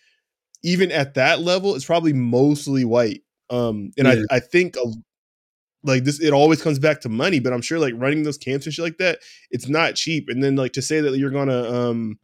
even 0.62 0.90
at 0.92 1.14
that 1.14 1.40
level, 1.40 1.74
it's 1.74 1.84
probably 1.84 2.12
mostly 2.12 2.84
white. 2.84 3.22
Um, 3.50 3.90
and 3.98 4.06
Yeah. 4.06 4.22
I 4.30 4.36
I 4.36 4.40
think 4.40 4.76
a, 4.76 4.84
like 5.84 6.04
this, 6.04 6.20
it 6.20 6.32
always 6.32 6.62
comes 6.62 6.78
back 6.78 7.00
to 7.02 7.08
money. 7.08 7.40
But 7.40 7.52
I'm 7.52 7.62
sure 7.62 7.78
like 7.78 7.94
running 7.96 8.22
those 8.22 8.38
camps 8.38 8.66
and 8.66 8.74
shit 8.74 8.84
like 8.84 8.98
that, 8.98 9.18
it's 9.50 9.68
not 9.68 9.94
cheap. 9.94 10.28
And 10.28 10.42
then 10.42 10.56
like 10.56 10.72
to 10.74 10.82
say 10.82 11.00
that 11.00 11.16
you're 11.16 11.30
gonna 11.30 11.62
um 11.62 12.18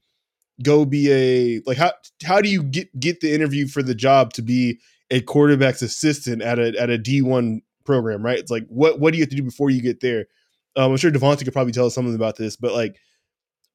go 0.63 0.85
be 0.85 1.11
a 1.11 1.61
like 1.67 1.77
how 1.77 1.93
how 2.25 2.41
do 2.41 2.49
you 2.49 2.63
get 2.63 2.99
get 2.99 3.21
the 3.21 3.35
interview 3.35 3.67
for 3.67 3.83
the 3.83 3.95
job 3.95 4.33
to 4.35 4.43
be 4.43 4.79
a 5.11 5.21
quarterback's 5.21 5.83
assistant 5.83 6.43
at 6.43 6.59
a 6.59 6.75
at 6.79 6.91
a 6.91 6.99
D 6.99 7.23
one 7.23 7.63
program, 7.85 8.25
right? 8.25 8.39
It's 8.39 8.51
like 8.51 8.67
what 8.69 9.01
what 9.01 9.13
do 9.13 9.19
you 9.19 9.23
have 9.23 9.31
to 9.31 9.37
do 9.37 9.43
before 9.43 9.71
you 9.71 9.83
get 9.83 10.01
there? 10.01 10.27
Um, 10.77 10.93
I'm 10.93 10.97
sure 10.97 11.11
Devontae 11.11 11.45
could 11.45 11.53
probably 11.53 11.73
tell 11.73 11.87
us 11.87 11.95
something 11.95 12.15
about 12.15 12.37
this, 12.37 12.57
but 12.57 12.73
like 12.73 12.97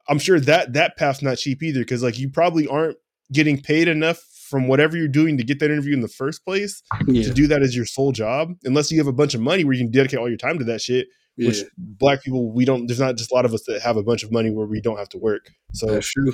I'm 0.07 0.19
sure 0.19 0.39
that 0.39 0.73
that 0.73 0.97
path's 0.97 1.21
not 1.21 1.37
cheap 1.37 1.61
either 1.63 1.81
because 1.81 2.03
like 2.03 2.17
you 2.17 2.29
probably 2.29 2.67
aren't 2.67 2.97
getting 3.31 3.61
paid 3.61 3.87
enough 3.87 4.19
from 4.49 4.67
whatever 4.67 4.97
you're 4.97 5.07
doing 5.07 5.37
to 5.37 5.43
get 5.43 5.59
that 5.59 5.69
interview 5.69 5.93
in 5.93 6.01
the 6.01 6.07
first 6.07 6.43
place 6.43 6.81
yeah, 7.05 7.23
to 7.23 7.31
do 7.31 7.45
that 7.47 7.61
as 7.61 7.75
your 7.75 7.85
sole 7.85 8.11
job, 8.11 8.53
unless 8.63 8.91
you 8.91 8.97
have 8.97 9.07
a 9.07 9.13
bunch 9.13 9.35
of 9.35 9.41
money 9.41 9.63
where 9.63 9.73
you 9.73 9.83
can 9.83 9.91
dedicate 9.91 10.17
all 10.17 10.27
your 10.27 10.37
time 10.37 10.57
to 10.57 10.65
that 10.65 10.81
shit. 10.81 11.07
yeah, 11.37 11.49
Which 11.49 11.63
black 11.77 12.23
people 12.23 12.51
we 12.51 12.65
don't. 12.65 12.87
There's 12.87 12.99
not 12.99 13.15
just 13.15 13.31
a 13.31 13.35
lot 13.35 13.45
of 13.45 13.53
us 13.53 13.63
that 13.67 13.81
have 13.83 13.95
a 13.95 14.03
bunch 14.03 14.23
of 14.23 14.31
money 14.31 14.49
where 14.49 14.65
we 14.65 14.81
don't 14.81 14.97
have 14.97 15.09
to 15.09 15.19
work. 15.19 15.51
So 15.73 15.85
that's 15.85 16.11
true. 16.11 16.33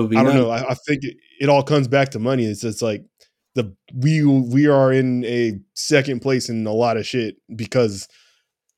Would 0.00 0.10
be. 0.10 0.16
I 0.16 0.22
don't 0.22 0.34
nice. 0.34 0.42
know. 0.42 0.50
I, 0.50 0.70
I 0.70 0.74
think 0.74 1.04
it, 1.04 1.16
it 1.40 1.48
all 1.48 1.62
comes 1.62 1.88
back 1.88 2.10
to 2.10 2.18
money. 2.18 2.44
It's 2.44 2.64
it's 2.64 2.82
like 2.82 3.04
the 3.54 3.74
we 3.94 4.24
we 4.24 4.66
are 4.66 4.92
in 4.92 5.24
a 5.24 5.58
second 5.74 6.20
place 6.20 6.48
in 6.48 6.66
a 6.66 6.72
lot 6.72 6.96
of 6.96 7.06
shit 7.06 7.36
because 7.54 8.08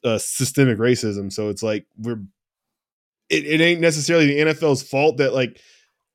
uh, 0.04 0.18
systemic 0.18 0.78
racism. 0.78 1.32
So 1.32 1.48
it's 1.48 1.62
like 1.62 1.86
we're 1.98 2.20
it, 3.28 3.44
it 3.44 3.60
ain't 3.60 3.80
necessarily 3.80 4.26
the 4.26 4.52
NFL's 4.52 4.82
fault 4.82 5.18
that 5.18 5.34
like 5.34 5.60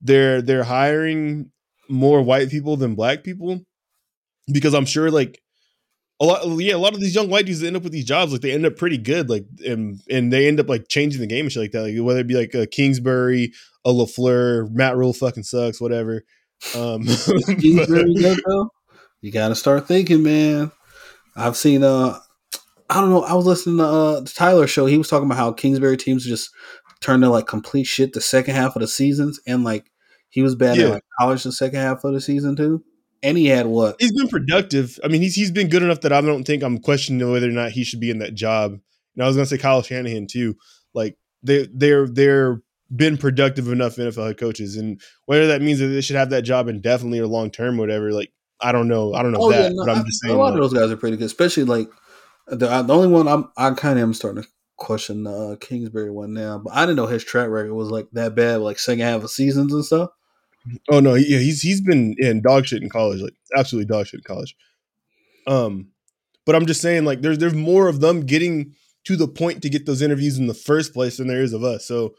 they're 0.02 0.41
they're 0.41 0.64
hiring 0.64 1.52
more 1.89 2.22
white 2.22 2.49
people 2.49 2.78
than 2.78 2.95
black 2.95 3.24
people 3.24 3.62
because 4.52 4.74
I'm 4.74 4.86
sure 4.86 5.12
like 5.12 5.41
a 6.22 6.26
lot 6.26 6.45
yeah 6.61 6.76
a 6.76 6.78
lot 6.78 6.93
of 6.93 7.01
these 7.01 7.13
young 7.15 7.30
white 7.30 7.45
dudes 7.45 7.59
that 7.59 7.67
end 7.67 7.76
up 7.76 7.84
with 7.84 7.91
these 7.91 8.05
jobs 8.05 8.32
like 8.32 8.41
they 8.41 8.51
end 8.53 8.65
up 8.65 8.78
pretty 8.78 8.97
good 8.97 9.30
like 9.30 9.43
and 9.67 9.99
and 10.09 10.32
they 10.32 10.47
end 10.47 10.59
up 10.61 10.69
like 10.69 10.88
changing 10.88 11.19
the 11.19 11.28
game 11.28 11.45
and 11.45 11.51
shit 11.51 11.61
like 11.63 11.72
that 11.72 11.82
like 11.82 11.95
whether 11.97 12.19
it 12.22 12.28
be 12.28 12.36
like 12.36 12.53
a 12.53 12.65
Kingsbury 12.67 13.51
a 13.84 13.89
LaFleur 13.91 14.69
Matt 14.72 14.95
Rhule 14.95 15.11
fucking 15.13 15.43
sucks 15.43 15.82
whatever 15.82 16.24
um 16.78 17.03
Kingsbury 17.59 18.13
though? 18.45 18.69
You 19.22 19.32
got 19.32 19.49
to 19.49 19.55
start 19.55 19.88
thinking, 19.88 20.24
man. 20.24 20.72
I've 21.36 21.55
seen. 21.57 21.84
uh 21.84 22.17
I 22.89 22.95
don't 22.99 23.09
know. 23.09 23.24
I 23.24 23.34
was 23.36 23.45
listening 23.45 23.78
to 23.78 23.86
uh, 23.86 24.19
the 24.19 24.30
Tyler 24.30 24.67
show. 24.67 24.86
He 24.86 24.97
was 24.97 25.07
talking 25.07 25.26
about 25.26 25.38
how 25.38 25.53
Kingsbury 25.53 25.95
teams 25.95 26.26
just 26.26 26.49
turn 26.99 27.22
to 27.22 27.30
like 27.30 27.47
complete 27.47 27.86
shit 27.86 28.11
the 28.13 28.19
second 28.19 28.55
half 28.55 28.76
of 28.76 28.82
the 28.82 28.88
seasons, 28.88 29.39
and 29.47 29.63
like 29.63 29.89
he 30.30 30.41
was 30.41 30.55
bad 30.55 30.76
Yeah. 30.78 30.86
at 30.88 30.91
like 30.95 31.03
college 31.19 31.43
the 31.43 31.51
second 31.53 31.80
half 31.80 32.03
of 32.03 32.13
the 32.13 32.19
season 32.19 32.55
too. 32.55 32.84
And 33.24 33.38
he 33.38 33.47
had 33.47 33.67
what? 33.67 33.97
he's 33.99 34.13
been 34.13 34.28
productive. 34.28 34.99
I 35.03 35.07
mean, 35.07 35.22
he's 35.22 35.36
he's 35.36 35.51
been 35.51 35.69
good 35.69 35.84
enough 35.84 36.01
that 36.01 36.11
I 36.13 36.22
don't 36.22 36.43
think 36.43 36.63
I'm 36.63 36.80
questioning 36.80 37.32
whether 37.32 37.47
or 37.47 37.51
not 37.53 37.72
he 37.72 37.84
should 37.84 37.99
be 37.99 38.09
in 38.09 38.19
that 38.19 38.34
job. 38.34 38.72
And 39.15 39.24
I 39.24 39.28
was 39.28 39.36
gonna 39.36 39.45
say 39.45 39.57
Kyle 39.57 39.82
Shanahan 39.84 40.28
too. 40.28 40.55
Like 40.93 41.17
they 41.43 41.67
they're 41.74 42.07
they're 42.07 42.61
been 42.93 43.17
productive 43.17 43.67
enough 43.69 43.95
NFL 43.97 44.28
head 44.28 44.38
coaches, 44.38 44.76
and 44.76 44.99
whether 45.26 45.47
that 45.47 45.61
means 45.61 45.80
that 45.80 45.88
they 45.88 46.01
should 46.01 46.15
have 46.15 46.32
that 46.32 46.41
job 46.41 46.67
indefinitely 46.67 47.19
or 47.19 47.28
long 47.28 47.51
term, 47.51 47.78
whatever. 47.78 48.11
Like 48.11 48.32
I 48.59 48.72
don't 48.72 48.88
know. 48.88 49.13
I 49.13 49.22
don't 49.22 49.32
know 49.34 49.51
that, 49.51 49.72
no, 49.74 49.86
but 49.86 49.91
I'm 49.91 49.99
I- 50.01 50.03
just 50.03 50.24
a 50.24 50.28
saying. 50.28 50.38
lot 50.39 50.53
of 50.53 50.59
those 50.59 50.74
guys 50.74 50.89
are 50.91 50.97
pretty 50.97 51.17
good, 51.17 51.26
especially 51.26 51.63
like 51.65 51.89
the 52.47 52.82
the 52.82 52.93
only 52.93 53.07
one 53.07 53.28
I'm 53.28 53.51
I 53.55 53.69
kind 53.72 53.99
of 53.99 54.03
am 54.03 54.13
starting 54.13 54.43
to 54.43 54.49
question 54.78 55.24
the 55.26 55.32
uh, 55.32 55.55
Kingsbury 55.57 56.09
one 56.09 56.34
now, 56.34 56.57
but 56.57 56.74
I 56.74 56.82
didn't 56.88 56.95
know 56.95 57.05
his 57.05 57.24
track 57.24 57.49
record 57.49 57.74
was 57.74 57.89
like 57.91 58.07
that 58.13 58.34
bad, 58.34 58.61
like 58.61 58.80
second 58.80 59.01
half 59.05 59.24
of 59.24 59.30
seasons 59.30 59.72
and 59.74 59.86
stuff. 59.86 60.09
Oh 60.89 60.99
no, 60.99 61.16
yeah, 61.16 61.39
he's 61.39 61.62
he's 61.62 61.82
been 61.82 62.16
in 62.18 62.41
dog 62.41 62.66
shit 62.66 62.84
in 62.84 62.89
college, 62.89 63.22
like 63.22 63.34
absolutely 63.55 63.88
dog 63.88 64.07
shit 64.07 64.20
in 64.20 64.24
college. 64.24 64.55
Um, 65.47 65.89
but 66.45 66.55
I'm 66.55 66.66
just 66.66 66.82
saying, 66.82 67.05
like, 67.05 67.22
there's 67.22 67.38
there's 67.38 67.53
more 67.53 67.88
of 67.88 67.99
them 68.01 68.22
getting 68.22 68.74
to 69.05 69.16
the 69.16 69.28
point 69.28 69.62
to 69.64 69.70
get 69.70 69.86
those 69.86 70.01
interviews 70.01 70.38
in 70.38 70.47
the 70.47 70.53
first 70.53 70.93
place 70.93 71.18
than 71.18 71.28
there 71.28 71.41
is 71.41 71.53
of 71.53 71.64
us. 71.64 71.86
So 71.86 72.16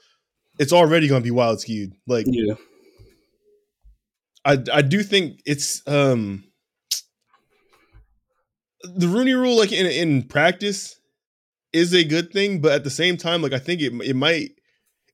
it's 0.58 0.72
already 0.72 1.08
gonna 1.08 1.20
be 1.22 1.30
wild 1.30 1.60
skewed. 1.60 1.94
Like 2.06 2.26
Yeah, 2.28 2.54
I 4.44 4.58
I 4.72 4.82
do 4.82 5.02
think 5.02 5.40
it's 5.46 5.86
um 5.86 6.44
the 8.82 9.08
Rooney 9.08 9.34
Rule, 9.34 9.56
like 9.56 9.72
in 9.72 9.86
in 9.86 10.24
practice, 10.24 10.98
is 11.72 11.94
a 11.94 12.04
good 12.04 12.32
thing, 12.32 12.60
but 12.60 12.72
at 12.72 12.84
the 12.84 12.90
same 12.90 13.16
time, 13.16 13.42
like 13.42 13.52
I 13.52 13.58
think 13.58 13.80
it 13.80 13.92
it 14.02 14.16
might 14.16 14.50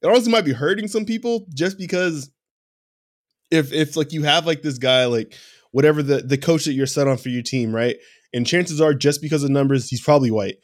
it 0.03 0.07
also 0.07 0.31
might 0.31 0.45
be 0.45 0.53
hurting 0.53 0.89
some 0.89 1.05
people 1.05 1.47
just 1.55 1.79
because 1.79 2.31
if 3.51 3.73
if 3.73 3.97
like 3.97 4.13
you 4.13 4.23
have 4.25 4.47
like 4.47 4.63
this 4.63 4.79
guy 4.79 5.07
like 5.07 5.35
whatever 5.71 6.03
the 6.03 6.19
the 6.19 6.39
coach 6.39 6.65
that 6.65 6.73
you're 6.73 6.87
set 6.87 7.09
on 7.09 7.17
for 7.17 7.29
your 7.29 7.43
team, 7.43 7.75
right? 7.75 7.97
And 8.33 8.47
chances 8.47 8.81
are 8.81 8.95
just 8.95 9.23
because 9.23 9.43
of 9.43 9.51
numbers, 9.51 9.89
he's 9.89 10.03
probably 10.03 10.31
white. 10.31 10.57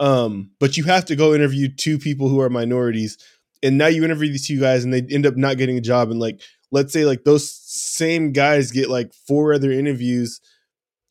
Um, 0.00 0.52
but 0.60 0.76
you 0.76 0.84
have 0.84 1.04
to 1.06 1.16
go 1.16 1.34
interview 1.34 1.68
two 1.74 1.98
people 1.98 2.28
who 2.28 2.40
are 2.40 2.50
minorities, 2.50 3.18
and 3.62 3.76
now 3.76 3.88
you 3.88 4.04
interview 4.04 4.30
these 4.30 4.46
two 4.46 4.60
guys, 4.60 4.84
and 4.84 4.94
they 4.94 5.02
end 5.10 5.26
up 5.26 5.36
not 5.36 5.56
getting 5.56 5.76
a 5.76 5.80
job. 5.80 6.10
And 6.10 6.20
like, 6.20 6.40
let's 6.70 6.92
say 6.92 7.04
like 7.04 7.24
those 7.24 7.52
same 7.52 8.32
guys 8.32 8.70
get 8.70 8.88
like 8.88 9.12
four 9.26 9.52
other 9.52 9.72
interviews, 9.72 10.40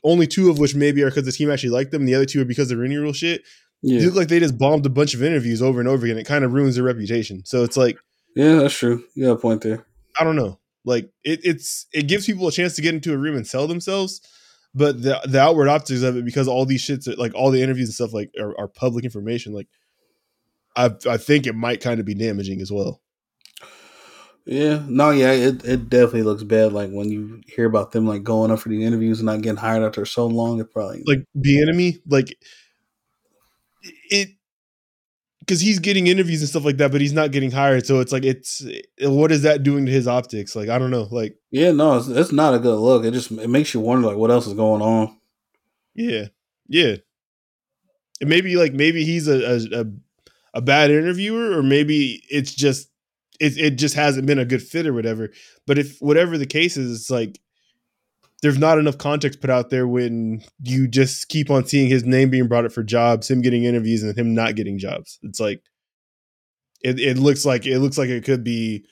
only 0.03 0.27
two 0.27 0.49
of 0.49 0.59
which 0.59 0.75
maybe 0.75 1.03
are 1.03 1.09
because 1.09 1.25
the 1.25 1.31
team 1.33 1.51
actually 1.51 1.71
liked 1.71 1.91
them, 1.91 2.03
and 2.03 2.09
the 2.09 2.15
other 2.15 2.25
two 2.25 2.41
are 2.41 2.45
because 2.45 2.71
of 2.71 2.77
Rooney 2.77 2.95
Rule 2.95 3.13
shit. 3.13 3.43
Yeah, 3.81 3.99
You 3.99 4.05
look 4.07 4.15
like 4.15 4.27
they 4.29 4.39
just 4.39 4.57
bombed 4.57 4.85
a 4.85 4.89
bunch 4.89 5.13
of 5.13 5.21
interviews 5.21 5.61
over 5.61 5.79
and 5.79 5.87
over 5.89 6.05
again. 6.05 6.17
It 6.17 6.25
kind 6.25 6.43
of 6.43 6.53
ruins 6.53 6.75
their 6.75 6.83
reputation. 6.83 7.43
So 7.45 7.63
it's 7.63 7.77
like 7.77 7.97
yeah, 8.35 8.55
that's 8.55 8.77
true. 8.77 9.03
You 9.15 9.25
got 9.25 9.31
a 9.33 9.37
point 9.37 9.61
there. 9.61 9.85
I 10.19 10.23
don't 10.23 10.35
know. 10.35 10.59
Like 10.87 11.11
it, 11.23 11.41
it's 11.43 11.85
it 11.93 12.07
gives 12.07 12.25
people 12.25 12.47
a 12.47 12.51
chance 12.51 12.75
to 12.77 12.81
get 12.81 12.95
into 12.95 13.13
a 13.13 13.17
room 13.17 13.35
and 13.35 13.45
sell 13.45 13.67
themselves, 13.67 14.21
but 14.73 15.01
the 15.03 15.19
the 15.25 15.39
outward 15.41 15.67
optics 15.67 16.01
of 16.01 16.15
it 16.15 16.25
because 16.25 16.47
all 16.47 16.65
these 16.65 16.81
shits 16.81 17.07
are, 17.07 17.15
like 17.17 17.35
all 17.35 17.51
the 17.51 17.61
interviews 17.61 17.89
and 17.89 17.95
stuff 17.95 18.13
like 18.13 18.31
are, 18.39 18.57
are 18.57 18.69
public 18.69 19.03
information. 19.03 19.53
Like 19.53 19.67
I 20.77 20.91
I 21.07 21.17
think 21.17 21.45
it 21.45 21.55
might 21.55 21.81
kind 21.81 21.99
of 21.99 22.05
be 22.05 22.15
damaging 22.15 22.61
as 22.61 22.71
well. 22.71 23.01
Yeah, 24.45 24.81
no, 24.87 25.11
yeah, 25.11 25.33
it, 25.33 25.65
it 25.65 25.89
definitely 25.89 26.23
looks 26.23 26.43
bad. 26.43 26.71
Like 26.71 26.89
when 26.89 27.09
you 27.11 27.41
hear 27.47 27.65
about 27.65 27.91
them 27.91 28.07
like 28.07 28.23
going 28.23 28.49
up 28.49 28.59
for 28.59 28.69
the 28.69 28.85
interviews 28.85 29.19
and 29.19 29.25
not 29.25 29.41
getting 29.41 29.57
hired 29.57 29.83
after 29.83 30.05
so 30.05 30.25
long, 30.25 30.61
it 30.61 30.71
probably 30.71 31.03
Like 31.05 31.25
the 31.35 31.61
enemy, 31.61 31.99
like 32.07 32.33
it 34.09 34.29
because 35.47 35.61
he's 35.61 35.79
getting 35.79 36.07
interviews 36.07 36.41
and 36.41 36.49
stuff 36.49 36.65
like 36.65 36.77
that, 36.77 36.91
but 36.91 36.99
he's 36.99 37.13
not 37.13 37.31
getting 37.31 37.51
hired. 37.51 37.85
So 37.85 38.01
it's 38.01 38.11
like 38.11 38.25
it's 38.25 38.65
eh, 38.65 39.07
what 39.07 39.31
is 39.31 39.43
that 39.43 39.63
doing 39.63 39.85
to 39.85 39.91
his 39.91 40.07
optics? 40.07 40.55
Like 40.55 40.67
I 40.67 40.77
don't 40.77 40.91
know. 40.91 41.07
Like 41.09 41.37
yeah, 41.51 41.71
no, 41.71 41.97
it's, 41.97 42.07
it's 42.07 42.31
not 42.33 42.53
a 42.53 42.59
good 42.59 42.77
look. 42.77 43.05
It 43.05 43.11
just 43.11 43.31
it 43.31 43.49
makes 43.49 43.73
you 43.73 43.79
wonder 43.79 44.07
like 44.07 44.17
what 44.17 44.29
else 44.29 44.45
is 44.45 44.53
going 44.53 44.81
on. 44.81 45.17
Yeah, 45.95 46.25
yeah. 46.67 46.97
And 48.19 48.29
maybe 48.29 48.57
like 48.57 48.73
maybe 48.73 49.05
he's 49.05 49.27
a 49.27 49.55
a, 49.55 49.81
a, 49.81 49.85
a 50.55 50.61
bad 50.61 50.91
interviewer, 50.91 51.57
or 51.57 51.63
maybe 51.63 52.23
it's 52.29 52.53
just 52.53 52.89
it 53.39 53.57
it 53.57 53.71
just 53.77 53.95
hasn't 53.95 54.27
been 54.27 54.39
a 54.39 54.45
good 54.45 54.61
fit 54.61 54.85
or 54.85 54.93
whatever. 54.93 55.29
But 55.65 55.77
if 55.77 55.97
whatever 55.99 56.37
the 56.37 56.45
case 56.45 56.75
is, 56.75 56.99
it's 56.99 57.09
like 57.09 57.39
there's 58.41 58.57
not 58.57 58.77
enough 58.77 58.97
context 58.97 59.41
put 59.41 59.49
out 59.49 59.69
there 59.69 59.87
when 59.87 60.43
you 60.63 60.87
just 60.87 61.27
keep 61.29 61.49
on 61.49 61.65
seeing 61.65 61.89
his 61.89 62.03
name 62.03 62.29
being 62.29 62.47
brought 62.47 62.65
up 62.65 62.71
for 62.71 62.83
jobs, 62.83 63.29
him 63.29 63.41
getting 63.41 63.63
interviews, 63.63 64.03
and 64.03 64.17
him 64.17 64.35
not 64.35 64.55
getting 64.55 64.77
jobs. 64.77 65.19
It's 65.23 65.39
like 65.39 65.63
it 66.83 66.99
it 66.99 67.17
looks 67.17 67.45
like 67.45 67.65
it 67.65 67.79
looks 67.79 67.97
like 67.97 68.09
it 68.09 68.23
could 68.23 68.43
be 68.43 68.85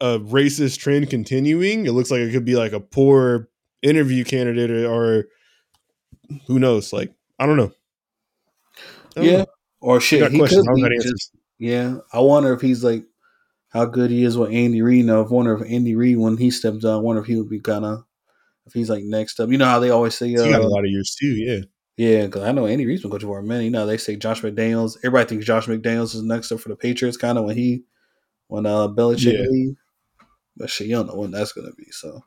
a 0.00 0.18
racist 0.18 0.78
trend 0.78 1.10
continuing. 1.10 1.86
It 1.86 1.92
looks 1.92 2.10
like 2.10 2.20
it 2.20 2.32
could 2.32 2.44
be 2.44 2.56
like 2.56 2.72
a 2.72 2.80
poor 2.80 3.48
interview 3.82 4.24
candidate 4.24 4.70
or, 4.70 4.86
or 4.90 5.24
who 6.46 6.58
knows? 6.58 6.92
Like 6.92 7.12
I 7.38 7.46
don't 7.46 7.56
know. 7.56 7.72
I 9.16 9.20
don't 9.20 9.24
Yeah, 9.26 9.36
know. 9.38 9.46
or 9.80 9.96
I 9.96 9.98
shit, 10.00 10.20
got 10.20 10.32
he 10.32 10.38
questions. 10.38 10.66
could 10.66 10.70
I 10.70 10.88
don't 10.88 10.90
be 10.90 10.98
just 11.02 11.32
yeah. 11.58 11.98
I 12.12 12.20
wonder 12.20 12.52
if 12.52 12.60
he's 12.60 12.82
like 12.82 13.04
how 13.68 13.84
good 13.84 14.10
he 14.10 14.24
is 14.24 14.36
with 14.36 14.50
Andy 14.52 14.82
Reid. 14.82 15.04
Now, 15.04 15.22
I 15.22 15.28
wonder 15.28 15.54
if 15.54 15.70
Andy 15.70 15.94
Reid 15.94 16.18
when 16.18 16.36
he 16.36 16.50
steps 16.50 16.78
down, 16.82 16.94
I 16.94 16.98
wonder 16.98 17.22
if 17.22 17.28
he 17.28 17.36
would 17.36 17.48
be 17.48 17.60
kind 17.60 17.84
of 17.84 18.04
if 18.70 18.74
he's 18.74 18.88
like 18.88 19.02
next 19.04 19.40
up. 19.40 19.50
You 19.50 19.58
know 19.58 19.64
how 19.66 19.80
they 19.80 19.90
always 19.90 20.14
say, 20.14 20.28
He 20.28 20.34
got 20.36 20.60
a 20.60 20.64
uh, 20.64 20.68
lot 20.68 20.84
of 20.84 20.90
years 20.90 21.16
too. 21.18 21.26
Yeah. 21.34 21.60
yeah, 21.96 22.26
because 22.26 22.42
I 22.44 22.52
know 22.52 22.66
Andy 22.66 22.86
Reid's 22.86 23.02
been 23.02 23.10
coaching 23.10 23.28
for 23.28 23.40
a 23.40 23.42
minute. 23.42 23.64
You 23.64 23.70
know 23.70 23.84
they 23.86 23.96
say 23.96 24.16
Josh 24.16 24.42
McDaniels. 24.42 24.96
Everybody 24.98 25.28
thinks 25.28 25.44
Josh 25.46 25.66
McDaniels 25.66 26.14
is 26.14 26.22
next 26.22 26.52
up 26.52 26.60
for 26.60 26.68
the 26.68 26.76
Patriots, 26.76 27.16
kind 27.16 27.36
of 27.36 27.44
when 27.44 27.56
he 27.56 27.82
when 28.46 28.64
uh 28.64 28.88
Belichick 28.88 29.32
Yeah. 29.34 29.46
leave. 29.50 29.76
But 30.56 30.70
shit, 30.70 30.86
you 30.86 30.94
don't 30.94 31.08
know 31.08 31.16
when 31.16 31.30
that's 31.32 31.52
gonna 31.52 31.72
be. 31.76 31.86
So 31.90 32.22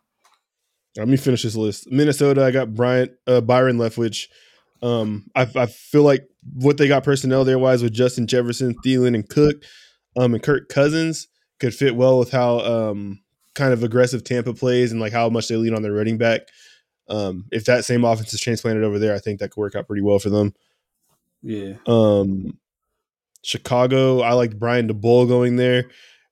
Let 0.97 1.07
me 1.07 1.17
finish 1.17 1.43
this 1.43 1.55
list. 1.55 1.89
Minnesota, 1.91 2.43
I 2.43 2.51
got 2.51 2.73
Bryant, 2.73 3.11
uh, 3.25 3.41
Byron 3.41 3.77
Leftwich. 3.77 4.25
Um, 4.81 5.27
I, 5.33 5.47
I 5.55 5.65
feel 5.67 6.03
like 6.03 6.27
what 6.53 6.77
they 6.77 6.87
got 6.89 7.03
personnel 7.05 7.45
there 7.45 7.57
wise 7.57 7.81
with 7.81 7.93
Justin 7.93 8.27
Jefferson, 8.27 8.75
Thielen, 8.85 9.15
and 9.15 9.27
Cook, 9.27 9.63
um, 10.17 10.33
and 10.33 10.43
Kirk 10.43 10.67
Cousins 10.67 11.29
could 11.59 11.73
fit 11.73 11.95
well 11.95 12.19
with 12.19 12.31
how 12.31 12.59
um 12.59 13.22
kind 13.55 13.73
of 13.73 13.83
aggressive 13.83 14.23
Tampa 14.23 14.53
plays 14.53 14.91
and 14.91 14.99
like 14.99 15.13
how 15.13 15.29
much 15.29 15.47
they 15.47 15.55
lean 15.55 15.75
on 15.75 15.81
their 15.81 15.93
running 15.93 16.17
back. 16.17 16.41
Um, 17.09 17.45
if 17.51 17.65
that 17.65 17.85
same 17.85 18.05
offense 18.05 18.33
is 18.33 18.39
transplanted 18.39 18.83
over 18.83 18.99
there, 18.99 19.13
I 19.13 19.19
think 19.19 19.39
that 19.39 19.51
could 19.51 19.59
work 19.59 19.75
out 19.75 19.87
pretty 19.87 20.01
well 20.01 20.19
for 20.19 20.29
them. 20.29 20.53
yeah, 21.41 21.73
Um, 21.85 22.57
Chicago, 23.43 24.21
I 24.21 24.33
like 24.33 24.57
Brian 24.57 24.87
Daboll 24.87 25.27
going 25.27 25.57
there 25.57 25.85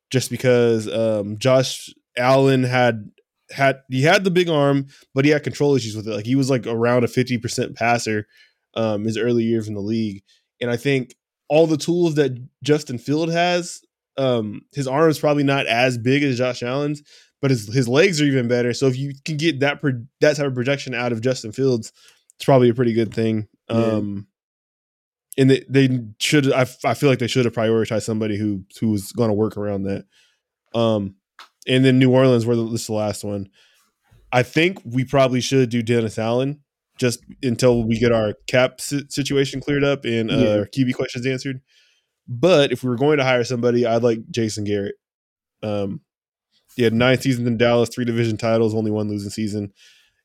just 0.10 0.30
because 0.30 0.88
um, 0.88 1.38
Josh 1.38 1.94
Allen 2.18 2.64
had 2.64 3.12
had 3.50 3.82
he 3.90 4.02
had 4.02 4.24
the 4.24 4.32
big 4.32 4.50
arm, 4.50 4.88
but 5.14 5.26
he 5.26 5.32
had 5.32 5.44
control 5.44 5.76
issues 5.76 5.96
with 5.96 6.08
it. 6.08 6.16
Like 6.16 6.26
he 6.26 6.36
was 6.36 6.50
like 6.50 6.66
around 6.66 7.04
a 7.04 7.08
fifty 7.08 7.38
percent 7.38 7.76
passer 7.76 8.28
um, 8.76 9.04
his 9.04 9.18
early 9.18 9.44
years 9.44 9.68
in 9.68 9.74
the 9.74 9.82
league, 9.82 10.24
and 10.62 10.72
I 10.72 10.78
think 10.78 11.16
all 11.50 11.68
the 11.68 11.78
tools 11.78 12.16
that 12.16 12.32
Justin 12.64 12.98
Field 12.98 13.30
has, 13.30 13.82
um, 14.18 14.62
his 14.74 14.88
arm's 14.88 15.20
probably 15.20 15.44
not 15.44 15.66
as 15.68 15.98
big 15.98 16.24
as 16.24 16.38
Josh 16.38 16.64
Allen's, 16.64 17.02
but 17.42 17.52
his 17.52 17.74
his 17.74 17.88
legs 17.88 18.22
are 18.22 18.26
even 18.26 18.48
better. 18.48 18.74
So 18.74 18.88
if 18.88 18.98
you 18.98 19.14
can 19.26 19.38
get 19.38 19.60
that 19.62 19.82
pro- 19.82 20.06
that 20.20 20.36
type 20.38 20.46
of 20.48 20.56
projection 20.56 20.94
out 20.94 21.12
of 21.12 21.22
Justin 21.22 21.52
Fields, 21.52 21.92
it's 22.36 22.46
probably 22.46 22.70
a 22.70 22.74
pretty 22.74 22.94
good 22.94 23.14
thing. 23.14 23.48
Yeah. 23.70 23.76
Um, 23.78 24.28
and 25.38 25.50
they, 25.50 25.64
they 25.70 26.00
should 26.20 26.52
I, 26.52 26.68
I 26.84 26.94
feel 26.94 27.10
like 27.10 27.20
they 27.20 27.28
should 27.28 27.46
have 27.46 27.54
prioritized 27.54 28.04
somebody 28.04 28.38
who 28.38 28.64
who 28.80 28.90
was 28.90 29.12
going 29.14 29.30
to 29.30 29.34
work 29.34 29.56
around 29.56 29.84
that 29.84 30.06
um 30.76 31.16
and 31.68 31.86
then 31.86 32.00
new 32.00 32.12
orleans 32.12 32.46
where 32.46 32.56
this 32.58 32.82
is 32.82 32.88
the 32.88 32.94
last 32.94 33.24
one 33.24 33.48
i 34.34 34.44
think 34.44 34.82
we 34.84 35.06
probably 35.06 35.40
should 35.40 35.70
do 35.70 35.82
dennis 35.82 36.20
allen 36.20 36.60
just 36.98 37.24
until 37.42 37.86
we 37.88 37.98
get 37.98 38.12
our 38.12 38.34
cap 38.48 38.82
si- 38.82 39.06
situation 39.08 39.62
cleared 39.62 39.86
up 39.86 40.04
and 40.04 40.30
uh 40.30 40.36
Yeah. 40.36 40.54
our 40.58 40.66
qb 40.66 40.94
questions 40.94 41.26
answered 41.26 41.62
but 42.28 42.72
if 42.72 42.84
we 42.84 42.90
were 42.90 42.98
going 42.98 43.18
to 43.18 43.24
hire 43.24 43.44
somebody 43.44 43.86
i'd 43.86 44.04
like 44.04 44.20
jason 44.30 44.64
garrett 44.64 44.96
um 45.64 46.02
he 46.76 46.84
had 46.84 46.94
nine 46.94 47.20
seasons 47.20 47.48
in 47.48 47.58
dallas 47.58 47.90
three 47.90 48.06
division 48.06 48.38
titles 48.38 48.74
only 48.74 48.92
one 48.92 49.10
losing 49.10 49.30
season 49.30 49.72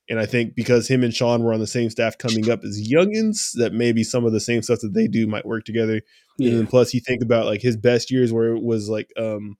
and 0.09 0.21
I 0.21 0.27
think 0.27 0.55
because 0.55 0.89
him 0.89 1.03
and 1.03 1.13
Sean 1.13 1.43
were 1.43 1.53
on 1.53 1.61
the 1.61 1.67
same 1.67 1.91
staff 1.91 2.17
coming 2.17 2.49
up 2.51 2.63
as 2.65 2.89
youngins, 2.89 3.53
that 3.55 3.73
maybe 3.73 4.05
some 4.05 4.25
of 4.25 4.33
the 4.33 4.41
same 4.41 4.63
stuff 4.63 4.81
that 4.81 4.95
they 4.95 5.09
do 5.09 5.27
might 5.27 5.47
work 5.47 5.65
together. 5.65 5.95
And 5.95 6.03
yeah, 6.39 6.55
then 6.55 6.67
plus 6.67 6.95
you 6.95 7.01
think 7.01 7.23
about 7.23 7.47
like 7.47 7.61
his 7.61 7.77
best 7.77 8.11
years 8.11 8.33
where 8.33 8.55
it 8.55 8.63
was 8.63 8.89
like 8.89 9.13
um 9.17 9.57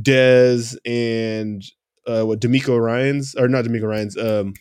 Dez 0.00 0.76
and 0.86 1.62
uh 2.06 2.24
what 2.24 2.40
D'Amico 2.40 2.76
Ryan's 2.76 3.34
or 3.34 3.48
not 3.48 3.64
D'Amico 3.64 3.86
Ryan's, 3.86 4.16
um 4.16 4.54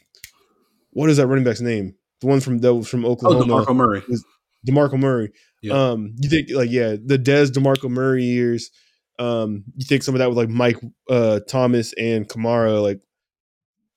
what 0.92 1.10
is 1.10 1.18
that 1.18 1.28
running 1.28 1.46
back's 1.46 1.62
name? 1.62 1.96
The 2.22 2.28
one 2.28 2.40
from 2.40 2.60
was 2.60 2.90
from 2.90 3.06
oh, 3.06 3.12
Oklahoma. 3.12 3.66
Demarco 3.66 3.76
Murray. 3.76 4.04
DeMarco 4.68 5.00
Murray. 5.00 5.32
Um, 5.72 6.16
you 6.20 6.30
think 6.30 6.50
like 6.52 6.72
yeah, 6.72 6.96
the 7.04 7.18
Dez 7.18 7.52
DeMarco 7.52 7.90
Murray 7.90 8.24
years. 8.24 8.72
Um, 9.20 9.64
you 9.76 9.86
think 9.86 10.04
some 10.04 10.16
of 10.16 10.20
that 10.20 10.30
with 10.30 10.38
like 10.38 10.50
Mike 10.50 10.78
uh 11.10 11.40
Thomas 11.48 11.94
and 11.94 12.28
Kamara 12.28 12.82
like 12.82 13.00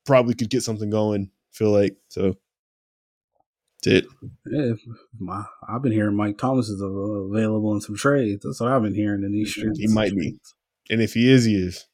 probably 0.05 0.35
could 0.35 0.51
get 0.51 0.63
something 0.63 0.91
going. 0.91 1.31
Feel 1.53 1.73
like 1.73 1.97
so. 2.09 2.35
That's 3.83 4.05
it. 4.05 4.07
Yeah, 4.51 4.73
my, 5.19 5.45
I've 5.69 5.83
been 5.83 5.93
hearing 5.93 6.17
Mike 6.17 6.39
Thomas 6.39 6.69
is 6.69 6.81
available 6.81 7.75
in 7.75 7.81
some 7.81 7.97
trades. 7.97 8.45
That's 8.45 8.61
what 8.61 8.73
I've 8.73 8.83
been 8.83 8.95
hearing 8.95 9.23
in 9.23 9.33
these 9.33 9.51
streets. 9.51 9.79
He 9.79 9.87
might 9.87 10.15
be, 10.15 10.37
and 10.91 11.01
if 11.01 11.15
he 11.15 11.31
is, 11.31 11.45
he 11.45 11.55
is. 11.57 11.87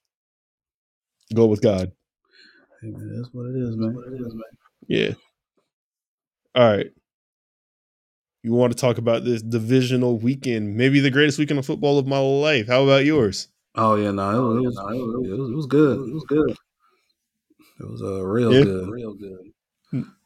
Go 1.34 1.46
with 1.46 1.62
God. 1.62 1.92
Hey, 2.80 2.90
man, 2.90 3.16
that's 3.16 3.32
what 3.32 3.46
it 3.46 3.56
is, 3.56 3.76
man. 3.76 3.94
What 3.94 4.08
it 4.08 4.14
is, 4.14 4.34
man. 4.34 4.42
Yeah. 4.86 5.12
All 6.54 6.76
right. 6.76 6.90
You 8.42 8.52
want 8.52 8.72
to 8.72 8.78
talk 8.78 8.98
about 8.98 9.24
this 9.24 9.40
divisional 9.40 10.18
weekend? 10.18 10.76
Maybe 10.76 10.98
the 10.98 11.10
greatest 11.10 11.38
weekend 11.38 11.60
of 11.60 11.66
football 11.66 11.98
of 11.98 12.08
my 12.08 12.18
life. 12.18 12.66
How 12.66 12.82
about 12.82 13.04
yours? 13.04 13.48
Oh 13.76 13.94
yeah, 13.94 14.10
no, 14.10 14.56
it 14.58 14.60
was, 14.60 14.76
it 14.76 14.82
was, 14.82 15.28
it 15.28 15.38
was, 15.38 15.50
it 15.50 15.56
was 15.56 15.66
good. 15.66 15.98
It 16.08 16.12
was 16.12 16.24
good. 16.26 16.50
It 17.80 17.90
was 17.90 18.02
uh, 18.02 18.22
real 18.24 18.52
Yeah. 18.52 18.64
good, 18.64 18.88
real 18.88 19.14
good. 19.14 19.52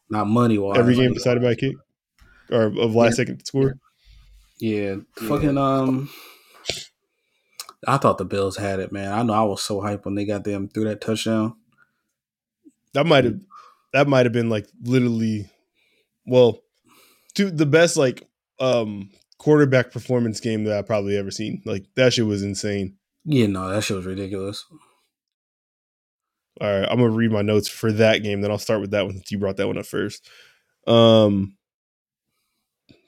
Not 0.09 0.29
money 0.29 0.57
wise. 0.57 0.79
Every 0.79 0.95
game 0.95 1.13
decided 1.13 1.43
by 1.43 1.53
a 1.53 1.57
kick 1.57 1.77
or 2.51 2.65
of 2.67 2.95
last 2.95 3.17
second 3.17 3.45
score. 3.45 3.75
Yeah, 4.59 4.97
fucking 5.17 5.59
um. 5.59 6.09
I 7.87 7.99
thought 7.99 8.19
the 8.19 8.25
Bills 8.25 8.57
had 8.57 8.81
it, 8.81 8.91
man. 8.91 9.13
I 9.13 9.23
know 9.23 9.35
I 9.35 9.43
was 9.43 9.63
so 9.63 9.81
hyped 9.81 10.05
when 10.07 10.15
they 10.15 10.25
got 10.25 10.45
them 10.45 10.69
through 10.69 10.85
that 10.85 11.01
touchdown. 11.01 11.57
That 12.95 13.07
might 13.07 13.25
have 13.25 13.41
that 13.93 14.09
might 14.09 14.27
have 14.27 14.33
been 14.33 14.49
like 14.49 14.67
literally 14.83 15.51
well 16.27 16.63
to 17.37 17.51
the 17.51 17.67
best 17.67 17.97
like 17.97 18.29
um 18.59 19.11
quarterback 19.39 19.93
performance 19.93 20.41
game 20.41 20.65
that 20.65 20.77
I've 20.77 20.87
probably 20.87 21.17
ever 21.17 21.31
seen. 21.31 21.63
Like 21.65 21.85
that 21.95 22.13
shit 22.13 22.27
was 22.27 22.43
insane. 22.43 22.97
Yeah, 23.25 23.47
no, 23.47 23.69
that 23.69 23.85
shit 23.85 23.97
was 23.97 24.07
ridiculous. 24.07 24.65
All 26.61 26.81
right, 26.81 26.89
I'm 26.91 26.99
gonna 26.99 27.11
read 27.11 27.33
my 27.33 27.43
notes 27.43 27.69
for 27.69 27.93
that 27.93 28.23
game. 28.23 28.41
Then 28.41 28.51
I'll 28.51 28.59
start 28.59 28.81
with 28.81 28.93
that 28.93 29.05
one 29.05 29.15
since 29.15 29.31
you 29.31 29.39
brought 29.39 29.57
that 29.59 29.67
one 29.67 29.79
up 29.79 29.87
first. 29.87 30.29
Um, 30.87 31.57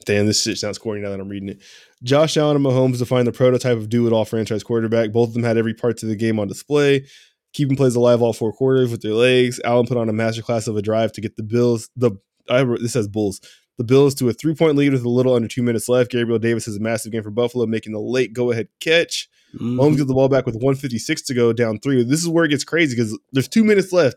damn, 0.04 0.26
this 0.26 0.42
shit 0.42 0.58
sounds 0.58 0.78
corny 0.78 1.00
now 1.00 1.10
that 1.10 1.20
I'm 1.20 1.28
reading 1.28 1.48
it. 1.50 1.62
Josh 2.02 2.36
Allen 2.36 2.56
and 2.56 2.64
Mahomes 2.64 2.98
define 2.98 3.24
the 3.24 3.32
prototype 3.32 3.76
of 3.76 3.88
do-it-all 3.88 4.24
franchise 4.24 4.62
quarterback. 4.62 5.12
Both 5.12 5.28
of 5.28 5.34
them 5.34 5.44
had 5.44 5.56
every 5.56 5.74
part 5.74 5.96
to 5.98 6.06
the 6.06 6.16
game 6.16 6.38
on 6.38 6.48
display, 6.48 7.06
keeping 7.52 7.76
plays 7.76 7.94
alive 7.94 8.20
all 8.20 8.32
four 8.32 8.52
quarters 8.52 8.90
with 8.90 9.00
their 9.00 9.14
legs. 9.14 9.60
Allen 9.64 9.86
put 9.86 9.96
on 9.96 10.08
a 10.08 10.12
masterclass 10.12 10.68
of 10.68 10.76
a 10.76 10.82
drive 10.82 11.12
to 11.12 11.20
get 11.20 11.36
the 11.36 11.42
Bills. 11.42 11.88
The 11.96 12.12
I, 12.50 12.64
this 12.64 12.92
says 12.92 13.08
Bulls. 13.08 13.40
The 13.78 13.84
Bills 13.84 14.14
to 14.16 14.28
a 14.28 14.32
three-point 14.32 14.76
lead 14.76 14.92
with 14.92 15.04
a 15.04 15.08
little 15.08 15.34
under 15.34 15.48
two 15.48 15.62
minutes 15.62 15.88
left. 15.88 16.10
Gabriel 16.10 16.38
Davis 16.38 16.66
has 16.66 16.76
a 16.76 16.80
massive 16.80 17.12
game 17.12 17.22
for 17.22 17.30
Buffalo, 17.30 17.64
making 17.64 17.92
the 17.92 18.00
late 18.00 18.32
go-ahead 18.32 18.68
catch. 18.80 19.28
Mhm. 19.56 19.76
Mahomes 19.76 19.96
gets 19.96 20.08
the 20.08 20.14
ball 20.14 20.28
back 20.28 20.44
with 20.46 20.56
156 20.56 21.22
to 21.22 21.34
go, 21.34 21.52
down 21.52 21.78
three. 21.78 22.02
This 22.02 22.20
is 22.20 22.28
where 22.28 22.44
it 22.44 22.48
gets 22.48 22.64
crazy 22.64 22.94
because 22.96 23.16
there's 23.32 23.48
two 23.48 23.64
minutes 23.64 23.92
left, 23.92 24.16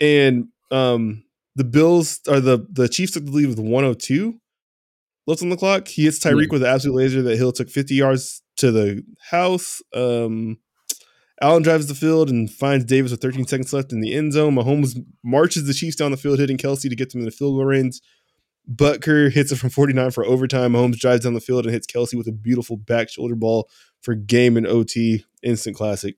and 0.00 0.48
um, 0.70 1.22
the 1.56 1.64
Bills 1.64 2.20
or 2.28 2.40
the 2.40 2.66
the 2.70 2.88
Chiefs 2.88 3.12
took 3.12 3.24
the 3.24 3.30
lead 3.30 3.46
with 3.48 3.58
102 3.58 4.38
left 5.26 5.42
on 5.42 5.48
the 5.50 5.56
clock. 5.56 5.88
He 5.88 6.04
hits 6.04 6.18
Tyreek 6.18 6.42
Yeah. 6.42 6.48
with 6.52 6.62
an 6.62 6.68
absolute 6.68 6.94
laser 6.96 7.22
that 7.22 7.36
Hill 7.36 7.52
took 7.52 7.70
50 7.70 7.94
yards 7.94 8.42
to 8.56 8.70
the 8.72 9.02
house. 9.30 9.80
Um, 9.94 10.58
Allen 11.40 11.62
drives 11.62 11.86
the 11.86 11.94
field 11.94 12.28
and 12.30 12.50
finds 12.50 12.84
Davis 12.84 13.12
with 13.12 13.20
13 13.22 13.46
seconds 13.46 13.72
left 13.72 13.92
in 13.92 14.00
the 14.00 14.12
end 14.12 14.32
zone. 14.32 14.56
Mahomes 14.56 14.96
marches 15.24 15.66
the 15.66 15.74
Chiefs 15.74 15.96
down 15.96 16.10
the 16.10 16.16
field, 16.16 16.38
hitting 16.40 16.58
Kelce 16.58 16.88
to 16.88 16.96
get 16.96 17.10
them 17.12 17.20
in 17.20 17.24
the 17.26 17.30
field 17.30 17.54
goal 17.56 17.64
range. 17.64 18.00
Butker 18.70 19.32
hits 19.32 19.50
it 19.50 19.56
from 19.56 19.70
49 19.70 20.10
for 20.10 20.26
overtime. 20.26 20.74
Holmes 20.74 20.98
drives 20.98 21.24
down 21.24 21.34
the 21.34 21.40
field 21.40 21.64
and 21.64 21.72
hits 21.72 21.86
Kelce 21.86 22.14
with 22.14 22.28
a 22.28 22.32
beautiful 22.32 22.76
back 22.76 23.08
shoulder 23.08 23.34
ball 23.34 23.68
for 24.00 24.14
game 24.14 24.56
and 24.56 24.66
OT. 24.66 25.24
Instant 25.42 25.76
classic. 25.76 26.16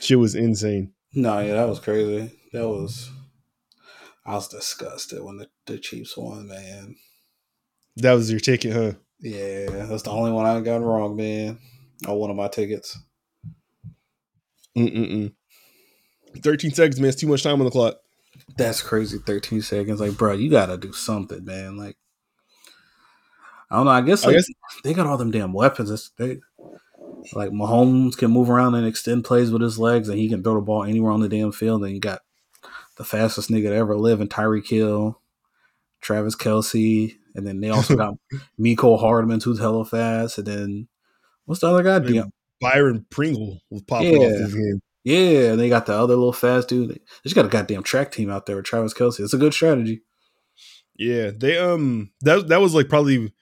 Shit 0.00 0.18
was 0.18 0.34
insane. 0.34 0.92
No, 1.12 1.40
yeah, 1.40 1.54
that 1.54 1.68
was 1.68 1.80
crazy. 1.80 2.32
That 2.52 2.68
was. 2.68 3.10
I 4.24 4.34
was 4.34 4.48
disgusted 4.48 5.22
when 5.22 5.38
the, 5.38 5.48
the 5.66 5.78
Chiefs 5.78 6.16
won, 6.16 6.46
man. 6.46 6.96
That 7.96 8.12
was 8.12 8.30
your 8.30 8.40
ticket, 8.40 8.72
huh? 8.72 8.92
Yeah, 9.18 9.86
that's 9.86 10.02
the 10.02 10.10
only 10.10 10.30
one 10.30 10.46
I 10.46 10.60
got 10.60 10.82
wrong, 10.82 11.16
man. 11.16 11.58
On 12.06 12.16
one 12.16 12.30
of 12.30 12.36
my 12.36 12.48
tickets. 12.48 12.98
Mm-mm-mm. 14.76 15.32
13 16.38 16.70
seconds, 16.70 17.00
man. 17.00 17.08
It's 17.08 17.20
too 17.20 17.26
much 17.26 17.42
time 17.42 17.60
on 17.60 17.64
the 17.64 17.70
clock. 17.70 17.96
That's 18.56 18.82
crazy. 18.82 19.18
13 19.18 19.62
seconds. 19.62 20.00
Like, 20.00 20.16
bro, 20.16 20.32
you 20.32 20.50
gotta 20.50 20.76
do 20.76 20.92
something, 20.92 21.44
man. 21.44 21.76
Like, 21.76 21.96
I 23.70 23.76
don't 23.76 23.86
know. 23.86 23.92
I 23.92 24.00
guess, 24.00 24.24
I 24.24 24.32
guess- 24.34 24.46
they 24.84 24.94
got 24.94 25.06
all 25.06 25.16
them 25.18 25.30
damn 25.30 25.52
weapons. 25.52 25.90
It's, 25.90 26.10
they, 26.18 26.40
like, 27.32 27.50
Mahomes 27.50 28.16
can 28.16 28.30
move 28.30 28.50
around 28.50 28.74
and 28.74 28.86
extend 28.86 29.24
plays 29.24 29.50
with 29.50 29.62
his 29.62 29.78
legs, 29.78 30.08
and 30.08 30.18
he 30.18 30.28
can 30.28 30.42
throw 30.42 30.54
the 30.54 30.60
ball 30.60 30.84
anywhere 30.84 31.12
on 31.12 31.20
the 31.20 31.28
damn 31.28 31.52
field. 31.52 31.84
And 31.84 31.92
you 31.94 32.00
got 32.00 32.20
the 32.96 33.04
fastest 33.04 33.50
nigga 33.50 33.68
to 33.68 33.74
ever 33.74 33.96
live 33.96 34.20
in 34.20 34.28
Tyreek 34.28 34.68
Hill, 34.68 35.20
Travis 36.00 36.34
Kelce, 36.36 37.14
and 37.34 37.46
then 37.46 37.60
they 37.60 37.70
also 37.70 37.94
got 37.96 38.14
Mecole 38.58 38.98
Hardman, 39.00 39.40
who's 39.40 39.60
hella 39.60 39.84
fast. 39.84 40.38
And 40.38 40.46
then, 40.46 40.88
what's 41.44 41.60
the 41.60 41.68
other 41.68 41.82
guy? 41.82 41.98
Maybe 42.00 42.14
Deon- 42.18 42.32
Byron 42.60 43.06
Pringle 43.10 43.60
was 43.70 43.82
popping 43.82 44.16
off 44.16 44.32
this 44.38 44.54
game. 44.54 44.82
Yeah, 45.04 45.52
and 45.52 45.60
they 45.60 45.68
got 45.70 45.86
the 45.86 45.94
other 45.94 46.14
little 46.14 46.32
fast 46.32 46.68
dude. 46.68 46.90
They 46.90 46.98
just 47.24 47.34
got 47.34 47.46
a 47.46 47.48
goddamn 47.48 47.82
track 47.82 48.12
team 48.12 48.30
out 48.30 48.46
there 48.46 48.56
with 48.56 48.66
Travis 48.66 48.92
Kelce. 48.94 49.20
It's 49.20 49.32
a 49.34 49.38
good 49.38 49.54
strategy. 49.54 50.02
Yeah, 50.98 51.30
they 51.34 51.56
um 51.58 52.10
that 52.20 52.48
that 52.48 52.60
was 52.60 52.74
like 52.74 52.88
probably 52.88 53.32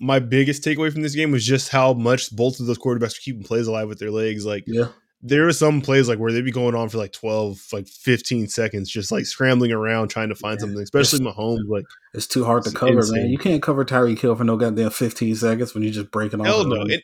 my 0.00 0.18
biggest 0.18 0.64
takeaway 0.64 0.92
from 0.92 1.02
this 1.02 1.14
game 1.14 1.30
was 1.30 1.44
just 1.46 1.68
how 1.70 1.92
much 1.92 2.34
both 2.34 2.60
of 2.60 2.66
those 2.66 2.78
quarterbacks 2.78 3.16
are 3.16 3.22
keeping 3.22 3.42
plays 3.44 3.66
alive 3.66 3.88
with 3.88 3.98
their 3.98 4.10
legs. 4.10 4.44
Like 4.46 4.64
Yeah. 4.66 4.88
there 5.22 5.46
are 5.46 5.52
some 5.52 5.80
plays 5.80 6.08
like 6.08 6.18
where 6.18 6.32
they'd 6.32 6.44
be 6.44 6.50
going 6.52 6.74
on 6.74 6.88
for 6.88 6.98
like 6.98 7.12
12, 7.12 7.58
like 7.72 7.86
15 7.88 8.48
seconds, 8.48 8.88
just 8.90 9.10
like 9.12 9.26
scrambling 9.26 9.72
around 9.72 10.08
trying 10.08 10.28
to 10.30 10.34
find 10.36 10.58
Yeah. 10.58 10.66
something, 10.66 10.82
especially 10.82 11.20
Mahomes. 11.20 11.68
Like 11.68 11.84
It's 12.14 12.26
too 12.26 12.44
hard 12.44 12.62
to 12.64 12.70
It's 12.70 12.78
cover, 12.78 13.00
man. 13.12 13.26
You 13.28 13.38
can't 13.38 13.62
cover 13.62 13.84
Tyreek 13.84 14.18
Hill 14.20 14.34
for 14.36 14.44
no 14.44 14.56
goddamn 14.56 14.90
15 14.90 15.34
seconds 15.36 15.74
when 15.74 15.82
you're 15.84 15.92
just 15.92 16.10
breaking 16.10 16.40
off. 16.40 16.46
hell 16.46 16.62
the 16.64 16.74
no. 16.76 16.82
It, 16.82 17.02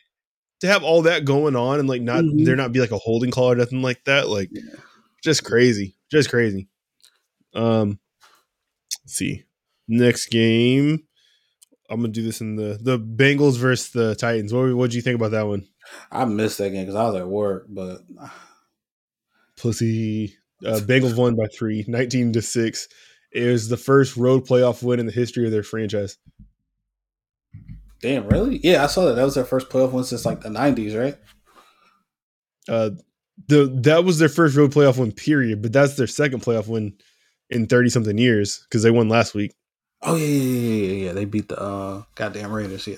to 0.61 0.67
have 0.67 0.83
all 0.83 1.01
that 1.03 1.25
going 1.25 1.55
on 1.55 1.79
and 1.79 1.89
like 1.89 2.01
not 2.01 2.23
Mhm. 2.23 2.45
there 2.45 2.55
not 2.55 2.71
be 2.71 2.79
like 2.79 2.91
a 2.91 2.97
holding 2.97 3.31
call 3.31 3.51
or 3.51 3.55
nothing 3.55 3.81
like 3.81 4.03
that, 4.05 4.29
like 4.29 4.49
Yeah. 4.51 4.61
just 5.23 5.43
crazy. 5.43 5.95
Just 6.11 6.29
crazy. 6.29 6.67
Um 7.53 7.99
let's 9.03 9.13
see. 9.15 9.43
Next 9.87 10.27
game. 10.27 11.03
I'm 11.89 12.01
gonna 12.01 12.11
do 12.13 12.23
this 12.23 12.41
in 12.41 12.55
the 12.55 12.79
the 12.81 12.97
Bengals 12.99 13.57
versus 13.57 13.89
the 13.91 14.15
Titans. 14.15 14.53
What 14.53 14.73
what 14.75 14.89
do 14.91 14.95
you 14.97 15.01
think 15.03 15.15
about 15.15 15.31
that 15.31 15.47
one? 15.47 15.67
I 16.11 16.25
missed 16.25 16.57
that 16.57 16.71
game 16.71 16.83
because 16.85 16.95
I 16.95 17.05
was 17.05 17.15
at 17.15 17.27
work, 17.27 17.65
but 17.69 18.01
Pussy. 19.57 20.35
Uh, 20.65 20.79
Bengals 20.79 21.15
won 21.15 21.35
by 21.35 21.47
three, 21.47 21.83
19 21.87 22.33
to 22.33 22.41
six. 22.41 22.87
It 23.31 23.45
was 23.47 23.67
the 23.67 23.77
first 23.77 24.15
road 24.17 24.47
playoff 24.47 24.81
win 24.81 24.99
in 24.99 25.05
the 25.05 25.11
history 25.11 25.45
of 25.45 25.51
their 25.51 25.63
franchise. 25.63 26.17
Damn, 28.01 28.27
really? 28.27 28.59
Yeah, 28.63 28.83
I 28.83 28.87
saw 28.87 29.05
that. 29.05 29.15
That 29.15 29.23
was 29.23 29.35
their 29.35 29.45
first 29.45 29.69
playoff 29.69 29.91
win 29.91 30.03
since 30.03 30.25
like 30.25 30.41
the 30.41 30.49
90s, 30.49 30.99
right? 30.99 31.17
Uh, 32.67 32.91
the 33.47 33.65
that 33.83 34.05
was 34.05 34.17
their 34.17 34.29
first 34.29 34.55
road 34.55 34.71
playoff 34.71 34.97
win, 34.97 35.11
period. 35.11 35.61
But 35.61 35.73
that's 35.73 35.95
their 35.95 36.07
second 36.07 36.41
playoff 36.41 36.67
win 36.67 36.97
in 37.49 37.67
30 37.67 37.89
something 37.89 38.17
years 38.17 38.65
because 38.69 38.83
they 38.83 38.91
won 38.91 39.09
last 39.09 39.33
week. 39.33 39.53
Oh, 40.01 40.15
yeah, 40.15 40.25
yeah, 40.25 40.51
yeah, 40.51 40.85
yeah, 40.85 41.05
yeah. 41.05 41.13
They 41.13 41.25
beat 41.25 41.49
the 41.49 41.59
uh, 41.59 42.03
goddamn 42.15 42.51
Raiders. 42.51 42.87
Yeah. 42.87 42.97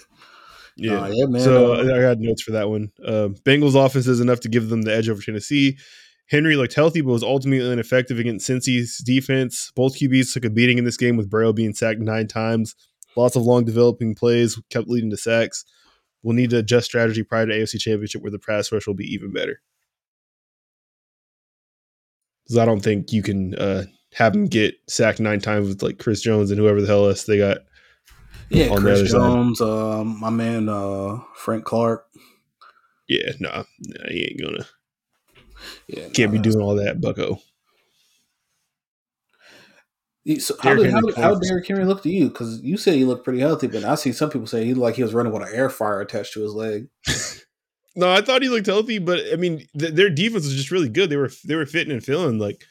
Yeah. 0.76 1.02
Uh, 1.02 1.08
yeah, 1.08 1.26
man. 1.26 1.42
so 1.42 1.74
uh, 1.74 1.98
I 1.98 2.02
got 2.02 2.20
notes 2.20 2.44
for 2.44 2.52
that 2.52 2.70
one. 2.70 2.92
Uh, 3.04 3.30
Bengals 3.46 3.76
offense 3.76 4.08
is 4.08 4.20
enough 4.20 4.42
to 4.42 4.50
give 4.50 4.70
them 4.70 4.84
the 4.84 4.94
edge 4.94 5.10
over 5.10 5.22
Tennessee. 5.22 5.78
Henry 6.30 6.56
looked 6.56 6.74
healthy, 6.74 7.02
but 7.02 7.12
was 7.12 7.24
ultimately 7.24 7.72
ineffective 7.72 8.20
against 8.20 8.48
Cincy's 8.48 9.02
defense. 9.04 9.72
Both 9.76 9.98
QBs 9.98 10.34
took 10.34 10.46
a 10.46 10.50
beating 10.50 10.78
in 10.78 10.84
this 10.84 10.98
game, 10.98 11.16
with 11.16 11.30
Burrow 11.30 11.54
being 11.54 11.74
sacked 11.74 12.00
nine 12.00 12.28
times. 12.28 12.76
Lots 13.18 13.36
of 13.36 13.42
long 13.42 13.66
developing 13.66 14.14
plays 14.14 14.62
kept 14.70 14.88
leading 14.88 15.10
to 15.10 15.18
sacks. 15.18 15.66
We'll 16.22 16.36
need 16.36 16.52
to 16.52 16.60
adjust 16.60 16.86
strategy 16.86 17.24
prior 17.24 17.48
to 17.48 17.52
AFC 17.52 17.80
Championship, 17.80 18.22
where 18.22 18.30
the 18.30 18.38
pass 18.38 18.72
rush 18.72 18.86
will 18.86 18.94
be 18.94 19.12
even 19.12 19.34
better. 19.34 19.60
Because 22.44 22.60
I 22.60 22.66
don't 22.66 22.82
think 22.82 23.12
you 23.12 23.24
can 23.24 23.56
uh, 23.56 23.86
have 24.14 24.34
them 24.34 24.46
get 24.46 24.76
sacked 24.88 25.20
nine 25.20 25.40
times 25.40 25.68
with 25.68 25.82
like 25.82 25.98
Chris 25.98 26.22
Jones 26.22 26.52
and 26.52 26.60
whoever 26.60 26.80
the 26.80 26.86
hell 26.86 27.08
else 27.08 27.24
they 27.24 27.40
got. 27.40 27.58
yeah, 28.50 28.68
on 28.68 28.84
the 28.84 28.94
Chris. 28.94 29.12
Jones, 29.12 29.62
uh, 29.62 30.04
my 30.04 30.30
man, 30.30 30.70
uh, 30.70 31.18
Frank 31.36 31.66
Clark. 31.66 32.06
Yeah, 33.10 33.32
nah, 33.40 33.64
nah 33.80 34.10
he 34.10 34.26
ain't 34.30 34.42
gonna. 34.42 34.66
Yeah, 35.88 36.10
Can't 36.10 36.32
be 36.32 36.38
doing 36.38 36.62
all 36.62 36.76
that, 36.76 37.02
Bucko. 37.02 37.40
He- 40.28 40.40
So 40.40 40.56
how, 40.62 40.76
Derrick 40.76 40.84
did, 40.84 40.92
how, 40.92 41.00
Henry 41.00 41.14
how 41.14 41.36
plays. 41.36 41.50
Derrick 41.50 41.68
Henry 41.68 41.86
look 41.86 42.04
to 42.04 42.10
you? 42.10 42.28
Because 42.28 42.62
you 42.62 42.76
said 42.76 42.96
he 42.96 43.06
looked 43.06 43.24
pretty 43.24 43.40
healthy, 43.40 43.68
but 43.68 43.86
I 43.86 43.96
see 43.96 44.12
some 44.12 44.30
people 44.30 44.46
say 44.46 44.66
he 44.66 44.74
looked 44.74 44.84
like 44.84 44.96
he 44.96 45.04
was 45.04 45.14
running 45.14 45.32
with 45.32 45.44
an 45.44 45.54
air 45.54 45.70
fryer 45.70 46.02
attached 46.02 46.34
to 46.34 46.44
his 46.44 46.54
leg. 46.54 46.90
No, 47.98 48.12
I 48.12 48.22
thought 48.22 48.44
he 48.44 48.50
looked 48.50 48.68
healthy, 48.68 49.00
but 49.00 49.22
I 49.34 49.38
mean, 49.38 49.66
th- 49.76 49.94
their 49.94 50.12
defense 50.12 50.46
was 50.46 50.54
just 50.54 50.70
really 50.70 50.88
good. 50.88 51.10
They 51.10 51.18
were 51.18 51.32
they 51.46 51.56
were 51.56 51.66
fitting 51.66 51.92
and 51.92 52.04
filling 52.04 52.38
like 52.38 52.64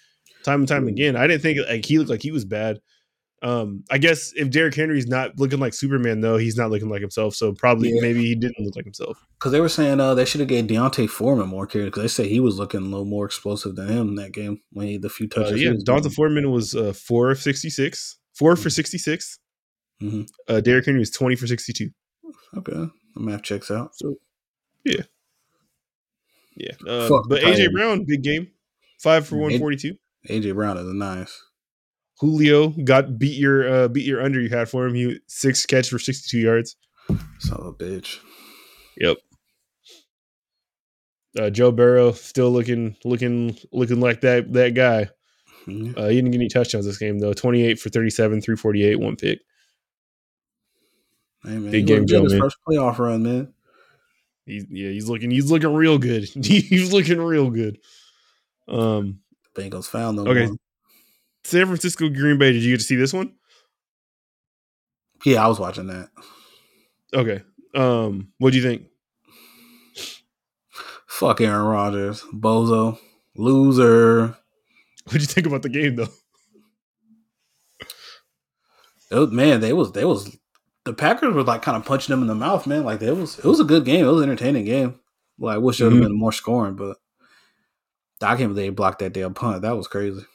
time 0.44 0.60
and 0.60 0.68
time 0.68 0.82
hmm. 0.82 0.88
again. 0.88 1.16
I 1.16 1.26
didn't 1.26 1.42
think 1.42 1.58
like 1.68 1.84
he 1.84 1.98
looked 1.98 2.10
like 2.10 2.22
he 2.22 2.30
was 2.30 2.44
bad. 2.44 2.78
Um, 3.42 3.84
I 3.90 3.98
guess 3.98 4.32
if 4.34 4.50
Derrick 4.50 4.74
Henry's 4.74 5.06
not 5.06 5.38
looking 5.38 5.60
like 5.60 5.74
Superman 5.74 6.20
though, 6.22 6.38
he's 6.38 6.56
not 6.56 6.70
looking 6.70 6.88
like 6.88 7.02
himself. 7.02 7.34
So 7.34 7.52
probably 7.52 7.90
Yeah. 7.90 8.00
maybe 8.00 8.24
he 8.24 8.34
didn't 8.34 8.58
look 8.64 8.74
like 8.76 8.86
himself. 8.86 9.18
Because 9.38 9.52
they 9.52 9.60
were 9.60 9.68
saying 9.68 10.00
uh, 10.00 10.14
they 10.14 10.24
should 10.24 10.40
have 10.40 10.48
gave 10.48 10.66
D'Onta 10.66 11.06
Foreman 11.08 11.48
more 11.48 11.66
carries 11.66 11.88
because 11.88 12.02
they 12.02 12.08
say 12.24 12.28
he 12.28 12.40
was 12.40 12.58
looking 12.58 12.80
a 12.80 12.84
little 12.84 13.04
more 13.04 13.26
explosive 13.26 13.76
than 13.76 13.88
him 13.88 14.08
in 14.08 14.14
that 14.14 14.32
game 14.32 14.60
when 14.72 14.86
he 14.86 14.96
the 14.96 15.10
few 15.10 15.26
Uh, 15.26 15.40
touches. 15.42 15.58
he 15.60 15.66
yeah, 15.66 15.72
getting. 15.86 16.10
Foreman 16.10 16.50
was 16.50 16.74
uh, 16.74 16.94
four 16.94 17.30
of 17.30 17.38
sixty 17.38 17.68
six, 17.68 18.18
four 18.34 18.56
for 18.56 18.70
sixty 18.70 18.96
six. 18.98 19.38
Mhm. 20.02 20.26
Uh, 20.48 20.60
Derrick 20.60 20.86
Henry 20.86 20.98
was 21.00 21.10
twenty 21.10 21.36
for 21.36 21.46
sixty 21.46 21.72
two. 21.74 21.90
Okay, 22.56 22.72
the 22.72 23.20
math 23.20 23.42
checks 23.42 23.70
out. 23.70 23.90
So, 23.96 24.16
Yeah, 24.84 26.70
uh, 26.88 27.06
Fuck 27.08 27.28
but 27.28 27.42
AJ 27.42 27.70
Brown, 27.72 28.04
big 28.06 28.22
game, 28.22 28.48
five 28.98 29.26
for 29.26 29.36
one 29.36 29.58
forty 29.58 29.76
two. 29.76 29.94
AJ 30.28 30.54
Brown 30.54 30.78
is 30.78 30.88
a 30.88 30.94
nice. 30.94 31.42
Julio 32.18 32.68
got 32.84 33.18
beat 33.18 33.36
your 33.38 33.68
uh, 33.68 33.88
beat 33.88 34.06
your 34.06 34.22
under 34.22 34.40
you 34.40 34.48
had 34.48 34.68
for 34.68 34.86
him. 34.86 34.94
He 34.94 35.18
six 35.26 35.66
catch 35.66 35.88
for 35.90 35.98
sixty 35.98 36.28
two 36.30 36.42
yards. 36.42 36.76
Son 37.38 37.58
of 37.60 37.66
a 37.66 37.72
bitch. 37.72 38.18
Yep. 38.96 39.18
Uh, 41.38 41.50
Joe 41.50 41.70
Burrow 41.70 42.12
still 42.12 42.50
looking 42.50 42.96
looking 43.04 43.56
looking 43.72 44.00
like 44.00 44.22
that 44.22 44.52
that 44.54 44.74
guy. 44.74 45.08
Mhm. 45.66 45.96
Uh, 45.98 46.06
he 46.08 46.16
didn't 46.16 46.30
get 46.30 46.38
any 46.38 46.48
touchdowns 46.48 46.86
this 46.86 46.96
game 46.98 47.18
though. 47.18 47.32
Twenty 47.34 47.62
eight 47.62 47.78
for 47.78 47.90
thirty 47.90 48.10
seven, 48.10 48.40
three 48.40 48.56
forty 48.56 48.82
eight, 48.84 48.98
one 48.98 49.16
pick. 49.16 49.40
Hey 51.44 51.50
man, 51.58 51.70
Big 51.70 51.86
game, 51.86 52.06
Joe, 52.06 52.22
his 52.24 52.32
man. 52.32 52.40
first 52.42 52.56
playoff 52.66 52.98
run, 52.98 53.22
man. 53.22 53.52
He's 54.46 54.64
yeah, 54.70 54.90
he's 54.90 55.08
looking 55.08 55.30
he's 55.30 55.50
looking 55.50 55.74
real 55.74 55.98
good. 55.98 56.24
he's 56.42 56.92
looking 56.92 57.20
real 57.20 57.50
good. 57.50 57.78
Um, 58.68 59.20
Bengals 59.54 59.86
found 59.86 60.18
them. 60.18 60.28
Okay. 60.28 60.46
one. 60.46 60.58
San 61.46 61.66
Francisco 61.66 62.08
Green 62.08 62.38
Bay. 62.38 62.50
Did 62.52 62.62
you 62.62 62.72
get 62.72 62.80
to 62.80 62.86
see 62.86 62.96
this 62.96 63.12
one? 63.12 63.32
Yeah, 65.24 65.44
I 65.44 65.48
was 65.48 65.60
watching 65.60 65.86
that. 65.86 66.10
Okay. 67.14 67.42
Um, 67.72 68.32
what 68.38 68.52
do 68.52 68.58
you 68.58 68.64
think? 68.64 68.86
Fuck 71.06 71.40
Aaron 71.40 71.66
Rodgers, 71.66 72.22
bozo, 72.34 72.98
loser. 73.36 74.36
What'd 75.04 75.20
you 75.20 75.26
think 75.26 75.46
about 75.46 75.62
the 75.62 75.68
game 75.68 75.96
though? 75.96 76.08
Was, 79.12 79.30
man, 79.30 79.60
they 79.60 79.72
was 79.72 79.92
they 79.92 80.04
was 80.04 80.36
the 80.84 80.92
Packers 80.92 81.32
were 81.32 81.44
like 81.44 81.62
kind 81.62 81.76
of 81.76 81.84
punching 81.84 82.12
them 82.12 82.22
in 82.22 82.26
the 82.26 82.34
mouth, 82.34 82.66
man. 82.66 82.84
Like 82.84 83.00
it 83.02 83.12
was 83.12 83.38
it 83.38 83.44
was 83.44 83.60
a 83.60 83.64
good 83.64 83.84
game. 83.84 84.04
It 84.04 84.10
was 84.10 84.22
an 84.22 84.30
entertaining 84.30 84.64
game. 84.64 84.98
Well, 85.38 85.54
I 85.54 85.58
wish 85.58 85.78
there 85.78 85.86
would 85.86 85.92
have 85.92 86.02
mm-hmm. 86.02 86.12
been 86.12 86.18
more 86.18 86.32
scoring, 86.32 86.74
but 86.74 86.96
I 88.20 88.36
can't 88.36 88.52
believe 88.52 88.56
they 88.56 88.68
blocked 88.70 88.98
that 88.98 89.12
damn 89.12 89.32
punt. 89.32 89.62
That 89.62 89.76
was 89.76 89.86
crazy. 89.86 90.26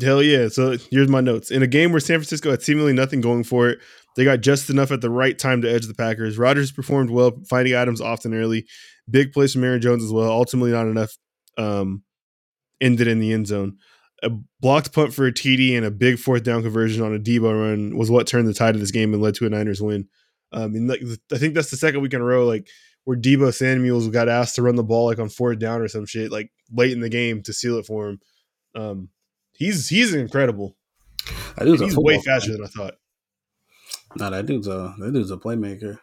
Hell 0.00 0.22
yeah. 0.22 0.48
So 0.48 0.76
here's 0.90 1.08
my 1.08 1.20
notes. 1.20 1.50
In 1.50 1.62
a 1.62 1.66
game 1.66 1.90
where 1.90 2.00
San 2.00 2.18
Francisco 2.18 2.50
had 2.50 2.62
seemingly 2.62 2.92
nothing 2.92 3.20
going 3.20 3.44
for 3.44 3.68
it, 3.68 3.80
they 4.16 4.24
got 4.24 4.40
just 4.40 4.70
enough 4.70 4.90
at 4.92 5.00
the 5.00 5.10
right 5.10 5.38
time 5.38 5.62
to 5.62 5.70
edge 5.70 5.86
the 5.86 5.94
Packers. 5.94 6.38
Rodgers 6.38 6.70
performed 6.70 7.10
well, 7.10 7.32
finding 7.48 7.74
Adams 7.74 8.00
often 8.00 8.34
early. 8.34 8.66
Big 9.08 9.32
plays 9.32 9.52
from 9.52 9.64
Aaron 9.64 9.80
Jones 9.80 10.04
as 10.04 10.12
well. 10.12 10.30
Ultimately, 10.30 10.72
not 10.72 10.86
enough. 10.86 11.16
Um, 11.56 12.02
ended 12.80 13.08
in 13.08 13.18
the 13.20 13.32
end 13.32 13.46
zone. 13.46 13.76
A 14.22 14.30
blocked 14.60 14.92
punt 14.92 15.14
for 15.14 15.26
a 15.26 15.32
TD 15.32 15.76
and 15.76 15.84
a 15.84 15.90
big 15.90 16.18
fourth 16.18 16.42
down 16.42 16.62
conversion 16.62 17.02
on 17.02 17.14
a 17.14 17.18
Deebo 17.18 17.70
run 17.70 17.96
was 17.96 18.10
what 18.10 18.26
turned 18.26 18.46
the 18.46 18.54
tide 18.54 18.74
of 18.74 18.80
this 18.80 18.90
game 18.90 19.12
and 19.12 19.22
led 19.22 19.34
to 19.36 19.46
a 19.46 19.50
Niners 19.50 19.82
win. 19.82 20.08
Um, 20.52 20.74
and 20.74 20.88
like, 20.88 21.02
I 21.32 21.38
think 21.38 21.54
that's 21.54 21.70
the 21.70 21.76
second 21.76 22.00
week 22.00 22.14
in 22.14 22.20
a 22.20 22.24
row, 22.24 22.46
like 22.46 22.68
where 23.04 23.16
Deebo 23.16 23.54
Samuels 23.54 24.08
got 24.08 24.28
asked 24.28 24.56
to 24.56 24.62
run 24.62 24.76
the 24.76 24.82
ball 24.82 25.06
like 25.06 25.18
on 25.18 25.28
fourth 25.28 25.58
down 25.58 25.80
or 25.80 25.88
some 25.88 26.06
shit, 26.06 26.30
like 26.30 26.50
late 26.72 26.92
in 26.92 27.00
the 27.00 27.08
game 27.08 27.42
to 27.42 27.52
seal 27.52 27.78
it 27.78 27.86
for 27.86 28.10
him. 28.10 28.20
Um, 28.74 29.08
he's 29.60 29.88
he's 29.88 30.12
incredible. 30.12 30.76
he's 31.62 31.96
way 31.96 32.20
faster 32.20 32.52
than 32.52 32.64
I 32.64 32.66
thought. 32.66 32.94
No, 34.16 34.30
that 34.30 34.46
dude's 34.46 34.66
a 34.66 34.94
that 34.98 35.12
dude's 35.12 35.30
a 35.30 35.36
playmaker. 35.36 35.98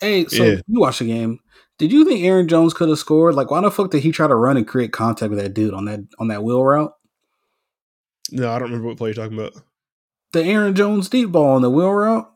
Hey, 0.00 0.26
so 0.26 0.44
yeah. 0.44 0.60
you 0.66 0.80
watch 0.80 0.98
the 0.98 1.06
game. 1.06 1.38
Did 1.78 1.92
you 1.92 2.04
think 2.04 2.24
Aaron 2.24 2.48
Jones 2.48 2.74
could 2.74 2.88
have 2.88 2.98
scored? 2.98 3.34
Like, 3.34 3.50
why 3.50 3.60
the 3.60 3.70
fuck 3.70 3.90
did 3.90 4.02
he 4.02 4.12
try 4.12 4.26
to 4.26 4.34
run 4.34 4.56
and 4.56 4.66
create 4.66 4.92
contact 4.92 5.30
with 5.30 5.38
that 5.38 5.54
dude 5.54 5.74
on 5.74 5.84
that 5.84 6.00
on 6.18 6.28
that 6.28 6.42
wheel 6.42 6.64
route? 6.64 6.92
No, 8.32 8.50
I 8.50 8.58
don't 8.58 8.68
remember 8.68 8.88
what 8.88 8.98
play 8.98 9.10
you're 9.10 9.14
talking 9.14 9.38
about. 9.38 9.54
The 10.32 10.42
Aaron 10.42 10.74
Jones 10.74 11.08
deep 11.08 11.30
ball 11.30 11.54
on 11.54 11.62
the 11.62 11.70
wheel 11.70 11.92
route. 11.92 12.28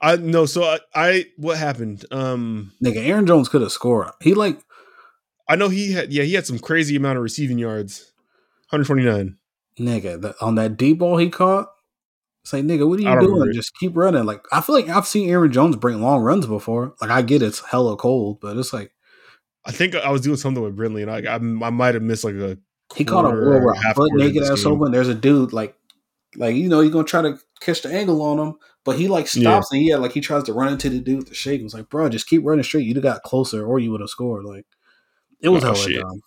I 0.00 0.16
no, 0.16 0.46
so 0.46 0.64
I, 0.64 0.78
I 0.94 1.26
what 1.36 1.56
happened? 1.58 2.04
Um 2.10 2.72
Nigga, 2.84 3.06
Aaron 3.06 3.26
Jones 3.26 3.48
could 3.48 3.62
have 3.62 3.72
scored. 3.72 4.10
He 4.20 4.34
like 4.34 4.60
I 5.48 5.56
know 5.56 5.68
he 5.68 5.92
had 5.92 6.12
yeah, 6.12 6.24
he 6.24 6.34
had 6.34 6.46
some 6.46 6.58
crazy 6.58 6.96
amount 6.96 7.18
of 7.18 7.22
receiving 7.22 7.58
yards. 7.58 8.12
129. 8.70 9.36
Nigga, 9.78 10.20
the, 10.20 10.34
on 10.40 10.54
that 10.56 10.76
deep 10.76 10.98
ball 10.98 11.16
he 11.16 11.30
caught, 11.30 11.68
it's 12.42 12.52
like, 12.52 12.64
nigga, 12.64 12.88
what 12.88 12.98
are 12.98 13.02
you 13.02 13.20
doing? 13.20 13.32
Remember. 13.32 13.52
Just 13.52 13.76
keep 13.78 13.96
running. 13.96 14.24
Like, 14.24 14.44
I 14.52 14.60
feel 14.60 14.74
like 14.74 14.88
I've 14.88 15.06
seen 15.06 15.30
Aaron 15.30 15.52
Jones 15.52 15.76
bring 15.76 16.02
long 16.02 16.22
runs 16.22 16.46
before. 16.46 16.94
Like, 17.00 17.10
I 17.10 17.22
get 17.22 17.40
it's 17.40 17.60
hella 17.60 17.96
cold, 17.96 18.40
but 18.40 18.56
it's 18.56 18.72
like, 18.72 18.92
I 19.64 19.70
think 19.70 19.94
I 19.94 20.10
was 20.10 20.22
doing 20.22 20.36
something 20.36 20.62
with 20.62 20.74
Brindley, 20.74 21.02
and 21.02 21.10
I 21.10 21.18
I, 21.18 21.36
I 21.36 21.70
might 21.70 21.94
have 21.94 22.02
missed 22.02 22.24
like 22.24 22.34
a. 22.34 22.58
He 22.96 23.04
caught 23.04 23.24
a 23.24 23.28
where 23.28 23.72
half 23.74 23.96
butt 23.96 24.10
naked 24.12 24.42
ass 24.42 24.64
open. 24.64 24.92
There's 24.92 25.08
a 25.08 25.14
dude 25.14 25.52
like, 25.52 25.76
like 26.36 26.56
you 26.56 26.68
know, 26.68 26.80
he's 26.80 26.92
gonna 26.92 27.04
try 27.04 27.22
to 27.22 27.38
catch 27.60 27.82
the 27.82 27.92
angle 27.94 28.20
on 28.22 28.38
him, 28.38 28.56
but 28.84 28.98
he 28.98 29.06
like 29.08 29.28
stops 29.28 29.68
yeah. 29.70 29.76
and 29.76 29.82
he 29.82 29.90
had, 29.90 30.00
like 30.00 30.12
he 30.12 30.20
tries 30.20 30.42
to 30.44 30.52
run 30.52 30.72
into 30.72 30.90
the 30.90 30.98
dude 30.98 31.18
with 31.18 31.28
the 31.28 31.34
shake. 31.34 31.60
It 31.60 31.64
was 31.64 31.74
like, 31.74 31.88
bro, 31.88 32.08
just 32.08 32.28
keep 32.28 32.44
running 32.44 32.64
straight. 32.64 32.84
You'd 32.84 32.96
have 32.96 33.04
got 33.04 33.22
closer, 33.22 33.64
or 33.64 33.78
you 33.78 33.92
would 33.92 34.00
have 34.00 34.10
scored. 34.10 34.44
Like, 34.44 34.66
it 35.40 35.48
was 35.48 35.62
oh, 35.64 35.74
hella 35.74 36.00
dumb. 36.00 36.22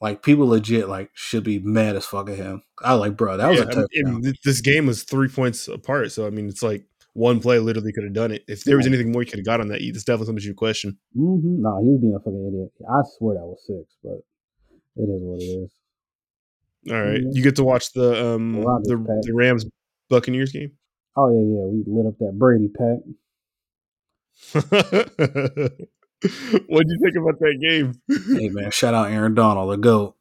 Like 0.00 0.22
people 0.22 0.46
legit 0.46 0.88
like 0.88 1.10
should 1.14 1.42
be 1.42 1.58
mad 1.58 1.96
as 1.96 2.06
fuck 2.06 2.30
at 2.30 2.36
him. 2.36 2.62
I 2.82 2.94
was 2.94 3.00
like, 3.00 3.16
bro, 3.16 3.36
that 3.36 3.48
was 3.48 3.58
yeah, 3.58 3.64
a 3.64 3.70
tough. 3.70 3.86
I 4.06 4.10
mean, 4.10 4.34
this 4.44 4.60
game 4.60 4.86
was 4.86 5.02
three 5.02 5.28
points 5.28 5.66
apart, 5.66 6.12
so 6.12 6.26
I 6.26 6.30
mean, 6.30 6.48
it's 6.48 6.62
like 6.62 6.84
one 7.14 7.40
play 7.40 7.58
literally 7.58 7.92
could 7.92 8.04
have 8.04 8.12
done 8.12 8.30
it. 8.30 8.44
If 8.46 8.62
there 8.62 8.76
was 8.76 8.86
anything 8.86 9.10
more 9.10 9.22
you 9.22 9.28
could 9.28 9.40
have 9.40 9.46
got 9.46 9.60
on 9.60 9.68
that, 9.68 9.80
it's 9.80 10.04
definitely 10.04 10.26
something 10.26 10.44
you 10.44 10.54
question. 10.54 10.96
Mm-hmm. 11.16 11.62
Nah, 11.62 11.80
he 11.80 11.88
was 11.88 12.00
being 12.00 12.14
a 12.14 12.20
fucking 12.20 12.46
idiot. 12.46 12.70
I 12.88 13.02
swear 13.18 13.34
that 13.34 13.44
was 13.44 13.60
six, 13.66 13.96
but 14.04 14.22
it 14.96 15.08
is 15.10 15.22
what 15.22 15.42
it 15.42 15.46
is. 15.46 15.72
All 16.90 17.02
right, 17.02 17.20
mm-hmm. 17.20 17.30
you 17.32 17.42
get 17.42 17.56
to 17.56 17.64
watch 17.64 17.92
the 17.92 18.24
um 18.24 18.52
the, 18.84 19.22
the 19.24 19.34
Rams 19.34 19.66
Buccaneers 20.08 20.52
game. 20.52 20.70
Oh 21.16 21.28
yeah, 21.30 21.40
yeah, 21.40 21.66
we 21.66 21.82
lit 21.86 22.06
up 22.06 22.18
that 22.18 22.38
Brady 22.38 22.68
pack. 22.68 22.98
what 26.66 26.86
do 26.86 26.92
you 26.92 26.98
think 27.02 27.16
about 27.16 27.38
that 27.38 27.58
game? 27.60 28.00
hey 28.36 28.48
man, 28.48 28.70
shout 28.70 28.94
out 28.94 29.10
Aaron 29.10 29.34
Donald, 29.34 29.72
the 29.72 29.76
goat. 29.76 30.16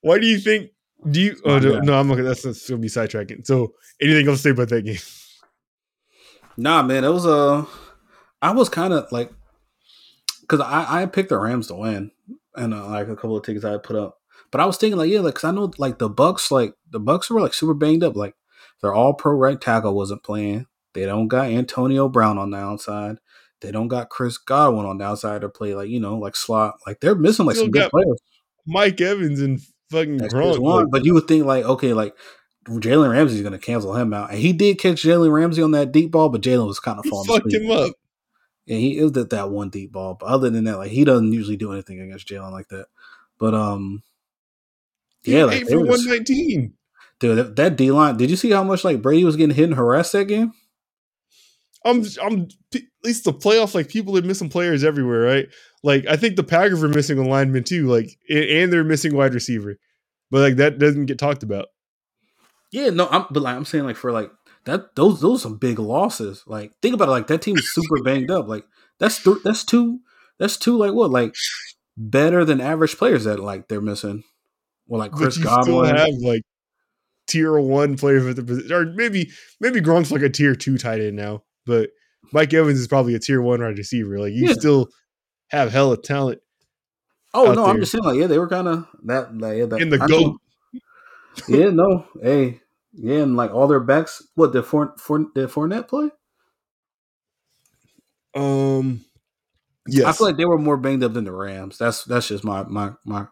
Why 0.00 0.18
do 0.18 0.26
you 0.26 0.38
think? 0.38 0.70
Do 1.08 1.20
you? 1.20 1.36
Oh, 1.44 1.58
no, 1.58 1.80
no, 1.80 1.98
I'm 1.98 2.08
looking. 2.08 2.24
That's, 2.24 2.42
that's 2.42 2.68
gonna 2.68 2.80
be 2.80 2.88
sidetracking. 2.88 3.46
So, 3.46 3.74
anything 4.00 4.26
else 4.26 4.38
to 4.38 4.42
say 4.42 4.50
about 4.50 4.68
that 4.70 4.82
game? 4.82 4.98
Nah, 6.56 6.82
man, 6.82 7.04
it 7.04 7.10
was 7.10 7.24
a. 7.24 7.30
Uh, 7.30 7.64
I 8.40 8.52
was 8.52 8.68
kind 8.68 8.92
of 8.92 9.10
like, 9.12 9.32
because 10.40 10.60
I 10.60 11.02
I 11.02 11.06
picked 11.06 11.28
the 11.28 11.38
Rams 11.38 11.68
to 11.68 11.74
win, 11.74 12.10
and 12.56 12.74
uh, 12.74 12.86
like 12.88 13.08
a 13.08 13.16
couple 13.16 13.36
of 13.36 13.44
tickets 13.44 13.64
I 13.64 13.76
put 13.78 13.96
up, 13.96 14.18
but 14.50 14.60
I 14.60 14.66
was 14.66 14.76
thinking 14.76 14.98
like, 14.98 15.10
yeah, 15.10 15.20
like, 15.20 15.34
cause 15.34 15.44
I 15.44 15.50
know 15.50 15.70
like 15.78 15.98
the 15.98 16.08
Bucks, 16.08 16.50
like 16.50 16.74
the 16.90 17.00
Bucks 17.00 17.30
were 17.30 17.40
like 17.40 17.54
super 17.54 17.74
banged 17.74 18.02
up, 18.02 18.16
like 18.16 18.34
their 18.80 18.94
All 18.94 19.14
Pro 19.14 19.32
right 19.32 19.60
tackle 19.60 19.94
wasn't 19.94 20.24
playing. 20.24 20.66
They 20.94 21.04
don't 21.04 21.28
got 21.28 21.50
Antonio 21.50 22.08
Brown 22.08 22.38
on 22.38 22.50
the 22.50 22.58
outside. 22.58 23.18
They 23.60 23.72
don't 23.72 23.88
got 23.88 24.08
Chris 24.08 24.38
Godwin 24.38 24.86
on 24.86 24.98
the 24.98 25.04
outside 25.04 25.40
to 25.40 25.48
play 25.48 25.74
like 25.74 25.88
you 25.88 26.00
know 26.00 26.16
like 26.16 26.36
slot. 26.36 26.74
Like 26.86 27.00
they're 27.00 27.14
missing 27.14 27.46
like 27.46 27.56
some 27.56 27.70
good 27.70 27.90
players. 27.90 28.20
Mike 28.66 29.00
Evans 29.00 29.40
and 29.40 29.60
fucking 29.90 30.18
Gronk. 30.18 30.58
Like, 30.58 30.86
but 30.90 31.04
you 31.04 31.14
would 31.14 31.26
think 31.26 31.44
like 31.44 31.64
okay 31.64 31.92
like 31.92 32.14
Jalen 32.68 33.10
Ramsey's 33.10 33.40
going 33.40 33.52
to 33.52 33.58
cancel 33.58 33.96
him 33.96 34.12
out, 34.12 34.30
and 34.30 34.38
he 34.38 34.52
did 34.52 34.78
catch 34.78 35.02
Jalen 35.02 35.32
Ramsey 35.32 35.62
on 35.62 35.70
that 35.72 35.92
deep 35.92 36.10
ball, 36.10 36.28
but 36.28 36.42
Jalen 36.42 36.66
was 36.66 36.80
kind 36.80 36.98
of 36.98 37.06
falling. 37.06 37.26
Fucked 37.26 37.46
asleep. 37.46 37.62
him 37.62 37.70
up. 37.70 37.92
Yeah, 38.66 38.76
he 38.76 38.98
is 38.98 39.16
at 39.16 39.30
that 39.30 39.50
one 39.50 39.70
deep 39.70 39.92
ball, 39.92 40.16
but 40.20 40.26
other 40.26 40.50
than 40.50 40.64
that, 40.64 40.76
like 40.76 40.90
he 40.90 41.04
doesn't 41.04 41.32
usually 41.32 41.56
do 41.56 41.72
anything 41.72 42.00
against 42.00 42.28
Jalen 42.28 42.52
like 42.52 42.68
that. 42.68 42.86
But 43.38 43.54
um, 43.54 44.02
yeah, 45.24 45.44
like 45.44 45.62
eight 45.62 45.68
for 45.68 45.84
one 45.84 46.04
nineteen. 46.04 46.74
Dude, 47.20 47.38
that, 47.38 47.56
that 47.56 47.76
D 47.76 47.90
line. 47.90 48.16
Did 48.16 48.30
you 48.30 48.36
see 48.36 48.50
how 48.50 48.62
much 48.62 48.84
like 48.84 49.02
Brady 49.02 49.24
was 49.24 49.36
getting 49.36 49.56
hit 49.56 49.64
and 49.64 49.74
harassed 49.74 50.12
that 50.12 50.26
game? 50.26 50.52
I'm 51.84 52.04
I'm 52.22 52.48
at 52.74 52.82
least 53.04 53.24
the 53.24 53.32
playoff 53.32 53.74
like 53.74 53.88
people 53.88 54.16
are 54.18 54.22
missing 54.22 54.48
players 54.48 54.84
everywhere, 54.84 55.20
right? 55.20 55.48
Like 55.82 56.06
I 56.06 56.16
think 56.16 56.36
the 56.36 56.44
Packers 56.44 56.82
are 56.82 56.88
missing 56.88 57.18
a 57.18 57.26
lineman 57.26 57.64
too, 57.64 57.86
like 57.86 58.18
and 58.28 58.72
they're 58.72 58.84
missing 58.84 59.14
wide 59.14 59.34
receiver, 59.34 59.76
but 60.30 60.40
like 60.40 60.56
that 60.56 60.78
doesn't 60.78 61.06
get 61.06 61.18
talked 61.18 61.42
about. 61.42 61.66
Yeah, 62.72 62.90
no, 62.90 63.08
I'm 63.08 63.26
but 63.30 63.42
like 63.42 63.56
I'm 63.56 63.64
saying 63.64 63.84
like 63.84 63.96
for 63.96 64.12
like 64.12 64.30
that 64.64 64.96
those 64.96 65.20
those 65.20 65.40
are 65.40 65.42
some 65.42 65.58
big 65.58 65.78
losses. 65.78 66.42
Like 66.46 66.72
think 66.82 66.94
about 66.94 67.08
it, 67.08 67.12
like 67.12 67.26
that 67.28 67.42
team 67.42 67.56
is 67.56 67.72
super 67.72 68.02
banged 68.04 68.30
up. 68.30 68.48
Like 68.48 68.64
that's 68.98 69.22
th- 69.22 69.42
that's 69.44 69.64
two 69.64 70.00
that's 70.38 70.56
two 70.56 70.76
like 70.76 70.92
what 70.92 71.10
like 71.10 71.34
better 71.96 72.44
than 72.44 72.60
average 72.60 72.96
players 72.96 73.24
that 73.24 73.38
like 73.38 73.68
they're 73.68 73.80
missing. 73.80 74.24
Well, 74.86 75.00
like 75.00 75.12
Chris 75.12 75.38
Godwin, 75.38 75.94
have 75.94 76.14
like 76.22 76.42
tier 77.26 77.58
one 77.60 77.96
players 77.96 78.26
at 78.26 78.36
the 78.36 78.42
position, 78.42 78.72
or 78.72 78.86
maybe 78.86 79.30
maybe 79.60 79.80
Gronk's 79.80 80.10
like 80.10 80.22
a 80.22 80.30
tier 80.30 80.54
two 80.54 80.76
tight 80.76 81.00
end 81.00 81.16
now 81.16 81.42
but 81.68 81.90
Mike 82.32 82.52
Evans 82.52 82.80
is 82.80 82.88
probably 82.88 83.14
a 83.14 83.20
tier 83.20 83.40
one 83.40 83.60
wide 83.60 83.78
receiver. 83.78 84.18
Like 84.18 84.32
you 84.32 84.48
yeah. 84.48 84.54
still 84.54 84.88
have 85.48 85.70
hella 85.70 86.00
talent. 86.00 86.40
Oh 87.34 87.52
no, 87.52 87.54
there. 87.54 87.64
I'm 87.66 87.80
just 87.80 87.92
saying 87.92 88.04
like 88.04 88.16
yeah, 88.16 88.26
they 88.26 88.38
were 88.38 88.48
kind 88.48 88.66
of 88.66 88.86
that 89.04 89.36
like 89.36 89.58
yeah, 89.58 89.66
that, 89.66 89.80
in 89.80 89.90
the 89.90 89.98
goat. 89.98 90.40
yeah, 91.46 91.70
no, 91.70 92.06
hey, 92.22 92.60
yeah, 92.92 93.18
and 93.18 93.36
like 93.36 93.52
all 93.52 93.68
their 93.68 93.80
backs. 93.80 94.26
What 94.34 94.52
did 94.52 94.64
For, 94.64 94.94
For, 94.98 95.26
did 95.34 95.50
Fournette 95.50 95.88
play? 95.88 96.10
Um, 98.34 99.04
yes, 99.86 100.06
I 100.06 100.12
feel 100.12 100.26
like 100.26 100.36
they 100.36 100.46
were 100.46 100.58
more 100.58 100.78
banged 100.78 101.04
up 101.04 101.12
than 101.12 101.24
the 101.24 101.32
Rams. 101.32 101.76
That's 101.78 102.04
that's 102.04 102.28
just 102.28 102.44
my 102.44 102.64
my 102.64 102.92
my 103.04 103.26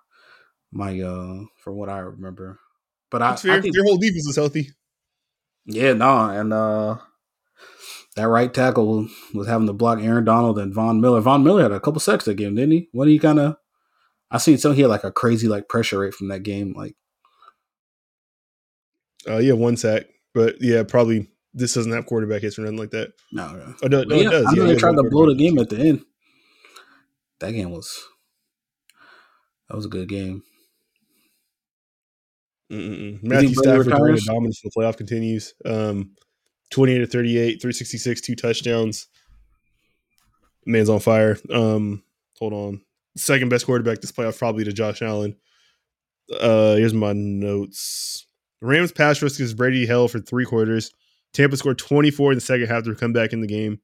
my 0.70 1.00
uh 1.00 1.44
from 1.56 1.76
what 1.76 1.88
I 1.88 1.98
remember. 1.98 2.60
But 3.10 3.22
I, 3.22 3.32
I 3.32 3.60
think 3.60 3.74
their 3.74 3.84
whole 3.84 3.98
defense 3.98 4.28
is 4.28 4.36
healthy. 4.36 4.70
Yeah, 5.64 5.94
no, 5.94 6.28
and 6.28 6.52
uh 6.52 6.98
that 8.16 8.28
right 8.28 8.52
tackle 8.52 9.08
was 9.34 9.46
having 9.46 9.66
to 9.66 9.72
block 9.72 10.00
Aaron 10.00 10.24
Donald 10.24 10.58
and 10.58 10.74
Von 10.74 11.00
Miller. 11.00 11.20
Von 11.20 11.44
Miller 11.44 11.62
had 11.62 11.72
a 11.72 11.80
couple 11.80 12.00
sacks 12.00 12.24
that 12.24 12.34
game, 12.34 12.54
didn't 12.54 12.72
he? 12.72 12.88
What 12.92 13.04
When 13.04 13.08
he 13.08 13.18
kind 13.18 13.38
of, 13.38 13.56
I 14.30 14.38
seen 14.38 14.58
some 14.58 14.74
he 14.74 14.80
had 14.80 14.90
like 14.90 15.04
a 15.04 15.12
crazy 15.12 15.48
like 15.48 15.68
pressure 15.68 16.00
rate 16.00 16.14
from 16.14 16.28
that 16.28 16.42
game. 16.42 16.72
Like, 16.74 16.96
uh, 19.28 19.36
yeah, 19.36 19.52
one 19.52 19.76
sack, 19.76 20.06
but 20.34 20.56
yeah, 20.60 20.82
probably 20.82 21.28
this 21.52 21.74
doesn't 21.74 21.92
have 21.92 22.06
quarterback 22.06 22.42
hits 22.42 22.58
or 22.58 22.62
nothing 22.62 22.78
like 22.78 22.90
that. 22.90 23.12
No, 23.32 23.52
no, 23.52 23.74
oh, 23.82 23.86
no, 23.86 24.02
no 24.02 24.16
yeah, 24.16 24.28
it 24.28 24.30
does. 24.30 24.46
I 24.46 24.52
know 24.52 24.64
yeah, 24.64 24.72
they 24.72 24.78
tried 24.78 24.96
to 24.96 25.10
blow 25.10 25.26
the 25.26 25.34
game 25.34 25.58
at 25.58 25.68
the 25.68 25.78
end. 25.78 26.04
That 27.40 27.52
game 27.52 27.70
was 27.70 28.02
that 29.68 29.76
was 29.76 29.84
a 29.84 29.90
good 29.90 30.08
game. 30.08 30.42
Mm-mm. 32.72 33.22
Matthew 33.22 33.54
Stafford 33.54 33.88
dominance 33.88 34.58
for 34.58 34.68
the 34.68 34.72
playoff 34.76 34.96
continues. 34.96 35.54
Um, 35.64 36.12
28 36.70 36.98
to 36.98 37.06
38, 37.06 37.62
366, 37.62 38.20
two 38.20 38.34
touchdowns. 38.34 39.08
Man's 40.66 40.88
on 40.88 41.00
fire. 41.00 41.38
Um, 41.50 42.02
hold 42.38 42.52
on. 42.52 42.80
Second 43.16 43.48
best 43.48 43.66
quarterback 43.66 44.00
this 44.00 44.12
playoff 44.12 44.38
probably 44.38 44.64
to 44.64 44.72
Josh 44.72 45.00
Allen. 45.00 45.36
Uh, 46.40 46.74
here's 46.74 46.92
my 46.92 47.12
notes. 47.12 48.26
Rams 48.60 48.92
pass 48.92 49.22
rush 49.22 49.38
is 49.38 49.54
Brady 49.54 49.86
hell 49.86 50.08
for 50.08 50.18
three 50.18 50.44
quarters. 50.44 50.90
Tampa 51.32 51.56
scored 51.56 51.78
24 51.78 52.32
in 52.32 52.36
the 52.36 52.40
second 52.40 52.66
half 52.66 52.84
to 52.84 52.94
come 52.94 53.12
back 53.12 53.32
in 53.32 53.40
the 53.40 53.46
game. 53.46 53.80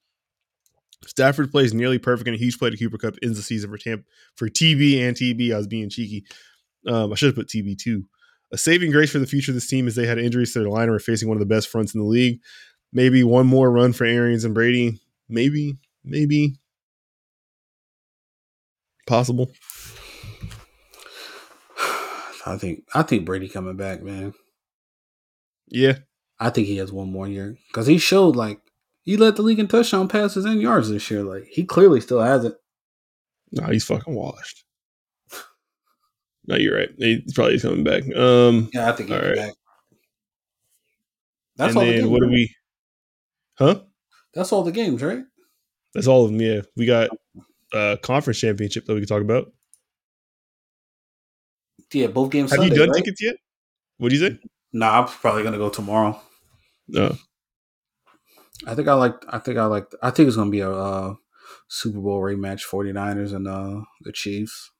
Stafford 1.07 1.51
plays 1.51 1.75
nearly 1.75 1.99
perfect 1.99 2.29
and 2.29 2.35
a 2.35 2.39
huge 2.39 2.59
play 2.59 2.71
to 2.71 2.77
Cooper 2.77 2.99
Kupp 2.99 3.17
ends 3.23 3.37
the 3.37 3.43
season 3.43 3.71
for 3.71 3.79
Tampa 3.79 4.05
for 4.37 4.49
TB 4.49 5.01
and 5.01 5.17
TB. 5.17 5.53
I 5.53 5.57
was 5.57 5.67
being 5.67 5.91
cheeky. 5.91 6.25
Um, 6.87 7.13
I 7.13 7.17
should 7.17 7.27
have 7.27 7.35
put 7.35 7.49
TB 7.49 7.79
two. 7.79 8.05
A 8.53 8.59
saving 8.59 8.91
grace 8.91 9.11
for 9.11 9.19
the 9.19 9.27
future 9.27 9.51
of 9.51 9.55
this 9.55 9.67
team 9.67 9.89
is 9.89 9.95
they 9.95 10.07
had 10.07 10.19
injuries 10.19 10.53
to 10.53 10.61
their 10.61 10.69
line 10.69 10.85
and 10.85 10.93
were 10.93 10.99
facing 10.99 11.29
one 11.29 11.37
of 11.37 11.41
the 11.41 11.47
best 11.47 11.69
fronts 11.69 11.95
in 11.95 12.01
the 12.01 12.07
league. 12.07 12.41
Maybe 12.93 13.24
one 13.24 13.47
more 13.47 13.70
run 13.70 13.93
for 13.93 14.05
Arians 14.05 14.44
and 14.44 14.55
Brady. 14.55 15.01
Maybe, 15.28 15.78
maybe 16.05 16.56
possible. 19.06 19.51
I 22.47 22.56
think 22.59 22.85
I 22.94 23.02
think 23.02 23.24
Brady 23.24 23.48
coming 23.48 23.77
back, 23.77 24.02
man. 24.02 24.35
Yeah, 25.69 25.98
I 26.39 26.51
think 26.51 26.66
he 26.66 26.77
has 26.78 26.93
one 26.93 27.10
more 27.10 27.27
year 27.28 27.56
because 27.69 27.86
he 27.86 27.98
showed 27.98 28.36
like 28.36 28.60
he 29.05 29.16
led 29.16 29.36
the 29.36 29.43
league 29.43 29.59
in 29.59 29.69
touchdown 29.69 30.09
passes 30.09 30.44
and 30.44 30.60
yards 30.60 30.90
this 30.90 31.10
year. 31.10 31.23
Like 31.23 31.44
he 31.51 31.64
clearly 31.64 32.01
still 32.01 32.20
has 32.20 32.44
it. 32.44 32.55
No, 33.52 33.66
he's 33.66 33.85
fucking 33.85 34.14
washed. 34.14 34.64
No, 36.44 36.56
you're 36.56 36.77
right. 36.77 36.89
He's 36.98 37.32
probably 37.35 37.60
coming 37.60 37.85
back. 37.85 38.02
Um, 38.16 38.69
Yeah, 38.74 38.89
I 38.89 38.93
think 38.97 39.10
he's 39.10 39.16
right. 39.16 39.36
back. 39.36 39.55
That's 41.55 41.69
and 41.70 41.78
all 41.78 41.85
the 41.86 41.93
then 42.01 42.10
what 42.10 42.20
do 42.20 42.28
we? 42.28 42.52
Huh? 43.59 43.83
That's 44.35 44.53
all 44.53 44.62
the 44.62 44.73
games, 44.73 45.03
right? 45.03 45.24
That's 45.95 46.07
all 46.07 46.24
of 46.24 46.31
them. 46.31 46.41
Yeah, 46.41 46.62
we 46.77 46.87
got 46.87 47.11
uh 47.73 47.97
conference 48.03 48.41
championship 48.41 48.87
that 48.87 48.95
we 48.95 49.01
can 49.01 49.09
talk 49.09 49.23
about. 49.23 49.53
Yeah, 51.93 52.07
both 52.07 52.31
games. 52.31 52.51
Have 52.51 52.61
Sunday, 52.61 52.74
you 52.74 52.81
done 52.81 52.91
right? 52.91 52.97
tickets 52.97 53.23
yet? 53.23 53.37
What 53.99 54.09
do 54.09 54.16
you 54.16 54.29
say? 54.29 54.39
Nah, 54.73 55.01
I'm 55.01 55.07
probably 55.07 55.43
gonna 55.43 55.59
go 55.59 55.69
tomorrow. 55.69 56.20
No. 56.89 57.16
I 58.66 58.74
think 58.74 58.89
I 58.89 58.95
like. 58.95 59.15
I 59.29 59.39
think 59.39 59.59
I 59.59 59.66
like. 59.66 59.93
I 60.03 60.11
think 60.11 60.29
it's 60.29 60.37
gonna 60.37 60.51
be 60.51 60.61
a 60.61 60.70
uh, 60.70 61.15
Super 61.69 62.01
Bowl 62.01 62.20
rematch: 62.20 62.62
49ers 62.66 63.35
and 63.35 63.49
uh, 63.49 63.81
the 64.03 64.12
Chiefs. 64.12 64.70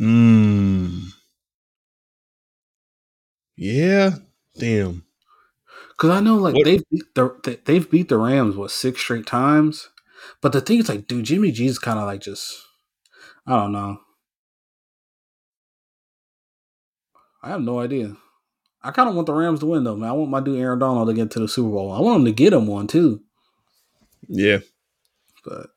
Mm. 0.00 1.08
Yeah. 3.56 4.10
Damn. 4.58 5.05
Because 5.96 6.10
I 6.10 6.20
know 6.20 6.36
like 6.36 6.54
What- 6.54 6.64
they've 6.64 6.82
beat 6.90 7.14
the 7.14 7.34
they- 7.44 7.60
they've 7.64 7.90
beat 7.90 8.08
the 8.08 8.18
Rams 8.18 8.56
what 8.56 8.70
six 8.70 9.00
straight 9.00 9.26
times, 9.26 9.88
but 10.42 10.52
the 10.52 10.60
thing 10.60 10.78
is 10.80 10.88
like, 10.88 11.06
dude, 11.06 11.24
Jimmy 11.24 11.50
G's 11.52 11.78
kind 11.78 11.98
of 11.98 12.06
like 12.06 12.20
just 12.20 12.54
I 13.46 13.56
don't 13.60 13.72
know. 13.72 14.00
I 17.42 17.50
have 17.50 17.62
no 17.62 17.78
idea. 17.80 18.16
I 18.82 18.90
kind 18.90 19.08
of 19.08 19.14
want 19.14 19.26
the 19.26 19.34
Rams 19.34 19.60
to 19.60 19.66
win 19.66 19.84
though, 19.84 19.96
man. 19.96 20.10
I 20.10 20.12
want 20.12 20.30
my 20.30 20.40
dude 20.40 20.58
Aaron 20.60 20.78
Donald 20.78 21.08
to 21.08 21.14
get 21.14 21.30
to 21.32 21.40
the 21.40 21.48
Super 21.48 21.70
Bowl. 21.70 21.92
I 21.92 22.00
want 22.00 22.20
him 22.20 22.24
to 22.26 22.32
get 22.32 22.52
him 22.52 22.66
one 22.66 22.86
too, 22.86 23.20
Yeah. 24.28 24.58
but 25.44 25.70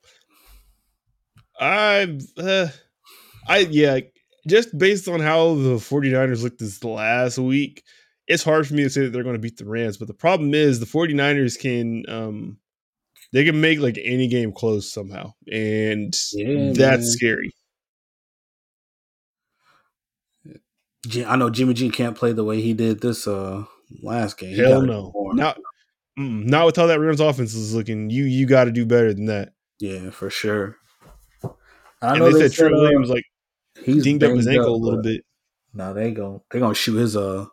I. 1.60 2.18
Uh, 2.38 2.68
I 3.48 3.60
yeah. 3.60 4.00
Just 4.48 4.78
based 4.78 5.08
on 5.08 5.20
how 5.20 5.56
the 5.56 5.76
49ers 5.80 6.44
looked 6.44 6.60
this 6.60 6.84
last 6.84 7.38
week, 7.38 7.84
it's 8.30 8.44
hard 8.44 8.68
for 8.68 8.76
me 8.76 8.84
to 8.84 8.90
say 8.90 9.02
that 9.02 9.10
they're 9.10 9.24
going 9.24 9.36
to 9.36 9.42
beat 9.42 9.58
the 9.58 9.66
Rams. 9.66 9.98
But 9.98 10.08
the 10.08 10.14
problem 10.14 10.54
is 10.54 10.80
the 10.80 10.86
49ers 10.86 11.60
can. 11.60 12.06
um 12.08 12.58
they 13.32 13.46
can 13.46 13.62
make 13.62 13.80
like 13.80 14.00
any 14.04 14.28
game 14.28 14.52
close 14.52 14.92
somehow, 14.92 15.34
and 15.52 16.16
Yeah, 16.34 16.74
that's 16.74 17.04
man. 17.04 17.12
scary. 17.12 17.52
I 21.26 21.36
know 21.36 21.50
Jimmy 21.50 21.74
G 21.74 21.90
can't 21.90 22.18
play 22.18 22.34
the 22.34 22.44
way 22.44 22.62
he 22.62 22.74
did 22.74 23.02
this 23.02 23.28
uh 23.28 23.66
last 24.02 24.38
game. 24.38 24.56
He 24.56 24.62
Hell 24.62 24.82
no, 24.82 25.14
not 25.34 25.58
mm, 26.18 26.44
not 26.46 26.66
with 26.66 26.76
how 26.76 26.88
that 26.88 27.00
Rams 27.00 27.20
offense 27.20 27.54
is 27.54 27.76
looking. 27.76 28.10
You 28.10 28.24
you 28.26 28.46
got 28.48 28.66
to 28.66 28.72
do 28.72 28.86
better 28.86 29.14
than 29.14 29.26
that. 29.26 29.54
yeah, 29.80 30.10
for 30.10 30.30
sure. 30.30 30.78
I 32.02 32.14
and 32.14 32.20
know 32.20 32.26
they, 32.26 32.34
they 32.34 32.50
said 32.50 32.54
Trent 32.54 32.74
uh, 32.76 32.80
Williams 32.80 33.10
like 33.10 33.24
he's 33.84 34.04
dinged 34.04 34.24
up 34.24 34.36
his 34.36 34.48
ankle 34.48 34.76
a 34.76 34.78
little 34.78 35.02
bit. 35.02 35.24
No, 35.74 35.94
they 35.94 36.12
go. 36.12 36.44
they're 36.50 36.62
gonna 36.62 36.74
shoot 36.74 36.96
his 36.98 37.16
uh 37.16 37.46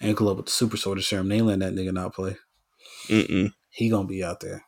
ankle 0.00 0.28
up 0.28 0.36
with 0.36 0.46
the 0.46 0.52
super 0.52 0.76
soldier 0.76 1.02
serum. 1.02 1.28
They 1.28 1.42
let 1.42 1.58
that 1.60 1.74
nigga 1.74 1.92
not 1.92 2.14
play. 2.14 2.36
Mm-mm. 3.08 3.52
He 3.70 3.88
gonna 3.88 4.06
be 4.08 4.24
out 4.24 4.40
there. 4.40 4.64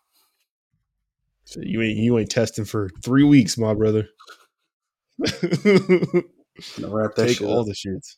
So 1.44 1.60
you 1.62 1.82
ain't 1.82 1.98
you 1.98 2.18
ain't 2.18 2.30
testing 2.30 2.64
for 2.64 2.90
three 3.04 3.24
weeks, 3.24 3.58
my 3.58 3.74
brother. 3.74 4.08
Gonna 5.20 6.24
wrap 6.94 7.14
that 7.16 7.26
Take 7.28 7.38
shit 7.38 7.46
all 7.46 7.60
up. 7.60 7.66
the 7.66 7.72
shits. 7.72 8.16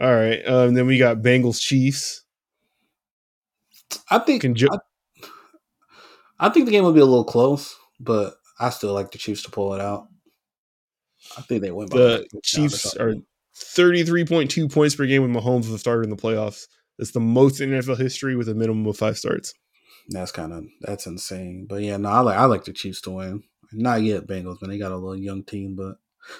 All 0.00 0.14
right, 0.14 0.46
um, 0.46 0.74
then 0.74 0.86
we 0.86 0.98
got 0.98 1.18
Bengals 1.18 1.60
Chiefs. 1.60 2.22
I 4.08 4.18
think. 4.20 4.42
Can 4.42 4.54
jo- 4.54 4.68
I, 4.72 5.26
I 6.38 6.48
think 6.48 6.66
the 6.66 6.72
game 6.72 6.84
will 6.84 6.92
be 6.92 7.00
a 7.00 7.04
little 7.04 7.24
close, 7.24 7.76
but 7.98 8.34
I 8.58 8.70
still 8.70 8.94
like 8.94 9.10
the 9.10 9.18
Chiefs 9.18 9.42
to 9.42 9.50
pull 9.50 9.74
it 9.74 9.80
out. 9.80 10.06
I 11.36 11.42
think 11.42 11.60
they 11.62 11.70
win. 11.70 11.88
by 11.88 11.98
the 11.98 12.04
a 12.04 12.18
touchdown 12.18 12.38
or 12.38 12.40
Chiefs 12.42 12.96
are 12.96 13.14
thirty 13.60 14.02
three 14.04 14.24
point 14.24 14.50
two 14.50 14.68
points 14.68 14.94
per 14.94 15.06
game 15.06 15.22
with 15.22 15.30
Mahomes 15.30 15.70
have 15.70 15.80
started 15.80 16.04
in 16.04 16.10
the 16.10 16.16
playoffs. 16.16 16.66
That's 16.98 17.12
the 17.12 17.20
most 17.20 17.60
in 17.60 17.70
NFL 17.70 17.98
history 17.98 18.36
with 18.36 18.48
a 18.48 18.54
minimum 18.54 18.86
of 18.86 18.96
five 18.96 19.16
starts. 19.16 19.54
That's 20.08 20.32
kind 20.32 20.52
of 20.52 20.64
that's 20.80 21.06
insane. 21.06 21.66
But 21.68 21.82
yeah, 21.82 21.96
no, 21.96 22.08
I 22.08 22.20
like 22.20 22.36
I 22.36 22.44
like 22.44 22.64
the 22.64 22.72
Chiefs 22.72 23.00
to 23.02 23.10
win. 23.10 23.42
Not 23.72 24.02
yet, 24.02 24.26
Bengals, 24.26 24.60
man. 24.60 24.70
They 24.70 24.78
got 24.78 24.92
a 24.92 24.96
little 24.96 25.16
young 25.16 25.44
team, 25.44 25.76
but 25.76 25.96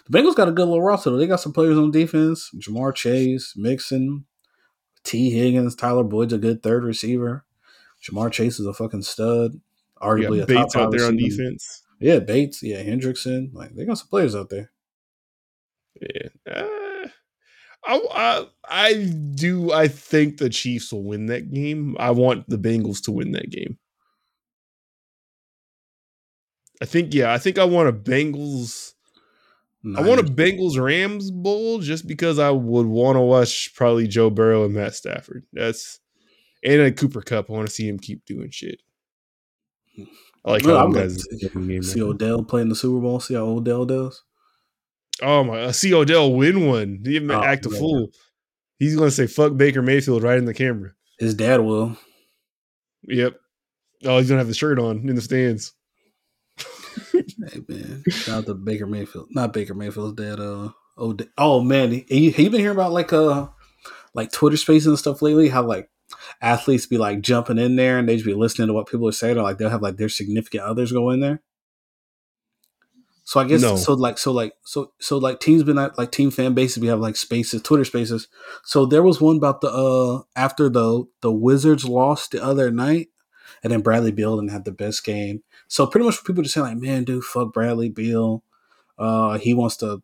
the 0.06 0.18
Bengals 0.18 0.34
got 0.34 0.48
a 0.48 0.52
good 0.52 0.66
little 0.66 0.82
roster. 0.82 1.16
They 1.16 1.26
got 1.26 1.40
some 1.40 1.52
players 1.52 1.78
on 1.78 1.90
defense: 1.90 2.50
Ja'Marr 2.56 2.94
Chase, 2.94 3.54
Mixon, 3.56 4.26
Tee 5.04 5.30
Higgins, 5.30 5.74
Tyler 5.74 6.04
Boyd's 6.04 6.32
a 6.32 6.38
good 6.38 6.62
third 6.62 6.84
receiver. 6.84 7.44
Ja'Marr 8.02 8.32
Chase 8.32 8.58
is 8.58 8.66
a 8.66 8.74
fucking 8.74 9.02
stud. 9.02 9.60
Arguably 10.02 10.46
got 10.46 10.50
a 10.50 10.64
top 10.66 10.76
out 10.76 10.92
there 10.92 11.06
on 11.06 11.16
receiver. 11.16 11.44
defense. 11.44 11.82
Yeah, 12.00 12.18
Bates. 12.18 12.62
Yeah, 12.62 12.82
Hendrickson. 12.82 13.52
Like 13.52 13.74
they 13.74 13.84
got 13.84 13.98
some 13.98 14.08
players 14.08 14.34
out 14.34 14.48
there. 14.50 14.72
Yeah. 16.00 16.28
Uh, 16.50 16.79
I, 17.84 18.00
I 18.12 18.46
I 18.68 18.94
do 19.34 19.72
I 19.72 19.88
think 19.88 20.36
the 20.36 20.50
Chiefs 20.50 20.92
will 20.92 21.04
win 21.04 21.26
that 21.26 21.50
game. 21.50 21.96
I 21.98 22.10
want 22.10 22.48
the 22.48 22.58
Bengals 22.58 23.02
to 23.04 23.12
win 23.12 23.32
that 23.32 23.50
game. 23.50 23.78
I 26.82 26.84
think 26.84 27.14
yeah, 27.14 27.32
I 27.32 27.38
think 27.38 27.58
I 27.58 27.64
want 27.64 27.88
a 27.88 27.92
Bengals 27.92 28.94
I 29.96 30.02
want 30.02 30.20
a 30.20 30.24
Bengals 30.24 30.78
Rams 30.78 31.30
bowl 31.30 31.78
just 31.78 32.06
because 32.06 32.38
I 32.38 32.50
would 32.50 32.86
want 32.86 33.16
to 33.16 33.20
watch 33.20 33.74
probably 33.74 34.06
Joe 34.06 34.28
Burrow 34.28 34.64
and 34.64 34.74
Matt 34.74 34.94
Stafford. 34.94 35.44
That's 35.54 36.00
and 36.62 36.82
a 36.82 36.92
Cooper 36.92 37.22
Kupp. 37.22 37.48
I 37.48 37.54
want 37.54 37.68
to 37.68 37.74
see 37.74 37.88
him 37.88 37.98
keep 37.98 38.26
doing 38.26 38.50
shit. 38.50 38.82
I 40.44 40.50
like 40.52 40.64
Well, 40.64 40.76
how 40.76 40.84
I'm 40.84 40.92
guys 40.92 41.16
to 41.16 41.50
in 41.54 41.66
the 41.66 41.72
game 41.72 41.82
see. 41.82 42.02
Odell 42.02 42.44
playing 42.44 42.68
the 42.68 42.74
Super 42.74 43.00
Bowl. 43.00 43.20
See 43.20 43.34
how 43.34 43.44
Odell 43.46 43.86
does. 43.86 44.22
Oh 45.22 45.44
my! 45.44 45.66
I 45.66 45.70
see 45.72 45.92
Odell 45.94 46.32
win 46.32 46.66
one. 46.66 47.00
He 47.04 47.12
didn't 47.14 47.30
Oh, 47.30 47.42
act 47.42 47.66
a 47.66 47.70
yeah. 47.70 47.78
fool. 47.78 48.08
He's 48.78 48.96
gonna 48.96 49.10
say 49.10 49.26
"fuck 49.26 49.56
Baker 49.56 49.82
Mayfield" 49.82 50.22
right 50.22 50.38
in 50.38 50.44
the 50.46 50.54
camera. 50.54 50.92
His 51.18 51.34
dad 51.34 51.60
will. 51.60 51.96
Yep. 53.04 53.36
Oh, 54.04 54.18
he's 54.18 54.28
gonna 54.28 54.38
have 54.40 54.48
the 54.48 54.54
shirt 54.54 54.78
on 54.78 55.08
in 55.08 55.14
the 55.14 55.20
stands. 55.20 55.72
Hey 57.12 57.60
man, 57.68 58.02
shout 58.08 58.38
out 58.38 58.46
to 58.46 58.54
Baker 58.54 58.86
Mayfield. 58.86 59.28
Not 59.30 59.52
Baker 59.52 59.74
Mayfield's 59.74 60.14
dad. 60.20 60.40
Uh, 60.40 60.70
oh, 60.98 61.16
oh 61.38 61.60
man, 61.62 61.90
he, 62.08 62.30
he 62.30 62.48
been 62.48 62.60
hearing 62.60 62.76
about 62.76 62.92
like 62.92 63.12
uh, 63.12 63.48
like 64.14 64.30
Twitter 64.32 64.56
Spaces 64.56 64.86
and 64.88 64.98
stuff 64.98 65.22
lately. 65.22 65.48
How 65.48 65.62
like 65.62 65.88
athletes 66.42 66.86
be 66.86 66.98
like 66.98 67.20
jumping 67.20 67.58
in 67.58 67.76
there 67.76 67.98
and 67.98 68.08
they 68.08 68.16
just 68.16 68.26
be 68.26 68.34
listening 68.34 68.68
to 68.68 68.74
what 68.74 68.88
people 68.88 69.08
are 69.08 69.12
saying, 69.12 69.38
or 69.38 69.42
like 69.42 69.58
they'll 69.58 69.70
have 69.70 69.82
like 69.82 69.96
their 69.96 70.08
significant 70.08 70.64
others 70.64 70.92
go 70.92 71.10
in 71.10 71.20
there. 71.20 71.40
So 73.30 73.38
I 73.38 73.44
guess 73.44 73.62
No. 73.62 73.76
so 73.76 73.94
like 73.94 74.18
so 74.18 74.32
like 74.32 74.54
so 74.64 74.90
so 74.98 75.16
like 75.16 75.38
teams 75.38 75.62
been 75.62 75.78
at 75.78 75.96
like 75.96 76.10
team 76.10 76.32
fan 76.32 76.52
bases 76.52 76.80
we 76.82 76.88
have 76.88 76.98
like 76.98 77.14
spaces 77.14 77.62
Twitter 77.62 77.84
spaces. 77.84 78.26
So 78.64 78.86
there 78.86 79.04
was 79.04 79.20
one 79.20 79.36
about 79.36 79.60
the 79.60 79.70
uh 79.70 80.22
after 80.34 80.68
the 80.68 81.04
the 81.20 81.30
Wizards 81.30 81.84
lost 81.84 82.32
the 82.32 82.42
other 82.42 82.72
night, 82.72 83.06
and 83.62 83.72
then 83.72 83.82
Bradley 83.82 84.10
Beal 84.10 84.34
didn't 84.34 84.50
have 84.50 84.64
the 84.64 84.72
best 84.72 85.04
game. 85.04 85.44
So 85.68 85.86
pretty 85.86 86.06
much 86.06 86.24
people 86.24 86.42
just 86.42 86.54
saying 86.54 86.66
like, 86.66 86.78
man, 86.78 87.04
dude, 87.04 87.22
fuck 87.22 87.52
Bradley 87.52 87.88
Beal. 87.88 88.42
Uh, 88.98 89.38
he 89.38 89.54
wants 89.54 89.76
to 89.76 90.02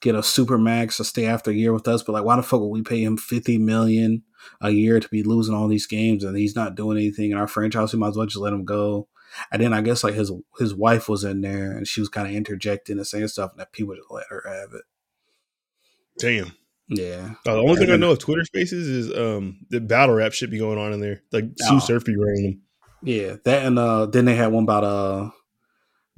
get 0.00 0.16
a 0.16 0.22
super 0.24 0.58
max 0.58 0.96
to 0.96 1.04
stay 1.04 1.26
after 1.26 1.52
a 1.52 1.54
year 1.54 1.72
with 1.72 1.86
us, 1.86 2.02
but 2.02 2.14
like, 2.14 2.24
why 2.24 2.34
the 2.34 2.42
fuck 2.42 2.60
would 2.60 2.66
we 2.66 2.82
pay 2.82 3.00
him 3.00 3.16
fifty 3.16 3.58
million 3.58 4.24
a 4.60 4.70
year 4.70 4.98
to 4.98 5.08
be 5.08 5.22
losing 5.22 5.54
all 5.54 5.68
these 5.68 5.86
games 5.86 6.24
and 6.24 6.36
he's 6.36 6.56
not 6.56 6.74
doing 6.74 6.98
anything 6.98 7.30
in 7.30 7.38
our 7.38 7.46
franchise? 7.46 7.92
We 7.92 8.00
might 8.00 8.08
as 8.08 8.16
well 8.16 8.26
just 8.26 8.38
let 8.38 8.52
him 8.52 8.64
go. 8.64 9.06
And 9.52 9.62
then 9.62 9.72
I 9.72 9.80
guess 9.82 10.02
like 10.04 10.14
his 10.14 10.32
his 10.58 10.74
wife 10.74 11.08
was 11.08 11.24
in 11.24 11.40
there 11.40 11.72
and 11.76 11.86
she 11.86 12.00
was 12.00 12.08
kind 12.08 12.26
of 12.28 12.34
interjecting 12.34 12.98
and 12.98 13.06
saying 13.06 13.28
stuff, 13.28 13.52
and 13.52 13.60
that 13.60 13.72
people 13.72 13.94
just 13.94 14.10
let 14.10 14.26
her 14.30 14.42
have 14.46 14.70
it. 14.74 14.82
Damn. 16.18 16.52
Yeah, 16.88 17.34
Uh, 17.44 17.54
the 17.54 17.58
only 17.58 17.70
And 17.72 17.78
thing 17.80 17.90
I 17.90 17.96
know 17.96 18.12
of 18.12 18.20
Twitter 18.20 18.44
Spaces 18.44 18.86
is 18.86 19.16
um 19.18 19.58
the 19.70 19.80
battle 19.80 20.14
rap 20.14 20.32
shit 20.32 20.50
be 20.50 20.58
going 20.58 20.78
on 20.78 20.92
in 20.92 21.00
there. 21.00 21.22
Like 21.32 21.44
Sue 21.58 21.76
Oh. 21.76 21.78
Surf 21.80 22.04
be 22.04 22.16
running 22.16 22.60
yeah. 23.02 23.36
That 23.44 23.66
and 23.66 23.78
uh, 23.78 24.06
then 24.06 24.24
they 24.24 24.34
had 24.36 24.52
one 24.52 24.62
about 24.64 24.84
uh 24.84 25.30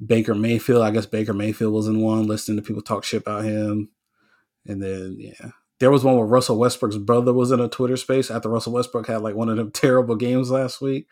Baker 0.05 0.33
Mayfield. 0.35 0.81
I 0.83 0.91
guess 0.91 1.05
Baker 1.05 1.33
Mayfield 1.33 1.73
was 1.73 1.87
in 1.87 1.99
one, 2.01 2.25
listening 2.27 2.57
to 2.57 2.63
people 2.65 2.81
talk 2.81 3.03
shit 3.03 3.21
about 3.21 3.43
him. 3.45 3.89
And 4.65 4.81
then 4.81 5.15
yeah, 5.19 5.51
there 5.79 5.91
was 5.91 6.03
one 6.03 6.15
where 6.15 6.25
Russell 6.25 6.57
Westbrook's 6.59 6.97
brother 6.97 7.33
was 7.33 7.51
in 7.51 7.59
a 7.59 7.67
Twitter 7.67 7.97
space 7.97 8.29
after 8.31 8.49
Russell 8.49 8.73
Westbrook 8.73 9.07
had 9.07 9.21
like 9.21 9.35
one 9.35 9.49
of 9.49 9.57
them 9.57 9.71
terrible 9.73 10.15
games 10.15 10.51
last 10.51 10.81
week. 10.81 11.07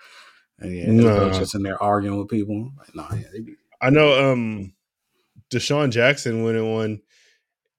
And 0.59 0.75
yeah, 0.75 0.91
Nah. 0.91 1.29
just 1.37 1.55
in 1.55 1.63
there 1.63 1.81
arguing 1.81 2.17
with 2.17 2.29
people. 2.29 2.71
Like, 2.77 2.95
nah, 2.95 3.09
yeah, 3.15 3.27
they 3.31 3.41
be 3.41 3.55
I 3.81 3.89
know 3.91 4.31
um 4.31 4.73
DeSean 5.51 5.91
Jackson 5.91 6.43
went 6.43 6.57
in 6.57 6.71
one 6.73 7.01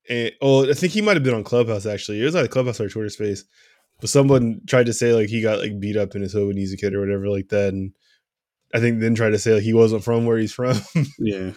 and 0.09 0.33
oh, 0.41 0.69
I 0.69 0.75
think 0.75 0.93
he 0.93 1.03
might 1.03 1.17
have 1.17 1.25
been 1.25 1.35
on 1.35 1.45
Clubhouse 1.45 1.87
actually. 1.87 2.21
It 2.21 2.25
was 2.25 2.35
like 2.35 2.51
Clubhouse 2.51 2.81
or 2.81 2.89
Twitter 2.89 3.11
Space, 3.11 3.45
but 4.01 4.11
someone 4.11 4.61
tried 4.67 4.87
to 4.87 4.93
say 4.93 5.13
like 5.13 5.29
he 5.29 5.43
got 5.43 5.59
like 5.59 5.79
beat 5.81 5.97
up 5.97 6.15
in 6.15 6.23
his 6.23 6.33
hood 6.33 6.47
when 6.49 6.57
he's 6.57 6.73
a 6.73 6.77
kid 6.77 6.95
or 6.95 7.01
whatever 7.01 7.29
like 7.29 7.49
that, 7.51 7.75
and 7.75 7.93
I 8.75 8.81
think 8.81 9.01
then 9.01 9.15
tried 9.15 9.31
to 9.31 9.39
say 9.39 9.55
like 9.55 9.63
he 9.65 9.75
wasn't 9.75 10.05
from 10.05 10.25
where 10.27 10.39
he's 10.39 10.53
from. 10.53 10.77
Yeah. 11.19 11.53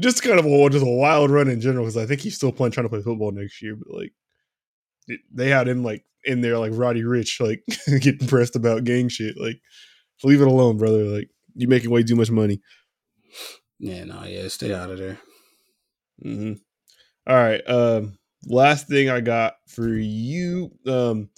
just 0.00 0.22
kind 0.22 0.38
of 0.38 0.46
a 0.46 0.70
just 0.70 0.86
a 0.86 0.88
wild 0.88 1.30
run 1.30 1.48
in 1.48 1.60
general 1.60 1.84
because 1.84 1.96
I 1.96 2.06
think 2.06 2.20
he's 2.20 2.36
still 2.36 2.52
playing 2.52 2.72
trying 2.72 2.86
to 2.86 2.90
play 2.90 3.02
football 3.02 3.32
next 3.32 3.60
year, 3.62 3.76
but 3.76 3.94
like 3.94 4.12
they 5.32 5.48
had 5.48 5.68
him 5.68 5.82
like 5.82 6.04
in 6.24 6.40
there 6.40 6.58
like 6.58 6.72
Roddy 6.74 7.02
Ricch, 7.02 7.40
like 7.40 7.62
getting 8.02 8.28
pressed 8.28 8.56
about 8.56 8.84
gang 8.84 9.08
shit. 9.08 9.36
Like 9.38 9.60
leave 10.24 10.40
it 10.40 10.48
alone, 10.48 10.76
brother. 10.78 11.04
Like 11.04 11.28
you're 11.54 11.70
making 11.70 11.90
way 11.90 12.02
too 12.02 12.16
much 12.16 12.30
money. 12.30 12.60
Yeah, 13.78 14.04
no, 14.04 14.24
yeah, 14.24 14.48
stay 14.48 14.74
out 14.74 14.90
of 14.90 14.98
there. 14.98 15.18
hmm 16.22 16.54
All 17.26 17.36
right. 17.36 17.60
Um, 17.68 18.18
last 18.46 18.88
thing 18.88 19.08
I 19.08 19.20
got 19.20 19.54
for 19.68 19.88
you. 19.88 20.70
Um, 20.86 21.30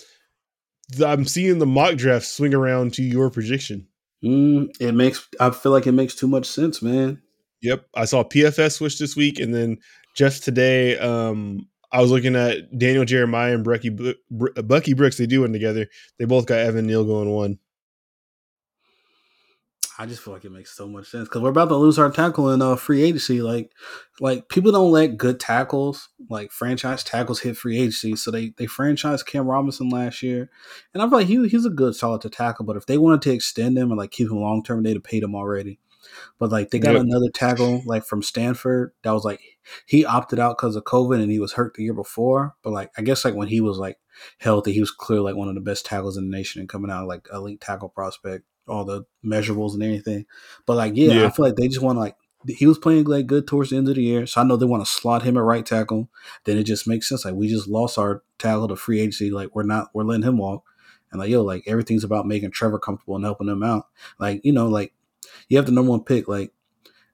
I'm 1.04 1.24
seeing 1.24 1.58
the 1.58 1.66
mock 1.66 1.96
draft 1.96 2.26
swing 2.26 2.54
around 2.54 2.94
to 2.94 3.02
your 3.02 3.30
prediction. 3.30 3.86
Mm, 4.24 4.68
it 4.80 4.92
makes 4.92 5.26
I 5.38 5.50
feel 5.50 5.72
like 5.72 5.86
it 5.86 5.92
makes 5.92 6.14
too 6.14 6.28
much 6.28 6.46
sense, 6.46 6.82
man. 6.82 7.22
Yep, 7.62 7.86
I 7.94 8.04
saw 8.06 8.24
PFS 8.24 8.72
switch 8.72 8.98
this 8.98 9.16
week, 9.16 9.38
and 9.38 9.54
then 9.54 9.78
just 10.16 10.44
today, 10.44 10.98
um, 10.98 11.68
I 11.92 12.00
was 12.00 12.10
looking 12.10 12.36
at 12.36 12.76
Daniel 12.78 13.04
Jeremiah 13.04 13.54
and 13.54 13.64
Bucky 13.64 13.90
Bucky 14.30 14.94
Brooks. 14.94 15.18
They 15.18 15.26
do 15.26 15.42
one 15.42 15.52
together. 15.52 15.86
They 16.18 16.24
both 16.24 16.46
got 16.46 16.58
Evan 16.58 16.86
Neal 16.86 17.04
going 17.04 17.30
one. 17.30 17.58
I 20.02 20.06
just 20.06 20.22
feel 20.22 20.32
like 20.32 20.46
it 20.46 20.50
makes 20.52 20.74
so 20.74 20.88
much 20.88 21.08
sense 21.10 21.28
because 21.28 21.42
we're 21.42 21.50
about 21.50 21.68
to 21.68 21.76
lose 21.76 21.98
our 21.98 22.10
tackle 22.10 22.50
in 22.50 22.62
uh, 22.62 22.76
free 22.76 23.02
agency. 23.02 23.42
Like, 23.42 23.70
like 24.18 24.48
people 24.48 24.72
don't 24.72 24.90
let 24.90 25.18
good 25.18 25.38
tackles, 25.38 26.08
like 26.30 26.52
franchise 26.52 27.04
tackles, 27.04 27.40
hit 27.40 27.58
free 27.58 27.76
agency. 27.78 28.16
So 28.16 28.30
they 28.30 28.54
they 28.56 28.64
franchised 28.64 29.26
Cam 29.26 29.46
Robinson 29.46 29.90
last 29.90 30.22
year, 30.22 30.48
and 30.94 31.02
I 31.02 31.08
feel 31.08 31.18
like 31.18 31.26
he 31.26 31.46
he's 31.48 31.66
a 31.66 31.70
good 31.70 31.94
solid 31.94 32.22
to 32.22 32.30
tackle. 32.30 32.64
But 32.64 32.78
if 32.78 32.86
they 32.86 32.96
wanted 32.96 33.20
to 33.22 33.32
extend 33.32 33.76
him 33.76 33.90
and 33.90 33.98
like 33.98 34.10
keep 34.10 34.28
him 34.30 34.40
long 34.40 34.62
term, 34.62 34.82
they'd 34.82 34.94
have 34.94 35.04
paid 35.04 35.22
him 35.22 35.34
already. 35.34 35.78
But 36.38 36.50
like 36.50 36.70
they 36.70 36.78
got 36.78 36.94
Yep. 36.94 36.96
another 36.96 37.28
tackle 37.34 37.82
like 37.86 38.04
from 38.04 38.22
Stanford 38.22 38.92
that 39.02 39.12
was 39.12 39.24
like 39.24 39.40
he 39.86 40.04
opted 40.04 40.38
out 40.38 40.56
because 40.58 40.76
of 40.76 40.84
COVID 40.84 41.20
and 41.22 41.30
he 41.30 41.38
was 41.38 41.52
hurt 41.52 41.74
the 41.74 41.82
year 41.84 41.94
before. 41.94 42.54
But 42.62 42.72
like 42.72 42.90
I 42.96 43.02
guess 43.02 43.24
like 43.24 43.34
when 43.34 43.48
he 43.48 43.60
was 43.60 43.78
like 43.78 43.98
healthy, 44.38 44.72
he 44.72 44.80
was 44.80 44.90
clearly 44.90 45.24
like 45.32 45.36
one 45.36 45.48
of 45.48 45.54
the 45.54 45.60
best 45.60 45.86
tackles 45.86 46.16
in 46.16 46.30
the 46.30 46.36
nation 46.36 46.60
and 46.60 46.68
coming 46.68 46.90
out 46.90 47.06
like 47.06 47.28
elite 47.32 47.60
tackle 47.60 47.88
prospect, 47.90 48.44
all 48.70 48.84
the 48.84 49.04
measurables 49.24 49.74
and 49.74 49.82
everything. 49.82 50.26
But 50.66 50.76
like 50.76 50.92
yeah, 50.96 51.12
Yeah. 51.12 51.26
I 51.26 51.30
feel 51.30 51.44
like 51.44 51.56
they 51.56 51.68
just 51.68 51.82
want 51.82 51.96
to 51.96 52.00
like 52.00 52.16
he 52.46 52.66
was 52.66 52.78
playing 52.78 53.04
like 53.04 53.26
good 53.26 53.46
towards 53.46 53.70
the 53.70 53.76
end 53.76 53.88
of 53.88 53.96
the 53.96 54.02
year, 54.02 54.26
so 54.26 54.40
I 54.40 54.44
know 54.44 54.56
they 54.56 54.64
want 54.64 54.84
to 54.84 54.90
slot 54.90 55.22
him 55.22 55.36
at 55.36 55.42
right 55.42 55.64
tackle. 55.64 56.08
Then 56.44 56.56
it 56.56 56.64
just 56.64 56.88
makes 56.88 57.08
sense. 57.08 57.24
Like 57.24 57.34
we 57.34 57.48
just 57.48 57.68
lost 57.68 57.98
our 57.98 58.22
tackle 58.38 58.68
to 58.68 58.76
free 58.76 59.00
agency. 59.00 59.30
Like 59.30 59.54
we're 59.54 59.62
not 59.62 59.88
we're 59.92 60.04
letting 60.04 60.26
him 60.26 60.38
walk. 60.38 60.64
And 61.12 61.20
like 61.20 61.28
yo, 61.30 61.42
like 61.42 61.64
everything's 61.66 62.04
about 62.04 62.26
making 62.26 62.52
Trevor 62.52 62.78
comfortable 62.78 63.16
and 63.16 63.24
helping 63.24 63.48
him 63.48 63.62
out. 63.62 63.86
Like 64.18 64.40
you 64.44 64.52
know, 64.52 64.68
like 64.68 64.94
you 65.48 65.58
have 65.58 65.66
the 65.66 65.72
number 65.72 65.90
one 65.90 66.04
pick. 66.04 66.28
Like 66.28 66.52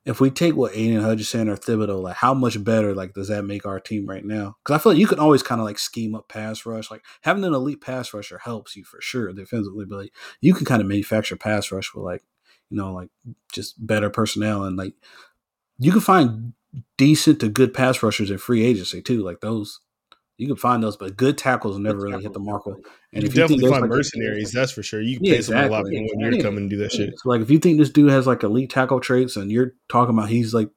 if 0.07 0.21
we 0.21 0.31
take 0.31 0.55
what 0.55 0.75
Aidan 0.75 1.03
Hutchinson 1.03 1.49
or 1.49 1.57
Thibodeaux, 1.57 2.01
like 2.01 2.17
how 2.17 2.33
much 2.33 2.63
better 2.63 2.95
like 2.95 3.13
does 3.13 3.27
that 3.27 3.45
make 3.45 3.67
our 3.67 3.81
team 3.81 4.07
right 4.07 4.25
now? 4.25 4.57
Because 4.63 4.79
I 4.79 4.83
feel 4.83 4.93
like 4.93 5.01
you 5.01 5.07
can 5.09 5.19
always 5.19 5.43
kind 5.43 5.61
of 5.61 5.67
like 5.67 5.81
scheme 5.81 6.15
up 6.15 6.29
pass 6.29 6.65
rush. 6.65 6.93
Like 6.93 7.05
having 7.23 7.43
an 7.43 7.53
elite 7.53 7.81
pass 7.81 8.15
rusher 8.15 8.39
helps 8.39 8.77
you 8.77 8.85
for 8.85 9.01
sure 9.01 9.33
defensively, 9.33 9.85
but 9.85 9.99
like 9.99 10.13
you 10.41 10.55
can 10.55 10.65
kind 10.65 10.81
of 10.81 10.87
manufacture 10.87 11.37
pass 11.37 11.73
rush 11.73 11.93
with 11.93 12.05
like 12.05 12.23
you 12.71 12.77
know 12.77 12.93
like 12.93 13.09
just 13.53 13.85
better 13.85 14.09
personnel 14.09 14.63
and 14.63 14.77
like 14.77 14.95
you 15.79 15.91
can 15.91 16.01
find 16.01 16.53
decent 16.97 17.41
to 17.41 17.49
good 17.49 17.75
pass 17.75 18.01
rushers 18.01 18.31
in 18.31 18.39
free 18.39 18.65
agency 18.65 19.03
too. 19.03 19.25
Like 19.25 19.41
those 19.41 19.81
you 20.39 20.47
can 20.47 20.57
find 20.57 20.83
those, 20.83 20.97
but 20.97 21.17
good 21.17 21.39
tackles 21.39 21.79
never 21.79 21.99
really 22.01 22.23
hit 22.23 22.33
the 22.35 22.39
mark. 22.41 22.67
with- 22.67 22.77
And 23.13 23.23
you 23.23 23.29
if 23.29 23.33
can 23.33 23.43
you 23.43 23.49
think 23.49 23.61
definitely 23.63 23.71
find 23.71 23.83
like 23.83 23.91
a- 23.91 23.97
mercenaries, 23.97 24.53
that's 24.53 24.73
for 24.73 24.83
sure. 24.83 25.01
You 25.01 25.17
can 25.17 25.25
Yeah, 25.25 25.35
pay 25.37 25.43
someone 25.43 25.65
a 25.65 25.71
lot 25.71 25.81
exactly. 25.87 26.01
more 26.01 26.09
when 26.17 26.33
you're 26.35 26.43
coming 26.43 26.59
and 26.63 26.71
do 26.71 26.77
that 26.79 26.93
shit. 26.93 27.15
So 27.19 27.29
like 27.31 27.41
if 27.41 27.51
you 27.51 27.59
think 27.59 27.79
this 27.79 27.91
dude 27.91 28.11
has 28.11 28.27
like 28.27 28.43
elite 28.43 28.69
tackle 28.71 29.01
traits 29.01 29.37
and 29.37 29.51
you're 29.51 29.75
talking 29.89 30.15
about 30.17 30.29
he's 30.29 30.53
like 30.53 30.69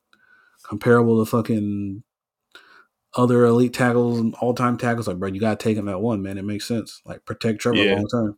comparable 0.64 1.24
to 1.24 1.30
fucking 1.30 2.04
other 3.18 3.44
elite 3.46 3.74
tackles 3.74 4.20
and 4.20 4.34
all 4.36 4.54
time 4.54 4.78
tackles, 4.78 5.08
like 5.08 5.18
bro, 5.18 5.30
you 5.30 5.40
gotta 5.40 5.58
take 5.58 5.76
him 5.76 5.90
at 5.90 6.00
one, 6.00 6.22
man. 6.22 6.38
It 6.38 6.46
makes 6.46 6.66
sense. 6.68 7.02
Like 7.06 7.26
protect 7.26 7.60
Trevor 7.60 7.78
Yeah. 7.78 7.96
long 7.96 8.08
term. 8.08 8.38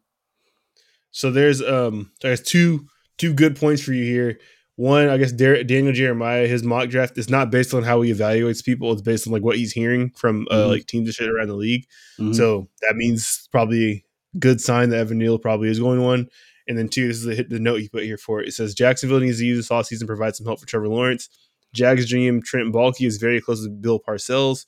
So 1.11 1.29
there's 1.29 1.61
um 1.61 2.11
there's 2.21 2.41
two 2.41 2.87
two 3.17 3.33
good 3.33 3.55
points 3.57 3.83
for 3.83 3.93
you 3.93 4.05
here. 4.05 4.39
One, 4.81 5.09
I 5.09 5.17
guess 5.17 5.31
Dar- 5.31 5.63
Daniel 5.63 5.93
Jeremiah, 5.93 6.47
his 6.47 6.63
mock 6.63 6.89
draft 6.89 7.15
is 7.19 7.29
not 7.29 7.51
based 7.51 7.71
on 7.75 7.83
how 7.83 8.01
he 8.01 8.11
evaluates 8.11 8.65
people. 8.65 8.91
It's 8.91 9.03
based 9.03 9.27
on 9.27 9.33
like 9.33 9.43
what 9.43 9.55
he's 9.57 9.71
hearing 9.71 10.09
from 10.15 10.47
uh, 10.49 10.55
Mhm. 10.65 10.69
like 10.69 10.87
teams 10.87 11.07
and 11.07 11.13
shit 11.13 11.29
around 11.29 11.49
the 11.49 11.53
league. 11.55 11.85
Mhm. 12.19 12.33
So 12.35 12.67
that 12.81 12.95
means 12.95 13.47
probably 13.51 13.91
a 14.33 14.37
good 14.39 14.59
sign 14.59 14.89
that 14.89 14.97
Evan 14.97 15.19
Neal 15.19 15.37
probably 15.37 15.69
is 15.69 15.77
going 15.79 16.01
one. 16.01 16.29
And 16.67 16.79
then 16.79 16.87
two, 16.89 17.07
this 17.07 17.17
is 17.17 17.25
the, 17.25 17.35
hit 17.35 17.51
the 17.51 17.59
note 17.59 17.81
he 17.81 17.89
put 17.89 18.05
here 18.05 18.17
for 18.17 18.41
it. 18.41 18.47
It 18.47 18.53
says 18.53 18.73
Jacksonville 18.73 19.19
needs 19.19 19.37
to 19.37 19.45
use 19.45 19.59
this 19.59 19.69
offseason 19.69 19.99
to 19.99 20.05
provide 20.07 20.35
some 20.35 20.47
help 20.47 20.59
for 20.59 20.65
Trevor 20.65 20.87
Lawrence. 20.87 21.29
Jags 21.75 22.11
GM 22.11 22.41
Trent 22.43 22.73
Baalke 22.73 23.05
is 23.05 23.17
very 23.17 23.39
close 23.39 23.63
to 23.63 23.69
Bill 23.69 23.99
Parcells, 23.99 24.65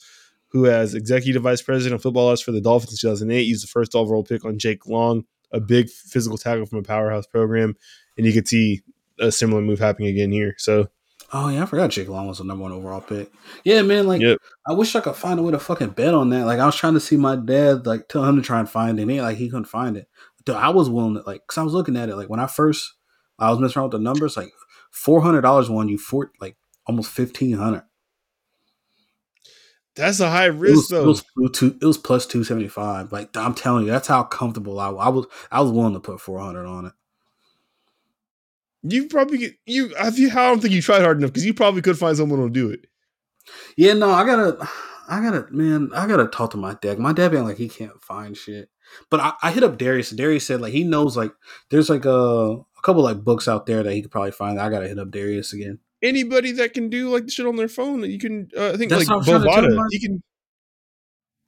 who 0.50 0.68
as 0.68 0.94
executive 0.94 1.42
vice 1.42 1.64
president 1.64 1.96
of 1.96 2.04
football 2.04 2.30
ops 2.30 2.40
for 2.42 2.52
the 2.52 2.62
Dolphins 2.62 2.94
in 2.94 2.98
2008 3.10 3.48
used 3.48 3.64
the 3.64 3.68
first 3.68 3.96
overall 3.96 4.24
pick 4.24 4.46
on 4.46 4.60
Jake 4.60 4.86
Long, 4.86 5.24
a 5.52 5.60
big 5.60 5.90
physical 5.90 6.38
tackle 6.38 6.68
from 6.68 6.78
a 6.78 6.84
powerhouse 6.84 7.26
program. 7.26 7.76
And 8.16 8.28
you 8.28 8.32
could 8.34 8.48
see 8.48 8.82
a 9.24 9.32
similar 9.32 9.62
move 9.62 9.80
happening 9.80 10.10
again 10.10 10.32
here. 10.32 10.56
So 10.58 10.90
Oh 11.32 11.50
yeah, 11.50 11.64
I 11.64 11.66
forgot 11.66 11.90
Jake 11.90 12.10
Long 12.10 12.28
was 12.28 12.38
the 12.38 12.44
number 12.44 12.62
one 12.64 12.72
overall 12.72 13.02
pick. 13.02 13.32
Yeah, 13.64 13.82
man. 13.82 14.06
Like, 14.06 14.22
Yep. 14.22 14.38
I 14.68 14.74
wish 14.74 14.96
I 14.96 15.00
could 15.02 15.16
find 15.16 15.40
a 15.40 15.44
way 15.44 15.52
to 15.52 15.58
fucking 15.60 15.90
bet 15.92 16.14
on 16.14 16.30
that. 16.30 16.46
Like, 16.46 16.60
I 16.60 16.66
was 16.68 16.76
trying 16.76 16.94
to 16.94 17.00
see 17.00 17.18
my 17.18 17.36
dad 17.36 17.88
like 17.88 18.08
tell 18.08 18.24
him 18.24 18.36
to 18.36 18.42
try 18.44 18.60
and 18.60 18.70
find 18.70 19.00
it. 19.00 19.04
And 19.04 19.12
he 19.12 19.22
like 19.22 19.38
he 19.38 19.50
couldn't 19.50 19.66
find 19.66 19.98
it. 19.98 20.08
Dude, 20.46 20.56
I 20.56 20.70
was 20.70 20.90
willing 20.90 21.16
to 21.16 21.22
like, 21.22 21.48
cause 21.48 21.58
I 21.58 21.64
was 21.64 21.74
looking 21.74 21.98
at 21.98 22.10
it 22.10 22.16
like 22.18 22.30
when 22.30 22.40
I 22.40 22.48
first 22.48 22.94
I 23.40 23.50
was 23.50 23.60
messing 23.60 23.80
around 23.80 23.92
with 23.92 24.00
the 24.00 24.04
numbers. 24.04 24.38
Like, 24.38 24.52
four 24.92 25.22
hundred 25.22 25.42
dollars 25.42 25.70
won 25.70 25.90
you 25.90 25.98
four 25.98 26.32
like 26.40 26.56
almost 26.86 27.10
fifteen 27.10 27.58
hundred. 27.58 27.84
that's 29.96 30.20
a 30.20 30.30
high 30.30 30.48
It 30.48 30.50
risk, 30.50 30.76
was, 30.76 30.92
it 30.92 30.94
though. 30.96 31.06
was 31.06 31.20
it 31.22 31.26
was 31.36 31.52
two. 31.52 31.78
It 31.82 31.86
was 31.86 31.98
plus 31.98 32.26
two 32.28 32.44
seventy 32.44 32.68
five. 32.68 33.12
Like 33.12 33.36
I'm 33.36 33.54
telling 33.56 33.86
you, 33.86 33.92
that's 33.92 34.08
how 34.08 34.24
comfortable 34.24 34.80
I, 34.80 34.90
I 34.90 35.10
was. 35.10 35.26
I 35.52 35.62
was 35.62 35.72
willing 35.72 35.94
to 35.94 36.00
put 36.00 36.22
four 36.22 36.40
hundred 36.40 36.66
on 36.68 36.86
it. 36.88 36.94
You 38.84 39.08
probably 39.08 39.38
get, 39.40 39.54
you. 39.66 39.94
I 39.98 40.08
I 40.08 40.10
don't 40.50 40.62
think 40.62 40.74
you 40.74 40.82
tried 40.82 41.02
hard 41.02 41.18
enough 41.18 41.32
because 41.32 41.46
you 41.46 41.54
probably 41.54 41.82
could 41.82 41.98
find 41.98 42.16
someone 42.16 42.40
who'll 42.40 42.50
do 42.50 42.70
it. 42.70 42.86
Yeah, 43.76 43.94
no, 43.94 44.10
I 44.12 44.26
gotta, 44.26 44.68
I 45.08 45.22
gotta, 45.22 45.48
man, 45.52 45.90
I 45.94 46.08
gotta 46.08 46.28
talk 46.28 46.52
to 46.52 46.58
my 46.58 46.76
dad. 46.82 47.00
My 47.00 47.14
dad 47.14 47.32
being 47.32 47.44
like 47.44 47.58
he 47.58 47.68
can't 47.70 48.02
find 48.04 48.36
shit, 48.38 48.70
but 49.10 49.20
I, 49.20 49.34
I 49.42 49.52
hit 49.52 49.64
up 49.64 49.78
Darius. 49.78 50.12
Darius 50.12 50.46
said 50.46 50.62
like 50.62 50.74
he 50.74 50.84
knows 50.84 51.18
like 51.18 51.34
there's 51.70 51.90
like 51.90 52.06
a, 52.06 52.10
a 52.10 52.82
couple 52.84 53.04
like 53.04 53.24
books 53.24 53.48
out 53.48 53.66
there 53.66 53.84
that 53.84 53.94
he 53.94 54.02
could 54.02 54.12
probably 54.12 54.32
find. 54.32 54.60
I 54.60 54.70
gotta 54.70 54.88
hit 54.88 55.00
up 55.00 55.12
Darius 55.12 55.54
again. 55.54 55.80
anybody 56.02 56.52
that 56.54 56.74
can 56.74 56.90
do 56.90 57.10
like 57.10 57.26
the 57.26 57.32
shit 57.32 57.46
on 57.46 57.56
their 57.56 57.68
phone. 57.68 58.02
That 58.02 58.10
you 58.10 58.20
can, 58.20 58.50
uh, 58.58 58.70
I 58.74 58.78
think, 58.78 58.90
That's 58.92 59.08
like 59.08 59.10
what 59.10 59.30
I 59.30 59.38
was 59.38 59.44
trying 59.44 59.64
to 59.64 59.70
tell 59.70 59.78
Bovada. 59.80 59.88
He 59.92 60.00
can, 60.00 60.24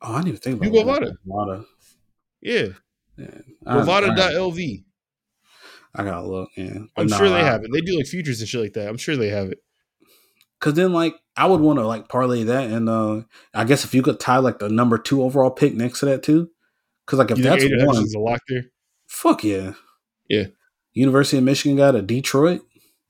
Oh, 0.02 0.14
I 0.14 0.16
didn't 0.18 0.28
even 0.28 0.40
think 0.42 0.58
about 0.62 0.74
You. 0.74 0.84
Bovada. 0.84 1.12
Bovada. 1.28 1.66
yeah, 2.42 2.68
Yeah, 3.18 3.28
Bovada.lv. 3.66 4.84
I 5.98 6.04
gotta 6.04 6.28
look. 6.28 6.50
Yeah, 6.58 6.80
I'm 6.98 7.08
sure 7.10 7.30
they 7.30 7.44
have 7.44 7.64
it. 7.64 7.72
They 7.74 7.82
do 7.82 7.98
like 7.98 8.08
futures 8.08 8.40
and 8.40 8.50
shit 8.50 8.62
like 8.62 8.74
that. 8.74 8.88
I'm 8.90 8.98
sure 8.98 9.16
they 9.16 9.30
have 9.30 9.50
it. 9.50 9.60
Cause 10.60 10.74
then 10.74 10.94
like 10.94 11.16
I 11.36 11.46
would 11.48 11.60
want 11.60 11.80
to 11.80 11.86
like 11.86 12.08
parlay 12.10 12.44
that, 12.44 12.70
and 12.72 12.88
uh 12.90 13.22
I 13.54 13.66
guess 13.66 13.84
if 13.84 13.94
you 13.94 14.02
could 14.02 14.20
tie 14.20 14.38
like 14.38 14.60
the 14.60 14.70
number 14.70 14.98
two 14.98 15.22
overall 15.22 15.52
pick 15.52 15.74
next 15.76 16.00
to 16.00 16.06
that 16.08 16.24
too, 16.24 16.50
because 17.06 17.20
like 17.20 17.30
if 17.32 17.38
You 17.38 17.44
that's 17.44 17.64
Aidan 17.64 17.80
one, 17.80 17.88
Hutchinson's 17.96 18.16
a 18.16 18.20
lock 18.20 18.42
there? 18.48 18.64
fuck 19.08 19.44
yeah, 19.44 19.74
Yeah. 20.30 20.46
University 20.94 21.38
of 21.38 21.44
Michigan 21.44 21.76
got 21.78 21.94
a 21.96 22.02
Detroit, 22.02 22.62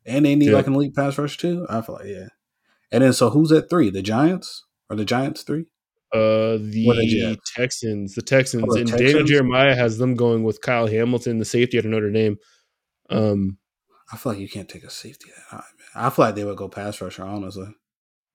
and 0.05 0.25
they 0.25 0.35
need 0.35 0.49
Yeah. 0.49 0.55
like 0.55 0.67
an 0.67 0.73
elite 0.73 0.95
pass 0.95 1.17
rush 1.17 1.37
too. 1.37 1.65
I 1.69 1.81
feel 1.81 1.95
like 1.95 2.07
yeah, 2.07 2.27
and 2.91 3.03
then 3.03 3.13
so 3.13 3.29
who's 3.29 3.51
at 3.51 3.69
three? 3.69 3.89
The 3.91 4.01
Giants 4.01 4.65
or 4.89 4.95
the 4.95 5.05
Giants 5.05 5.43
three? 5.43 5.65
Uh, 6.13 6.57
the? 6.57 7.37
Texans, 7.55 8.15
the 8.15 8.21
Texans, 8.21 8.63
Oh, 8.67 8.73
the 8.73 8.81
and 8.81 8.89
Daniel 8.89 9.23
Jeremiah 9.23 9.75
has 9.75 9.97
them 9.97 10.15
going 10.15 10.43
with 10.43 10.61
Kyle 10.61 10.87
Hamilton, 10.87 11.39
the 11.39 11.45
safety 11.45 11.77
out 11.77 11.85
of 11.85 11.91
Notre 11.91 12.09
Dame. 12.11 12.37
Um, 13.09 13.57
I 14.11 14.17
feel 14.17 14.33
like 14.33 14.41
you 14.41 14.49
can't 14.49 14.69
take 14.69 14.83
a 14.83 14.89
safety 14.89 15.29
that 15.35 15.43
high, 15.57 15.63
man. 15.77 16.05
I 16.05 16.09
feel 16.09 16.25
like 16.25 16.35
they 16.35 16.43
would 16.43 16.57
go 16.57 16.67
pass 16.69 17.01
rusher, 17.01 17.23
honestly. 17.23 17.67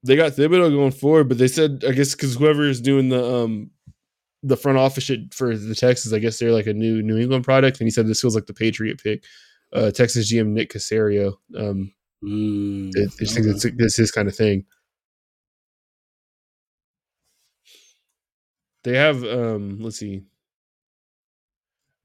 they 0.02 0.16
got 0.16 0.32
Thibodeaux 0.32 0.70
going 0.70 0.92
forward, 0.92 1.28
but 1.28 1.38
they 1.38 1.48
said 1.48 1.84
I 1.86 1.92
guess 1.92 2.14
because 2.14 2.34
whoever 2.36 2.64
is 2.64 2.80
doing 2.80 3.08
the 3.08 3.24
um 3.24 3.70
the 4.42 4.56
front 4.56 4.78
office 4.78 5.04
shit 5.04 5.34
for 5.34 5.56
the 5.56 5.74
Texans, 5.74 6.12
I 6.14 6.18
guess 6.18 6.38
they're 6.38 6.52
like 6.52 6.66
a 6.66 6.72
new 6.74 7.02
New 7.02 7.18
England 7.18 7.44
product, 7.44 7.78
and 7.80 7.86
he 7.86 7.90
said 7.90 8.06
this 8.06 8.20
feels 8.20 8.34
like 8.34 8.46
the 8.46 8.54
Patriot 8.54 9.02
pick. 9.02 9.24
Uh, 9.72 9.90
Texas 9.90 10.32
GM 10.32 10.48
Nick 10.48 10.72
Caserio. 10.72 11.34
Um, 11.56 11.92
Mm, 12.22 12.90
I 12.94 13.06
just 13.18 13.34
think 13.34 13.46
it's 13.46 13.66
this 13.78 13.96
his 13.96 14.10
kind 14.10 14.28
of 14.28 14.36
thing. 14.36 14.66
They 18.84 18.96
have 18.96 19.22
um, 19.24 19.78
let's 19.80 19.98
see. 19.98 20.22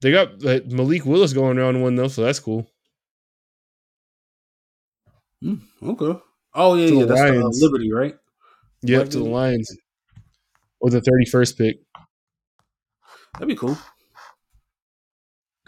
They 0.06 0.12
got 0.12 0.44
uh, 0.46 0.60
Malik 0.68 1.04
Willis 1.04 1.32
going 1.32 1.58
around 1.58 1.82
one 1.82 1.96
though, 1.96 2.06
so 2.06 2.22
that's 2.22 2.38
cool. 2.38 2.64
Mm, 5.42 5.60
okay. 5.82 6.20
Oh 6.54 6.74
yeah, 6.76 6.86
To 6.86 6.94
yeah. 6.94 7.00
the 7.00 7.06
That's 7.06 7.30
the, 7.32 7.40
uh, 7.44 7.48
Liberty, 7.66 7.92
right? 7.92 8.14
Yep, 8.82 9.00
Like 9.00 9.10
to 9.10 9.18
the 9.18 9.24
the- 9.24 9.30
Lions. 9.30 9.76
with 10.80 10.92
the 10.92 11.00
thirty 11.00 11.24
first 11.28 11.58
pick. 11.58 11.78
That'd 13.34 13.48
be 13.48 13.56
cool. 13.56 13.76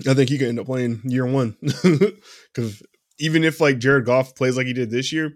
I 0.09 0.15
think 0.15 0.31
he 0.31 0.39
could 0.39 0.47
end 0.51 0.61
up 0.61 0.67
playing 0.67 1.01
year 1.03 1.27
one 1.27 1.57
because 1.61 2.81
even 3.19 3.43
if 3.43 3.61
like 3.61 3.79
Jared 3.79 4.05
Goff 4.07 4.37
plays 4.37 4.57
like 4.57 4.69
he 4.69 4.73
did 4.73 4.93
this 4.93 5.13
year, 5.13 5.33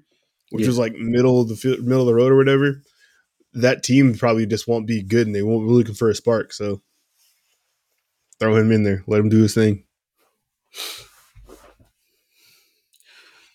which 0.53 0.63
Yeah. 0.63 0.69
was 0.69 0.79
like 0.79 0.95
middle 0.95 1.41
of 1.41 1.49
the 1.49 1.57
fi- 1.57 1.79
middle 1.83 2.03
of 2.03 2.07
the 2.07 2.15
road 2.15 2.31
or 2.31 2.37
whatever, 2.37 2.83
that 3.55 3.83
team 3.83 4.15
probably 4.15 4.47
just 4.47 4.69
won't 4.69 4.87
be 4.87 5.03
good 5.03 5.27
and 5.27 5.35
they 5.35 5.43
won't 5.43 5.67
be 5.67 5.73
looking 5.75 5.97
for 5.97 6.09
a 6.09 6.15
spark. 6.15 6.53
So 6.53 6.81
throw 8.43 8.57
him 8.57 8.73
in 8.73 8.83
there, 8.83 9.05
let 9.07 9.21
him 9.21 9.29
do 9.29 9.43
his 9.43 9.55
thing. 9.55 9.85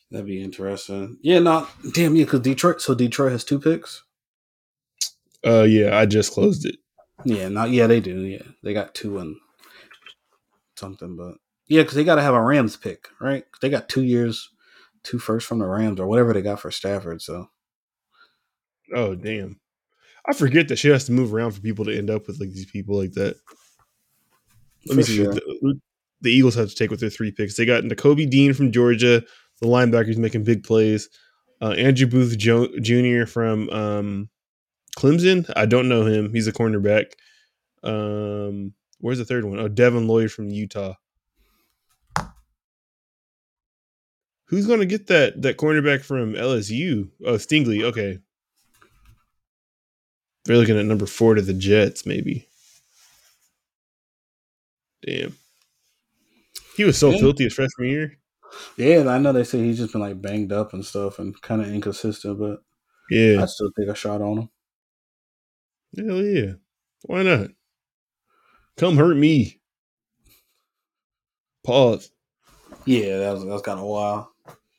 That'd 0.09 0.25
be 0.25 0.41
interesting. 0.41 1.17
Yeah, 1.21 1.39
no, 1.39 1.67
damn, 1.93 2.15
yeah, 2.15 2.23
because 2.23 2.39
Detroit. 2.39 2.81
So 2.81 2.95
Detroit 2.95 3.33
has 3.33 3.43
two 3.43 3.59
picks. 3.59 4.03
Uh, 5.45 5.63
yeah, 5.63 5.97
I 5.97 6.05
just 6.05 6.31
closed 6.31 6.65
it. 6.65 6.77
Yeah, 7.25 7.49
not 7.49 7.71
yeah, 7.71 7.87
they 7.87 7.99
do. 7.99 8.21
Yeah, 8.21 8.43
they 8.63 8.73
got 8.73 8.95
two 8.95 9.17
and 9.17 9.35
something, 10.77 11.17
but 11.17 11.35
yeah, 11.67 11.81
because 11.81 11.95
they 11.95 12.05
got 12.05 12.15
to 12.15 12.21
have 12.21 12.33
a 12.35 12.41
Rams 12.41 12.77
pick, 12.77 13.09
right? 13.19 13.43
They 13.61 13.69
got 13.69 13.89
two 13.89 14.03
years, 14.03 14.49
two 15.03 15.19
first 15.19 15.45
from 15.45 15.59
the 15.59 15.65
Rams 15.65 15.99
or 15.99 16.07
whatever 16.07 16.31
they 16.31 16.41
got 16.41 16.61
for 16.61 16.71
Stafford. 16.71 17.21
So 17.21 17.49
Oh 18.95 19.15
damn, 19.15 19.59
I 20.25 20.33
forget 20.33 20.69
that 20.69 20.77
she 20.77 20.87
has 20.87 21.05
to 21.05 21.11
move 21.11 21.33
around 21.33 21.51
for 21.51 21.59
people 21.61 21.83
to 21.85 21.97
end 21.97 22.09
up 22.09 22.27
with 22.27 22.39
like 22.39 22.53
these 22.53 22.71
people 22.71 22.97
like 22.97 23.11
that. 23.13 23.35
Let 24.85 24.97
me 24.97 25.03
see 25.03 25.15
sure. 25.17 25.33
the, 25.33 25.79
the 26.21 26.31
Eagles 26.31 26.55
have 26.55 26.69
to 26.69 26.75
take 26.75 26.91
with 26.91 26.99
their 26.99 27.09
three 27.09 27.31
picks. 27.31 27.55
They 27.55 27.65
got 27.65 27.83
Nakobe 27.83 28.29
Dean 28.29 28.53
from 28.53 28.71
Georgia, 28.71 29.23
the 29.59 29.67
linebackers 29.67 30.17
making 30.17 30.43
big 30.43 30.63
plays. 30.63 31.09
Uh, 31.61 31.71
Andrew 31.71 32.07
Booth 32.07 32.37
jo- 32.37 32.69
Jr. 32.79 33.25
from 33.25 33.69
um, 33.69 34.29
Clemson. 34.97 35.51
I 35.55 35.65
don't 35.65 35.89
know 35.89 36.05
him. 36.05 36.33
He's 36.33 36.47
a 36.47 36.53
cornerback. 36.53 37.13
Um, 37.83 38.73
where's 38.99 39.17
the 39.17 39.25
third 39.25 39.45
one? 39.45 39.59
Oh, 39.59 39.67
Devin 39.67 40.07
Lloyd 40.07 40.31
from 40.31 40.49
Utah. 40.49 40.93
Who's 44.45 44.65
going 44.65 44.79
to 44.79 44.85
get 44.85 45.07
that 45.07 45.41
that 45.41 45.57
cornerback 45.57 46.03
from 46.03 46.33
LSU? 46.33 47.09
Oh, 47.25 47.33
Stingley. 47.33 47.83
Okay. 47.83 48.19
They're 50.45 50.57
looking 50.57 50.79
at 50.79 50.85
number 50.85 51.05
four 51.05 51.35
to 51.35 51.41
the 51.41 51.53
Jets, 51.53 52.05
maybe. 52.05 52.47
Damn. 55.05 55.35
He 56.75 56.83
was 56.83 56.97
so 56.97 57.09
Yeah. 57.11 57.19
filthy 57.19 57.43
his 57.45 57.53
freshman 57.53 57.89
year. 57.89 58.17
yeah, 58.77 59.07
I 59.07 59.17
know 59.19 59.33
they 59.33 59.43
say 59.43 59.59
he's 59.63 59.77
just 59.77 59.91
been 59.93 60.01
like 60.01 60.21
banged 60.21 60.51
up 60.51 60.73
and 60.73 60.85
stuff 60.85 61.19
and 61.19 61.39
kind 61.41 61.61
of 61.61 61.67
inconsistent, 61.69 62.39
but 62.39 62.61
Yeah. 63.09 63.41
I 63.41 63.45
still 63.45 63.71
take 63.71 63.87
a 63.89 63.95
shot 63.95 64.21
on 64.21 64.37
him. 64.37 64.49
Hell 66.07 66.21
yeah. 66.23 66.53
Why 67.03 67.23
not? 67.23 67.49
Come 68.77 68.97
hurt 68.97 69.15
me. 69.17 69.59
Pause. 71.65 72.11
Yeah, 72.85 73.17
that 73.17 73.33
was 73.33 73.41
that 73.43 73.49
was 73.49 73.61
kind 73.61 73.79
of 73.79 73.85
wild. 73.85 74.27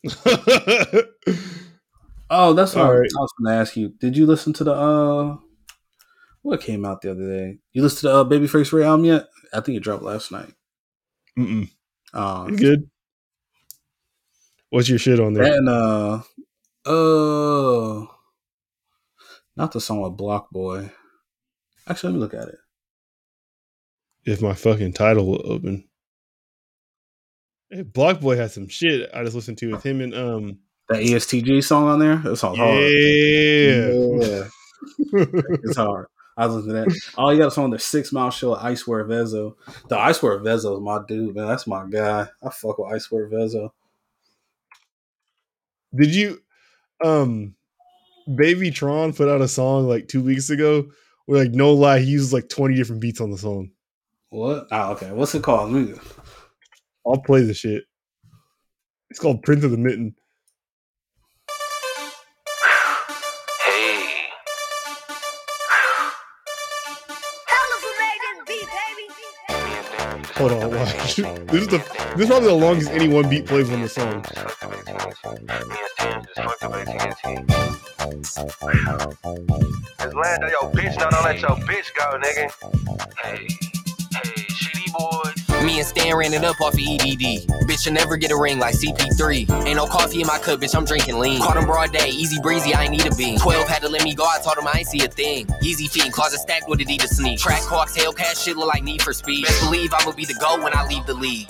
Oh, 2.31 2.53
that's 2.53 2.75
what 2.75 2.85
All 2.85 2.93
I, 2.93 2.99
was 2.99 3.33
going 3.43 3.55
to 3.55 3.59
ask 3.59 3.75
you. 3.75 3.89
Did 4.01 4.15
you 4.15 4.27
listen 4.27 4.53
to 4.53 4.65
the 4.65 4.73
uh 4.75 5.37
what 6.43 6.61
came 6.61 6.85
out 6.85 7.01
the 7.01 7.11
other 7.13 7.27
day? 7.27 7.59
You 7.73 7.81
listened 7.81 8.01
to 8.01 8.07
the 8.09 8.15
uh, 8.17 8.25
Babyface 8.25 8.71
Ray 8.71 8.85
album 8.85 9.07
yet? 9.07 9.25
I 9.53 9.61
think 9.61 9.77
it 9.77 9.83
dropped 9.83 10.03
last 10.03 10.31
night. 10.33 10.53
Mm-mm. 11.39 11.71
Uh, 12.13 12.47
good? 12.47 12.91
What's 14.71 14.89
your 14.89 14.99
shit 14.99 15.21
on 15.21 15.33
there? 15.35 15.45
and 15.45 15.69
uh, 15.69 16.21
uh, 16.85 18.07
not 19.57 19.73
the 19.73 19.81
song 19.81 20.01
with 20.03 20.17
Block 20.17 20.51
Boy. 20.51 20.91
Actually, 21.89 22.13
let 22.13 22.15
me 22.15 22.21
look 22.21 22.35
at 22.35 22.49
it. 22.49 22.59
If 24.25 24.43
my 24.43 24.53
fucking 24.55 24.93
title 24.93 25.27
will 25.27 25.43
open. 25.51 25.89
Hey, 27.71 27.83
Block 27.83 28.21
Boy 28.21 28.37
has 28.37 28.55
some 28.55 28.69
shit 28.69 29.09
I 29.15 29.23
just 29.25 29.35
listened 29.35 29.59
to 29.59 29.73
with 29.73 29.83
him 29.85 30.01
and 30.01 30.15
um 30.15 30.59
That 30.89 31.03
ESTG 31.03 31.63
song 31.65 31.89
on 31.89 31.99
there. 31.99 32.17
That 32.17 32.37
song's 32.37 32.59
hard. 32.59 32.75
yeah. 32.79 33.89
Yeah, 34.21 34.45
it's 35.63 35.77
hard. 35.77 36.07
I 36.39 36.47
was 36.47 36.55
listening 36.65 36.85
to 36.85 36.91
that. 36.91 37.01
Oh, 37.19 37.31
you 37.31 37.39
got 37.39 37.49
a 37.49 37.51
song, 37.51 37.71
The 37.71 37.79
Six 37.81 38.13
Mile 38.13 38.31
Show, 38.31 38.55
Icewear 38.55 39.05
Vezzo. 39.07 39.57
The 39.89 39.97
Icewear 39.97 40.41
Vezzo 40.41 40.77
is 40.77 40.81
my 40.81 41.01
dude, 41.09 41.35
man. 41.35 41.49
That's 41.49 41.67
my 41.67 41.85
guy. 41.91 42.29
I 42.43 42.51
fuck 42.51 42.79
with 42.79 42.93
Icewear 42.93 43.29
Vezzo. 43.31 43.71
Did 45.95 46.15
you 46.15 46.41
um 47.05 47.55
Baby 48.35 48.71
Tron 48.71 49.13
put 49.13 49.29
out 49.29 49.41
a 49.41 49.49
song 49.49 49.89
like 49.89 50.07
two 50.09 50.23
weeks 50.23 50.51
ago 50.51 50.87
where 51.27 51.43
like 51.45 51.53
no 51.53 51.73
lie, 51.73 52.01
he 52.01 52.07
uses 52.11 52.33
like 52.33 52.49
20 52.49 52.75
different 52.75 53.01
beats 53.03 53.21
on 53.21 53.31
the 53.31 53.39
song. 53.39 53.71
What? 54.31 54.67
Oh, 54.71 54.93
okay. 54.93 55.11
What's 55.13 55.35
it 55.35 55.43
called? 55.43 55.73
Let 55.73 55.89
me- 55.89 55.95
I'll 57.07 57.21
play 57.23 57.43
the 57.43 57.55
shit. 57.55 57.85
It's 59.11 59.19
called 59.19 59.43
Prince 59.43 59.65
of 59.65 59.71
the 59.71 59.79
Mitten. 59.79 60.15
Hold 70.39 70.53
on, 70.53 70.71
watch. 70.73 71.17
this 71.17 71.63
is 71.63 71.69
the 71.69 71.79
this 72.17 72.23
is 72.23 72.27
probably 72.29 72.49
the 72.49 72.55
longest 72.55 72.91
any 72.93 73.09
one 73.09 73.29
beat 73.31 73.47
plays 73.47 73.71
on 73.71 73.83
the 73.83 73.89
song. 73.89 74.25
Just 80.01 80.15
land 80.17 80.45
on 80.45 80.51
your 80.51 80.73
bitch, 80.73 80.97
now 80.99 81.11
don't 81.11 81.25
let 81.25 81.41
your 81.43 81.57
bitch 81.67 81.95
go, 81.95 82.19
nigga. 82.21 82.53
Hey, 83.23 83.49
hey, 84.13 84.45
shitty 84.51 84.93
boy. 84.93 85.28
Me 85.65 85.79
and 85.79 85.87
Stan 85.87 86.17
ran 86.17 86.33
it 86.33 86.45
up 86.45 86.61
off 86.61 86.75
of 86.75 86.81
EDD. 86.81 87.47
Bitch, 87.67 87.87
you 87.87 87.93
never 87.93 88.17
get 88.17 88.31
a 88.31 88.37
ring 88.37 88.59
like 88.59 88.75
CP3. 88.75 89.67
Ain't 89.67 89.77
no 89.77 89.87
coffee 89.87 90.21
in 90.21 90.27
my 90.27 90.39
cup, 90.39 90.61
bitch, 90.61 90.75
I'm 90.75 90.85
drinking 90.85 91.19
lean. 91.19 91.41
Caught 91.41 91.57
him 91.57 91.67
broad 91.67 91.93
day, 91.93 92.09
easy 92.09 92.41
breezy, 92.41 92.75
I 92.75 92.85
ain't 92.85 92.93
need 92.93 93.07
a 93.07 93.15
bean. 93.15 93.39
12 93.39 93.69
had 93.69 93.83
to 93.83 93.89
let 93.89 94.05
me 94.05 94.15
go, 94.15 94.25
I 94.25 94.39
told 94.43 94.59
him 94.59 94.67
I 94.67 94.79
ain't 94.79 94.89
see 94.89 95.05
a 95.05 95.09
thing. 95.09 95.49
Easy 95.63 95.87
feet, 95.89 96.13
closet 96.13 96.41
stacked 96.41 96.69
with 96.69 96.79
Adidas 96.81 97.09
sneak. 97.09 97.39
Track 97.39 97.63
hawks, 97.63 97.97
Hellcat, 97.97 98.43
shit 98.43 98.57
look 98.57 98.69
like 98.69 98.83
Need 98.83 99.03
for 99.03 99.13
Speed. 99.13 99.45
Best 99.45 99.61
believe 99.65 99.93
I'ma 99.93 100.13
be 100.13 100.25
the 100.25 100.35
GO 100.35 100.63
when 100.63 100.77
I 100.77 100.87
leave 100.87 101.05
the 101.07 101.15
league. 101.15 101.49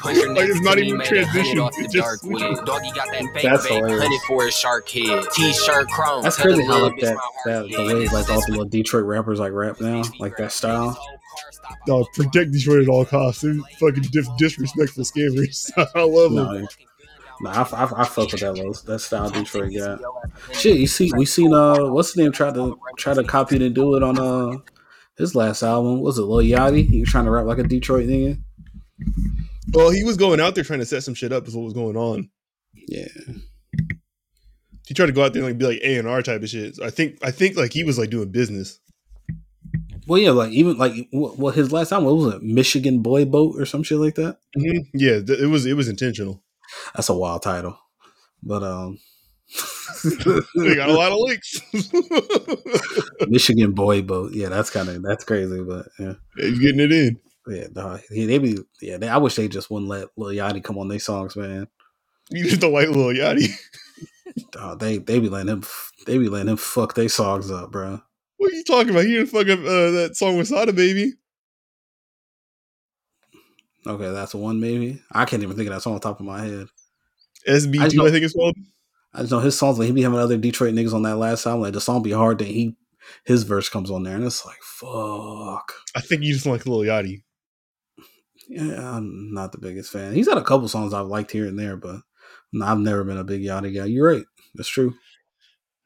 Punch 0.00 0.16
your 0.18 0.28
Like, 0.28 0.38
neck 0.38 0.48
it's 0.50 0.60
not 0.60 0.78
even 0.78 0.98
made 0.98 1.12
a 1.12 1.24
hundred 1.24 1.32
transition, 1.32 1.58
off 1.58 1.72
the 1.76 1.82
just 1.84 1.94
dark 1.96 2.20
switches. 2.20 2.56
web. 2.58 2.66
Doggy 2.66 2.90
got 2.94 3.06
that 3.10 3.22
fake 3.34 3.42
That's 3.42 3.66
fake, 3.66 3.72
hilarious. 3.78 4.02
hunted 4.02 4.20
for 4.26 4.44
his 4.44 4.54
shark 4.56 4.88
head. 4.88 5.24
T-shirt 5.34 5.88
chrome. 5.88 6.22
That's 6.22 6.36
crazy 6.36 6.62
how 6.64 6.72
little 6.74 6.88
like 6.90 6.96
bitch 6.96 7.00
that, 7.02 7.14
my 7.16 7.20
that 7.46 7.58
heart 7.58 7.70
the 7.72 7.94
way 7.94 8.08
like 8.08 8.30
all 8.30 8.40
the 8.40 8.46
little 8.50 8.64
Detroit 8.64 9.04
rappers 9.04 9.40
like 9.40 9.52
rap 9.52 9.80
now, 9.80 10.02
like 10.20 10.36
that 10.36 10.52
style. 10.52 10.96
No, 11.86 12.04
protect 12.14 12.52
Detroit 12.52 12.82
at 12.82 12.88
all 12.88 13.04
costs. 13.04 13.42
They're 13.42 13.54
fucking 13.80 14.04
dis- 14.12 14.28
disrespectful 14.38 15.04
scammers. 15.04 15.70
I 15.94 16.02
love 16.02 16.32
them. 16.32 16.62
No, 16.62 16.68
no, 17.40 17.50
I, 17.50 17.62
I, 17.62 18.02
I 18.02 18.04
fuck 18.04 18.30
with 18.32 18.40
that 18.40 18.52
little 18.54 18.72
that 18.86 19.00
style 19.00 19.30
Detroit 19.30 19.72
got. 19.76 20.00
Shit, 20.52 20.76
you 20.78 20.86
see, 20.86 21.12
we 21.16 21.24
seen 21.26 21.52
uh, 21.52 21.86
what's 21.90 22.12
the 22.14 22.22
name 22.22 22.32
try 22.32 22.52
to 22.52 22.78
try 22.96 23.14
to 23.14 23.24
copy 23.24 23.56
it 23.56 23.62
and 23.62 23.74
do 23.74 23.96
it 23.96 24.02
on 24.02 24.18
uh 24.18 24.56
his 25.16 25.34
last 25.34 25.62
album. 25.64 25.94
What 25.94 26.02
was 26.04 26.18
it 26.18 26.22
Lil 26.22 26.44
Yachty? 26.46 26.88
He 26.88 27.00
was 27.00 27.08
trying 27.10 27.24
to 27.24 27.30
rap 27.32 27.46
like 27.46 27.58
a 27.58 27.64
Detroit 27.64 28.06
nigga. 28.08 28.38
Well, 29.72 29.90
he 29.90 30.02
was 30.04 30.16
going 30.16 30.40
out 30.40 30.54
there 30.54 30.64
trying 30.64 30.80
to 30.80 30.86
set 30.86 31.02
some 31.02 31.14
shit 31.14 31.32
up. 31.32 31.46
Is 31.46 31.54
what 31.54 31.64
was 31.64 31.74
going 31.74 31.96
on. 31.96 32.30
Yeah, 32.88 33.08
He 34.86 34.94
tried 34.94 35.06
to 35.06 35.12
go 35.12 35.24
out 35.24 35.32
there 35.32 35.42
and 35.42 35.50
like 35.50 35.58
be 35.58 35.66
like 35.66 35.80
A 35.82 35.96
and 35.98 36.08
R 36.08 36.22
type 36.22 36.42
of 36.42 36.48
shit. 36.48 36.76
So 36.76 36.84
I 36.84 36.90
think 36.90 37.18
I 37.22 37.30
think 37.30 37.56
like 37.56 37.72
he 37.72 37.84
was 37.84 37.98
like 37.98 38.10
doing 38.10 38.30
business. 38.30 38.78
well, 40.06 40.18
yeah, 40.18 40.30
like 40.30 40.52
even 40.52 40.78
like 40.78 40.92
what, 41.10 41.38
what 41.38 41.54
his 41.54 41.72
last 41.72 41.90
time 41.90 42.04
what 42.04 42.16
was 42.16 42.34
it 42.34 42.42
Michigan 42.42 43.00
Boy 43.00 43.24
Boat 43.24 43.56
or 43.60 43.66
some 43.66 43.82
shit 43.82 43.98
like 43.98 44.14
that. 44.14 44.38
Yeah, 44.94 45.20
th- 45.20 45.40
it 45.40 45.46
was 45.46 45.66
it 45.66 45.74
was 45.74 45.88
intentional. 45.88 46.42
That's 46.94 47.08
a 47.08 47.14
wild 47.14 47.42
title, 47.42 47.78
but 48.42 48.62
um, 48.62 48.98
They 50.54 50.74
got 50.76 50.90
a 50.90 50.92
lot 50.92 51.12
of 51.12 51.18
links. 51.18 51.60
Michigan 53.28 53.72
Boy 53.72 54.02
Boat. 54.02 54.32
Yeah, 54.32 54.48
that's 54.48 54.70
kind 54.70 54.88
of 54.88 55.02
that's 55.02 55.24
crazy, 55.24 55.62
but 55.62 55.86
yeah. 55.98 56.14
He's 56.36 56.58
getting 56.58 56.80
it 56.80 56.92
in. 56.92 57.18
Yeah. 57.48 57.98
Yeah, 58.10 58.26
they 58.26 58.38
be 58.38 58.58
yeah. 58.80 58.98
They, 58.98 59.08
I 59.08 59.16
wish 59.18 59.36
they 59.36 59.48
just 59.48 59.70
wouldn't 59.70 59.90
let 59.90 60.08
Lil 60.16 60.34
Yachty 60.36 60.62
come 60.62 60.78
on 60.78 60.88
their 60.88 60.98
songs, 60.98 61.36
man. 61.36 61.68
You 62.30 62.44
just 62.44 62.60
don't 62.60 62.72
like 62.72 62.88
Lil 62.88 63.14
Yachty. 63.14 63.48
Dog, 64.52 64.78
they 64.80 64.98
they 64.98 65.18
be 65.18 65.28
letting 65.28 65.48
him 65.48 65.64
they 66.06 66.18
be 66.18 66.28
letting 66.28 66.48
him 66.50 66.56
fuck 66.56 66.94
their 66.94 67.08
songs 67.08 67.50
up, 67.50 67.70
bro. 67.72 68.00
What 68.36 68.52
are 68.52 68.54
you 68.54 68.64
talking 68.64 68.90
about? 68.90 69.04
He 69.04 69.14
didn't 69.14 69.28
fuck 69.30 69.48
up 69.48 69.60
uh, 69.60 69.90
that 69.92 70.10
song 70.14 70.36
with 70.36 70.48
Sada 70.48 70.72
Baby. 70.72 71.14
Okay, 73.86 74.10
that's 74.10 74.34
one 74.34 74.60
maybe. 74.60 75.00
I 75.12 75.24
can't 75.24 75.42
even 75.42 75.56
think 75.56 75.68
of 75.68 75.74
that 75.74 75.80
song 75.82 75.94
on 75.94 76.00
top 76.00 76.20
of 76.20 76.26
my 76.26 76.44
head. 76.44 76.66
I 77.46 77.50
SB 77.52 77.74
just 77.74 77.90
two, 77.92 77.96
know- 77.98 78.06
I 78.06 78.10
think 78.10 78.24
it's 78.24 78.34
called. 78.34 78.56
I 79.14 79.20
just 79.20 79.32
know 79.32 79.40
his 79.40 79.58
songs 79.58 79.78
like 79.78 79.86
he 79.86 79.92
be 79.92 80.02
having 80.02 80.18
other 80.18 80.36
Detroit 80.36 80.74
niggas 80.74 80.92
on 80.92 81.02
that 81.02 81.16
last 81.16 81.46
album. 81.46 81.62
Like 81.62 81.72
the 81.72 81.80
song 81.80 82.02
be 82.02 82.12
hard, 82.12 82.38
then 82.38 82.48
he 82.48 82.76
his 83.24 83.42
verse 83.44 83.68
comes 83.70 83.90
on 83.90 84.02
there, 84.02 84.14
and 84.14 84.24
it's 84.24 84.44
like 84.44 84.58
fuck. 84.62 85.72
I 85.96 86.00
think 86.00 86.22
you 86.22 86.34
just 86.34 86.44
like 86.46 86.66
Lil 86.66 86.80
Yachty. 86.80 87.22
Yeah, 88.48 88.96
I'm 88.96 89.32
not 89.34 89.52
the 89.52 89.58
biggest 89.58 89.92
fan. 89.92 90.14
He's 90.14 90.28
had 90.28 90.38
a 90.38 90.44
couple 90.44 90.68
songs 90.68 90.94
I've 90.94 91.06
liked 91.06 91.30
here 91.30 91.46
and 91.46 91.58
there, 91.58 91.76
but 91.76 92.00
I've 92.62 92.78
never 92.78 93.04
been 93.04 93.18
a 93.18 93.24
big 93.24 93.42
Yachty 93.42 93.74
guy. 93.74 93.84
You're 93.84 94.08
right. 94.08 94.24
That's 94.54 94.68
true. 94.68 94.94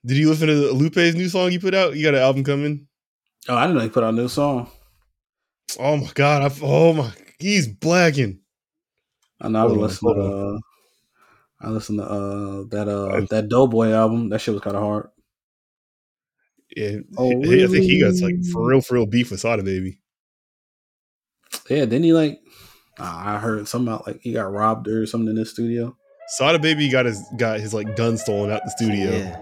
Did 0.06 0.16
you 0.16 0.28
listen 0.28 0.48
to 0.48 0.72
Lupe's 0.72 1.14
new 1.14 1.28
song 1.28 1.50
he 1.50 1.58
put 1.58 1.74
out? 1.74 1.96
You 1.96 2.04
got 2.04 2.14
an 2.14 2.22
album 2.22 2.44
coming? 2.44 2.86
Oh, 3.48 3.56
I 3.56 3.62
didn't 3.62 3.76
know 3.76 3.82
he 3.82 3.88
put 3.88 4.04
out 4.04 4.14
a 4.14 4.16
new 4.16 4.28
song. 4.28 4.70
Oh 5.78 5.96
my 5.96 6.10
god! 6.14 6.42
I, 6.42 6.54
oh 6.62 6.92
my, 6.92 7.12
he's 7.38 7.66
blacking. 7.66 8.40
I 9.40 9.48
know 9.48 9.60
I 9.60 9.64
would 9.64 9.72
on, 9.72 9.80
listen 9.80 10.14
to 10.14 10.20
uh, 10.20 10.58
I 11.60 11.70
listened 11.70 11.98
to 11.98 12.04
uh 12.04 12.64
that 12.70 12.88
uh 12.88 13.20
that 13.30 13.48
Doughboy 13.48 13.90
album. 13.90 14.28
That 14.28 14.40
shit 14.40 14.54
was 14.54 14.62
kind 14.62 14.76
of 14.76 14.82
hard. 14.82 15.08
Yeah, 16.76 16.98
Oh, 17.16 17.30
I 17.42 17.66
think 17.66 17.84
he 17.84 18.00
got 18.00 18.14
like 18.20 18.44
for 18.52 18.66
real, 18.66 18.80
for 18.80 18.94
real 18.94 19.06
beef 19.06 19.30
with 19.30 19.40
Sada 19.40 19.62
Baby. 19.62 20.00
Yeah, 21.68 21.80
didn't 21.80 22.04
he 22.04 22.12
like? 22.12 22.40
Uh, 22.98 23.22
I 23.24 23.38
heard 23.38 23.66
something 23.68 23.92
about 23.92 24.06
like 24.06 24.20
he 24.20 24.32
got 24.32 24.52
robbed 24.52 24.88
or 24.88 25.06
something 25.06 25.28
in 25.28 25.36
the 25.36 25.46
studio. 25.46 25.96
Sada 26.28 26.58
Baby 26.58 26.88
got 26.88 27.06
his 27.06 27.22
got 27.36 27.60
his 27.60 27.72
like 27.74 27.96
gun 27.96 28.16
stolen 28.18 28.50
out 28.50 28.62
the 28.64 28.70
studio. 28.70 29.10
Yeah. 29.10 29.40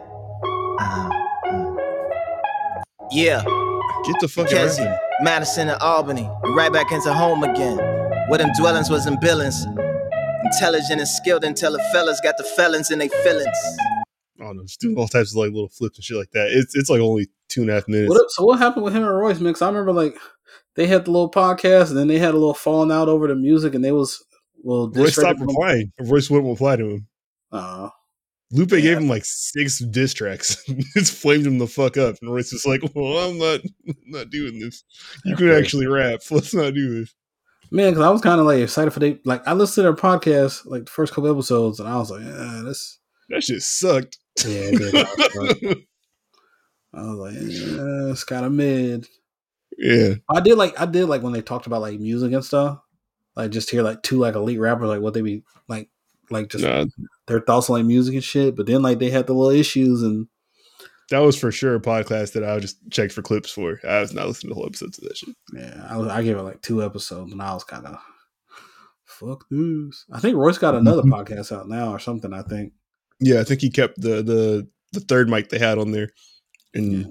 Uh-huh. 0.80 1.10
Yeah, 3.12 3.42
Get 4.04 4.20
the 4.20 4.28
fucking 4.28 4.56
Cassie, 4.56 4.82
rapping. 4.82 4.98
Madison 5.20 5.68
and 5.68 5.82
Albany, 5.82 6.30
and 6.42 6.56
right 6.56 6.72
back 6.72 6.90
into 6.92 7.12
home 7.12 7.42
again. 7.42 7.76
Where 8.28 8.38
them 8.38 8.50
dwellings 8.56 8.88
was 8.88 9.06
in 9.06 9.18
Billings. 9.20 9.66
Intelligent 10.44 11.00
and 11.00 11.08
skilled 11.08 11.44
until 11.44 11.72
the 11.72 11.82
fellas 11.92 12.20
got 12.20 12.36
the 12.38 12.44
felons 12.44 12.90
in 12.90 12.98
they 12.98 13.08
feelings. 13.08 13.58
I 14.40 14.44
don't 14.44 14.56
know, 14.56 14.62
just 14.62 14.80
doing 14.80 14.96
all 14.96 15.08
types 15.08 15.32
of 15.32 15.36
like 15.36 15.52
little 15.52 15.68
flips 15.68 15.98
and 15.98 16.04
shit 16.04 16.16
like 16.16 16.30
that. 16.30 16.48
It's 16.50 16.74
it's 16.74 16.88
like 16.88 17.00
only 17.00 17.28
two 17.48 17.62
and 17.62 17.70
a 17.70 17.74
half 17.74 17.88
minutes. 17.88 18.08
What, 18.10 18.30
so 18.30 18.44
what 18.44 18.58
happened 18.58 18.84
with 18.84 18.94
him 18.94 19.02
and 19.02 19.14
Royce 19.18 19.40
mix? 19.40 19.60
I 19.60 19.66
remember 19.66 19.92
like 19.92 20.16
they 20.76 20.86
had 20.86 21.04
the 21.04 21.10
little 21.10 21.30
podcast 21.30 21.88
and 21.88 21.96
then 21.98 22.08
they 22.08 22.18
had 22.18 22.30
a 22.34 22.38
little 22.38 22.54
falling 22.54 22.92
out 22.92 23.08
over 23.08 23.26
the 23.28 23.34
music 23.34 23.74
and 23.74 23.84
they 23.84 23.92
was 23.92 24.22
well 24.62 24.90
Royce 24.94 25.14
stopped 25.16 25.40
replying. 25.40 25.92
Royce 26.00 26.30
wouldn't 26.30 26.50
reply 26.50 26.76
to 26.76 26.90
him. 26.90 27.06
Uh, 27.52 27.88
Lupe 28.52 28.72
Yeah. 28.72 28.80
gave 28.80 28.98
him 28.98 29.08
like 29.08 29.24
six 29.24 29.78
diss 29.78 30.12
tracks. 30.14 30.62
it's 30.96 31.10
flamed 31.10 31.46
him 31.46 31.58
the 31.58 31.66
fuck 31.66 31.96
up. 31.96 32.16
And 32.20 32.32
Royce 32.32 32.52
was 32.52 32.66
like, 32.66 32.82
"Well, 32.94 33.18
I'm 33.30 33.38
not 33.38 33.60
I'm 33.88 33.94
not 34.06 34.30
doing 34.30 34.58
this. 34.60 34.82
You 35.24 35.36
can 35.36 35.50
actually 35.50 35.86
rap. 35.86 36.20
Let's 36.30 36.54
not 36.54 36.74
do 36.74 37.00
this." 37.00 37.14
man, 37.72 37.92
because 37.92 38.04
I 38.04 38.10
was 38.10 38.20
kind 38.20 38.40
of 38.40 38.46
like 38.46 38.60
excited 38.60 38.90
for 38.92 38.98
they 38.98 39.20
like 39.24 39.46
I 39.46 39.52
listened 39.52 39.76
to 39.76 39.82
their 39.82 39.94
podcast 39.94 40.66
like 40.66 40.86
the 40.86 40.90
first 40.90 41.12
couple 41.14 41.30
episodes 41.30 41.78
and 41.78 41.88
I 41.88 41.96
was 41.98 42.10
like, 42.10 42.22
yeah, 42.22 42.62
this 42.64 42.98
That 43.28 43.44
shit 43.44 43.62
sucked. 43.62 44.18
yeah, 44.44 44.70
it 44.72 44.78
did. 45.60 45.76
I 46.92 47.02
was 47.02 47.18
like, 47.18 47.34
yeah, 47.34 48.10
it's 48.10 48.24
kind 48.24 48.44
of 48.44 48.50
mid. 48.52 49.06
Yeah, 49.80 50.14
I 50.28 50.40
did 50.40 50.56
like 50.56 50.78
I 50.80 50.86
did 50.86 51.06
like 51.06 51.22
when 51.22 51.32
they 51.32 51.42
talked 51.42 51.66
about 51.66 51.80
like 51.80 51.98
music 51.98 52.32
and 52.32 52.44
stuff. 52.44 52.78
Like 53.36 53.50
just 53.50 53.70
hear 53.70 53.82
like 53.82 54.02
two 54.02 54.18
like 54.18 54.34
elite 54.34 54.60
rappers 54.60 54.88
like 54.88 55.00
what 55.00 55.14
they 55.14 55.22
be 55.22 55.42
like 55.68 55.88
like 56.30 56.48
just 56.48 56.64
nah, 56.64 56.84
their 57.26 57.40
thoughts 57.40 57.70
on 57.70 57.78
like 57.78 57.86
music 57.86 58.14
and 58.14 58.24
shit. 58.24 58.54
But 58.56 58.66
then 58.66 58.82
like 58.82 58.98
they 58.98 59.10
had 59.10 59.26
the 59.26 59.32
little 59.32 59.50
issues 59.58 60.02
and 60.02 60.26
that 61.10 61.18
was 61.20 61.36
for 61.38 61.50
sure 61.50 61.74
a 61.74 61.80
podcast 61.80 62.32
that 62.34 62.44
I 62.44 62.58
just 62.60 62.78
checked 62.90 63.12
for 63.12 63.22
clips 63.22 63.50
for. 63.50 63.80
I 63.88 64.00
was 64.00 64.12
not 64.14 64.26
listening 64.28 64.50
to 64.50 64.54
whole 64.54 64.66
episodes 64.66 64.98
of 64.98 65.04
that 65.08 65.16
shit. 65.16 65.34
yeah, 65.54 65.86
I 65.88 65.96
was 65.96 66.08
I 66.08 66.22
gave 66.22 66.36
it 66.36 66.42
like 66.42 66.60
two 66.62 66.84
episodes 66.84 67.32
and 67.32 67.40
I 67.42 67.52
was 67.54 67.64
kind 67.64 67.86
of 67.86 67.98
fuck 69.04 69.44
this. 69.50 70.04
I 70.12 70.20
think 70.20 70.36
Royce 70.36 70.58
got 70.58 70.74
another 70.74 71.02
Mhm. 71.02 71.10
podcast 71.26 71.52
out 71.56 71.68
now 71.68 71.90
or 71.92 71.98
something. 71.98 72.32
I 72.32 72.42
think. 72.42 72.72
Yeah, 73.20 73.40
I 73.40 73.44
think 73.44 73.60
he 73.60 73.70
kept 73.70 74.00
the 74.00 74.22
the 74.22 74.68
the 74.92 75.00
third 75.00 75.28
mic 75.28 75.48
they 75.48 75.58
had 75.58 75.78
on 75.78 75.92
there, 75.92 76.10
and 76.74 76.92
Yeah. 76.92 77.06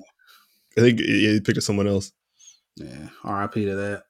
I 0.78 0.82
think 0.82 1.00
he 1.00 1.40
picked 1.42 1.58
up 1.58 1.64
someone 1.64 1.88
else. 1.88 2.12
Yeah, 2.76 3.10
R.I.P. 3.24 3.66
to 3.66 3.76
that. 3.76 4.04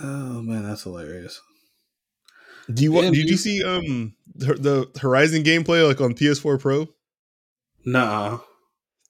Oh 0.00 0.42
man, 0.42 0.62
that's 0.64 0.82
hilarious. 0.84 1.40
Do 2.72 2.82
you 2.82 2.92
want? 2.92 3.14
Did 3.14 3.28
you 3.28 3.36
see 3.36 3.62
um 3.62 4.14
the, 4.34 4.54
the 4.54 5.00
Horizon 5.00 5.42
gameplay 5.42 5.86
like 5.86 6.00
on 6.00 6.14
PS4 6.14 6.60
Pro? 6.60 6.88
Nah. 7.84 8.38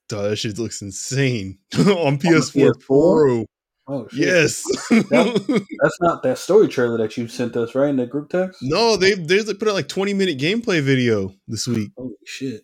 Duh, 0.09 0.22
that 0.30 0.36
shit 0.36 0.59
looks 0.59 0.82
insane 0.82 1.59
on 1.76 2.18
PS4 2.18 2.72
PS4? 2.72 2.80
Pro. 2.86 3.46
Oh 3.88 4.09
shit. 4.09 4.26
Yes. 4.26 4.62
That's 4.90 6.00
not 6.00 6.22
that 6.22 6.38
story 6.38 6.68
trailer 6.68 6.98
that 6.98 7.16
you 7.16 7.28
sent 7.28 7.56
us, 7.56 7.74
right? 7.74 7.90
In 7.90 7.96
the 7.96 8.06
group 8.06 8.30
text? 8.30 8.59
no, 8.62 8.96
they 8.96 9.14
they 9.14 9.42
put 9.54 9.68
out 9.68 9.74
like 9.74 9.88
20 9.88 10.14
minute 10.14 10.38
gameplay 10.38 10.80
video 10.82 11.34
this 11.48 11.66
week. 11.66 11.90
Holy 11.96 12.14
shit. 12.24 12.62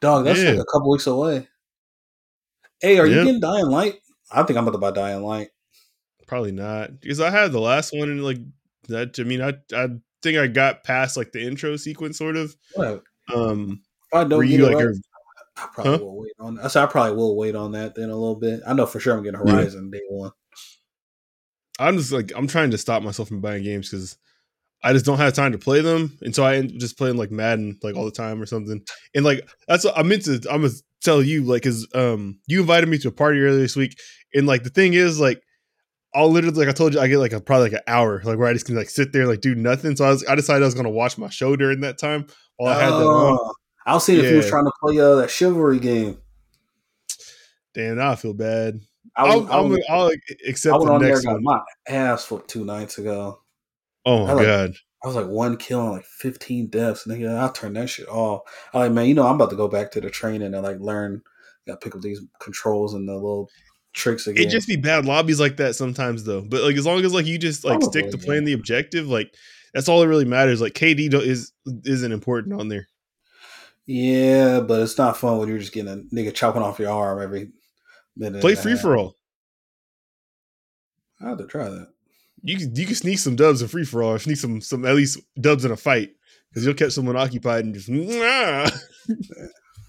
Dog, 0.00 0.24
that's 0.24 0.40
Yeah. 0.40 0.50
like 0.52 0.60
a 0.60 0.64
couple 0.64 0.90
weeks 0.90 1.06
away. 1.06 1.46
Hey, 2.80 2.98
are 2.98 3.06
you 3.06 3.22
getting 3.22 3.40
Dying 3.40 3.66
Light? 3.66 4.00
I 4.30 4.42
think 4.42 4.56
I'm 4.58 4.64
about 4.66 4.72
to 4.72 4.78
buy 4.78 4.90
Dying 4.90 5.22
Light. 5.22 5.48
Probably 6.26 6.52
not 6.52 7.00
because 7.00 7.20
I 7.20 7.30
had 7.30 7.52
the 7.52 7.60
last 7.60 7.92
one 7.92 8.08
and 8.08 8.24
like 8.24 8.38
that. 8.88 9.18
I 9.18 9.24
mean, 9.24 9.42
I 9.42 9.54
I 9.74 9.88
think 10.22 10.38
I 10.38 10.46
got 10.46 10.84
past 10.84 11.16
like 11.16 11.32
the 11.32 11.42
intro 11.42 11.76
sequence 11.76 12.18
sort 12.18 12.36
of. 12.36 12.54
What? 12.74 13.02
Um, 13.34 13.82
If 14.12 14.14
I 14.14 14.24
don't 14.24 14.48
get 14.48 14.60
like 14.60 14.76
right, 14.76 14.94
I 15.56 15.68
probably 15.72 15.92
Huh? 15.92 15.98
will 15.98 16.20
wait 16.20 16.32
on 16.40 16.58
I 16.60 16.68
said 16.68 16.84
I 16.84 16.86
probably 16.86 17.16
will 17.16 17.36
wait 17.36 17.56
on 17.56 17.72
that 17.72 17.94
then 17.96 18.10
a 18.10 18.16
little 18.16 18.36
bit. 18.36 18.60
I 18.66 18.74
know 18.74 18.86
for 18.86 19.00
sure 19.00 19.16
I'm 19.16 19.22
getting 19.24 19.40
Yeah. 19.44 19.52
Horizon 19.52 19.90
day 19.90 20.00
one. 20.08 20.32
I'm 21.78 21.96
just 21.96 22.12
like 22.12 22.32
I'm 22.36 22.46
trying 22.46 22.70
to 22.72 22.78
stop 22.78 23.02
myself 23.02 23.28
from 23.28 23.40
buying 23.40 23.62
games 23.64 23.90
because 23.90 24.16
I 24.84 24.92
just 24.92 25.06
don't 25.06 25.18
have 25.18 25.34
time 25.34 25.52
to 25.52 25.58
play 25.58 25.80
them, 25.82 26.18
and 26.22 26.34
so 26.34 26.44
I 26.44 26.56
end 26.56 26.72
up 26.72 26.78
just 26.78 26.98
playing 26.98 27.16
like 27.16 27.30
Madden 27.30 27.78
like 27.82 27.96
all 27.96 28.04
the 28.06 28.10
time 28.12 28.42
or 28.42 28.46
something. 28.46 28.82
And 29.14 29.24
like 29.24 29.48
that's 29.68 29.84
what 29.84 29.98
I 29.98 30.02
meant 30.02 30.24
to. 30.26 30.34
I'm 30.50 30.62
gonna 30.62 30.74
tell 31.02 31.22
you 31.22 31.42
like 31.44 31.62
because 31.62 31.86
um 31.94 32.38
you 32.46 32.60
invited 32.60 32.88
me 32.88 32.98
to 32.98 33.08
a 33.08 33.12
party 33.12 33.40
earlier 33.40 33.58
this 33.60 33.76
week, 33.76 33.98
and 34.34 34.46
like 34.46 34.62
the 34.62 34.70
thing 34.70 34.94
is 34.94 35.20
like 35.20 35.42
I'll 36.14 36.30
literally 36.30 36.56
like 36.56 36.68
I 36.68 36.72
told 36.72 36.94
you 36.94 37.00
I 37.00 37.06
get 37.08 37.18
like 37.18 37.32
a 37.32 37.40
probably 37.40 37.70
like 37.70 37.74
an 37.80 37.84
hour 37.86 38.20
like 38.24 38.38
where 38.38 38.48
I 38.48 38.52
just 38.52 38.66
can 38.66 38.74
like 38.74 38.90
sit 38.90 39.12
there 39.12 39.22
and 39.22 39.30
like 39.30 39.40
do 39.40 39.54
nothing. 39.54 39.94
So 39.96 40.04
I 40.04 40.10
was 40.10 40.26
I 40.26 40.34
decided 40.34 40.62
I 40.62 40.66
was 40.66 40.74
gonna 40.74 40.90
watch 40.90 41.16
my 41.18 41.28
show 41.28 41.54
during 41.56 41.80
that 41.82 41.98
time 41.98 42.26
while 42.56 42.76
I 42.76 42.80
had 42.82 42.90
that 42.90 42.94
on. 43.06 43.38
Oh, 43.40 43.52
I'll 43.86 44.00
see 44.00 44.18
if 44.18 44.28
he 44.28 44.34
was 44.34 44.48
trying 44.48 44.64
to 44.66 44.72
play 44.82 44.98
uh, 44.98 45.14
that 45.16 45.30
chivalry 45.30 45.78
game. 45.78 46.18
Damn, 47.74 48.00
I 48.00 48.16
feel 48.16 48.34
bad. 48.34 48.80
I 49.16 49.24
I'll, 49.26 49.40
was, 49.40 49.48
I 49.50 49.54
I'll, 49.92 50.02
I'll 50.02 50.06
I 50.10 50.16
accept 50.48 50.72
went 50.78 50.86
the 50.86 50.92
on 50.94 51.00
there 51.02 51.10
next 51.10 51.24
got 51.24 51.32
one. 51.34 51.42
my 51.44 51.60
ass 51.88 52.30
whooped 52.30 52.48
two 52.50 52.64
nights 52.64 52.98
ago. 52.98 53.40
Oh 54.04 54.26
my 54.26 54.32
I 54.32 54.34
like- 54.34 54.46
god. 54.46 54.74
I 55.02 55.06
was 55.06 55.16
like 55.16 55.26
one 55.26 55.56
kill 55.56 55.80
and 55.80 55.92
like 55.92 56.04
15 56.04 56.68
deaths. 56.68 57.06
Nigga, 57.06 57.42
I 57.42 57.50
turned 57.52 57.76
that 57.76 57.88
shit 57.88 58.08
off. 58.08 58.42
I 58.74 58.80
like, 58.80 58.92
man, 58.92 59.06
you 59.06 59.14
know, 59.14 59.26
I'm 59.26 59.36
about 59.36 59.50
to 59.50 59.56
go 59.56 59.68
back 59.68 59.90
to 59.92 60.00
the 60.00 60.10
training 60.10 60.54
and 60.54 60.62
like 60.62 60.78
learn, 60.78 61.22
got 61.66 61.80
to 61.80 61.84
pick 61.84 61.94
up 61.94 62.02
these 62.02 62.20
controls 62.40 62.92
and 62.94 63.08
the 63.08 63.14
little 63.14 63.48
tricks 63.92 64.26
again. 64.26 64.46
It 64.46 64.50
just 64.50 64.68
be 64.68 64.76
bad 64.76 65.06
lobbies 65.06 65.40
like 65.40 65.56
that 65.56 65.74
sometimes 65.74 66.24
though. 66.24 66.42
But 66.42 66.62
like 66.62 66.76
as 66.76 66.86
long 66.86 67.02
as 67.04 67.14
like 67.14 67.26
you 67.26 67.38
just 67.38 67.64
like 67.64 67.82
stick 67.82 68.06
to 68.06 68.10
Probably, 68.10 68.26
playing 68.26 68.44
the 68.44 68.52
objective, 68.52 69.08
like 69.08 69.34
that's 69.72 69.88
all 69.88 70.00
that 70.00 70.08
really 70.08 70.24
matters. 70.24 70.60
Like 70.60 70.74
KD 70.74 71.12
is 71.14 71.52
isn't 71.84 72.12
important 72.12 72.60
on 72.60 72.68
there. 72.68 72.88
yeah, 73.86 74.60
but 74.60 74.82
it's 74.82 74.98
not 74.98 75.16
fun 75.16 75.38
when 75.38 75.48
you're 75.48 75.58
just 75.58 75.72
getting 75.72 75.92
a 75.92 76.14
nigga 76.14 76.34
chopping 76.34 76.62
off 76.62 76.78
your 76.78 76.90
arm 76.90 77.22
every 77.22 77.52
minute. 78.16 78.40
Play 78.40 78.54
free 78.54 78.76
for 78.76 78.96
all. 78.96 79.16
I 81.20 81.28
have 81.30 81.38
to 81.38 81.46
try 81.46 81.68
that. 81.68 81.88
You 82.42 82.56
can 82.58 82.74
you 82.74 82.86
can 82.86 82.94
sneak 82.94 83.18
some 83.18 83.36
dubs 83.36 83.62
in 83.62 83.68
free 83.68 83.84
for 83.84 84.02
all. 84.02 84.18
Sneak 84.18 84.36
some 84.36 84.60
some 84.60 84.84
at 84.84 84.94
least 84.94 85.18
dubs 85.40 85.64
in 85.64 85.70
a 85.70 85.76
fight 85.76 86.10
because 86.50 86.64
you'll 86.64 86.74
catch 86.74 86.92
someone 86.92 87.16
occupied 87.16 87.64
and 87.64 87.74
just. 87.74 87.88
"Nah." 87.88 88.68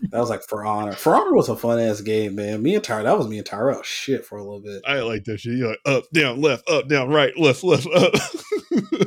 That 0.09 0.19
was 0.19 0.29
like 0.29 0.41
For 0.41 0.65
Honor. 0.65 0.93
For 0.93 1.15
Honor 1.15 1.33
was 1.33 1.47
a 1.47 1.55
fun 1.55 1.79
ass 1.79 2.01
game, 2.01 2.35
man. 2.35 2.61
Me 2.63 2.73
and 2.75 2.83
Tyrell, 2.83 3.03
that 3.03 3.17
was 3.17 3.27
me 3.27 3.37
and 3.37 3.45
Tyrell 3.45 3.83
shit 3.83 4.25
for 4.25 4.37
a 4.37 4.43
little 4.43 4.59
bit. 4.59 4.81
I 4.85 5.01
like 5.01 5.25
that 5.25 5.39
shit. 5.39 5.57
You're 5.57 5.69
like 5.69 5.79
up, 5.85 6.05
down, 6.11 6.41
left, 6.41 6.67
up, 6.69 6.87
down, 6.87 7.09
right, 7.09 7.37
left, 7.37 7.63
left, 7.63 7.87
up. 7.87 8.13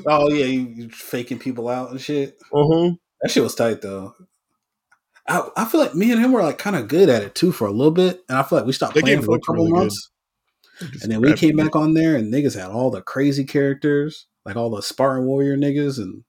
Oh 0.06 0.28
yeah, 0.30 0.44
you, 0.44 0.60
you 0.60 0.88
faking 0.90 1.38
people 1.38 1.68
out 1.68 1.90
and 1.90 2.00
shit. 2.00 2.36
uh-huh. 2.52 2.90
That 3.22 3.30
shit 3.30 3.42
was 3.42 3.54
tight 3.54 3.80
though. 3.80 4.14
I, 5.26 5.48
I 5.56 5.64
feel 5.64 5.80
like 5.80 5.94
me 5.94 6.12
and 6.12 6.22
him 6.22 6.32
were 6.32 6.42
like 6.42 6.58
kind 6.58 6.76
of 6.76 6.88
good 6.88 7.08
at 7.08 7.22
it 7.22 7.34
too 7.34 7.50
for 7.50 7.66
a 7.66 7.70
little 7.70 7.90
bit, 7.90 8.22
and 8.28 8.36
I 8.36 8.42
feel 8.42 8.58
like 8.58 8.66
we 8.66 8.74
stopped 8.74 8.94
That 8.94 9.04
playing 9.04 9.22
for 9.22 9.34
a 9.34 9.40
couple 9.40 9.64
really 9.64 9.72
months, 9.72 10.10
and 10.80 11.10
then 11.12 11.20
we 11.20 11.34
came 11.34 11.56
back 11.56 11.76
on 11.76 11.94
there, 11.94 12.16
and 12.16 12.32
niggas 12.32 12.59
had 12.59 12.70
all 12.70 12.90
the 12.90 13.02
crazy 13.02 13.44
characters, 13.44 14.26
like 14.44 14.56
all 14.56 14.70
the 14.70 14.82
Spartan 14.82 15.24
Warrior 15.26 15.56
niggas 15.56 15.98
and 15.98 16.24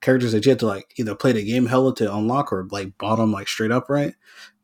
characters 0.00 0.32
that 0.32 0.44
you 0.46 0.50
had 0.50 0.58
to 0.60 0.66
like 0.66 0.92
either 0.96 1.14
play 1.14 1.32
the 1.32 1.44
game 1.44 1.66
hella 1.66 1.94
to 1.96 2.14
unlock 2.14 2.52
or 2.52 2.66
like 2.70 2.96
bottom 2.98 3.32
like 3.32 3.48
straight 3.48 3.72
up 3.72 3.88
right. 3.88 4.14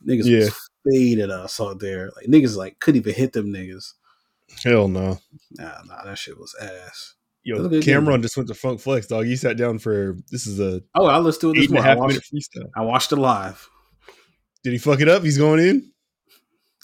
Niggas 0.06 0.26
Yeah. 0.26 0.38
was 0.44 0.70
faded 0.88 1.30
us 1.30 1.60
out 1.60 1.80
there, 1.80 2.10
like 2.16 2.26
niggas 2.26 2.56
like 2.56 2.78
couldn't 2.78 3.00
even 3.00 3.14
hit 3.14 3.32
them 3.32 3.52
niggas. 3.52 3.94
Hell 4.62 4.86
no. 4.88 5.18
Nah, 5.52 5.82
nah, 5.86 6.04
that 6.04 6.18
shit 6.18 6.38
was 6.38 6.54
ass. 6.60 7.14
Yo, 7.42 7.58
was 7.58 7.68
good 7.68 7.82
game, 7.82 8.02
Cam'ron 8.04 8.22
just 8.22 8.36
went 8.36 8.48
to 8.48 8.54
Funk 8.54 8.80
Flex, 8.80 9.06
dog. 9.06 9.26
He 9.26 9.36
sat 9.36 9.56
down 9.56 9.78
for 9.78 10.16
this 10.30 10.46
is 10.46 10.60
a 10.60 10.82
Oh, 10.94 11.06
I 11.06 11.18
listened 11.18 11.40
to 11.40 11.50
it 11.50 11.62
this 11.62 11.70
morning. 11.70 11.84
I 11.84 11.88
half 11.90 11.98
watched, 11.98 12.32
minute 12.32 12.44
freestyle. 12.56 12.70
I 12.76 12.82
watched 12.82 13.12
it 13.12 13.16
live. 13.16 13.68
Did 14.62 14.72
he 14.72 14.78
fuck 14.78 15.00
it 15.00 15.08
up? 15.08 15.22
He's 15.22 15.36
going 15.36 15.60
in. 15.60 15.92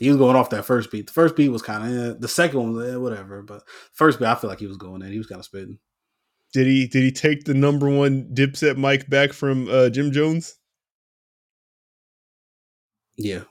He 0.01 0.09
was 0.09 0.17
going 0.19 0.35
off 0.35 0.51
that 0.51 0.65
first 0.65 0.91
beat. 0.91 1.07
The 1.07 1.13
first 1.13 1.37
beat 1.37 1.51
was 1.51 1.63
kind 1.63 1.85
of 1.85 2.17
eh. 2.17 2.17
the 2.19 2.29
second 2.29 2.59
one 2.59 2.73
was 2.73 2.91
eh, 2.91 2.97
whatever, 2.97 3.43
but 3.43 3.63
first 3.93 4.19
beat 4.19 4.27
I 4.27 4.35
feel 4.35 4.51
like 4.51 4.59
he 4.59 4.67
was 4.67 4.79
going 4.79 5.03
in. 5.03 5.13
He 5.13 5.19
was 5.19 5.27
kind 5.27 5.39
of 5.39 5.45
spitting. 5.45 5.79
Did 6.53 6.67
he 6.67 6.89
did 6.89 7.05
he 7.05 7.13
take 7.13 7.45
the 7.45 7.55
number 7.55 7.89
one 7.89 8.25
dipset 8.35 8.77
mic 8.77 9.09
back 9.09 9.33
from 9.33 9.69
uh, 9.69 9.91
Jim 9.91 10.11
Jones? 10.11 10.57
Yeah, 13.17 13.43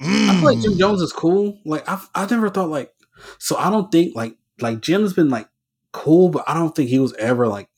I 0.00 0.34
feel 0.34 0.44
like 0.44 0.58
Mm. 0.58 0.62
Jim 0.62 0.78
Jones 0.78 1.02
is 1.02 1.12
cool. 1.12 1.58
Like 1.64 1.88
I, 1.88 2.00
I 2.14 2.26
never 2.26 2.48
thought 2.50 2.70
like. 2.70 2.92
So 3.38 3.56
I 3.56 3.70
don't 3.70 3.90
think 3.92 4.14
like 4.16 4.36
like 4.60 4.80
Jim's 4.80 5.12
been 5.12 5.28
like 5.28 5.48
cool, 5.92 6.28
but 6.30 6.44
I 6.46 6.54
don't 6.54 6.74
think 6.74 6.88
he 6.88 6.98
was 6.98 7.14
ever 7.14 7.48
like 7.48 7.68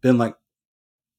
been 0.00 0.18
like 0.18 0.36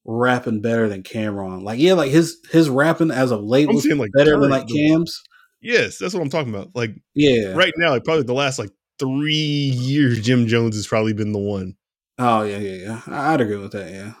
rapping 0.04 0.60
better 0.60 0.88
than 0.88 1.02
Cam'ron. 1.02 1.62
Like 1.62 1.78
yeah, 1.80 1.94
like 1.94 2.10
his 2.10 2.38
his 2.50 2.70
rapping 2.70 3.10
as 3.10 3.30
of 3.30 3.42
late 3.42 3.68
I'm 3.68 3.74
was 3.74 3.86
like, 3.86 4.12
better 4.12 4.38
than 4.38 4.50
like. 4.50 4.68
Cam's. 4.68 5.22
Yes, 5.64 5.98
that's 5.98 6.12
what 6.14 6.20
I'm 6.22 6.28
talking 6.30 6.54
about. 6.54 6.70
Like 6.74 6.94
Yeah. 7.14 7.52
right 7.54 7.72
now, 7.78 7.90
like 7.90 8.04
probably 8.04 8.22
the 8.24 8.34
last 8.34 8.58
like 8.58 8.70
three 8.98 9.32
years, 9.34 10.20
Jim 10.20 10.46
Jones 10.46 10.76
has 10.76 10.86
probably 10.86 11.12
been 11.14 11.32
the 11.32 11.38
one. 11.38 11.74
Oh 12.18 12.42
yeah, 12.42 12.58
yeah, 12.58 12.74
yeah. 12.76 13.00
I- 13.08 13.34
I'd 13.34 13.40
agree 13.40 13.56
with 13.56 13.72
that. 13.72 13.90
Yeah. 13.92 14.12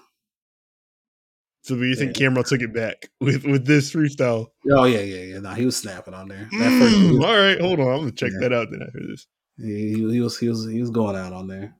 So 1.62 1.76
do 1.76 1.84
you 1.84 1.94
think 1.96 2.18
Yeah. 2.18 2.28
Cam'ron 2.28 2.46
took 2.46 2.60
it 2.60 2.74
back 2.74 3.08
with 3.20 3.44
with 3.44 3.66
this 3.66 3.92
freestyle? 3.92 4.48
Oh 4.70 4.84
yeah, 4.84 5.00
yeah, 5.00 5.22
yeah. 5.34 5.38
No, 5.40 5.50
he 5.50 5.64
was 5.64 5.76
snapping 5.76 6.12
on 6.14 6.28
there. 6.28 6.48
First, 6.50 6.62
Mm, 6.96 7.18
was, 7.18 7.24
all 7.24 7.36
right, 7.38 7.60
hold 7.60 7.80
on. 7.80 7.88
I'm 7.88 7.98
gonna 8.00 8.12
check 8.12 8.32
Yeah. 8.32 8.48
that 8.48 8.52
out 8.52 8.68
then 8.70 8.82
after 8.82 9.00
this. 9.06 9.26
he, 9.58 9.92
he 10.10 10.20
was 10.20 10.38
he 10.38 10.48
was 10.48 10.66
he 10.68 10.80
was 10.80 10.90
going 10.90 11.14
out 11.16 11.32
on 11.32 11.46
there. 11.46 11.74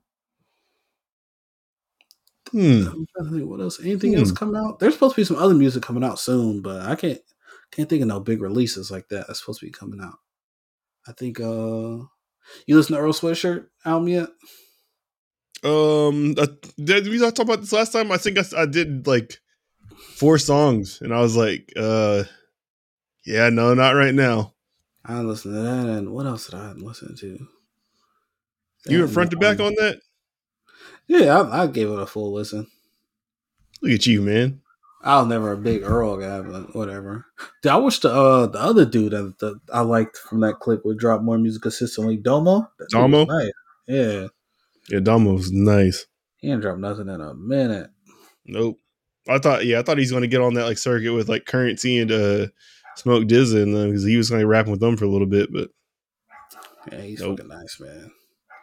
Hmm. 2.53 2.61
I'm 2.87 3.07
trying 3.17 3.25
to 3.25 3.31
think 3.31 3.49
what 3.51 3.61
else. 3.61 3.81
Anything 3.81 4.15
else 4.15 4.29
Hmm. 4.31 4.37
come 4.37 4.55
out? 4.55 4.79
There's 4.79 4.95
supposed 4.95 5.15
to 5.17 5.21
be 5.21 5.25
some 5.25 5.37
other 5.37 5.55
music 5.55 5.83
coming 5.83 6.05
out 6.05 6.19
soon, 6.21 6.61
but 6.63 6.83
I 6.83 6.95
can't 6.95 7.21
can't 7.75 7.89
think 7.89 8.03
of 8.03 8.09
no 8.09 8.21
big 8.21 8.41
releases 8.41 8.91
like 8.91 9.09
that. 9.09 9.27
That's 9.27 9.41
supposed 9.41 9.61
to 9.61 9.67
be 9.67 9.73
coming 9.73 10.01
out. 10.01 10.19
I 11.07 11.13
think 11.13 11.41
uh 11.41 12.05
you 12.67 12.77
listen 12.77 12.95
to 12.95 13.01
Earl 13.01 13.13
Sweatshirt 13.13 13.67
album 13.85 14.09
yet? 14.09 14.29
Um, 15.63 16.35
uh, 16.37 16.47
did 16.77 17.09
we 17.09 17.19
talk 17.19 17.39
about 17.39 17.61
this 17.61 17.73
last 17.73 17.93
time? 17.93 18.13
I 18.13 18.19
think 18.19 18.39
I, 18.39 18.45
I 18.57 18.67
did 18.67 19.07
like 19.07 19.41
four 20.17 20.37
songs, 20.37 21.01
and 21.01 21.15
I 21.15 21.21
was 21.21 21.37
like, 21.37 21.73
uh, 21.75 22.25
yeah, 23.25 23.49
no, 23.49 23.73
not 23.73 23.93
right 23.93 24.15
now. 24.15 24.53
I 25.07 25.21
listened 25.21 25.55
to 25.55 25.61
that 25.61 25.87
and 25.87 26.11
what 26.11 26.27
else 26.27 26.49
did 26.49 26.59
I 26.59 26.73
listen 26.73 27.15
to? 27.17 27.27
You 27.27 27.49
That 28.87 28.99
went 29.01 29.11
front 29.11 29.31
to 29.33 29.37
back 29.37 29.61
on 29.61 29.75
that? 29.75 30.01
Yeah, 31.07 31.41
I, 31.41 31.63
I 31.63 31.67
gave 31.67 31.89
it 31.89 31.99
a 31.99 32.07
full 32.07 32.33
listen. 32.33 32.67
Look 33.83 33.93
at 33.93 34.07
you, 34.07 34.23
man. 34.23 34.63
I 35.07 35.19
was 35.21 35.29
never 35.29 35.53
a 35.53 35.57
big 35.59 35.83
Earl 35.83 36.17
guy, 36.17 36.41
but 36.41 36.75
whatever. 36.75 37.27
Dude, 37.63 37.73
I 37.73 37.77
wish 37.77 38.01
the 38.01 38.11
uh, 38.11 38.47
the 38.47 38.59
other 38.59 38.87
dude 38.87 39.13
that, 39.13 39.39
that 39.41 39.61
I 39.73 39.83
liked 39.83 40.17
from 40.17 40.41
that 40.41 40.61
clip 40.61 40.85
would 40.85 40.99
drop 40.99 41.21
more 41.23 41.37
music 41.39 41.63
consistently. 41.63 42.17
Domo. 42.17 42.61
That 42.79 42.89
dude 42.91 43.03
was 43.03 43.11
Domo? 43.11 43.25
nice. 43.27 43.53
Yeah, 43.87 44.27
Yeah, 44.89 45.01
Domo's 45.01 45.53
nice. 45.53 46.07
he 46.39 46.51
ain't 46.51 46.63
dropped 46.63 46.81
nothing 46.81 47.09
in 47.11 47.21
a 47.21 47.35
minute. 47.35 47.91
Nope. 48.47 48.79
I 49.29 49.39
thought, 49.39 49.65
yeah, 49.67 49.79
I 49.79 49.83
thought 49.83 49.99
he's 49.99 50.11
going 50.11 50.23
to 50.23 50.27
get 50.29 50.41
on 50.41 50.55
that 50.55 50.65
like 50.65 50.79
circuit 50.79 51.13
with 51.13 51.29
like 51.29 51.45
Curren$y 51.47 51.91
and 51.91 52.11
uh 52.13 52.47
Smoke 52.97 53.25
DZA 53.25 53.63
and 53.63 53.75
them 53.75 53.89
because 53.91 54.05
he 54.05 54.17
was 54.17 54.31
going 54.31 54.41
to 54.41 54.45
be 54.47 54.49
rapping 54.49 54.71
with 54.71 54.81
them 54.81 54.97
for 54.97 55.05
a 55.05 55.09
little 55.11 55.27
bit, 55.27 55.53
but 55.53 55.69
Yeah, 56.93 57.01
he's 57.03 57.21
Nope. 57.21 57.39
fucking 57.39 57.49
nice, 57.49 57.79
man. 57.81 58.11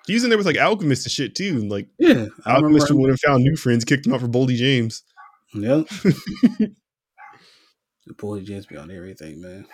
he 0.08 0.14
was 0.14 0.24
in 0.24 0.30
there 0.30 0.38
with 0.38 0.48
like 0.48 0.58
Alchemist 0.58 1.06
and 1.06 1.12
shit 1.12 1.36
too. 1.36 1.58
And 1.60 1.70
like 1.70 1.88
Yeah, 2.00 2.28
I. 2.46 2.56
Alchemist 2.56 2.92
would 2.92 3.10
have 3.10 3.20
found 3.20 3.44
new 3.44 3.56
friends, 3.56 3.84
kicked 3.86 4.06
him 4.08 4.14
out 4.14 4.22
for 4.22 4.28
Boldy 4.28 4.56
James. 4.56 5.04
Yep. 5.54 5.88
the 6.58 6.74
Boldy 8.14 8.46
James 8.46 8.66
be 8.66 8.78
on 8.78 8.92
everything, 8.92 9.42
man. 9.42 9.66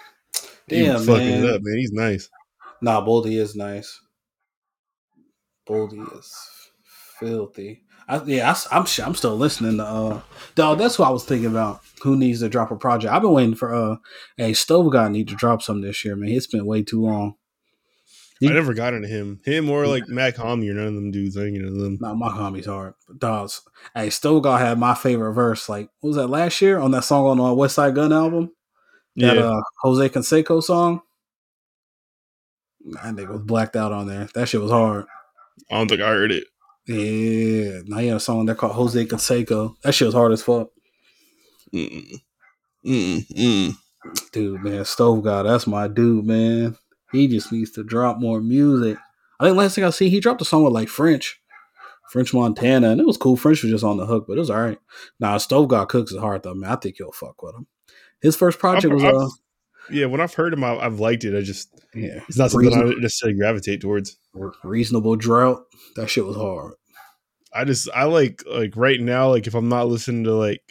Damn, 0.68 1.06
man. 1.06 1.46
up, 1.46 1.62
man. 1.64 1.78
He's 1.78 1.92
nice. 1.92 2.30
Nah, 2.82 3.06
Boldy 3.06 3.38
is 3.38 3.56
nice. 3.56 4.00
Boldy 5.68 6.18
is 6.18 6.34
filthy. 7.20 7.84
I, 8.08 8.24
yeah, 8.24 8.54
I, 8.72 8.78
am 8.78 8.86
I'm 9.04 9.16
still 9.16 9.36
listening 9.36 9.78
to. 9.78 9.84
uh 9.84 10.22
Dog, 10.56 10.78
that's 10.78 10.98
what 10.98 11.08
I 11.08 11.12
was 11.12 11.26
thinking 11.26 11.50
about. 11.50 11.82
Who 12.04 12.16
needs 12.16 12.40
to 12.40 12.50
drop 12.50 12.72
a 12.72 12.76
project? 12.76 13.14
I've 13.14 13.22
been 13.22 13.32
waiting 13.32 13.56
for. 13.56 13.74
uh 13.74 13.98
Hey, 14.38 14.54
Stove 14.54 14.92
God 14.92 15.12
need 15.12 15.28
to 15.30 15.36
drop 15.36 15.62
something 15.62 15.84
this 15.84 16.04
year, 16.06 16.16
man. 16.16 16.30
It's 16.30 16.48
been 16.48 16.66
way 16.66 16.84
too 16.84 17.04
long. 17.04 17.36
He- 18.40 18.50
I 18.50 18.54
never 18.54 18.74
got 18.74 18.94
into 18.94 19.08
him. 19.08 19.40
Him 19.44 19.70
or 19.70 19.88
like 19.88 20.08
Mac 20.08 20.36
Homie 20.36 20.70
or 20.70 20.74
none 20.76 20.88
of 20.88 20.94
them 20.94 21.12
dudes. 21.12 21.38
I 21.38 21.46
ain't 21.46 21.56
into 21.58 21.72
them. 21.72 21.98
Nah, 22.00 22.14
Mac 22.14 22.32
homies 22.34 22.66
hard. 22.68 22.94
But 23.08 23.20
dogs. 23.20 23.62
Hey, 23.96 24.10
Stove 24.12 24.44
God 24.44 24.60
had 24.62 24.78
my 24.78 24.94
favorite 24.94 25.34
verse. 25.34 25.68
Like, 25.68 25.90
what 26.02 26.10
was 26.10 26.18
that 26.18 26.28
last 26.28 26.62
year 26.62 26.78
on 26.80 26.92
that 26.92 27.04
song 27.04 27.26
on 27.26 27.38
the 27.38 27.44
Westside 27.44 27.96
Gunn 27.96 28.14
album? 28.14 28.52
Yeah. 29.16 29.34
That 29.34 29.44
uh, 29.46 29.62
Jose 29.82 30.10
Canseco 30.10 30.62
song. 30.62 31.02
That 32.92 33.16
nigga 33.16 33.30
was 33.30 33.42
blacked 33.42 33.76
out 33.76 33.92
on 33.92 34.08
there. 34.08 34.30
That 34.36 34.48
shit 34.48 34.62
was 34.62 34.72
hard. 34.72 35.06
I 35.72 35.78
don't 35.78 35.88
think 35.90 36.02
I 36.02 36.10
heard 36.10 36.32
it. 36.32 36.46
Yeah. 36.88 37.82
Now 37.86 37.98
he 37.98 38.08
had 38.08 38.18
a 38.18 38.20
song 38.20 38.46
there 38.46 38.56
called 38.56 38.74
Jose 38.74 39.06
Canseco. 39.06 39.76
That 39.82 39.94
shit 39.94 40.06
was 40.06 40.16
hard 40.16 40.32
as 40.32 40.44
fuck. 40.44 40.70
Mm-mm. 41.74 42.22
Mm-mm. 42.86 43.28
Mm-mm. 43.28 43.74
Dude, 44.32 44.62
man, 44.64 44.86
Stove 44.86 45.24
God, 45.24 45.46
that's 45.48 45.68
my 45.68 45.88
dude, 45.90 46.26
man. 46.26 46.78
He 47.12 47.28
just 47.28 47.52
needs 47.52 47.72
to 47.72 47.84
drop 47.84 48.20
more 48.20 48.42
music. 48.42 48.98
I 49.40 49.46
think 49.46 49.58
last 49.58 49.76
thing 49.76 49.84
I 49.84 49.90
see, 49.92 50.10
he 50.10 50.20
dropped 50.20 50.42
a 50.42 50.46
song 50.46 50.64
with 50.64 50.74
like 50.74 50.90
French, 50.90 51.40
French 52.12 52.34
Montana, 52.34 52.90
and 52.90 53.00
it 53.02 53.08
was 53.08 53.18
cool. 53.18 53.38
French 53.38 53.64
was 53.64 53.72
just 53.72 53.84
on 53.84 53.98
the 53.98 54.06
hook, 54.06 54.26
but 54.28 54.38
it 54.38 54.40
was 54.40 54.50
all 54.50 54.62
right. 54.62 54.80
Nah, 55.20 55.38
Stove 55.38 55.68
God 55.70 55.90
Cook$ 55.90 56.06
is 56.12 56.18
hard 56.18 56.44
though, 56.44 56.54
man. 56.54 56.72
I 56.72 56.76
think 56.76 57.00
you'll 57.00 57.12
fuck 57.12 57.42
with 57.44 57.56
him. 57.56 57.68
His 58.22 58.36
first 58.36 58.60
project 58.60 58.94
was 58.94 59.04
I've- 59.04 59.16
uh, 59.16 59.28
Yeah, 59.92 60.08
when 60.08 60.20
I've 60.22 60.34
heard 60.34 60.54
him, 60.54 60.64
I, 60.64 60.76
I've 60.78 61.00
liked 61.00 61.24
it. 61.24 61.38
I 61.38 61.42
just 61.42 61.70
yeah, 61.94 62.20
it's 62.28 62.38
not 62.38 62.52
something 62.52 62.70
Reason- 62.72 62.98
I 62.98 63.02
necessarily 63.02 63.38
gravitate 63.38 63.80
towards. 63.82 64.18
reasonable 64.64 65.16
drought. 65.16 65.64
That 65.96 66.10
shit 66.10 66.26
was 66.26 66.36
hard. 66.36 66.74
I 67.54 67.64
just 67.64 67.88
I 67.96 68.04
like 68.04 68.44
like 68.46 68.74
right 68.76 69.00
now, 69.00 69.30
like 69.30 69.48
if 69.48 69.56
I'm 69.56 69.70
not 69.70 69.88
listening 69.88 70.26
to 70.26 70.34
like 70.34 70.62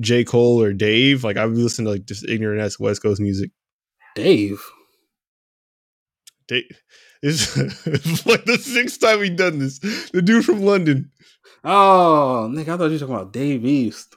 J. 0.00 0.24
Cole 0.24 0.60
or 0.62 0.72
Dave, 0.74 1.24
like 1.24 1.36
I 1.38 1.46
would 1.46 1.56
listen 1.56 1.84
to 1.86 1.90
like 1.92 2.04
just 2.04 2.28
ignorant 2.28 2.60
ass 2.60 2.78
West 2.78 3.02
Coast 3.02 3.20
music. 3.20 3.50
Dave, 4.14 4.62
Dave, 6.48 6.82
it's 7.22 8.26
like 8.26 8.44
the 8.44 8.58
sixth 8.58 9.00
time 9.00 9.20
we've 9.20 9.36
done 9.36 9.58
this. 9.58 9.78
The 10.12 10.22
dude 10.22 10.44
from 10.44 10.60
London. 10.60 11.10
oh, 11.64 12.48
nigga, 12.50 12.68
I 12.68 12.76
thought 12.76 12.84
you 12.86 12.92
were 12.92 12.98
talking 12.98 13.14
about 13.14 13.32
Dave 13.32 13.64
East. 13.64 14.14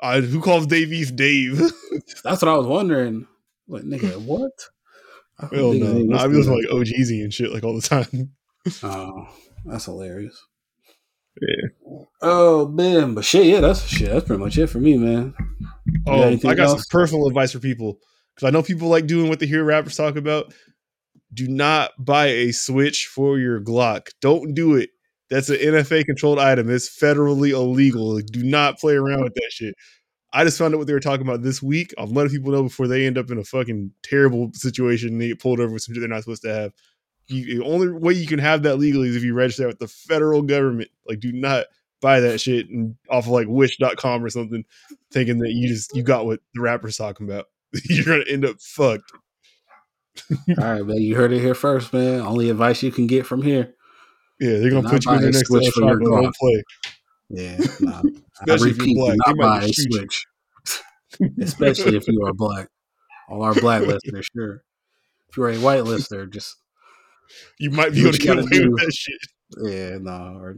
Uh, 0.00 0.20
who 0.20 0.40
calls 0.40 0.66
Dave 0.66 0.92
East 0.92 1.16
Dave? 1.16 1.58
That's 2.24 2.42
what 2.42 2.48
I 2.48 2.56
was 2.56 2.66
wondering. 2.66 3.26
Like, 3.66 3.82
nigga, 3.82 4.20
what? 4.24 4.52
I 5.38 5.54
Hell 5.54 5.72
no. 5.72 5.92
no 5.92 6.14
was 6.14 6.22
I 6.22 6.26
listening 6.26 6.56
like 6.56 6.72
OGZ 6.72 7.22
and 7.22 7.34
shit 7.34 7.52
like 7.52 7.64
all 7.64 7.74
the 7.74 7.82
time. 7.82 8.32
Oh, 8.82 9.28
that's 9.66 9.84
hilarious. 9.84 10.42
Yeah. 11.40 11.98
Oh 12.22 12.68
man, 12.68 13.14
but 13.14 13.24
shit, 13.24 13.44
yeah, 13.44 13.60
that's 13.60 13.86
shit. 13.86 14.08
That's 14.08 14.24
pretty 14.24 14.42
much 14.42 14.56
it 14.56 14.68
for 14.68 14.78
me, 14.78 14.96
man. 14.96 15.34
Oh, 16.06 16.22
anything 16.22 16.50
I 16.50 16.54
got 16.54 16.70
some 16.70 16.80
personal 16.90 17.26
advice 17.26 17.52
for 17.52 17.58
people 17.58 17.98
because 18.34 18.48
I 18.48 18.50
know 18.50 18.62
people 18.62 18.88
like 18.88 19.06
doing 19.06 19.28
what 19.28 19.38
they 19.38 19.46
hear 19.46 19.62
rappers 19.62 19.96
talk 19.96 20.16
about. 20.16 20.54
Do 21.32 21.48
not 21.48 21.92
buy 21.98 22.26
a 22.26 22.52
Switch 22.52 23.06
for 23.06 23.38
your 23.38 23.60
Glock. 23.60 24.08
Don't 24.20 24.54
do 24.54 24.76
it. 24.76 24.90
That's 25.28 25.48
an 25.48 25.56
NFA 25.56 26.04
controlled 26.04 26.38
item. 26.38 26.70
It's 26.70 26.88
federally 26.88 27.50
illegal. 27.50 28.18
Do 28.20 28.44
not 28.44 28.78
play 28.78 28.94
around 28.94 29.24
with 29.24 29.34
that 29.34 29.50
shit. 29.50 29.74
I 30.32 30.44
just 30.44 30.58
found 30.58 30.74
out 30.74 30.78
what 30.78 30.86
they 30.86 30.92
were 30.92 31.00
talking 31.00 31.26
about 31.26 31.42
this 31.42 31.62
week. 31.62 31.94
I'm 31.98 32.12
letting 32.12 32.30
people 32.32 32.52
know 32.52 32.62
before 32.62 32.86
they 32.86 33.06
end 33.06 33.18
up 33.18 33.30
in 33.30 33.38
a 33.38 33.44
fucking 33.44 33.92
terrible 34.02 34.50
situation 34.52 35.10
and 35.10 35.20
they 35.20 35.28
get 35.28 35.40
pulled 35.40 35.60
over 35.60 35.72
with 35.72 35.82
some 35.82 35.94
shit 35.94 36.00
they're 36.00 36.08
not 36.08 36.22
supposed 36.22 36.42
to 36.42 36.54
have. 36.54 36.72
You, 37.26 37.58
the 37.58 37.64
only 37.64 37.90
way 37.90 38.12
you 38.12 38.26
can 38.26 38.38
have 38.38 38.62
that 38.62 38.76
legally 38.76 39.08
is 39.08 39.16
if 39.16 39.24
you 39.24 39.34
register 39.34 39.66
with 39.66 39.78
the 39.78 39.88
federal 39.88 40.42
government. 40.42 40.90
Like, 41.08 41.20
do 41.20 41.32
not 41.32 41.66
buy 42.00 42.20
that 42.20 42.40
shit 42.40 42.68
and 42.68 42.96
off 43.08 43.24
of 43.24 43.30
like 43.30 43.46
wish.com 43.48 44.22
or 44.22 44.30
something, 44.30 44.64
thinking 45.12 45.38
that 45.38 45.52
you 45.52 45.68
just 45.68 45.94
you 45.96 46.02
got 46.02 46.26
what 46.26 46.40
the 46.54 46.60
rapper's 46.60 46.96
talking 46.96 47.28
about. 47.28 47.46
You're 47.84 48.04
gonna 48.04 48.30
end 48.30 48.44
up 48.44 48.60
fucked. 48.60 49.12
All 50.58 50.64
right, 50.64 50.84
man. 50.84 50.96
You 50.98 51.16
heard 51.16 51.32
it 51.32 51.40
here 51.40 51.54
first, 51.54 51.92
man. 51.92 52.20
Only 52.20 52.50
advice 52.50 52.82
you 52.82 52.90
can 52.92 53.06
get 53.06 53.26
from 53.26 53.42
here. 53.42 53.74
Yeah, 54.40 54.58
they're 54.58 54.70
gonna 54.70 54.88
put 54.88 55.04
you 55.04 55.12
in 55.12 55.20
the 55.22 55.30
next 55.30 55.48
Switch 55.48 55.68
for 55.70 55.82
your 55.84 55.98
Glock. 56.00 56.34
play. 56.34 56.62
Yeah, 57.30 57.56
nah. 57.80 58.02
Especially 58.40 58.70
if 58.70 58.76
you're 58.78 58.86
repeat, 58.86 58.96
black. 58.96 59.16
not 59.26 59.36
buy 59.38 59.58
a 59.62 59.66
just 59.66 59.74
shoot 59.80 59.86
you. 59.90 59.98
switch. 59.98 60.26
Especially 61.40 61.96
if 61.96 62.06
you 62.08 62.22
are 62.26 62.32
black. 62.34 62.68
All 63.28 63.42
our 63.42 63.54
black 63.54 63.82
listeners, 63.82 64.26
sure. 64.36 64.62
If 65.30 65.36
you're 65.36 65.50
a 65.50 65.58
white 65.58 65.84
listener, 65.84 66.26
just 66.26 66.56
You 67.58 67.70
might 67.70 67.92
be 67.92 68.02
able 68.02 68.12
to 68.12 68.18
get 68.18 68.38
away 68.38 68.46
do. 68.50 68.70
with 68.70 68.80
that 68.80 68.92
shit. 68.92 69.18
yeah, 69.62 69.98
nah. 70.00 70.36
Or 70.38 70.54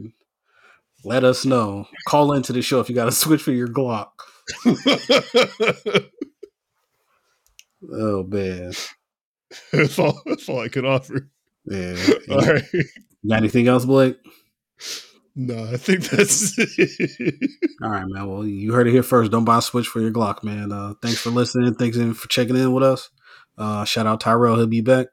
let 1.05 1.23
us 1.23 1.45
know. 1.45 1.85
Call 2.07 2.33
into 2.33 2.51
the 2.53 2.61
show 2.61 2.79
if 2.81 2.89
you 2.89 2.95
got 2.95 3.07
a 3.07 3.11
switch 3.11 3.41
for 3.41 3.51
your 3.51 3.67
Glock. 3.69 4.09
Oh 7.91 8.23
man, 8.23 8.73
that's, 9.71 9.97
all, 9.99 10.21
that's 10.25 10.47
all 10.49 10.59
I 10.59 10.67
could 10.67 10.85
offer. 10.85 11.29
yeah. 11.65 11.95
All 12.31 12.37
right. 12.41 12.63
Got 13.27 13.37
anything 13.37 13.67
else, 13.67 13.85
Blake? 13.85 14.17
No, 15.35 15.71
I 15.71 15.77
think 15.77 16.09
that's 16.09 16.53
it. 16.57 17.51
All 17.81 17.89
right, 17.89 18.05
man. 18.07 18.27
Well, 18.27 18.45
you 18.45 18.73
heard 18.73 18.87
it 18.87 18.91
here 18.91 19.03
first. 19.03 19.31
Don't 19.31 19.45
buy 19.45 19.59
a 19.59 19.61
switch 19.61 19.87
for 19.87 20.01
your 20.01 20.11
Glock, 20.11 20.43
man. 20.43 20.71
Uh, 20.71 20.93
thanks 21.01 21.19
for 21.19 21.29
listening. 21.29 21.73
Thanks 21.75 21.97
for 21.97 22.27
checking 22.27 22.55
in 22.55 22.73
with 22.73 22.83
us. 22.83 23.09
Uh, 23.57 23.85
shout 23.85 24.07
out 24.07 24.21
Tyrell. 24.21 24.55
He'll 24.57 24.67
be 24.67 24.81
back. 24.81 25.07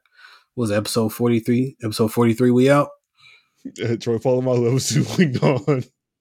What 0.55 0.63
was 0.63 0.71
it, 0.71 0.75
episode 0.75 1.09
43? 1.13 1.77
Episode 1.83 2.11
43, 2.11 2.51
we 2.51 2.69
out. 2.69 2.89
Uh, 3.83 3.95
Troy 3.97 4.17
Polamalu, 4.17 4.71
episode 4.71 5.17
we 5.17 5.25
gone. 5.27 5.83